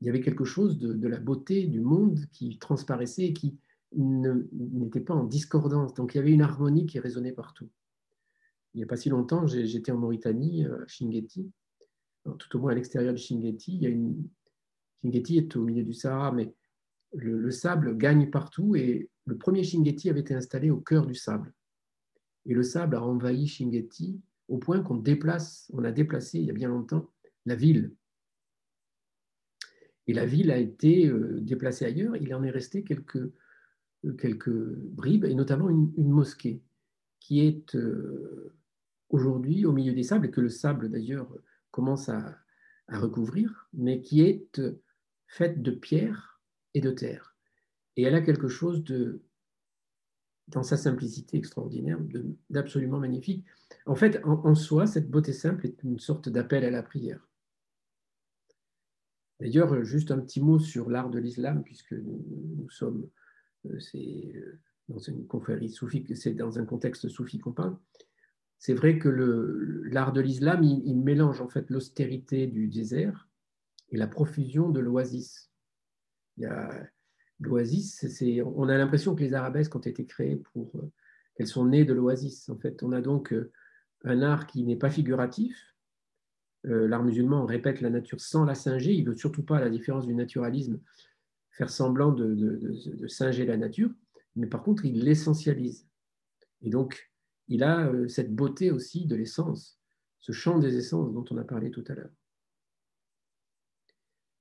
il 0.00 0.06
y 0.06 0.10
avait 0.10 0.20
quelque 0.20 0.44
chose 0.44 0.78
de, 0.78 0.92
de 0.92 1.08
la 1.08 1.18
beauté 1.18 1.66
du 1.66 1.80
monde 1.80 2.20
qui 2.32 2.58
transparaissait 2.58 3.26
et 3.26 3.32
qui 3.32 3.58
n'était 3.92 5.00
pas 5.00 5.14
en 5.14 5.24
discordance. 5.24 5.94
Donc 5.94 6.14
il 6.14 6.18
y 6.18 6.20
avait 6.20 6.32
une 6.32 6.42
harmonie 6.42 6.84
qui 6.84 6.98
résonnait 6.98 7.32
partout 7.32 7.70
il 8.76 8.80
n'y 8.80 8.84
a 8.84 8.86
pas 8.86 8.96
si 8.96 9.08
longtemps, 9.08 9.46
j'étais 9.46 9.90
en 9.90 9.96
Mauritanie, 9.96 10.66
euh, 10.66 10.84
à 10.84 10.86
Shingeti, 10.86 11.50
tout 12.38 12.56
au 12.56 12.60
moins 12.60 12.72
à 12.72 12.74
l'extérieur 12.74 13.14
de 13.14 13.18
Shingeti. 13.18 13.74
Il 13.74 13.82
y 13.82 13.86
a 13.86 13.88
une... 13.88 14.28
Shingeti 15.02 15.38
est 15.38 15.56
au 15.56 15.64
milieu 15.64 15.84
du 15.84 15.92
Sahara, 15.92 16.32
mais 16.32 16.54
le, 17.12 17.50
sable 17.50 17.96
gagne 17.96 18.30
partout 18.30 18.76
et 18.76 19.08
le 19.26 19.36
premier 19.36 19.64
Shingeti 19.64 20.10
avait 20.10 20.20
été 20.20 20.34
installé 20.34 20.70
au 20.70 20.80
cœur 20.80 21.06
du 21.06 21.14
sable. 21.14 21.52
Et 22.46 22.54
le 22.54 22.62
sable 22.62 22.96
a 22.96 23.02
envahi 23.02 23.46
Shingeti 23.46 24.20
au 24.48 24.58
point 24.58 24.80
qu'on 24.80 24.96
déplace, 24.96 25.70
on 25.72 25.84
a 25.84 25.90
déplacé 25.90 26.38
il 26.38 26.44
y 26.44 26.50
a 26.50 26.54
bien 26.54 26.68
longtemps 26.68 27.10
la 27.46 27.56
ville. 27.56 27.94
Et 30.06 30.12
la 30.12 30.26
ville 30.26 30.50
a 30.50 30.58
été 30.58 31.08
euh, 31.08 31.40
déplacée 31.40 31.84
ailleurs. 31.84 32.16
Il 32.16 32.32
en 32.34 32.44
est 32.44 32.50
resté 32.50 32.84
quelques, 32.84 33.16
euh, 33.16 34.12
quelques 34.18 34.50
bribes, 34.50 35.24
et 35.24 35.34
notamment 35.34 35.68
une, 35.68 35.92
mosquée 35.96 36.62
qui 37.18 37.40
est 37.40 37.76
aujourd'hui 39.08 39.66
au 39.66 39.72
milieu 39.72 39.92
des 39.92 40.04
sables, 40.04 40.26
et 40.26 40.30
que 40.30 40.40
le 40.40 40.48
sable 40.48 40.90
d'ailleurs 40.90 41.28
commence 41.72 42.08
à, 42.08 42.38
recouvrir, 42.88 43.68
mais 43.72 44.00
qui 44.00 44.20
est 44.20 44.60
faite 45.26 45.62
de 45.62 45.70
pierre 45.70 46.40
et 46.74 46.80
de 46.80 46.90
terre. 46.90 47.36
Et 47.96 48.02
elle 48.02 48.14
a 48.14 48.20
quelque 48.20 48.48
chose 48.48 48.84
de, 48.84 49.22
dans 50.48 50.62
sa 50.62 50.76
simplicité 50.76 51.36
extraordinaire, 51.36 51.98
d'absolument 52.50 52.98
magnifique. 52.98 53.44
En 53.86 53.94
fait, 53.94 54.20
en, 54.24 54.54
soi, 54.54 54.86
cette 54.86 55.10
beauté 55.10 55.32
simple 55.32 55.66
est 55.66 55.82
une 55.82 55.98
sorte 55.98 56.28
d'appel 56.28 56.64
à 56.64 56.70
la 56.70 56.82
prière. 56.82 57.26
D'ailleurs, 59.40 59.84
juste 59.84 60.10
un 60.10 60.18
petit 60.18 60.40
mot 60.40 60.58
sur 60.58 60.88
l'art 60.88 61.10
de 61.10 61.18
l'islam, 61.18 61.62
puisque 61.62 61.92
nous, 61.92 62.70
sommes, 62.70 63.08
euh, 63.66 63.78
euh, 63.94 64.58
dans 64.88 64.98
une 64.98 65.26
confrérie 65.26 65.70
soufie, 65.70 66.04
c'est 66.14 66.34
dans 66.34 66.58
un 66.58 66.64
contexte 66.64 67.08
soufi 67.08 67.38
qu'on 67.38 67.52
parle 67.52 67.76
c'est 68.58 68.74
vrai 68.74 68.98
que 68.98 69.08
l'art 69.08 70.12
de 70.12 70.20
l'islam, 70.20 70.62
il, 70.62 70.96
mélange 70.98 71.40
en 71.40 71.48
fait 71.48 71.68
l'austérité 71.70 72.46
du 72.46 72.68
désert 72.68 73.28
et 73.90 73.96
la 73.96 74.06
profusion 74.06 74.70
de 74.70 74.80
l'oasis. 74.80 75.50
L'oasis, 77.40 78.04
on 78.44 78.68
a 78.68 78.78
l'impression 78.78 79.14
que 79.14 79.22
les 79.22 79.34
arabesques 79.34 79.74
ont 79.76 79.80
été 79.80 80.06
créées 80.06 80.36
pour 80.36 80.74
euh, 80.76 80.90
qu'elles 81.34 81.46
sont 81.46 81.66
nées 81.66 81.84
de 81.84 81.92
l'oasis. 81.92 82.48
En 82.48 82.56
fait, 82.56 82.82
on 82.82 82.92
a 82.92 83.00
donc 83.00 83.32
euh, 83.32 83.52
un 84.04 84.22
art 84.22 84.46
qui 84.46 84.64
n'est 84.64 84.76
pas 84.76 84.90
figuratif. 84.90 85.74
Euh, 86.66 86.88
l'art 86.88 87.04
musulman 87.04 87.44
répète 87.44 87.80
la 87.80 87.90
nature 87.90 88.20
sans 88.20 88.44
la 88.44 88.54
singer. 88.54 88.92
Il 88.92 89.04
ne 89.04 89.10
veut 89.10 89.16
surtout 89.16 89.42
pas, 89.42 89.58
à 89.58 89.60
la 89.60 89.70
différence 89.70 90.06
du 90.06 90.14
naturalisme, 90.14 90.80
faire 91.50 91.70
semblant 91.70 92.12
de, 92.12 92.74
singer 93.06 93.44
la 93.44 93.56
nature, 93.56 93.90
mais 94.34 94.46
par 94.46 94.62
contre, 94.62 94.84
il 94.84 95.04
l'essentialise. 95.04 95.86
Et 96.62 96.70
donc, 96.70 97.10
il 97.48 97.62
a 97.62 97.90
cette 98.08 98.34
beauté 98.34 98.70
aussi 98.70 99.06
de 99.06 99.14
l'essence, 99.14 99.78
ce 100.20 100.32
champ 100.32 100.58
des 100.58 100.76
essences 100.76 101.12
dont 101.12 101.24
on 101.30 101.38
a 101.38 101.44
parlé 101.44 101.70
tout 101.70 101.84
à 101.88 101.94
l'heure. 101.94 102.10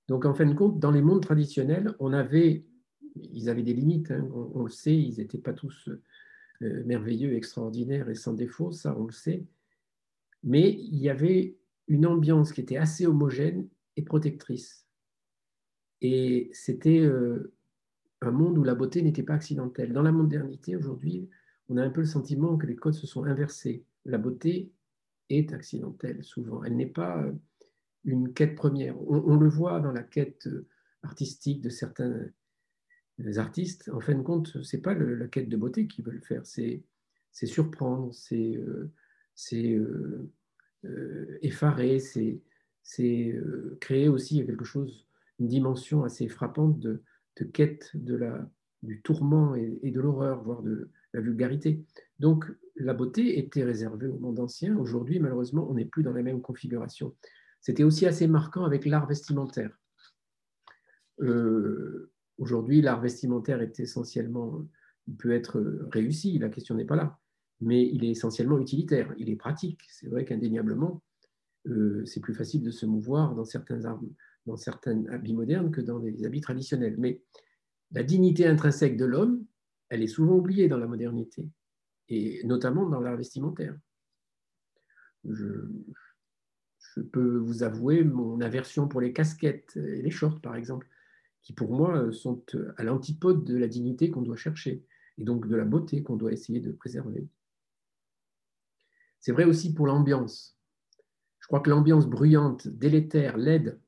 Donc 0.07 0.25
en 0.25 0.33
fin 0.33 0.45
de 0.45 0.53
compte, 0.53 0.79
dans 0.79 0.91
les 0.91 1.01
mondes 1.01 1.21
traditionnels, 1.21 1.95
on 1.99 2.13
avait, 2.13 2.63
ils 3.15 3.49
avaient 3.49 3.63
des 3.63 3.73
limites, 3.73 4.11
hein, 4.11 4.27
on, 4.31 4.63
le 4.63 4.69
sait, 4.69 4.95
ils 4.95 5.17
n'étaient 5.17 5.39
pas 5.39 5.53
tous 5.53 5.89
euh, 6.61 6.83
merveilleux, 6.85 7.33
extraordinaires 7.33 8.09
et 8.09 8.15
sans 8.15 8.33
défaut, 8.33 8.71
ça 8.71 8.95
on 8.97 9.05
le 9.05 9.11
sait, 9.11 9.43
mais 10.43 10.71
il 10.71 10.99
y 10.99 11.09
avait 11.09 11.57
une 11.87 12.05
ambiance 12.05 12.51
qui 12.51 12.61
était 12.61 12.77
assez 12.77 13.05
homogène 13.05 13.67
et 13.97 14.03
protectrice. 14.03 14.85
Et 16.01 16.49
c'était 16.53 16.99
euh, 16.99 17.53
un 18.21 18.31
monde 18.31 18.57
où 18.57 18.63
la 18.63 18.75
beauté 18.75 19.01
n'était 19.01 19.23
pas 19.23 19.35
accidentelle. 19.35 19.93
Dans 19.93 20.03
la 20.03 20.11
modernité 20.11 20.75
aujourd'hui, 20.75 21.29
on 21.69 21.77
a 21.77 21.83
un 21.83 21.89
peu 21.89 22.01
le 22.01 22.07
sentiment 22.07 22.57
que 22.57 22.67
les 22.67 22.75
codes 22.75 22.93
se 22.93 23.07
sont 23.07 23.23
inversés. 23.23 23.83
La 24.05 24.17
beauté 24.17 24.71
est 25.29 25.51
accidentelle 25.53 26.23
souvent. 26.23 26.63
Elle 26.63 26.75
n'est 26.75 26.85
pas 26.85 27.23
euh, 27.23 27.31
une 28.05 28.33
quête 28.33 28.55
première. 28.55 28.95
On, 29.09 29.35
le 29.35 29.49
voit 29.49 29.79
dans 29.79 29.91
la 29.91 30.03
quête 30.03 30.47
euh, 30.47 30.67
artistique 31.03 31.61
de 31.61 31.69
certains, 31.69 32.25
les 33.17 33.39
artistes, 33.39 33.89
en 33.93 33.99
fin 33.99 34.15
de 34.15 34.21
compte, 34.21 34.61
ce 34.61 34.75
n'est 34.75 34.81
pas 34.81 34.93
la 34.93 35.27
quête 35.27 35.49
de 35.49 35.57
beauté 35.57 35.87
qu'ils 35.87 36.05
veulent 36.05 36.23
faire, 36.23 36.45
c'est 36.45 36.83
surprendre, 37.31 38.13
c'est 38.13 38.55
euh, 38.57 38.91
euh, 39.53 40.31
euh, 40.85 41.37
effarer, 41.41 41.99
c'est 41.99 42.41
créer 43.79 44.09
aussi 44.09 44.45
quelque 44.45 44.65
chose, 44.65 45.07
une 45.39 45.47
dimension 45.47 46.03
assez 46.03 46.27
frappante 46.27 46.79
de, 46.79 47.01
quête 47.53 47.91
de 47.95 48.15
la, 48.15 48.49
du 48.83 49.01
tourment 49.01 49.55
et, 49.55 49.79
et 49.81 49.91
de 49.91 49.99
l'horreur, 49.99 50.43
voire 50.43 50.61
de 50.61 50.89
la 51.13 51.21
vulgarité. 51.21 51.83
Donc 52.19 52.45
la 52.75 52.93
beauté 52.93 53.39
était 53.39 53.63
réservée 53.63 54.07
au 54.07 54.19
monde 54.19 54.39
ancien. 54.39 54.77
Aujourd'hui, 54.77 55.19
malheureusement, 55.19 55.67
on 55.69 55.75
n'est 55.75 55.85
plus 55.85 56.03
dans 56.03 56.13
la 56.13 56.23
même 56.23 56.41
configuration. 56.41 57.15
C'était 57.65 57.83
aussi 57.83 58.05
assez 58.05 58.27
marquant 58.27 58.63
avec 58.63 58.85
l'art 58.85 59.07
vestimentaire. 59.07 59.75
Euh, 61.19 62.11
aujourd'hui, 62.37 62.79
l'art 62.79 63.01
vestimentaire 63.01 63.59
est 63.59 63.79
essentiellement, 63.79 64.63
peut 65.17 65.31
être 65.31 65.59
réussi, 65.91 66.37
la 66.37 66.49
question 66.49 66.75
n'est 66.75 66.85
pas 66.85 66.95
là, 66.95 67.19
mais 67.61 67.89
il 67.91 68.05
est 68.05 68.11
essentiellement 68.11 68.59
utilitaire, 68.59 69.15
il 69.17 69.31
est 69.31 69.35
pratique. 69.35 69.81
C'est 69.89 70.07
vrai 70.09 70.25
qu'indéniablement, 70.25 71.01
euh, 71.65 72.05
c'est 72.05 72.19
plus 72.19 72.35
facile 72.35 72.61
de 72.61 72.69
se 72.69 72.85
mouvoir 72.85 73.33
dans 73.33 73.45
certains, 73.45 73.79
dans 74.45 74.57
certains 74.57 75.03
habits 75.07 75.33
modernes 75.33 75.71
que 75.71 75.81
dans 75.81 75.97
des 75.97 76.23
habits 76.23 76.41
traditionnels. 76.41 76.97
Mais 76.99 77.23
la 77.89 78.03
dignité 78.03 78.45
intrinsèque 78.45 78.95
de 78.95 79.05
l'homme, 79.05 79.43
elle 79.89 80.03
est 80.03 80.07
souvent 80.07 80.35
oubliée 80.35 80.67
dans 80.67 80.77
la 80.77 80.85
modernité, 80.85 81.49
et 82.09 82.43
notamment 82.45 82.87
dans 82.87 83.01
l'art 83.01 83.17
vestimentaire. 83.17 83.75
Je, 85.27 85.67
je 86.93 87.01
peux 87.01 87.37
vous 87.37 87.63
avouer 87.63 88.03
mon 88.03 88.39
aversion 88.41 88.87
pour 88.87 89.01
les 89.01 89.13
casquettes 89.13 89.75
et 89.77 90.01
les 90.01 90.11
shorts, 90.11 90.41
par 90.41 90.55
exemple 90.55 90.87
qui 91.45 91.53
pour 91.53 91.71
moi 91.71 92.11
sont 92.11 92.43
à 92.77 92.83
l'antipode 92.83 93.43
de 93.43 93.55
la 93.55 93.67
dignité 93.67 94.09
qu'on 94.09 94.23
doit 94.23 94.35
chercher 94.35 94.83
et 95.19 95.23
donc 95.23 95.47
de 95.47 95.55
la 95.55 95.63
beauté 95.63 96.01
qu'on 96.01 96.15
doit 96.15 96.33
essayer 96.33 96.59
de 96.59 96.71
préserver. 96.71 97.27
C'est 99.19 99.31
vrai 99.31 99.45
aussi 99.45 99.73
pour 99.73 99.85
l'ambiance. 99.85 100.57
Je 101.39 101.47
crois 101.47 101.59
que 101.59 101.69
l'ambiance 101.69 102.07
bruyante, 102.07 102.67
délétère, 102.67 103.37
laide, 103.37 103.79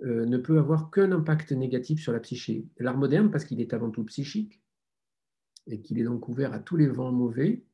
euh, 0.00 0.24
ne 0.24 0.38
peut 0.38 0.58
avoir 0.58 0.90
qu'un 0.90 1.12
impact 1.12 1.52
négatif 1.52 2.00
sur 2.00 2.12
la 2.12 2.20
psyché. 2.20 2.66
L'art 2.78 2.96
moderne, 2.96 3.30
parce 3.30 3.44
qu'il 3.44 3.60
est 3.60 3.74
avant 3.74 3.90
tout 3.90 4.04
psychique 4.04 4.62
et 5.66 5.82
qu'il 5.82 6.00
est 6.00 6.04
donc 6.04 6.26
ouvert 6.28 6.54
à 6.54 6.58
tous 6.58 6.76
les 6.76 6.88
vents 6.88 7.12
mauvais, 7.12 7.64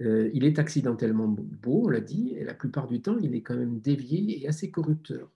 euh, 0.00 0.30
il 0.32 0.44
est 0.44 0.58
accidentellement 0.58 1.28
beau, 1.28 1.84
on 1.86 1.88
l'a 1.88 2.00
dit, 2.00 2.34
et 2.36 2.44
la 2.44 2.54
plupart 2.54 2.86
du 2.86 3.02
temps, 3.02 3.18
il 3.18 3.34
est 3.34 3.42
quand 3.42 3.56
même 3.56 3.80
dévié 3.80 4.42
et 4.42 4.48
assez 4.48 4.70
corrupteur 4.70 5.30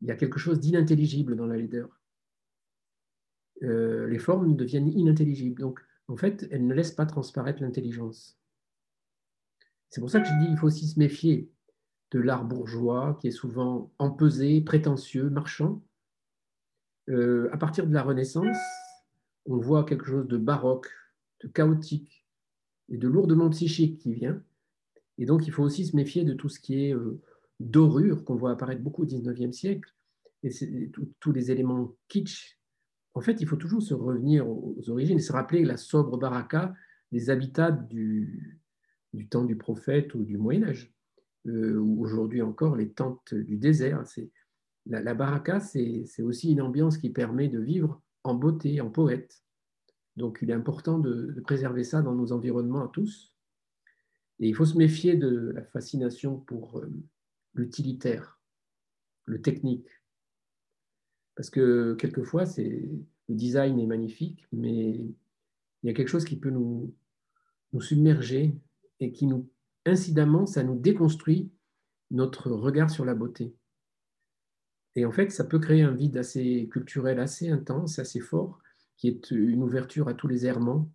il 0.00 0.08
y 0.08 0.10
a 0.10 0.16
quelque 0.16 0.38
chose 0.38 0.60
d'inintelligible 0.60 1.36
dans 1.36 1.46
la 1.46 1.56
laideur. 1.56 1.88
Euh, 3.62 4.06
les 4.08 4.18
formes 4.18 4.56
deviennent 4.56 4.88
inintelligibles. 4.88 5.60
Donc, 5.60 5.80
en 6.08 6.16
fait, 6.16 6.46
elles 6.50 6.66
ne 6.66 6.74
laissent 6.74 6.92
pas 6.92 7.06
transparaître 7.06 7.62
l'intelligence. 7.62 8.38
C'est 9.88 10.00
pour 10.00 10.10
ça 10.10 10.20
que 10.20 10.26
je 10.26 10.38
dis 10.40 10.46
qu'il 10.46 10.58
faut 10.58 10.66
aussi 10.66 10.88
se 10.88 10.98
méfier 10.98 11.50
de 12.10 12.20
l'art 12.20 12.44
bourgeois 12.44 13.16
qui 13.20 13.28
est 13.28 13.32
souvent 13.32 13.90
empesé, 13.98 14.60
prétentieux, 14.60 15.30
marchand. 15.30 15.82
Euh, 17.08 17.48
à 17.52 17.56
partir 17.56 17.86
de 17.86 17.94
la 17.94 18.02
Renaissance, 18.02 18.56
on 19.46 19.56
voit 19.56 19.84
quelque 19.84 20.06
chose 20.06 20.28
de 20.28 20.36
baroque, 20.36 20.90
de 21.42 21.48
chaotique 21.48 22.25
et 22.88 22.96
de 22.96 23.08
lourdement 23.08 23.50
psychique 23.50 23.98
qui 23.98 24.12
vient. 24.12 24.42
Et 25.18 25.26
donc, 25.26 25.46
il 25.46 25.52
faut 25.52 25.62
aussi 25.62 25.86
se 25.86 25.96
méfier 25.96 26.24
de 26.24 26.34
tout 26.34 26.48
ce 26.48 26.60
qui 26.60 26.86
est 26.86 26.94
euh, 26.94 27.20
dorure 27.60 28.24
qu'on 28.24 28.36
voit 28.36 28.52
apparaître 28.52 28.82
beaucoup 28.82 29.02
au 29.02 29.06
XIXe 29.06 29.56
siècle, 29.56 29.92
et 30.42 30.50
tous 31.18 31.32
les 31.32 31.50
éléments 31.50 31.96
kitsch. 32.08 32.58
En 33.14 33.20
fait, 33.20 33.40
il 33.40 33.48
faut 33.48 33.56
toujours 33.56 33.82
se 33.82 33.94
revenir 33.94 34.46
aux 34.48 34.90
origines 34.90 35.18
et 35.18 35.22
se 35.22 35.32
rappeler 35.32 35.64
la 35.64 35.76
sobre 35.76 36.18
baraka 36.18 36.74
des 37.10 37.30
habitats 37.30 37.72
du, 37.72 38.60
temps 39.30 39.44
du 39.44 39.56
prophète 39.56 40.14
ou 40.14 40.22
du 40.22 40.36
Moyen 40.36 40.64
Âge, 40.64 40.92
euh, 41.46 41.78
ou 41.78 42.02
aujourd'hui 42.02 42.42
encore 42.42 42.76
les 42.76 42.92
tentes 42.92 43.34
du 43.34 43.56
désert. 43.56 44.04
La 44.84 45.14
baraka, 45.14 45.58
c'est 45.58 46.22
aussi 46.22 46.52
une 46.52 46.60
ambiance 46.60 46.98
qui 46.98 47.10
permet 47.10 47.48
de 47.48 47.58
vivre 47.58 48.00
en 48.22 48.34
beauté, 48.34 48.80
en 48.80 48.90
poète. 48.90 49.42
Donc 50.16 50.38
il 50.42 50.50
est 50.50 50.54
important 50.54 50.98
de, 50.98 51.40
préserver 51.44 51.84
ça 51.84 52.02
dans 52.02 52.14
nos 52.14 52.32
environnements 52.32 52.84
à 52.84 52.88
tous. 52.88 53.34
Et 54.40 54.48
il 54.48 54.54
faut 54.54 54.64
se 54.64 54.76
méfier 54.76 55.16
de 55.16 55.52
la 55.54 55.62
fascination 55.62 56.38
pour 56.38 56.78
euh, 56.78 56.90
l'utilitaire, 57.54 58.40
le 59.24 59.40
technique. 59.40 59.88
Parce 61.34 61.50
que 61.50 61.94
quelquefois, 61.94 62.44
le 62.56 63.34
design 63.34 63.78
est 63.78 63.86
magnifique, 63.86 64.46
mais 64.52 64.90
il 64.92 65.86
y 65.86 65.90
a 65.90 65.92
quelque 65.92 66.08
chose 66.08 66.24
qui 66.24 66.36
peut 66.36 66.50
nous, 66.50 66.94
nous 67.72 67.80
submerger 67.80 68.54
et 69.00 69.12
qui 69.12 69.26
nous, 69.26 69.48
incidemment, 69.84 70.46
ça 70.46 70.62
nous 70.62 70.78
déconstruit 70.78 71.50
notre 72.10 72.50
regard 72.50 72.90
sur 72.90 73.04
la 73.04 73.14
beauté. 73.14 73.54
Et 74.94 75.04
en 75.04 75.12
fait, 75.12 75.30
ça 75.30 75.44
peut 75.44 75.58
créer 75.58 75.82
un 75.82 75.92
vide 75.92 76.16
assez 76.16 76.68
culturel, 76.72 77.20
assez 77.20 77.50
intense, 77.50 77.98
assez 77.98 78.20
fort, 78.20 78.58
qui 78.96 79.08
est 79.08 79.30
une 79.30 79.62
ouverture 79.62 80.08
à 80.08 80.14
tous 80.14 80.28
les 80.28 80.46
errements 80.46 80.90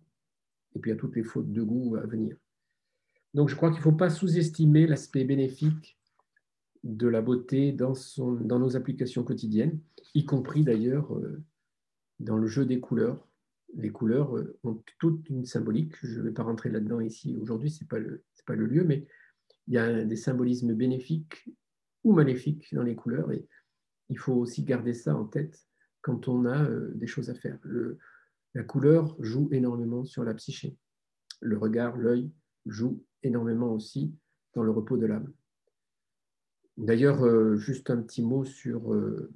et 0.74 0.78
puis 0.78 0.92
à 0.92 0.96
toutes 0.96 1.16
les 1.16 1.22
fautes 1.22 1.52
de 1.52 1.62
goût 1.62 1.96
à 1.96 2.06
venir. 2.06 2.36
Donc 3.34 3.48
je 3.48 3.56
crois 3.56 3.70
qu'il 3.70 3.78
ne 3.78 3.82
faut 3.82 3.92
pas 3.92 4.10
sous-estimer 4.10 4.86
l'aspect 4.86 5.24
bénéfique 5.24 5.98
de 6.84 7.06
la 7.06 7.22
beauté 7.22 7.72
dans, 7.72 7.94
nos 8.18 8.76
applications 8.76 9.22
quotidiennes, 9.22 9.78
y 10.14 10.24
compris 10.24 10.64
d'ailleurs 10.64 11.14
euh, 11.16 11.42
dans 12.18 12.36
le 12.36 12.46
jeu 12.46 12.66
des 12.66 12.80
couleurs. 12.80 13.26
Les 13.74 13.90
couleurs 13.90 14.36
euh, 14.36 14.58
ont 14.64 14.82
toute 14.98 15.28
une 15.30 15.44
symbolique. 15.44 15.94
Je 16.02 16.18
ne 16.18 16.24
vais 16.24 16.32
pas 16.32 16.42
rentrer 16.42 16.70
là-dedans 16.70 17.00
ici 17.00 17.36
aujourd'hui, 17.40 17.70
ce 17.70 17.84
n'est 17.84 17.88
pas, 17.88 17.98
pas 18.46 18.54
le 18.54 18.66
lieu, 18.66 18.84
mais 18.84 19.06
il 19.68 19.74
y 19.74 19.78
a 19.78 20.04
des 20.04 20.16
symbolismes 20.16 20.74
bénéfiques 20.74 21.48
ou 22.02 22.12
maléfiques 22.12 22.74
dans 22.74 22.82
les 22.82 22.96
couleurs 22.96 23.30
et 23.30 23.46
il 24.08 24.18
faut 24.18 24.34
aussi 24.34 24.64
garder 24.64 24.92
ça 24.92 25.16
en 25.16 25.24
tête 25.24 25.64
quand 26.02 26.28
on 26.28 26.44
a 26.44 26.64
euh, 26.64 26.90
des 26.94 27.06
choses 27.06 27.30
à 27.30 27.34
faire. 27.34 27.58
la 28.54 28.62
couleur 28.64 29.16
joue 29.20 29.48
énormément 29.52 30.04
sur 30.04 30.24
la 30.24 30.34
psyché. 30.34 30.76
Le 31.40 31.56
regard, 31.58 31.96
l'œil 31.96 32.30
joue 32.66 33.02
énormément 33.22 33.72
aussi 33.72 34.14
dans 34.54 34.62
le 34.62 34.70
repos 34.70 34.96
de 34.96 35.06
l'âme. 35.06 35.32
D'ailleurs, 36.76 37.24
euh, 37.24 37.56
juste 37.56 37.90
un 37.90 37.98
petit 37.98 38.22
mot 38.22 38.44
sur, 38.44 38.92
euh, 38.92 39.30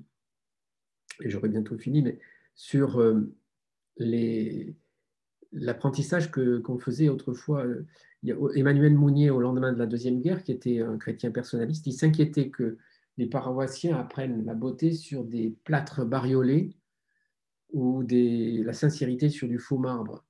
et 1.22 1.30
j'aurai 1.30 1.48
bientôt 1.48 1.76
fini, 1.76 2.02
mais 2.02 2.18
sur 2.54 3.00
euh, 3.00 3.32
l'apprentissage 5.52 6.30
qu'on 6.30 6.78
faisait 6.78 7.08
autrefois. 7.08 7.66
Emmanuel 8.54 8.94
Mounier, 8.94 9.30
au 9.30 9.40
lendemain 9.40 9.72
de 9.72 9.78
la 9.78 9.86
Deuxième 9.86 10.20
Guerre, 10.20 10.42
qui 10.42 10.52
était 10.52 10.80
un 10.80 10.98
chrétien 10.98 11.30
personnaliste, 11.30 11.86
il 11.86 11.92
s'inquiétait 11.92 12.50
que 12.50 12.78
les 13.16 13.26
paroissiens 13.26 13.98
apprennent 13.98 14.44
la 14.44 14.54
beauté 14.54 14.92
sur 14.92 15.24
des 15.24 15.56
plâtres 15.64 16.04
bariolés 16.04 16.76
ou 17.72 18.04
la 18.08 18.72
sincérité 18.72 19.28
sur 19.28 19.48
du 19.48 19.58
faux 19.58 19.78
marbre. 19.78 20.24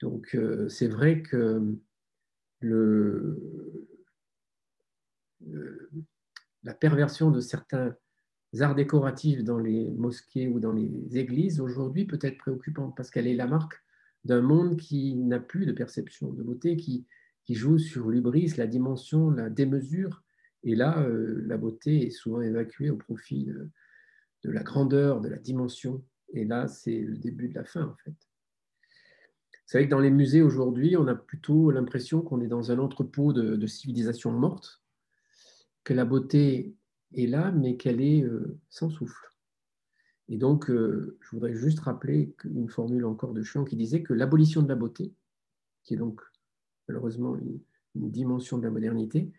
Donc, 0.00 0.36
c'est 0.68 0.88
vrai 0.88 1.22
que 1.22 1.76
le, 2.60 3.88
la 6.62 6.74
perversion 6.74 7.30
de 7.30 7.40
certains 7.40 7.96
arts 8.60 8.74
décoratifs 8.74 9.44
dans 9.44 9.58
les 9.58 9.90
mosquées 9.90 10.48
ou 10.48 10.60
dans 10.60 10.72
les 10.72 11.16
églises 11.16 11.60
aujourd'hui 11.60 12.04
peut 12.04 12.18
être 12.22 12.38
préoccupante 12.38 12.96
parce 12.96 13.10
qu'elle 13.10 13.26
est 13.26 13.34
la 13.34 13.46
marque 13.46 13.82
d'un 14.24 14.42
monde 14.42 14.76
qui 14.76 15.14
n'a 15.16 15.40
plus 15.40 15.66
de 15.66 15.72
perception 15.72 16.32
de 16.32 16.42
beauté, 16.42 16.76
qui, 16.76 17.06
qui 17.44 17.54
joue 17.54 17.78
sur 17.78 18.10
l'ubris, 18.10 18.52
la 18.56 18.66
dimension, 18.66 19.30
la 19.30 19.48
démesure. 19.48 20.22
Et 20.62 20.74
là, 20.74 21.00
euh, 21.02 21.42
la 21.46 21.56
beauté 21.56 22.06
est 22.06 22.10
souvent 22.10 22.40
évacuée 22.40 22.90
au 22.90 22.96
profit 22.96 23.46
de, 23.46 24.50
la 24.50 24.62
grandeur, 24.62 25.20
de 25.20 25.28
la 25.28 25.38
dimension. 25.38 26.04
Et 26.32 26.44
là, 26.44 26.68
c'est 26.68 27.00
le 27.00 27.16
début 27.16 27.48
de 27.48 27.54
la 27.54 27.64
fin, 27.64 27.84
en 27.84 27.96
fait. 28.04 28.10
Vous 28.10 29.74
savez 29.76 29.84
que 29.86 29.90
dans 29.90 30.00
les 30.00 30.10
musées 30.10 30.42
aujourd'hui, 30.42 30.96
on 30.96 31.06
a 31.06 31.14
plutôt 31.14 31.70
l'impression 31.70 32.22
qu'on 32.22 32.40
est 32.40 32.48
dans 32.48 32.72
un 32.72 32.78
entrepôt 32.78 33.32
de, 33.32 33.56
de 33.56 33.66
civilisation 33.66 34.32
morte, 34.32 34.82
que 35.84 35.94
la 35.94 36.04
beauté 36.04 36.74
est 37.14 37.26
là, 37.26 37.50
mais 37.52 37.76
qu'elle 37.76 38.00
est 38.00 38.22
euh, 38.22 38.58
sans 38.68 38.90
souffle. 38.90 39.30
Et 40.28 40.36
donc, 40.36 40.70
euh, 40.70 41.18
je 41.20 41.30
voudrais 41.30 41.54
juste 41.54 41.80
rappeler 41.80 42.34
une 42.44 42.68
formule 42.68 43.04
encore 43.04 43.32
de 43.32 43.42
Chion 43.42 43.64
qui 43.64 43.76
disait 43.76 44.02
que 44.02 44.14
l'abolition 44.14 44.62
de 44.62 44.68
la 44.68 44.76
beauté, 44.76 45.12
qui 45.82 45.94
est 45.94 45.96
donc 45.96 46.20
malheureusement 46.88 47.36
une, 47.36 47.60
dimension 47.94 48.56
de 48.58 48.62
la 48.62 48.70
modernité, 48.70 49.32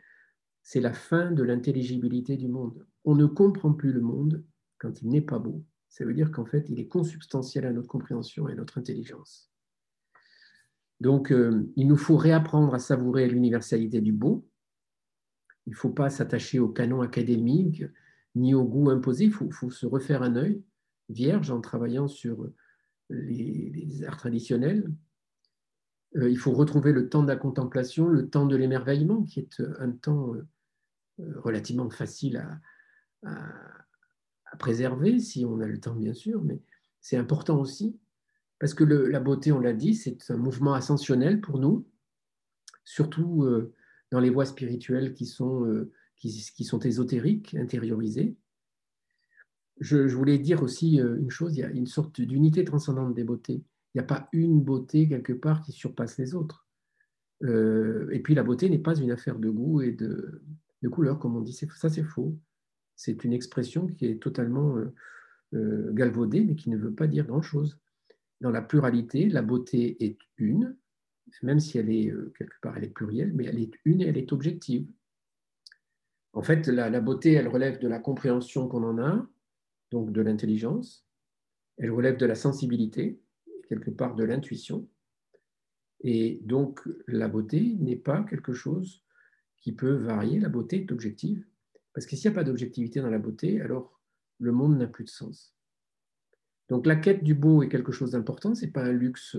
c'est 0.63 0.81
la 0.81 0.93
fin 0.93 1.31
de 1.31 1.43
l'intelligibilité 1.43 2.37
du 2.37 2.47
monde. 2.47 2.85
On 3.03 3.15
ne 3.15 3.25
comprend 3.25 3.73
plus 3.73 3.91
le 3.91 4.01
monde 4.01 4.43
quand 4.77 5.01
il 5.01 5.09
n'est 5.09 5.21
pas 5.21 5.39
beau. 5.39 5.63
Ça 5.89 6.05
veut 6.05 6.13
dire 6.13 6.31
qu'en 6.31 6.45
fait, 6.45 6.69
il 6.69 6.79
est 6.79 6.87
consubstantiel 6.87 7.65
à 7.65 7.73
notre 7.73 7.87
compréhension 7.87 8.47
et 8.47 8.53
à 8.53 8.55
notre 8.55 8.77
intelligence. 8.77 9.51
Donc, 10.99 11.31
euh, 11.31 11.69
il 11.75 11.87
nous 11.87 11.97
faut 11.97 12.15
réapprendre 12.15 12.73
à 12.73 12.79
savourer 12.79 13.27
l'universalité 13.27 14.01
du 14.01 14.11
beau, 14.11 14.47
il 15.67 15.71
ne 15.71 15.75
faut 15.75 15.89
pas 15.89 16.09
s'attacher 16.09 16.59
au 16.59 16.69
canon 16.69 17.01
académique 17.01 17.83
ni 18.35 18.53
au 18.53 18.63
goût 18.63 18.89
imposé, 18.89 19.25
il 19.25 19.31
faut, 19.31 19.69
se 19.69 19.85
refaire 19.85 20.23
un 20.23 20.35
œil 20.35 20.63
vierge 21.09 21.51
en 21.51 21.59
travaillant 21.59 22.07
sur 22.07 22.49
les, 23.09 24.03
arts 24.05 24.17
traditionnels. 24.17 24.89
Euh, 26.17 26.29
il 26.29 26.37
faut 26.37 26.51
retrouver 26.51 26.91
le 26.91 27.09
temps 27.09 27.23
de 27.23 27.27
la 27.27 27.35
contemplation, 27.35 28.07
le 28.07 28.29
temps 28.29 28.45
de 28.45 28.55
l'émerveillement, 28.55 29.23
qui 29.23 29.39
est 29.39 29.61
un 29.79 29.91
temps 29.91 30.33
relativement 31.35 31.89
facile 31.89 32.45
à, 33.23 34.57
préserver, 34.57 35.19
si 35.19 35.45
on 35.45 35.61
a 35.61 35.67
le 35.67 35.79
temps, 35.79 35.95
bien 35.95 36.13
sûr, 36.13 36.43
mais 36.43 36.61
c'est 36.99 37.15
important 37.15 37.59
aussi, 37.59 37.97
parce 38.59 38.73
que 38.73 38.83
la 38.83 39.19
beauté, 39.19 39.51
on 39.51 39.59
l'a 39.59 39.73
dit, 39.73 39.95
c'est 39.95 40.29
un 40.29 40.37
mouvement 40.37 40.73
ascensionnel 40.73 41.39
pour 41.39 41.57
nous, 41.57 41.87
surtout 42.83 43.47
dans 44.11 44.19
les 44.19 44.29
voies 44.29 44.45
spirituelles 44.45 45.13
qui 45.13 45.25
sont 45.25 45.85
qui, 46.29 46.63
sont 46.63 46.79
ésotériques, 46.79 47.55
intériorisées. 47.55 48.35
Je, 49.79 49.97
voulais 50.15 50.37
dire 50.37 50.61
aussi 50.61 51.01
euh, 51.01 51.17
une 51.17 51.31
chose, 51.31 51.55
il 51.55 51.61
y 51.61 51.63
a 51.63 51.69
une 51.69 51.87
sorte 51.87 52.21
d'unité 52.21 52.63
transcendante 52.63 53.15
des 53.15 53.23
beautés. 53.23 53.63
Il 53.93 53.97
n'y 53.97 54.01
a 54.01 54.07
pas 54.07 54.29
une 54.31 54.61
beauté 54.61 55.07
quelque 55.07 55.33
part 55.33 55.61
qui 55.61 55.71
surpasse 55.71 56.17
les 56.17 56.33
autres. 56.33 56.67
Euh, 57.43 58.09
et 58.11 58.19
puis 58.19 58.35
la 58.35 58.43
beauté 58.43 58.69
n'est 58.69 58.79
pas 58.79 58.95
une 58.95 59.11
affaire 59.11 59.39
de 59.39 59.49
goût 59.49 59.81
et 59.81 59.91
de, 59.91 60.41
de 60.81 60.89
couleur, 60.89 61.19
comme 61.19 61.35
on 61.35 61.41
dit. 61.41 61.53
Ça, 61.53 61.89
c'est 61.89 62.03
faux. 62.03 62.37
C'est 62.95 63.23
une 63.23 63.33
expression 63.33 63.87
qui 63.87 64.05
est 64.05 64.21
totalement 64.21 64.77
euh, 65.53 65.93
galvaudée, 65.93 66.43
mais 66.43 66.55
qui 66.55 66.69
ne 66.69 66.77
veut 66.77 66.93
pas 66.93 67.07
dire 67.07 67.25
grand-chose. 67.25 67.79
Dans 68.41 68.51
la 68.51 68.61
pluralité, 68.61 69.27
la 69.29 69.41
beauté 69.41 70.03
est 70.03 70.17
une, 70.37 70.75
même 71.43 71.59
si 71.59 71.77
elle 71.77 71.89
est 71.89 72.11
quelque 72.37 72.59
part 72.61 72.77
elle 72.77 72.85
est 72.85 72.89
plurielle, 72.89 73.31
mais 73.33 73.45
elle 73.45 73.59
est 73.59 73.71
une 73.85 74.01
et 74.01 74.07
elle 74.07 74.17
est 74.17 74.33
objective. 74.33 74.87
En 76.33 76.43
fait, 76.43 76.67
la, 76.67 77.01
beauté, 77.01 77.33
elle 77.33 77.47
relève 77.47 77.79
de 77.79 77.87
la 77.87 77.99
compréhension 77.99 78.67
qu'on 78.67 78.83
en 78.83 78.97
a, 78.99 79.27
donc 79.91 80.11
de 80.11 80.21
l'intelligence. 80.21 81.05
Elle 81.77 81.91
relève 81.91 82.17
de 82.17 82.25
la 82.25 82.35
sensibilité, 82.35 83.19
quelque 83.71 83.91
part 83.91 84.15
de 84.15 84.25
l'intuition. 84.25 84.85
Et 86.01 86.41
donc, 86.43 86.81
la 87.07 87.29
beauté 87.29 87.77
n'est 87.79 87.95
pas 87.95 88.23
quelque 88.23 88.51
chose 88.51 89.03
qui 89.57 89.71
peut 89.71 89.93
varier. 89.93 90.39
La 90.39 90.49
beauté 90.49 90.81
est 90.81 90.91
objective. 90.91 91.45
Parce 91.93 92.05
que 92.05 92.17
s'il 92.17 92.29
n'y 92.29 92.35
a 92.35 92.39
pas 92.39 92.43
d'objectivité 92.43 92.99
dans 92.99 93.09
la 93.09 93.19
beauté, 93.19 93.61
alors 93.61 94.01
le 94.39 94.51
monde 94.51 94.77
n'a 94.77 94.87
plus 94.87 95.05
de 95.05 95.09
sens. 95.09 95.55
Donc, 96.67 96.85
la 96.85 96.97
quête 96.97 97.23
du 97.23 97.33
beau 97.33 97.63
est 97.63 97.69
quelque 97.69 97.93
chose 97.93 98.11
d'important. 98.11 98.55
Ce 98.55 98.65
n'est 98.65 98.71
pas 98.71 98.83
un 98.83 98.91
luxe 98.91 99.37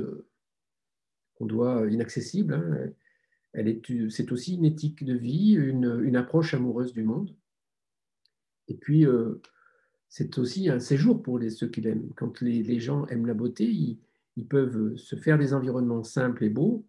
qu'on 1.34 1.46
doit 1.46 1.86
inaccessible. 1.90 2.54
Hein 2.54 2.92
c'est 4.08 4.32
aussi 4.32 4.54
une 4.54 4.64
éthique 4.64 5.04
de 5.04 5.14
vie, 5.14 5.52
une, 5.52 6.16
approche 6.16 6.54
amoureuse 6.54 6.94
du 6.94 7.02
monde. 7.02 7.36
Et 8.68 8.74
puis, 8.74 9.04
euh, 9.04 9.42
c'est 10.08 10.38
aussi 10.38 10.70
un 10.70 10.78
séjour 10.78 11.22
pour 11.22 11.38
les, 11.38 11.50
ceux 11.50 11.68
qui 11.68 11.82
l'aiment. 11.82 12.12
Quand 12.16 12.40
les, 12.40 12.80
gens 12.80 13.06
aiment 13.08 13.26
la 13.26 13.34
beauté, 13.34 13.64
ils, 13.64 13.98
peuvent 14.40 14.96
se 14.96 15.16
faire 15.16 15.38
des 15.38 15.54
environnements 15.54 16.02
simples 16.02 16.44
et 16.44 16.48
beaux, 16.48 16.86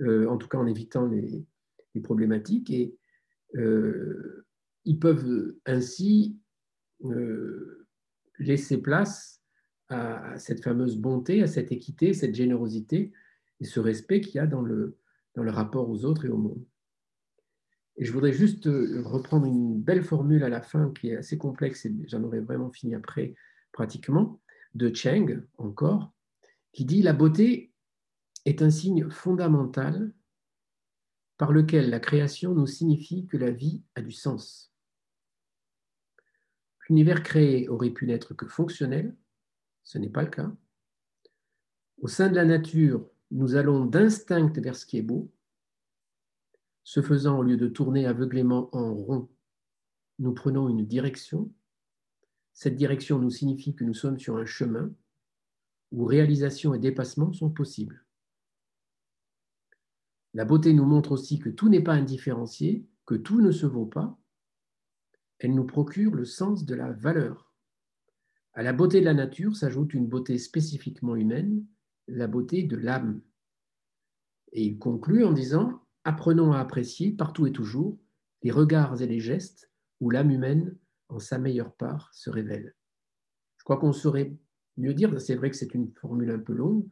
euh, 0.00 0.28
en 0.28 0.36
tout 0.36 0.48
cas 0.48 0.58
en 0.58 0.66
évitant 0.66 1.06
les, 1.06 1.44
problématiques, 2.02 2.70
et 2.70 2.94
euh, 3.54 4.44
ils 4.84 4.98
peuvent 4.98 5.54
ainsi 5.64 6.38
laisser 8.38 8.82
place 8.82 9.40
à 9.88 10.38
cette 10.38 10.62
fameuse 10.62 10.98
bonté, 10.98 11.42
à 11.42 11.46
cette 11.46 11.72
équité, 11.72 12.12
cette 12.12 12.34
générosité 12.34 13.12
et 13.60 13.64
ce 13.64 13.80
respect 13.80 14.20
qu'il 14.20 14.34
y 14.34 14.38
a 14.38 14.46
dans 14.46 14.60
le, 14.60 14.98
dans 15.34 15.42
le 15.42 15.50
rapport 15.50 15.88
aux 15.88 16.04
autres 16.04 16.26
et 16.26 16.28
au 16.28 16.36
monde. 16.36 16.62
Et 17.96 18.04
je 18.04 18.12
voudrais 18.12 18.32
juste 18.32 18.66
euh, 18.66 19.02
reprendre 19.04 19.46
une 19.46 19.80
belle 19.80 20.02
formule 20.02 20.44
à 20.44 20.48
la 20.48 20.60
fin 20.60 20.92
qui 20.92 21.08
est 21.08 21.16
assez 21.16 21.38
complexe, 21.38 21.86
et 21.86 21.94
j'en 22.08 22.22
aurais 22.24 22.40
vraiment 22.40 22.70
fini 22.70 22.94
après 22.94 23.34
pratiquement, 23.72 24.40
de 24.74 24.94
Cheng 24.94 25.42
encore, 25.56 26.12
qui 26.76 26.84
dit 26.84 27.00
La 27.00 27.14
beauté 27.14 27.72
est 28.44 28.60
un 28.60 28.68
signe 28.68 29.08
fondamental 29.08 30.12
par 31.38 31.50
lequel 31.50 31.88
la 31.88 32.00
création 32.00 32.54
nous 32.54 32.66
signifie 32.66 33.26
que 33.26 33.38
la 33.38 33.50
vie 33.50 33.82
a 33.94 34.02
du 34.02 34.12
sens. 34.12 34.74
L'univers 36.86 37.22
créé 37.22 37.66
aurait 37.70 37.90
pu 37.90 38.06
n'être 38.06 38.34
que 38.34 38.46
fonctionnel, 38.46 39.16
ce 39.84 39.96
n'est 39.96 40.10
pas 40.10 40.22
le 40.22 40.28
cas. 40.28 40.52
Au 42.02 42.08
sein 42.08 42.28
de 42.28 42.34
la 42.34 42.44
nature, 42.44 43.08
nous 43.30 43.54
allons 43.54 43.86
d'instinct 43.86 44.52
vers 44.60 44.76
ce 44.76 44.84
qui 44.84 44.98
est 44.98 45.02
beau. 45.02 45.32
Ce 46.84 47.00
faisant, 47.00 47.38
au 47.38 47.42
lieu 47.42 47.56
de 47.56 47.68
tourner 47.68 48.04
aveuglément 48.04 48.68
en 48.76 48.92
rond, 48.92 49.30
nous 50.18 50.34
prenons 50.34 50.68
une 50.68 50.86
direction. 50.86 51.50
Cette 52.52 52.76
direction 52.76 53.18
nous 53.18 53.30
signifie 53.30 53.74
que 53.74 53.84
nous 53.84 53.94
sommes 53.94 54.18
sur 54.18 54.36
un 54.36 54.44
chemin 54.44 54.94
où 55.92 56.04
réalisation 56.04 56.74
et 56.74 56.78
dépassement 56.78 57.32
sont 57.32 57.50
possibles. 57.50 58.04
La 60.34 60.44
beauté 60.44 60.74
nous 60.74 60.84
montre 60.84 61.12
aussi 61.12 61.38
que 61.38 61.48
tout 61.48 61.68
n'est 61.68 61.82
pas 61.82 61.94
indifférencié, 61.94 62.86
que 63.06 63.14
tout 63.14 63.40
ne 63.40 63.52
se 63.52 63.64
vaut 63.64 63.86
pas. 63.86 64.18
Elle 65.38 65.54
nous 65.54 65.64
procure 65.64 66.14
le 66.14 66.24
sens 66.24 66.64
de 66.64 66.74
la 66.74 66.92
valeur. 66.92 67.54
À 68.52 68.62
la 68.62 68.72
beauté 68.72 69.00
de 69.00 69.04
la 69.04 69.14
nature 69.14 69.56
s'ajoute 69.56 69.94
une 69.94 70.06
beauté 70.06 70.38
spécifiquement 70.38 71.16
humaine, 71.16 71.64
la 72.08 72.26
beauté 72.26 72.62
de 72.62 72.76
l'âme. 72.76 73.20
Et 74.52 74.64
il 74.64 74.78
conclut 74.78 75.24
en 75.24 75.32
disant 75.32 75.82
Apprenons 76.04 76.52
à 76.52 76.60
apprécier 76.60 77.12
partout 77.12 77.46
et 77.46 77.52
toujours 77.52 77.98
les 78.42 78.50
regards 78.50 79.02
et 79.02 79.06
les 79.06 79.20
gestes 79.20 79.70
où 80.00 80.10
l'âme 80.10 80.30
humaine, 80.30 80.76
en 81.08 81.18
sa 81.18 81.38
meilleure 81.38 81.74
part, 81.74 82.12
se 82.14 82.30
révèle. 82.30 82.74
Je 83.56 83.64
crois 83.64 83.78
qu'on 83.78 83.92
saurait 83.92 84.36
mieux 84.76 84.94
dire, 84.94 85.20
c'est 85.20 85.34
vrai 85.34 85.50
que 85.50 85.56
c'est 85.56 85.74
une 85.74 85.90
formule 85.92 86.30
un 86.30 86.38
peu 86.38 86.52
longue, 86.52 86.86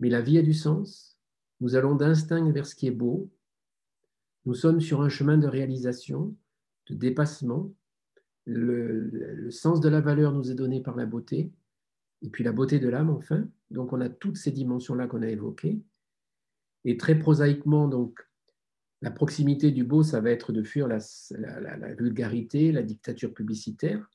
mais 0.00 0.08
la 0.08 0.20
vie 0.20 0.38
a 0.38 0.42
du 0.42 0.54
sens. 0.54 1.18
Nous 1.60 1.76
allons 1.76 1.94
d'instinct 1.94 2.50
vers 2.50 2.66
ce 2.66 2.74
qui 2.74 2.86
est 2.86 2.92
beau. 2.92 3.30
Nous 4.44 4.54
sommes 4.54 4.80
sur 4.80 5.02
un 5.02 5.08
chemin 5.08 5.38
de 5.38 5.46
réalisation, 5.46 6.36
de 6.88 6.94
dépassement. 6.94 7.72
Le, 8.44 9.50
sens 9.50 9.80
de 9.80 9.88
la 9.88 10.00
valeur 10.00 10.32
nous 10.32 10.50
est 10.50 10.54
donné 10.54 10.82
par 10.82 10.96
la 10.96 11.06
beauté, 11.06 11.50
et 12.22 12.28
puis 12.28 12.44
la 12.44 12.52
beauté 12.52 12.78
de 12.78 12.88
l'âme, 12.88 13.10
enfin. 13.10 13.48
Donc, 13.70 13.92
on 13.92 14.00
a 14.00 14.08
toutes 14.08 14.36
ces 14.36 14.50
dimensions-là 14.50 15.06
qu'on 15.06 15.22
a 15.22 15.28
évoquées. 15.28 15.80
Et 16.84 16.96
très 16.98 17.18
prosaïquement, 17.18 17.88
donc, 17.88 18.20
la 19.00 19.10
proximité 19.10 19.70
du 19.70 19.84
beau, 19.84 20.02
ça 20.02 20.20
va 20.20 20.30
être 20.30 20.52
de 20.52 20.62
fuir 20.62 20.88
la, 20.88 20.98
vulgarité, 21.94 22.72
la 22.72 22.82
dictature 22.82 23.32
publicitaire, 23.32 24.10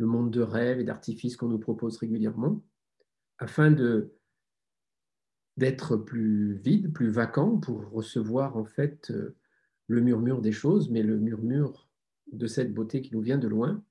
le 0.00 0.06
monde 0.06 0.30
de 0.30 0.40
rêve 0.40 0.80
et 0.80 0.84
d'artifices 0.84 1.36
qu'on 1.36 1.48
nous 1.48 1.58
propose 1.58 1.98
régulièrement, 1.98 2.64
afin 3.38 3.70
de 3.70 4.14
d'être 5.58 5.96
plus 5.96 6.54
vide, 6.54 6.90
plus 6.90 7.10
vacant 7.10 7.58
pour 7.58 7.90
recevoir 7.90 8.56
en 8.56 8.64
fait 8.64 9.12
le 9.88 10.00
murmure 10.00 10.40
des 10.40 10.52
choses, 10.52 10.88
mais 10.88 11.02
le 11.02 11.18
murmure 11.18 11.86
de 12.32 12.46
cette 12.46 12.72
beauté 12.72 13.02
qui 13.02 13.12
nous 13.12 13.20
vient 13.20 13.36
de 13.36 13.48
loin. 13.48 13.84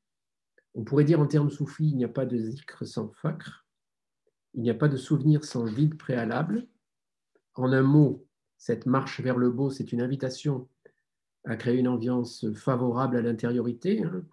On 0.74 0.84
pourrait 0.84 1.04
dire 1.04 1.20
en 1.20 1.28
termes 1.28 1.52
soufis, 1.52 1.90
il 1.90 1.98
n'y 1.98 2.06
a 2.06 2.10
pas 2.10 2.26
de 2.26 2.38
zikr 2.38 2.88
sans 2.88 3.10
fakr, 3.10 3.68
il 4.56 4.64
n'y 4.64 4.72
a 4.72 4.76
pas 4.76 4.88
de 4.88 4.98
souvenir 4.98 5.44
sans 5.44 5.66
vide 5.66 5.96
préalable. 5.96 6.68
En 7.54 7.72
un 7.72 7.84
mot, 7.84 8.26
cette 8.58 8.88
marche 8.88 9.22
vers 9.22 9.38
le 9.38 9.52
beau, 9.52 9.70
c'est 9.70 9.92
une 9.92 10.02
invitation 10.02 10.68
à 11.46 11.56
créer 11.56 11.78
une 11.78 11.88
ambiance 11.88 12.52
favorable 12.54 13.16
à 13.18 13.22
l'intériorité 13.22 14.04
hein, 14.04 14.24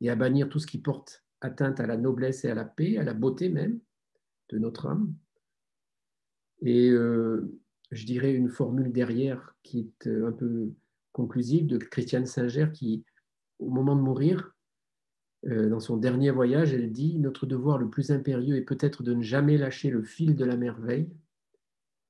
et 0.00 0.08
à 0.08 0.16
bannir 0.16 0.48
tout 0.48 0.60
ce 0.60 0.66
qui 0.66 0.78
porte 0.78 1.25
atteinte 1.40 1.80
à 1.80 1.86
la 1.86 1.96
noblesse 1.96 2.44
et 2.44 2.50
à 2.50 2.54
la 2.54 2.64
paix, 2.64 2.98
à 2.98 3.04
la 3.04 3.14
beauté 3.14 3.48
même 3.48 3.80
de 4.50 4.58
notre 4.58 4.86
âme. 4.86 5.14
Et 6.62 6.88
euh, 6.90 7.58
je 7.90 8.06
dirais 8.06 8.32
une 8.32 8.48
formule 8.48 8.92
derrière 8.92 9.54
qui 9.62 9.80
est 9.80 10.08
un 10.08 10.32
peu 10.32 10.72
conclusive 11.12 11.66
de 11.66 11.78
Christiane 11.78 12.26
Singer 12.26 12.68
qui, 12.72 13.04
au 13.58 13.70
moment 13.70 13.96
de 13.96 14.00
mourir, 14.00 14.54
euh, 15.46 15.68
dans 15.68 15.80
son 15.80 15.96
dernier 15.96 16.30
voyage, 16.30 16.72
elle 16.72 16.90
dit 16.90 17.18
Notre 17.18 17.46
devoir 17.46 17.78
le 17.78 17.88
plus 17.88 18.10
impérieux 18.10 18.56
est 18.56 18.62
peut-être 18.62 19.02
de 19.02 19.14
ne 19.14 19.22
jamais 19.22 19.56
lâcher 19.56 19.90
le 19.90 20.02
fil 20.02 20.34
de 20.34 20.44
la 20.44 20.56
merveille. 20.56 21.08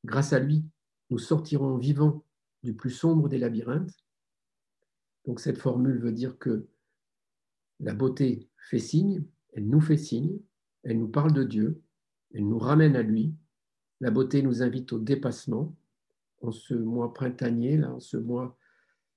Grâce 0.04 0.32
à 0.32 0.38
lui, 0.38 0.64
nous 1.10 1.18
sortirons 1.18 1.76
vivants 1.76 2.24
du 2.62 2.74
plus 2.74 2.90
sombre 2.90 3.28
des 3.28 3.38
labyrinthes. 3.38 3.96
Donc 5.26 5.40
cette 5.40 5.58
formule 5.58 5.98
veut 5.98 6.12
dire 6.12 6.38
que 6.38 6.66
la 7.80 7.94
beauté 7.94 8.48
fait 8.68 8.78
signe, 8.78 9.24
elle 9.52 9.66
nous 9.68 9.80
fait 9.80 9.96
signe, 9.96 10.38
elle 10.82 10.98
nous 10.98 11.08
parle 11.08 11.32
de 11.32 11.42
Dieu, 11.42 11.82
elle 12.34 12.46
nous 12.48 12.58
ramène 12.58 12.96
à 12.96 13.02
lui. 13.02 13.34
La 14.00 14.10
beauté 14.10 14.42
nous 14.42 14.62
invite 14.62 14.92
au 14.92 14.98
dépassement. 14.98 15.74
En 16.42 16.52
ce 16.52 16.74
mois 16.74 17.14
printanier, 17.14 17.78
là, 17.78 17.92
en 17.92 18.00
ce 18.00 18.16
mois 18.16 18.58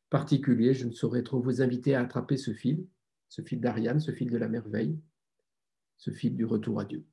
particulier, 0.09 0.73
je 0.73 0.87
ne 0.87 0.91
saurais 0.91 1.23
trop 1.23 1.39
vous 1.39 1.61
inviter 1.61 1.93
à 1.93 2.01
attraper 2.01 2.37
ce 2.37 2.53
fil 2.53 2.85
ce 3.29 3.43
fil 3.43 3.61
d'Ariane, 3.61 3.99
ce 3.99 4.11
fil 4.11 4.29
de 4.29 4.37
la 4.37 4.49
merveille, 4.49 4.99
ce 5.97 6.11
fil 6.11 6.35
du 6.35 6.45
retour 6.45 6.79
à 6.79 6.85
Dieu. 6.85 7.05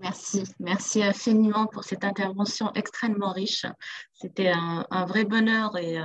Merci, 0.00 0.44
merci 0.58 1.02
infiniment 1.02 1.66
pour 1.66 1.84
cette 1.84 2.04
intervention 2.04 2.72
extrêmement 2.74 3.32
riche. 3.32 3.66
C'était 4.14 4.48
un, 4.48 5.04
vrai 5.04 5.24
bonheur 5.24 5.76
et, 5.76 5.98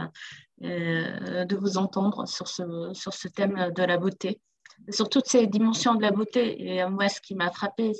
euh, 0.64 1.46
de 1.46 1.56
vous 1.56 1.78
entendre 1.78 2.28
sur 2.28 2.50
ce, 2.50 3.28
thème 3.30 3.72
de 3.74 3.84
la 3.84 3.98
beauté. 3.98 4.42
sur 4.90 5.08
toutes 5.08 5.28
ces 5.28 5.48
dimensions 5.48 5.96
de 5.96 6.02
la 6.02 6.12
beauté. 6.12 6.62
Et 6.62 6.86
moi, 6.88 7.08
ce 7.08 7.22
qui 7.22 7.36
m'a 7.36 7.52
frappé, 7.52 7.94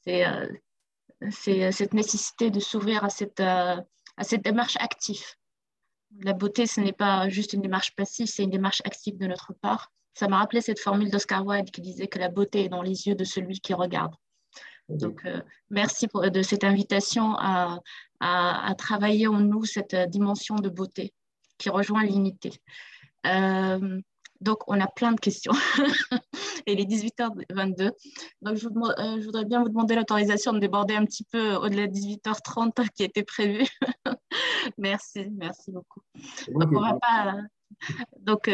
c'est 0.00 0.24
cette 1.30 1.94
nécessité 1.94 2.50
de 2.50 2.58
s'ouvrir 2.58 3.04
à 3.04 3.08
cette, 3.08 3.40
à 3.40 3.84
cette 4.22 4.42
démarche 4.42 4.76
active. 4.80 5.24
La 6.20 6.32
beauté, 6.32 6.66
ce 6.66 6.80
n'est 6.80 6.92
pas 6.92 7.28
juste 7.28 7.52
une 7.52 7.62
démarche 7.62 7.94
passive, 7.94 8.26
c'est 8.26 8.42
une 8.42 8.50
démarche 8.50 8.82
active 8.84 9.16
de 9.18 9.28
notre 9.28 9.52
part. 9.52 9.92
Ça 10.14 10.26
m'a 10.26 10.38
rappelé 10.38 10.60
cette 10.60 10.80
formule 10.80 11.10
d'Oscar 11.10 11.46
Wilde 11.46 11.70
qui 11.70 11.80
disait 11.80 12.08
que 12.08 12.18
la 12.18 12.28
beauté 12.28 12.64
est 12.64 12.68
dans 12.68 12.82
les 12.82 13.06
yeux 13.06 13.14
de 13.14 13.24
celui 13.24 13.60
qui 13.60 13.72
regarde. 13.72 14.14
Donc, 14.88 15.24
euh, 15.24 15.40
merci 15.70 16.08
pour, 16.08 16.28
de 16.30 16.42
cette 16.42 16.64
invitation 16.64 17.34
à, 17.38 17.80
à, 18.20 18.74
travailler 18.76 19.26
en 19.26 19.40
nous 19.40 19.64
cette 19.64 19.94
dimension 20.10 20.56
de 20.56 20.68
beauté 20.68 21.12
qui 21.58 21.70
rejoint 21.70 22.04
l'unité. 22.04 22.52
Euh, 23.26 24.00
donc, 24.40 24.58
on 24.66 24.80
a 24.80 24.88
plein 24.88 25.12
de 25.12 25.20
questions. 25.20 25.52
Et 26.66 26.72
il 26.72 26.80
est 26.80 26.84
18h22. 26.84 27.92
Donc, 28.42 28.56
je, 28.56 28.66
euh, 28.66 29.20
je 29.20 29.24
voudrais 29.24 29.44
bien 29.44 29.62
vous 29.62 29.68
demander 29.68 29.94
l'autorisation 29.94 30.52
de 30.52 30.58
déborder 30.58 30.94
un 30.94 31.04
petit 31.04 31.24
peu 31.24 31.54
au-delà 31.54 31.86
de 31.86 31.92
18h30 31.92 32.88
qui 32.94 33.04
était 33.04 33.22
prévu. 33.22 33.64
merci, 34.78 35.28
merci 35.30 35.70
beaucoup. 35.70 36.00
Donc, 36.48 36.70
on 36.72 36.80
va 36.80 36.98
pas... 37.00 37.36
donc, 38.18 38.50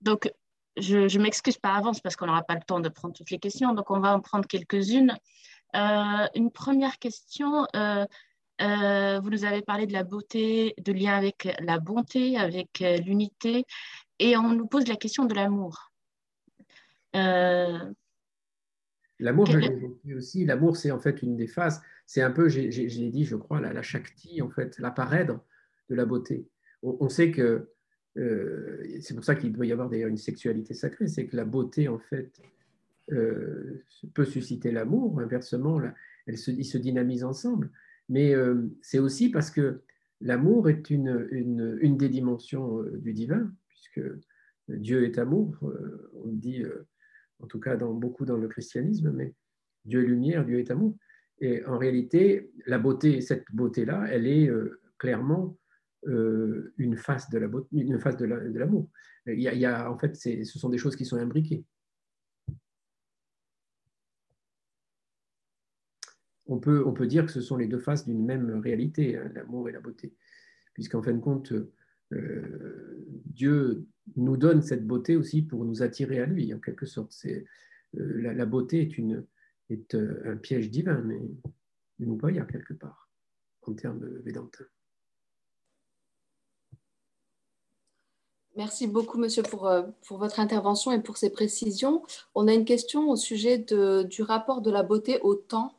donc 0.00 0.30
je, 0.76 1.18
m'excuse 1.18 1.58
par 1.58 1.76
avance 1.76 2.00
parce 2.00 2.16
qu'on 2.16 2.26
n'aura 2.26 2.42
pas 2.42 2.54
le 2.54 2.62
temps 2.66 2.80
de 2.80 2.88
prendre 2.88 3.14
toutes 3.14 3.30
les 3.30 3.38
questions, 3.38 3.72
donc 3.72 3.90
on 3.90 4.00
va 4.00 4.14
en 4.14 4.20
prendre 4.20 4.46
quelques-unes. 4.46 5.16
Euh, 5.76 6.26
une 6.34 6.50
première 6.50 6.98
question, 6.98 7.66
euh, 7.74 8.06
euh, 8.62 9.20
vous 9.20 9.30
nous 9.30 9.44
avez 9.44 9.60
parlé 9.60 9.86
de 9.86 9.92
la 9.92 10.04
beauté, 10.04 10.74
de 10.78 10.92
lien 10.92 11.14
avec 11.14 11.48
la 11.60 11.78
bonté, 11.78 12.38
avec 12.38 12.82
l'unité, 13.04 13.64
et 14.18 14.36
on 14.36 14.54
nous 14.54 14.66
pose 14.66 14.86
la 14.88 14.96
question 14.96 15.26
de 15.26 15.34
l'amour. 15.34 15.92
L'amour, 19.18 19.46
je 19.46 19.58
l'ai 19.58 20.14
aussi. 20.14 20.44
L'amour, 20.44 20.76
c'est 20.76 20.90
en 20.90 21.00
fait 21.00 21.22
une 21.22 21.36
des 21.36 21.46
phases. 21.46 21.82
C'est 22.06 22.22
un 22.22 22.30
peu, 22.30 22.48
j'ai 22.48 22.68
dit, 23.10 23.24
je 23.24 23.36
crois, 23.36 23.60
la, 23.60 23.72
la 23.72 23.82
shakti, 23.82 24.42
en 24.42 24.50
fait, 24.50 24.78
la 24.78 24.90
parèdre 24.90 25.40
de 25.88 25.94
la 25.94 26.04
beauté. 26.04 26.48
on 26.82 27.08
sait 27.08 27.30
que 27.30 27.72
c'est 28.14 29.14
pour 29.14 29.24
ça 29.24 29.34
qu'il 29.34 29.52
doit 29.52 29.66
y 29.66 29.72
avoir 29.72 29.90
d'ailleurs 29.90 30.08
une 30.08 30.16
sexualité 30.16 30.72
sacrée, 30.72 31.08
c'est 31.08 31.26
que 31.26 31.36
la 31.36 31.44
beauté, 31.44 31.88
en 31.88 31.98
fait, 31.98 32.32
euh, 33.12 33.84
peut 34.14 34.24
susciter 34.24 34.72
l'amour, 34.72 35.20
inversement, 35.20 35.80
elle 36.26 36.38
se, 36.38 36.50
ils 36.50 36.64
se 36.64 36.78
dynamisent 36.78 37.24
ensemble. 37.24 37.70
Mais 38.08 38.34
euh, 38.34 38.68
c'est 38.82 38.98
aussi 38.98 39.30
parce 39.30 39.50
que 39.50 39.82
l'amour 40.20 40.68
est 40.68 40.90
une, 40.90 41.96
des 41.96 42.08
dimensions 42.08 42.82
du 42.82 43.12
divin, 43.12 43.52
puisque 43.68 44.00
Dieu 44.68 45.04
est 45.04 45.18
amour, 45.18 45.58
on 45.62 46.28
le 46.28 46.36
dit 46.36 46.64
en 47.40 47.46
tout 47.46 47.60
cas 47.60 47.76
beaucoup 47.76 48.24
dans 48.24 48.36
le 48.36 48.48
christianisme, 48.48 49.12
mais 49.12 49.34
Dieu 49.84 50.02
est 50.02 50.06
lumière, 50.06 50.44
Dieu 50.44 50.58
est 50.58 50.70
amour. 50.70 50.96
Et 51.40 51.64
en 51.66 51.76
réalité, 51.76 52.50
cette 53.20 53.44
beauté-là, 53.52 54.06
elle 54.10 54.26
est 54.26 54.50
clairement 54.98 55.58
euh, 56.08 56.72
une 56.78 56.96
face 56.96 57.28
de 57.30 57.38
la 57.38 57.48
une 57.72 57.98
face 57.98 58.16
de 58.16 58.26
l'amour. 58.26 58.88
il, 59.26 59.40
y 59.40 59.66
a, 59.66 59.90
en 59.90 59.98
fait, 59.98 60.14
ce 60.14 60.58
sont 60.58 60.68
des 60.68 60.78
choses 60.78 60.94
qui 60.94 61.04
sont 61.04 61.16
imbriquées. 61.16 61.64
On 66.46 66.58
peut, 66.58 66.84
on 66.86 66.92
peut 66.92 67.06
dire 67.06 67.26
que 67.26 67.32
ce 67.32 67.40
sont 67.40 67.56
les 67.56 67.66
deux 67.66 67.78
faces 67.78 68.06
d'une 68.06 68.24
même 68.24 68.60
réalité, 68.60 69.16
hein, 69.16 69.30
l'amour 69.34 69.68
et 69.68 69.72
la 69.72 69.80
beauté, 69.80 70.14
puisqu'en 70.74 71.02
fin 71.02 71.12
de 71.12 71.20
compte, 71.20 71.52
euh, 72.12 73.06
Dieu 73.24 73.86
nous 74.16 74.36
donne 74.36 74.62
cette 74.62 74.86
beauté 74.86 75.16
aussi 75.16 75.42
pour 75.42 75.64
nous 75.64 75.82
attirer 75.82 76.20
à 76.20 76.26
lui, 76.26 76.54
en 76.54 76.60
quelque 76.60 76.86
sorte. 76.86 77.14
Euh, 77.26 77.42
la, 77.94 78.46
beauté 78.46 78.80
est, 78.80 78.98
une, 78.98 79.26
est 79.70 79.94
un 79.94 80.36
piège 80.36 80.70
divin, 80.70 81.00
mais 81.02 81.20
nous 81.98 82.16
pas 82.16 82.30
quelque 82.30 82.74
part, 82.74 83.08
en 83.62 83.74
termes 83.74 84.06
védantins. 84.24 84.66
Merci 88.56 88.86
beaucoup, 88.86 89.18
monsieur, 89.18 89.42
pour, 89.42 89.66
euh, 89.66 89.82
pour, 90.06 90.16
votre 90.16 90.40
intervention 90.40 90.90
et 90.90 91.02
pour 91.02 91.18
ces 91.18 91.28
précisions. 91.28 92.02
On 92.34 92.48
a 92.48 92.54
une 92.54 92.64
question 92.64 93.10
au 93.10 93.16
sujet 93.16 93.58
de, 93.58 94.02
du 94.04 94.22
rapport 94.22 94.62
de 94.62 94.70
la 94.70 94.82
beauté 94.82 95.20
au 95.20 95.34
temps, 95.34 95.75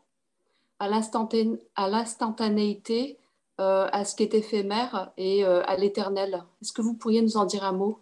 à 0.79 0.89
l'instantanéité, 0.89 3.17
euh, 3.59 3.87
à 3.91 4.05
ce 4.05 4.15
qui 4.15 4.23
est 4.23 4.33
éphémère 4.33 5.11
et 5.17 5.45
euh, 5.45 5.63
à 5.63 5.77
l'éternel. 5.77 6.43
Est-ce 6.61 6.73
que 6.73 6.81
vous 6.81 6.93
pourriez 6.93 7.21
nous 7.21 7.37
en 7.37 7.45
dire 7.45 7.63
un 7.63 7.71
mot? 7.71 7.99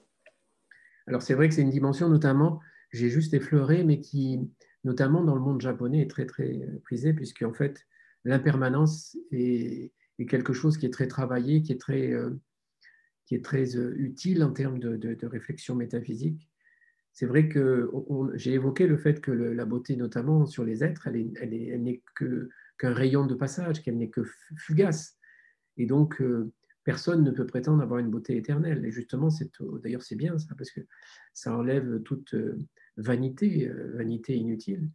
Alors, 1.07 1.21
c'est 1.21 1.33
vrai 1.33 1.47
que 1.47 1.55
c'est 1.55 1.61
une 1.61 1.69
dimension, 1.69 2.09
notamment, 2.09 2.59
j'ai 2.91 3.09
juste 3.09 3.33
effleuré, 3.33 3.83
mais 3.83 3.99
qui, 3.99 4.39
notamment 4.83 5.23
dans 5.23 5.35
le 5.35 5.41
monde 5.41 5.61
japonais, 5.61 6.01
est 6.01 6.09
très, 6.09 6.25
très 6.25 6.67
prisée, 6.83 7.13
puisque, 7.13 7.43
en 7.43 7.53
fait, 7.53 7.85
l'impermanence 8.23 9.15
est, 9.31 9.91
quelque 10.27 10.53
chose 10.53 10.77
qui 10.77 10.85
est 10.85 10.93
très 10.93 11.07
travaillé, 11.07 11.61
qui 11.61 11.71
est 11.71 11.79
très 11.79 12.13
qui 13.25 13.35
est 13.35 13.43
très 13.43 13.75
euh, 13.75 13.93
utile 13.97 14.43
en 14.43 14.51
termes 14.51 14.79
de, 14.79 15.25
réflexion 15.25 15.75
métaphysique. 15.75 16.47
C'est 17.13 17.25
vrai 17.25 17.47
que 17.47 17.89
j'ai 18.35 18.53
évoqué 18.53 18.87
le 18.87 18.97
fait 18.97 19.21
que 19.21 19.31
la 19.31 19.65
beauté, 19.65 19.95
notamment 19.95 20.45
sur 20.45 20.65
les 20.65 20.83
êtres, 20.83 21.07
elle, 21.07 21.31
elle, 21.39 21.81
n'est 21.81 22.01
qu'un 22.77 22.93
rayon 22.93 23.25
de 23.25 23.35
passage, 23.35 23.81
qu'elle 23.81 23.97
n'est 23.97 24.09
que 24.09 24.23
fugace. 24.57 25.17
Et 25.77 25.85
donc, 25.85 26.21
euh, 26.21 26.51
personne 26.83 27.23
ne 27.23 27.31
peut 27.31 27.45
prétendre 27.45 27.81
avoir 27.81 27.99
une 27.99 28.09
beauté 28.09 28.37
éternelle. 28.37 28.85
Et 28.85 28.91
justement, 28.91 29.29
d'ailleurs, 29.83 30.03
c'est 30.03 30.15
bien 30.15 30.37
ça, 30.37 30.53
parce 30.57 30.71
que 30.71 30.81
ça 31.33 31.55
enlève 31.55 32.01
toute 32.03 32.33
euh, 32.33 32.59
vanité, 32.97 33.71
vanité 33.93 34.35
inutile. 34.35 34.89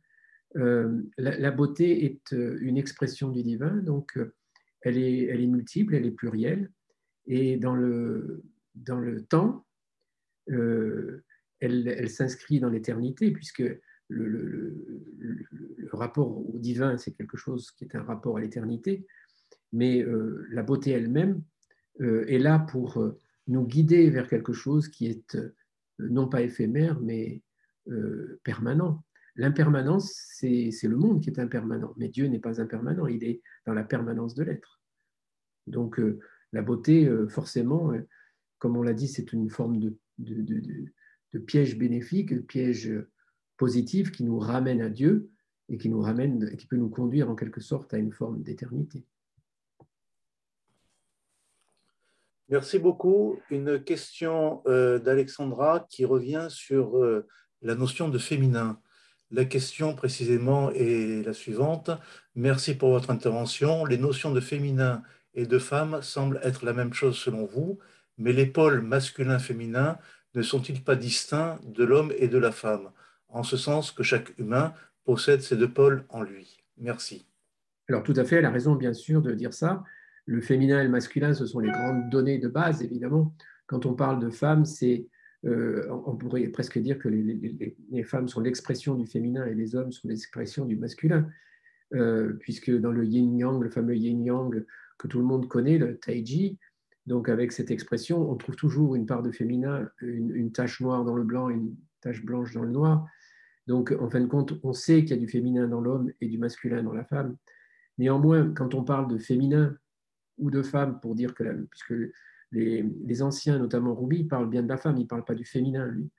la, 0.54 1.50
beauté 1.50 2.04
est 2.04 2.32
une 2.32 2.76
expression 2.76 3.28
du 3.30 3.42
divin, 3.42 3.76
donc 3.76 4.18
elle 4.82 4.98
est, 4.98 5.46
multiple, 5.46 5.94
elle 5.94 6.06
est 6.06 6.10
plurielle. 6.10 6.70
Et 7.26 7.56
dans 7.56 7.74
le, 7.74 8.42
dans 8.74 8.98
le 8.98 9.22
temps, 9.24 9.66
euh, 10.50 11.22
elle 11.60 12.08
s'inscrit 12.08 12.58
dans 12.58 12.70
l'éternité, 12.70 13.30
puisque 13.30 13.62
le, 14.10 14.74
le, 15.18 15.88
rapport 15.92 16.38
au 16.48 16.58
divin, 16.58 16.96
c'est 16.98 17.12
quelque 17.12 17.36
chose 17.36 17.70
qui 17.72 17.84
est 17.84 17.96
un 17.96 18.02
rapport 18.02 18.36
à 18.36 18.40
l'éternité, 18.40 19.06
mais 19.72 20.02
euh, 20.02 20.46
la 20.50 20.62
beauté 20.62 20.90
elle-même 20.90 21.42
euh, 22.00 22.24
est 22.28 22.38
là 22.38 22.58
pour 22.58 23.02
nous 23.48 23.66
guider 23.66 24.08
vers 24.10 24.28
quelque 24.28 24.52
chose 24.52 24.88
qui 24.88 25.06
est 25.06 25.38
non 25.98 26.28
pas 26.28 26.42
éphémère, 26.42 27.00
mais 27.00 27.42
permanent. 28.44 29.04
L'impermanence, 29.34 30.12
c'est 30.28 30.70
le 30.84 30.96
monde 30.96 31.20
qui 31.20 31.30
est 31.30 31.40
impermanent, 31.40 31.92
mais 31.96 32.08
Dieu 32.08 32.26
n'est 32.26 32.38
pas 32.38 32.60
impermanent, 32.60 33.06
il 33.06 33.24
est 33.24 33.42
dans 33.66 33.74
la 33.74 33.84
permanence 33.84 34.34
de 34.34 34.44
l'être. 34.44 34.80
Donc, 35.66 36.00
la 36.52 36.62
beauté, 36.62 37.06
euh, 37.06 37.28
forcément, 37.28 37.92
euh, 37.92 38.00
comme 38.58 38.76
on 38.76 38.82
l'a 38.82 38.94
dit, 38.94 39.08
c'est 39.08 39.32
une 39.32 39.50
forme 39.50 39.78
de, 39.78 39.96
de, 40.18 41.38
piège 41.38 41.78
bénéfique, 41.78 42.34
de 42.34 42.40
piège 42.40 42.92
qui 43.66 44.24
nous 44.24 44.38
ramène 44.38 44.80
à 44.80 44.88
Dieu 44.88 45.30
et 45.68 45.76
qui 45.78 45.88
peut 46.66 46.76
nous 46.76 46.88
conduire 46.88 47.30
en 47.30 47.36
quelque 47.36 47.60
sorte 47.60 47.94
à 47.94 47.98
une 47.98 48.12
forme 48.12 48.42
d'éternité. 48.42 49.04
Merci 52.48 52.78
beaucoup. 52.78 53.38
Une 53.50 53.82
question 53.82 54.62
euh, 54.66 54.98
d'Alexandra 54.98 55.86
qui 55.88 56.04
revient 56.04 56.48
sur 56.50 56.96
la 57.62 57.74
notion 57.74 58.08
de 58.08 58.18
féminin. 58.18 58.80
La 59.30 59.44
question 59.44 59.94
précisément 59.94 60.72
est 60.72 61.24
la 61.24 61.32
suivante. 61.32 61.90
Merci 62.34 62.74
pour 62.74 62.90
votre 62.90 63.10
intervention. 63.10 63.84
Les 63.84 63.98
notions 63.98 64.32
de 64.32 64.40
féminin 64.40 65.02
et 65.34 65.46
de 65.46 65.58
femme 65.58 66.02
semblent 66.02 66.40
être 66.42 66.64
la 66.64 66.72
même 66.72 66.92
chose 66.92 67.16
selon 67.16 67.46
vous, 67.46 67.78
mais 68.18 68.32
les 68.32 68.46
pôles 68.46 68.80
masculin-féminin 68.80 69.98
ne 70.34 70.42
sont-ils 70.42 70.82
pas 70.82 70.96
distincts 70.96 71.60
de 71.64 71.84
l'homme 71.84 72.12
et 72.16 72.28
de 72.28 72.38
la 72.38 72.50
femme, 72.50 72.90
en 73.32 73.42
ce 73.42 73.56
sens 73.56 73.92
que 73.92 74.02
chaque 74.02 74.36
humain 74.38 74.74
possède 75.04 75.40
ces 75.40 75.56
deux 75.56 75.72
pôles 75.72 76.04
en 76.08 76.22
lui 76.22 76.58
Merci. 76.78 77.26
Alors 77.88 78.02
tout 78.02 78.14
à 78.16 78.24
fait, 78.24 78.36
elle 78.36 78.44
a 78.44 78.50
raison 78.50 78.74
bien 78.74 78.94
sûr 78.94 79.20
de 79.20 79.32
dire 79.32 79.52
ça. 79.52 79.84
Le 80.26 80.40
féminin 80.40 80.80
et 80.80 80.84
le 80.84 80.90
masculin, 80.90 81.34
ce 81.34 81.46
sont 81.46 81.58
les 81.58 81.70
grandes 81.70 82.08
données 82.08 82.38
de 82.38 82.48
base, 82.48 82.82
évidemment. 82.82 83.34
Quand 83.66 83.84
on 83.86 83.94
parle 83.94 84.20
de 84.20 84.30
femme, 84.30 84.64
c'est, 84.64 85.08
euh, 85.44 85.88
on 86.06 86.16
pourrait 86.16 86.46
presque 86.48 86.78
dire 86.78 86.98
que 86.98 87.08
les, 87.08 88.02
femmes 88.04 88.28
sont 88.28 88.40
l'expression 88.40 88.94
du 88.94 89.06
féminin 89.06 89.46
et 89.46 89.54
les 89.54 89.74
hommes 89.74 89.92
sont 89.92 90.08
l'expression 90.08 90.66
du 90.66 90.76
masculin, 90.76 91.28
euh, 91.94 92.34
puisque 92.40 92.70
dans 92.70 92.92
le 92.92 93.04
yin-yang, 93.04 93.60
le 93.60 93.70
fameux 93.70 93.96
yin-yang, 93.96 94.64
que 94.98 95.08
tout 95.08 95.18
le 95.18 95.24
monde 95.24 95.48
connaît, 95.48 95.78
le 95.78 95.98
taiji. 95.98 96.58
Donc 97.06 97.28
avec 97.28 97.52
cette 97.52 97.70
expression, 97.70 98.30
on 98.30 98.36
trouve 98.36 98.56
toujours 98.56 98.94
une 98.94 99.06
part 99.06 99.22
de 99.22 99.32
féminin, 99.32 99.88
une, 100.00 100.52
tache 100.52 100.80
noire 100.80 101.04
dans 101.04 101.14
le 101.14 101.24
blanc, 101.24 101.48
une 101.48 101.74
tache 102.02 102.24
blanche 102.24 102.52
dans 102.54 102.62
le 102.62 102.70
noir. 102.70 103.06
Donc 103.66 103.94
en 103.98 104.08
fin 104.08 104.20
de 104.20 104.26
compte, 104.26 104.54
on 104.62 104.72
sait 104.72 105.02
qu'il 105.02 105.10
y 105.10 105.14
a 105.14 105.16
du 105.16 105.28
féminin 105.28 105.68
dans 105.68 105.80
l'homme 105.80 106.12
et 106.20 106.28
du 106.28 106.38
masculin 106.38 106.82
dans 106.82 106.92
la 106.92 107.04
femme. 107.04 107.36
Néanmoins, 107.98 108.52
quand 108.52 108.74
on 108.74 108.82
parle 108.82 109.08
de 109.08 109.18
féminin 109.18 109.76
ou 110.38 110.50
de 110.50 110.62
femme, 110.62 111.00
pour 111.00 111.14
dire 111.14 111.34
que, 111.34 111.68
puisque 111.70 111.94
les, 112.52 113.22
anciens, 113.22 113.58
notamment 113.58 113.94
Ruby, 113.94 114.24
parlent 114.24 114.48
bien 114.48 114.62
de 114.62 114.68
la 114.68 114.76
femme, 114.76 114.96
ils 114.96 115.02
ne 115.02 115.08
parlent 115.08 115.24
pas 115.24 115.34
du 115.34 115.44
féminin, 115.44 115.86
lui. 115.86 116.10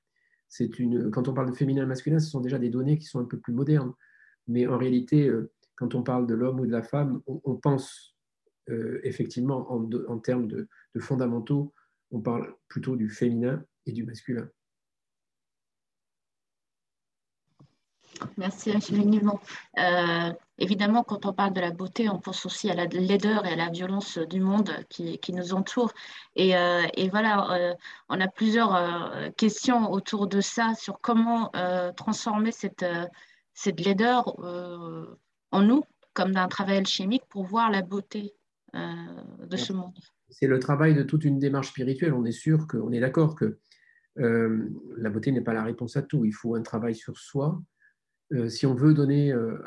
quand 1.12 1.28
on 1.28 1.34
parle 1.34 1.50
de 1.50 1.56
féminin 1.56 1.84
et 1.84 1.88
masculin, 1.88 2.20
ce 2.20 2.30
sont 2.30 2.42
déjà 2.42 2.60
des 2.60 2.70
données 2.70 2.98
qui 2.98 3.06
sont 3.06 3.20
un 3.20 3.26
peu 3.26 3.40
plus 3.40 3.54
modernes. 3.54 3.94
Mais 4.48 4.68
en 4.68 4.78
réalité, 4.78 5.28
euh, 5.28 5.52
quand 5.76 5.96
on 5.96 6.04
parle 6.04 6.28
de 6.28 6.36
l'homme 6.36 6.60
ou 6.60 6.66
de 6.66 6.72
la 6.72 6.84
femme, 6.84 7.22
on, 7.26 7.56
pense 7.56 8.16
euh, 8.70 9.00
effectivement 9.04 9.72
en, 9.72 10.20
termes 10.20 10.48
de, 10.48 10.68
fondamentaux, 11.00 11.74
on 12.12 12.22
parle 12.22 12.54
plutôt 12.68 12.96
du 12.96 13.10
féminin 13.10 13.64
et 13.86 13.92
du 13.92 14.04
masculin. 14.04 14.48
Merci 18.38 18.72
infiniment. 18.72 19.40
Euh, 19.78 20.32
évidemment, 20.62 21.04
quand 21.04 21.26
on 21.26 21.34
parle 21.34 21.54
de 21.54 21.60
la 21.60 21.72
beauté, 21.72 22.08
on 22.08 22.20
pense 22.20 22.46
aussi 22.46 22.70
à 22.70 22.76
la 22.76 22.86
laideur 22.86 23.46
et 23.46 23.54
à 23.54 23.56
la 23.56 23.70
violence 23.70 24.18
du 24.18 24.40
monde 24.40 24.72
qui, 24.90 25.20
nous 25.34 25.54
entoure. 25.54 25.92
Et, 26.36 26.56
euh, 26.56 26.84
voilà, 27.10 27.52
euh, 27.52 27.74
on 28.10 28.22
a 28.22 28.28
plusieurs 28.28 28.76
euh, 28.76 29.30
questions 29.36 29.92
autour 29.92 30.28
de 30.28 30.40
ça, 30.40 30.74
sur 30.76 31.02
comment 31.02 31.52
transformer 31.98 32.52
cette, 32.52 32.86
cette 33.54 33.80
laideur 33.84 34.38
en 35.52 35.62
nous, 35.62 35.84
comme 36.14 36.32
d'un 36.32 36.48
travail 36.48 36.78
alchimique, 36.78 37.24
pour 37.28 37.44
voir 37.44 37.72
la 37.72 37.82
beauté 37.82 38.34
de 38.74 39.58
ce 39.58 39.74
monde. 39.74 39.98
C'est 40.30 40.48
le 40.48 40.60
travail 40.60 40.94
de 40.94 41.04
toute 41.04 41.26
une 41.26 41.40
démarche 41.40 41.70
spirituelle. 41.70 42.14
On 42.14 42.24
est 42.24 42.32
sûr 42.32 42.68
qu'on 42.68 42.92
est 42.92 43.00
d'accord 43.00 43.36
que 43.36 43.58
la 44.16 45.10
beauté 45.10 45.32
n'est 45.32 45.42
pas 45.42 45.54
la 45.54 45.64
réponse 45.64 45.98
à 45.98 46.04
tout. 46.04 46.24
Il 46.24 46.34
faut 46.34 46.56
un 46.56 46.62
travail 46.62 46.96
sur 46.96 47.18
soi, 47.18 47.60
si 48.50 48.66
on 48.66 48.74
veut 48.74 48.94
donner... 48.94 49.32
Euh, 49.32 49.58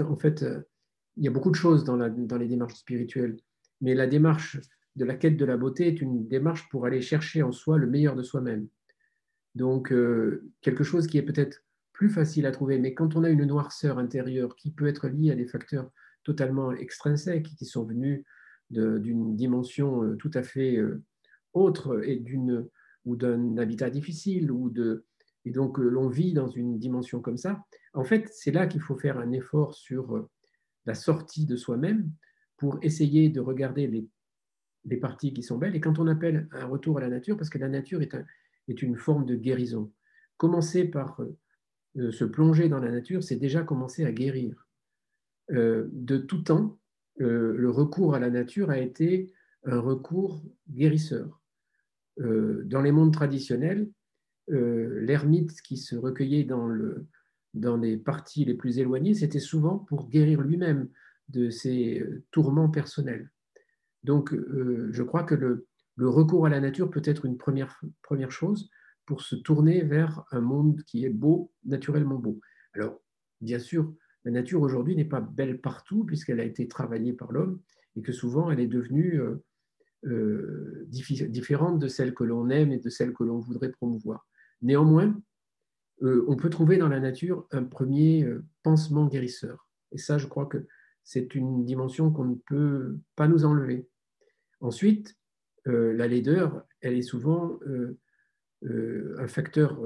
en 0.00 0.16
fait, 0.16 0.42
euh, 0.42 0.62
il 1.16 1.24
y 1.24 1.28
a 1.28 1.30
beaucoup 1.30 1.50
de 1.50 1.56
choses 1.56 1.84
dans, 1.84 1.96
dans 1.96 2.38
les 2.38 2.48
démarches 2.48 2.76
spirituelles, 2.76 3.36
mais 3.82 3.94
la 3.94 4.06
démarche 4.06 4.58
de 4.96 5.04
la 5.04 5.14
quête 5.14 5.36
de 5.36 5.44
la 5.44 5.56
beauté 5.56 5.88
est 5.88 6.00
une 6.00 6.26
démarche 6.26 6.68
pour 6.70 6.86
aller 6.86 7.02
chercher 7.02 7.42
en 7.42 7.52
soi 7.52 7.76
le 7.76 7.86
meilleur 7.86 8.16
de 8.16 8.22
soi-même. 8.22 8.68
Donc, 9.54 9.92
quelque 10.62 10.84
chose 10.84 11.06
qui 11.06 11.18
est 11.18 11.22
peut-être 11.22 11.64
plus 11.92 12.08
facile 12.08 12.46
à 12.46 12.50
trouver, 12.50 12.78
mais 12.78 12.94
quand 12.94 13.14
on 13.14 13.24
a 13.24 13.28
une 13.28 13.44
noirceur 13.44 13.98
intérieure 13.98 14.56
qui 14.56 14.70
peut 14.70 14.86
être 14.86 15.08
liée 15.08 15.32
à 15.32 15.34
des 15.34 15.46
facteurs 15.46 15.90
totalement 16.24 16.72
extrinsèques 16.72 17.54
qui 17.58 17.66
sont 17.66 17.84
venus 17.84 18.24
d'une 18.70 19.36
dimension 19.36 20.16
tout 20.16 20.30
à 20.32 20.42
fait 20.42 20.78
autre 21.52 22.02
et 22.04 22.16
d'une 22.16 22.66
ou 23.04 23.16
d'un 23.16 23.58
habitat 23.58 23.90
difficile 23.90 24.50
ou 24.50 24.70
de, 24.70 25.04
et 25.44 25.50
donc 25.50 25.78
euh, 25.78 25.88
l'on 25.88 26.08
vit 26.08 26.32
dans 26.32 26.48
une 26.48 26.78
dimension 26.78 27.20
comme 27.20 27.36
ça, 27.36 27.64
en 27.94 28.04
fait, 28.04 28.28
c'est 28.32 28.52
là 28.52 28.66
qu'il 28.66 28.80
faut 28.80 28.96
faire 28.96 29.18
un 29.18 29.32
effort 29.32 29.74
sur 29.74 30.16
euh, 30.16 30.28
la 30.86 30.94
sortie 30.94 31.46
de 31.46 31.56
soi-même 31.56 32.10
pour 32.56 32.78
essayer 32.82 33.28
de 33.28 33.40
regarder 33.40 33.86
les, 33.86 34.08
parties 34.98 35.32
qui 35.32 35.42
sont 35.42 35.58
belles. 35.58 35.76
Et 35.76 35.80
quand 35.80 35.98
on 35.98 36.06
appelle 36.06 36.48
un 36.52 36.66
retour 36.66 36.98
à 36.98 37.00
la 37.00 37.08
nature, 37.08 37.36
parce 37.36 37.50
que 37.50 37.58
la 37.58 37.68
nature 37.68 38.02
est, 38.02 38.14
un, 38.14 38.24
est 38.68 38.82
une 38.82 38.96
forme 38.96 39.24
de 39.26 39.36
guérison, 39.36 39.92
commencer 40.36 40.84
par 40.84 41.20
euh, 41.96 42.10
se 42.10 42.24
plonger 42.24 42.68
dans 42.68 42.80
la 42.80 42.90
nature, 42.90 43.22
c'est 43.22 43.36
déjà 43.36 43.62
commencer 43.62 44.04
à 44.04 44.12
guérir. 44.12 44.66
de 45.50 46.16
tout 46.16 46.42
temps, 46.42 46.78
le 47.16 47.68
recours 47.68 48.14
à 48.14 48.18
la 48.18 48.30
nature 48.30 48.70
a 48.70 48.78
été 48.78 49.30
un 49.64 49.80
recours 49.80 50.42
guérisseur. 50.70 51.42
dans 52.16 52.80
les 52.80 52.92
mondes 52.92 53.12
traditionnels, 53.12 53.90
l'ermite 54.56 55.60
qui 55.62 55.76
se 55.76 55.96
recueillait 55.96 56.44
dans, 56.44 56.66
le, 56.66 57.06
dans 57.54 57.76
les 57.76 57.96
parties 57.96 58.44
les 58.44 58.54
plus 58.54 58.78
éloignées, 58.78 59.14
c'était 59.14 59.40
souvent 59.40 59.78
pour 59.78 60.08
guérir 60.08 60.40
lui-même 60.40 60.88
de 61.28 61.50
ses 61.50 62.00
euh, 62.00 62.24
tourments 62.30 62.68
personnels. 62.68 63.30
Donc, 64.04 64.32
euh, 64.32 64.88
je 64.90 65.02
crois 65.02 65.24
que 65.24 65.34
le, 65.34 65.66
recours 65.98 66.46
à 66.46 66.48
la 66.48 66.60
nature 66.60 66.90
peut 66.90 67.02
être 67.04 67.26
une 67.26 67.36
première 67.36 67.78
chose 68.30 68.70
pour 69.06 69.20
se 69.22 69.36
tourner 69.36 69.82
vers 69.82 70.24
un 70.32 70.40
monde 70.40 70.82
qui 70.82 71.04
est 71.04 71.10
beau, 71.10 71.52
naturellement 71.64 72.18
beau. 72.18 72.40
Alors, 72.74 73.00
bien 73.40 73.60
sûr, 73.60 73.94
la 74.24 74.32
nature 74.32 74.62
aujourd'hui 74.62 74.96
n'est 74.96 75.04
pas 75.04 75.20
belle 75.20 75.60
partout 75.60 76.04
puisqu'elle 76.04 76.40
a 76.40 76.44
été 76.44 76.66
travaillée 76.66 77.12
par 77.12 77.30
l'homme 77.30 77.60
et 77.94 78.02
que 78.02 78.10
souvent 78.10 78.50
elle 78.50 78.58
est 78.58 78.66
devenue 78.66 79.20
différente 80.88 81.78
de 81.78 81.86
celle 81.86 82.14
que 82.14 82.24
l'on 82.24 82.50
aime 82.50 82.72
et 82.72 82.78
de 82.78 82.88
celle 82.88 83.12
que 83.12 83.22
l'on 83.22 83.38
voudrait 83.38 83.70
promouvoir. 83.70 84.26
Néanmoins, 84.62 85.20
euh, 86.02 86.24
on 86.28 86.36
peut 86.36 86.50
trouver 86.50 86.78
dans 86.78 86.88
la 86.88 87.00
nature 87.00 87.46
un 87.50 87.64
premier 87.64 88.24
euh, 88.24 88.44
pansement 88.62 89.06
guérisseur. 89.06 89.68
Et 89.92 89.98
ça, 89.98 90.18
je 90.18 90.26
crois 90.26 90.46
que 90.46 90.66
c'est 91.04 91.34
une 91.34 91.64
dimension 91.64 92.10
qu'on 92.10 92.24
ne 92.24 92.34
peut 92.34 92.96
pas 93.16 93.28
nous 93.28 93.44
enlever. 93.44 93.88
Ensuite, 94.60 95.16
euh, 95.66 95.92
la 95.92 96.08
laideur, 96.08 96.64
elle 96.80 96.94
est 96.94 97.02
souvent 97.02 97.58
un 98.64 99.28
facteur 99.28 99.80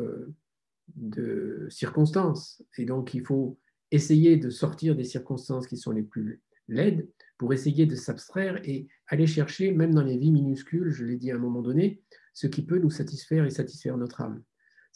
de 0.95 1.67
circonstances. 1.71 2.63
Et 2.77 2.85
donc, 2.85 3.15
il 3.15 3.25
faut 3.25 3.59
essayer 3.91 4.37
de 4.37 4.51
sortir 4.51 4.97
des 4.97 5.05
circonstances 5.05 5.67
qui 5.67 5.77
sont 5.77 5.93
les 5.93 6.03
plus 6.03 6.43
laides 6.69 7.09
pour 7.39 7.53
essayer 7.53 7.87
de 7.87 7.95
s'abstraire 7.95 8.61
et 8.65 8.87
aller 9.07 9.27
chercher, 9.27 9.73
même 9.73 9.95
dans 9.95 10.03
les 10.03 10.17
vies 10.17 10.33
minuscules, 10.33 10.91
je 10.91 11.05
l'ai 11.05 11.17
dit 11.17 11.31
à 11.31 11.37
un 11.37 11.39
moment 11.39 11.63
donné, 11.63 12.03
ce 12.33 12.47
qui 12.47 12.65
peut 12.65 12.79
nous 12.79 12.91
satisfaire 12.91 13.45
et 13.45 13.51
satisfaire 13.51 13.97
notre 13.97 14.21
âme. 14.21 14.43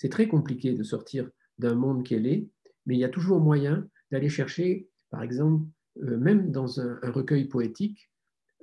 C'est 0.01 0.09
très 0.09 0.29
compliqué 0.29 0.73
de 0.73 0.83
sortir 0.83 1.29
d'un 1.59 1.75
monde 1.75 2.05
qu'elle 2.05 2.27
est, 2.27 2.49
mais 2.87 2.97
il 2.97 3.01
y 3.01 3.05
a 3.05 3.11
toujours 3.11 3.39
moyen 3.39 3.87
d'aller 4.11 4.31
chercher, 4.31 4.89
par 5.11 5.23
exemple, 5.23 5.67
euh, 6.03 6.17
même 6.17 6.51
dans 6.51 6.81
un, 6.81 6.99
recueil 7.03 7.45
poétique, 7.45 8.11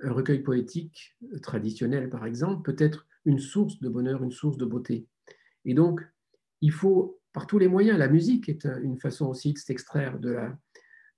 un 0.02 0.12
recueil 0.12 0.40
poétique 0.40 1.16
traditionnel, 1.40 2.10
par 2.10 2.26
exemple, 2.26 2.62
peut 2.62 2.82
être 2.82 3.06
une 3.24 3.38
source 3.38 3.78
de 3.78 3.88
bonheur, 3.88 4.24
une 4.24 4.32
source 4.32 4.56
de 4.56 4.64
beauté. 4.64 5.06
Et 5.64 5.74
donc, 5.74 6.00
il 6.60 6.72
faut, 6.72 7.20
par 7.32 7.46
tous 7.46 7.60
les 7.60 7.68
moyens, 7.68 8.00
la 8.00 8.08
musique 8.08 8.48
est 8.48 8.66
une 8.82 8.98
façon 8.98 9.26
aussi 9.26 9.52
de 9.52 9.58
s'extraire 9.58 10.18
de 10.18 10.30
la, 10.30 10.58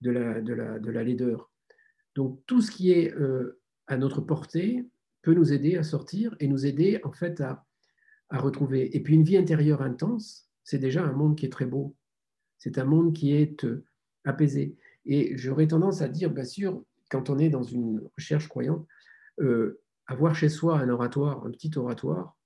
de, 0.02 0.10
la, 0.10 0.40
de, 0.42 0.52
la, 0.52 0.78
de 0.78 0.90
la 0.90 1.02
laideur. 1.02 1.50
Donc, 2.14 2.42
tout 2.44 2.60
ce 2.60 2.70
qui 2.70 2.92
est 2.92 3.14
euh, 3.14 3.58
à 3.86 3.96
notre 3.96 4.20
portée 4.20 4.86
peut 5.22 5.32
nous 5.32 5.54
aider 5.54 5.78
à 5.78 5.82
sortir 5.82 6.36
et 6.40 6.46
nous 6.46 6.66
aider, 6.66 7.00
en 7.04 7.12
fait, 7.12 7.40
à, 7.40 7.64
à 8.30 8.38
retrouver. 8.38 8.96
Et 8.96 9.00
puis 9.00 9.14
une 9.14 9.24
vie 9.24 9.36
intérieure 9.36 9.82
intense, 9.82 10.48
c'est 10.64 10.78
déjà 10.78 11.04
un 11.04 11.12
monde 11.12 11.36
qui 11.36 11.46
est 11.46 11.50
très 11.50 11.66
beau. 11.66 11.96
C'est 12.58 12.78
un 12.78 12.84
monde 12.84 13.12
qui 13.12 13.32
est 13.34 13.64
euh, 13.64 13.84
apaisé. 14.24 14.76
Et 15.04 15.36
j'aurais 15.36 15.66
tendance 15.66 16.02
à 16.02 16.08
dire, 16.08 16.30
bien 16.30 16.44
sûr, 16.44 16.84
quand 17.10 17.30
on 17.30 17.38
est 17.38 17.50
dans 17.50 17.62
une 17.62 18.02
recherche 18.16 18.48
croyante, 18.48 18.86
euh, 19.40 19.80
avoir 20.06 20.34
chez 20.34 20.48
soi 20.48 20.78
un 20.78 20.88
oratoire, 20.88 21.44
un 21.44 21.50
petit 21.50 21.70
oratoire, 21.76 22.36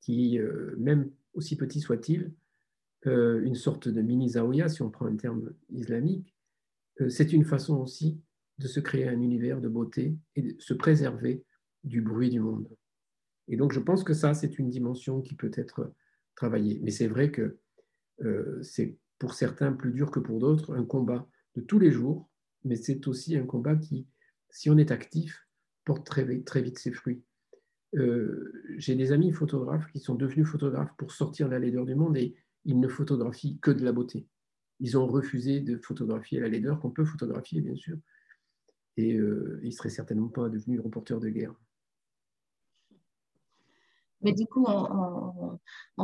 qui, 0.00 0.38
euh, 0.38 0.74
même 0.78 1.10
aussi 1.34 1.56
petit 1.56 1.80
soit-il, 1.80 2.32
une 3.06 3.54
sorte 3.54 3.86
de 3.86 4.00
mini 4.00 4.30
zaouya, 4.30 4.70
si 4.70 4.80
on 4.80 4.88
prend 4.88 5.04
un 5.04 5.16
terme 5.16 5.52
islamique, 5.68 6.34
c'est 7.10 7.34
une 7.34 7.44
façon 7.44 7.76
aussi 7.76 8.18
de 8.56 8.66
se 8.66 8.80
créer 8.80 9.06
un 9.06 9.20
univers 9.20 9.60
de 9.60 9.68
beauté 9.68 10.16
et 10.36 10.40
de 10.40 10.56
se 10.58 10.72
préserver 10.72 11.44
du 11.82 12.00
bruit 12.00 12.30
du 12.30 12.40
monde. 12.40 12.66
Et 13.48 13.56
donc, 13.56 13.72
je 13.72 13.80
pense 13.80 14.04
que 14.04 14.14
ça, 14.14 14.34
c'est 14.34 14.58
une 14.58 14.68
dimension 14.68 15.20
qui 15.20 15.34
peut 15.34 15.50
être 15.54 15.92
travaillée. 16.34 16.80
Mais 16.82 16.90
c'est 16.90 17.06
vrai 17.06 17.30
que 17.30 17.58
euh, 18.22 18.62
c'est 18.62 18.96
pour 19.18 19.34
certains 19.34 19.72
plus 19.72 19.92
dur 19.92 20.10
que 20.10 20.20
pour 20.20 20.38
d'autres 20.38 20.74
un 20.74 20.84
combat 20.84 21.28
de 21.54 21.60
tous 21.60 21.78
les 21.78 21.90
jours, 21.90 22.28
mais 22.64 22.76
c'est 22.76 23.06
aussi 23.06 23.36
un 23.36 23.46
combat 23.46 23.76
qui, 23.76 24.06
si 24.50 24.70
on 24.70 24.78
est 24.78 24.90
actif, 24.90 25.46
porte 25.84 26.06
très 26.06 26.24
vite, 26.24 26.78
ses 26.78 26.92
fruits. 26.92 27.22
Euh, 27.94 28.52
j'ai 28.76 28.96
des 28.96 29.12
amis 29.12 29.32
photographes 29.32 29.86
qui 29.92 30.00
sont 30.00 30.14
devenus 30.14 30.48
photographes 30.48 30.94
pour 30.96 31.12
sortir 31.12 31.48
la 31.48 31.58
laideur 31.58 31.84
du 31.84 31.94
monde 31.94 32.16
et 32.16 32.34
ils 32.64 32.80
ne 32.80 32.88
photographient 32.88 33.58
que 33.60 33.70
de 33.70 33.84
la 33.84 33.92
beauté. 33.92 34.26
Ils 34.80 34.98
ont 34.98 35.06
refusé 35.06 35.60
de 35.60 35.76
photographier 35.76 36.40
la 36.40 36.48
laideur 36.48 36.80
qu'on 36.80 36.90
peut 36.90 37.04
photographier, 37.04 37.60
bien 37.60 37.76
sûr. 37.76 37.96
Et 38.96 39.14
euh, 39.14 39.60
ils 39.62 39.68
ne 39.68 39.74
seraient 39.74 39.90
certainement 39.90 40.28
pas 40.28 40.48
devenus 40.48 40.80
reporters 40.80 41.20
de 41.20 41.28
guerre. 41.28 41.54
Mais 44.24 44.32
du 44.32 44.46
coup, 44.46 44.64
en, 44.66 45.58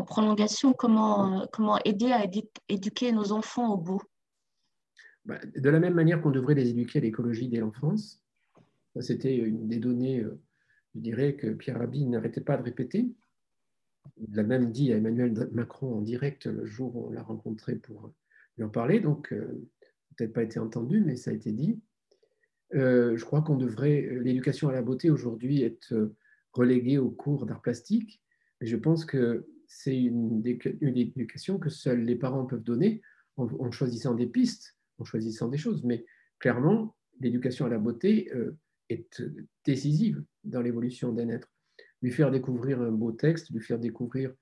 prolongation, 0.04 0.74
comment, 0.74 1.48
comment 1.52 1.78
aider 1.84 2.12
à 2.12 2.24
éduquer 2.68 3.12
nos 3.12 3.32
enfants 3.32 3.72
au 3.72 3.78
beau? 3.78 4.00
Bah, 5.24 5.38
De 5.56 5.70
la 5.70 5.80
même 5.80 5.94
manière 5.94 6.20
qu'on 6.20 6.30
devrait 6.30 6.54
les 6.54 6.68
éduquer 6.68 6.98
à 6.98 7.02
l'écologie 7.02 7.48
dès 7.48 7.60
l'enfance. 7.60 8.22
C'était 9.00 9.36
une 9.36 9.68
des 9.68 9.78
données, 9.78 10.20
euh, 10.20 10.38
je 10.94 11.00
dirais, 11.00 11.34
que 11.34 11.48
Pierre 11.48 11.78
Rabhi 11.78 12.04
n'arrêtait 12.06 12.40
pas 12.40 12.56
de 12.56 12.62
répéter. 12.62 13.10
Il 14.18 14.34
l'a 14.34 14.42
même 14.42 14.70
dit 14.70 14.92
à 14.92 14.96
Emmanuel 14.96 15.48
Macron 15.52 15.98
en 15.98 16.00
direct 16.02 16.46
le 16.46 16.66
jour 16.66 16.96
où 16.96 17.06
on 17.06 17.10
l'a 17.10 17.22
rencontré 17.22 17.76
pour 17.76 18.12
lui 18.58 18.64
en 18.64 18.68
parler. 18.68 19.00
Donc, 19.00 19.32
euh, 19.32 19.66
peut-être 20.16 20.32
pas 20.32 20.42
été 20.42 20.58
entendu, 20.58 21.00
mais 21.00 21.16
ça 21.16 21.30
a 21.30 21.34
été 21.34 21.52
dit. 21.52 21.80
Euh, 22.74 23.16
je 23.16 23.24
crois 23.24 23.42
qu'on 23.42 23.56
devrait, 23.56 24.08
l'éducation 24.22 24.68
à 24.68 24.72
la 24.72 24.82
beauté 24.82 25.08
aujourd'hui 25.08 25.62
être 25.62 26.12
relégué 26.52 26.98
au 26.98 27.10
cours 27.10 27.46
d'art 27.46 27.62
plastique. 27.62 28.20
Et 28.60 28.66
je 28.66 28.76
pense 28.76 29.04
que 29.04 29.46
c'est 29.66 29.96
une, 29.96 30.42
éducation 30.46 31.58
que 31.58 31.70
seuls 31.70 32.02
les 32.02 32.16
parents 32.16 32.44
peuvent 32.44 32.62
donner 32.62 33.02
en, 33.36 33.70
choisissant 33.70 34.14
des 34.14 34.26
pistes, 34.26 34.76
en 34.98 35.04
choisissant 35.04 35.48
des 35.48 35.58
choses. 35.58 35.84
Mais 35.84 36.04
clairement, 36.38 36.96
l'éducation 37.20 37.66
à 37.66 37.68
la 37.68 37.78
beauté 37.78 38.30
euh, 38.34 38.56
est 38.88 39.22
décisive 39.64 40.22
dans 40.44 40.60
l'évolution 40.60 41.12
d'un 41.12 41.28
être. 41.28 41.52
Lui 42.02 42.10
faire 42.10 42.30
découvrir 42.30 42.80
un 42.80 42.90
beau 42.90 43.12
texte, 43.12 43.50
lui 43.50 43.60
faire 43.60 43.78
découvrir 43.78 44.34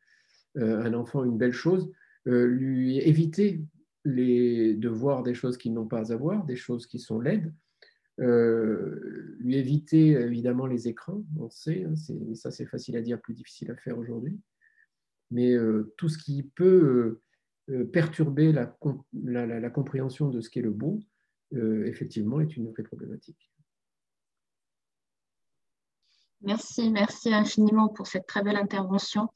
un 0.56 0.94
enfant 0.94 1.24
une 1.24 1.36
belle 1.36 1.52
chose, 1.52 1.92
lui 2.24 2.98
éviter 2.98 3.62
les, 4.04 4.74
de 4.74 4.88
voir 4.88 5.22
des 5.22 5.34
choses 5.34 5.56
qu'ils 5.56 5.74
n'ont 5.74 5.86
pas 5.86 6.12
à 6.12 6.16
voir, 6.16 6.44
des 6.44 6.56
choses 6.56 6.86
qui 6.86 6.98
sont 6.98 7.20
laides, 7.20 7.52
lui 8.18 9.56
éviter 9.56 10.10
évidemment 10.10 10.66
les 10.66 10.88
écrans, 10.88 11.22
on 11.38 11.50
sait, 11.50 11.84
hein, 11.84 11.94
ça 12.34 12.50
c'est 12.50 12.66
facile 12.66 12.96
à 12.96 13.00
dire, 13.00 13.20
plus 13.20 13.34
difficile 13.34 13.70
à 13.70 13.76
faire 13.76 13.98
aujourd'hui, 13.98 14.38
mais 15.30 15.54
tout 15.96 16.08
ce 16.08 16.18
qui 16.18 16.42
peut 16.42 17.20
perturber 17.92 18.52
la, 18.52 18.76
la, 19.12 19.70
compréhension 19.70 20.28
de 20.28 20.40
ce 20.40 20.50
qu'est 20.50 20.62
le 20.62 20.70
beau, 20.70 20.98
effectivement, 21.52 22.40
est 22.40 22.56
une 22.56 22.70
vraie 22.70 22.82
problématique. 22.82 23.48
Merci, 26.42 26.90
merci 26.90 27.34
infiniment 27.34 27.88
pour 27.88 28.06
cette 28.06 28.26
très 28.26 28.42
belle 28.42 28.56
intervention. 28.56 29.28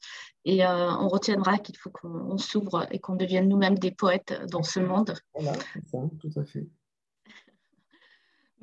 Et 0.45 0.65
euh, 0.65 0.91
on 0.97 1.07
retiendra 1.09 1.57
qu'il 1.57 1.77
faut 1.77 1.89
qu'on 1.89 2.37
s'ouvre 2.37 2.87
et 2.91 2.99
qu'on 2.99 3.15
devienne 3.15 3.49
nous-mêmes 3.49 3.77
des 3.77 3.91
poètes 3.91 4.41
dans 4.49 4.63
ce 4.63 4.79
monde. 4.79 5.13
Voilà, 5.33 5.53
ça, 5.85 5.97
tout 6.19 6.31
à 6.37 6.45
fait. 6.45 6.65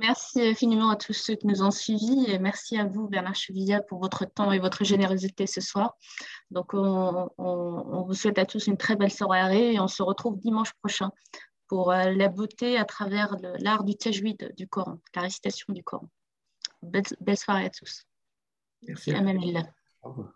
Merci 0.00 0.40
infiniment 0.42 0.90
à 0.90 0.96
tous 0.96 1.12
ceux 1.12 1.34
qui 1.34 1.46
nous 1.46 1.62
ont 1.62 1.70
suivis 1.70 2.24
et 2.28 2.38
merci 2.38 2.78
à 2.78 2.86
vous, 2.86 3.06
Bernard 3.06 3.34
Chevilla, 3.34 3.82
pour 3.82 4.00
votre 4.00 4.24
temps 4.24 4.50
et 4.50 4.58
votre 4.58 4.82
générosité 4.82 5.46
ce 5.46 5.60
soir. 5.60 5.96
Donc, 6.50 6.72
on, 6.74 7.28
on 7.36 8.02
vous 8.02 8.14
souhaite 8.14 8.38
à 8.38 8.46
tous 8.46 8.66
une 8.66 8.76
très 8.76 8.96
belle 8.96 9.12
soirée 9.12 9.74
et 9.74 9.80
on 9.80 9.88
se 9.88 10.02
retrouve 10.02 10.38
dimanche 10.38 10.72
prochain 10.74 11.10
pour 11.70 11.92
euh, 11.92 12.10
la 12.10 12.28
beauté 12.28 12.76
à 12.76 12.84
travers 12.84 13.36
l'art 13.60 13.84
du 13.84 13.94
tajwid 13.94 14.54
du 14.56 14.66
Coran, 14.66 14.98
la 15.14 15.22
récitation 15.22 15.72
du 15.72 15.84
Coran. 15.84 16.10
Belle, 16.82 17.04
belle 17.20 17.36
soirée 17.36 17.66
à 17.66 17.70
tous. 17.70 18.06
Merci. 18.82 19.12
Amen. 19.12 19.38
Au 20.02 20.08
revoir. 20.08 20.32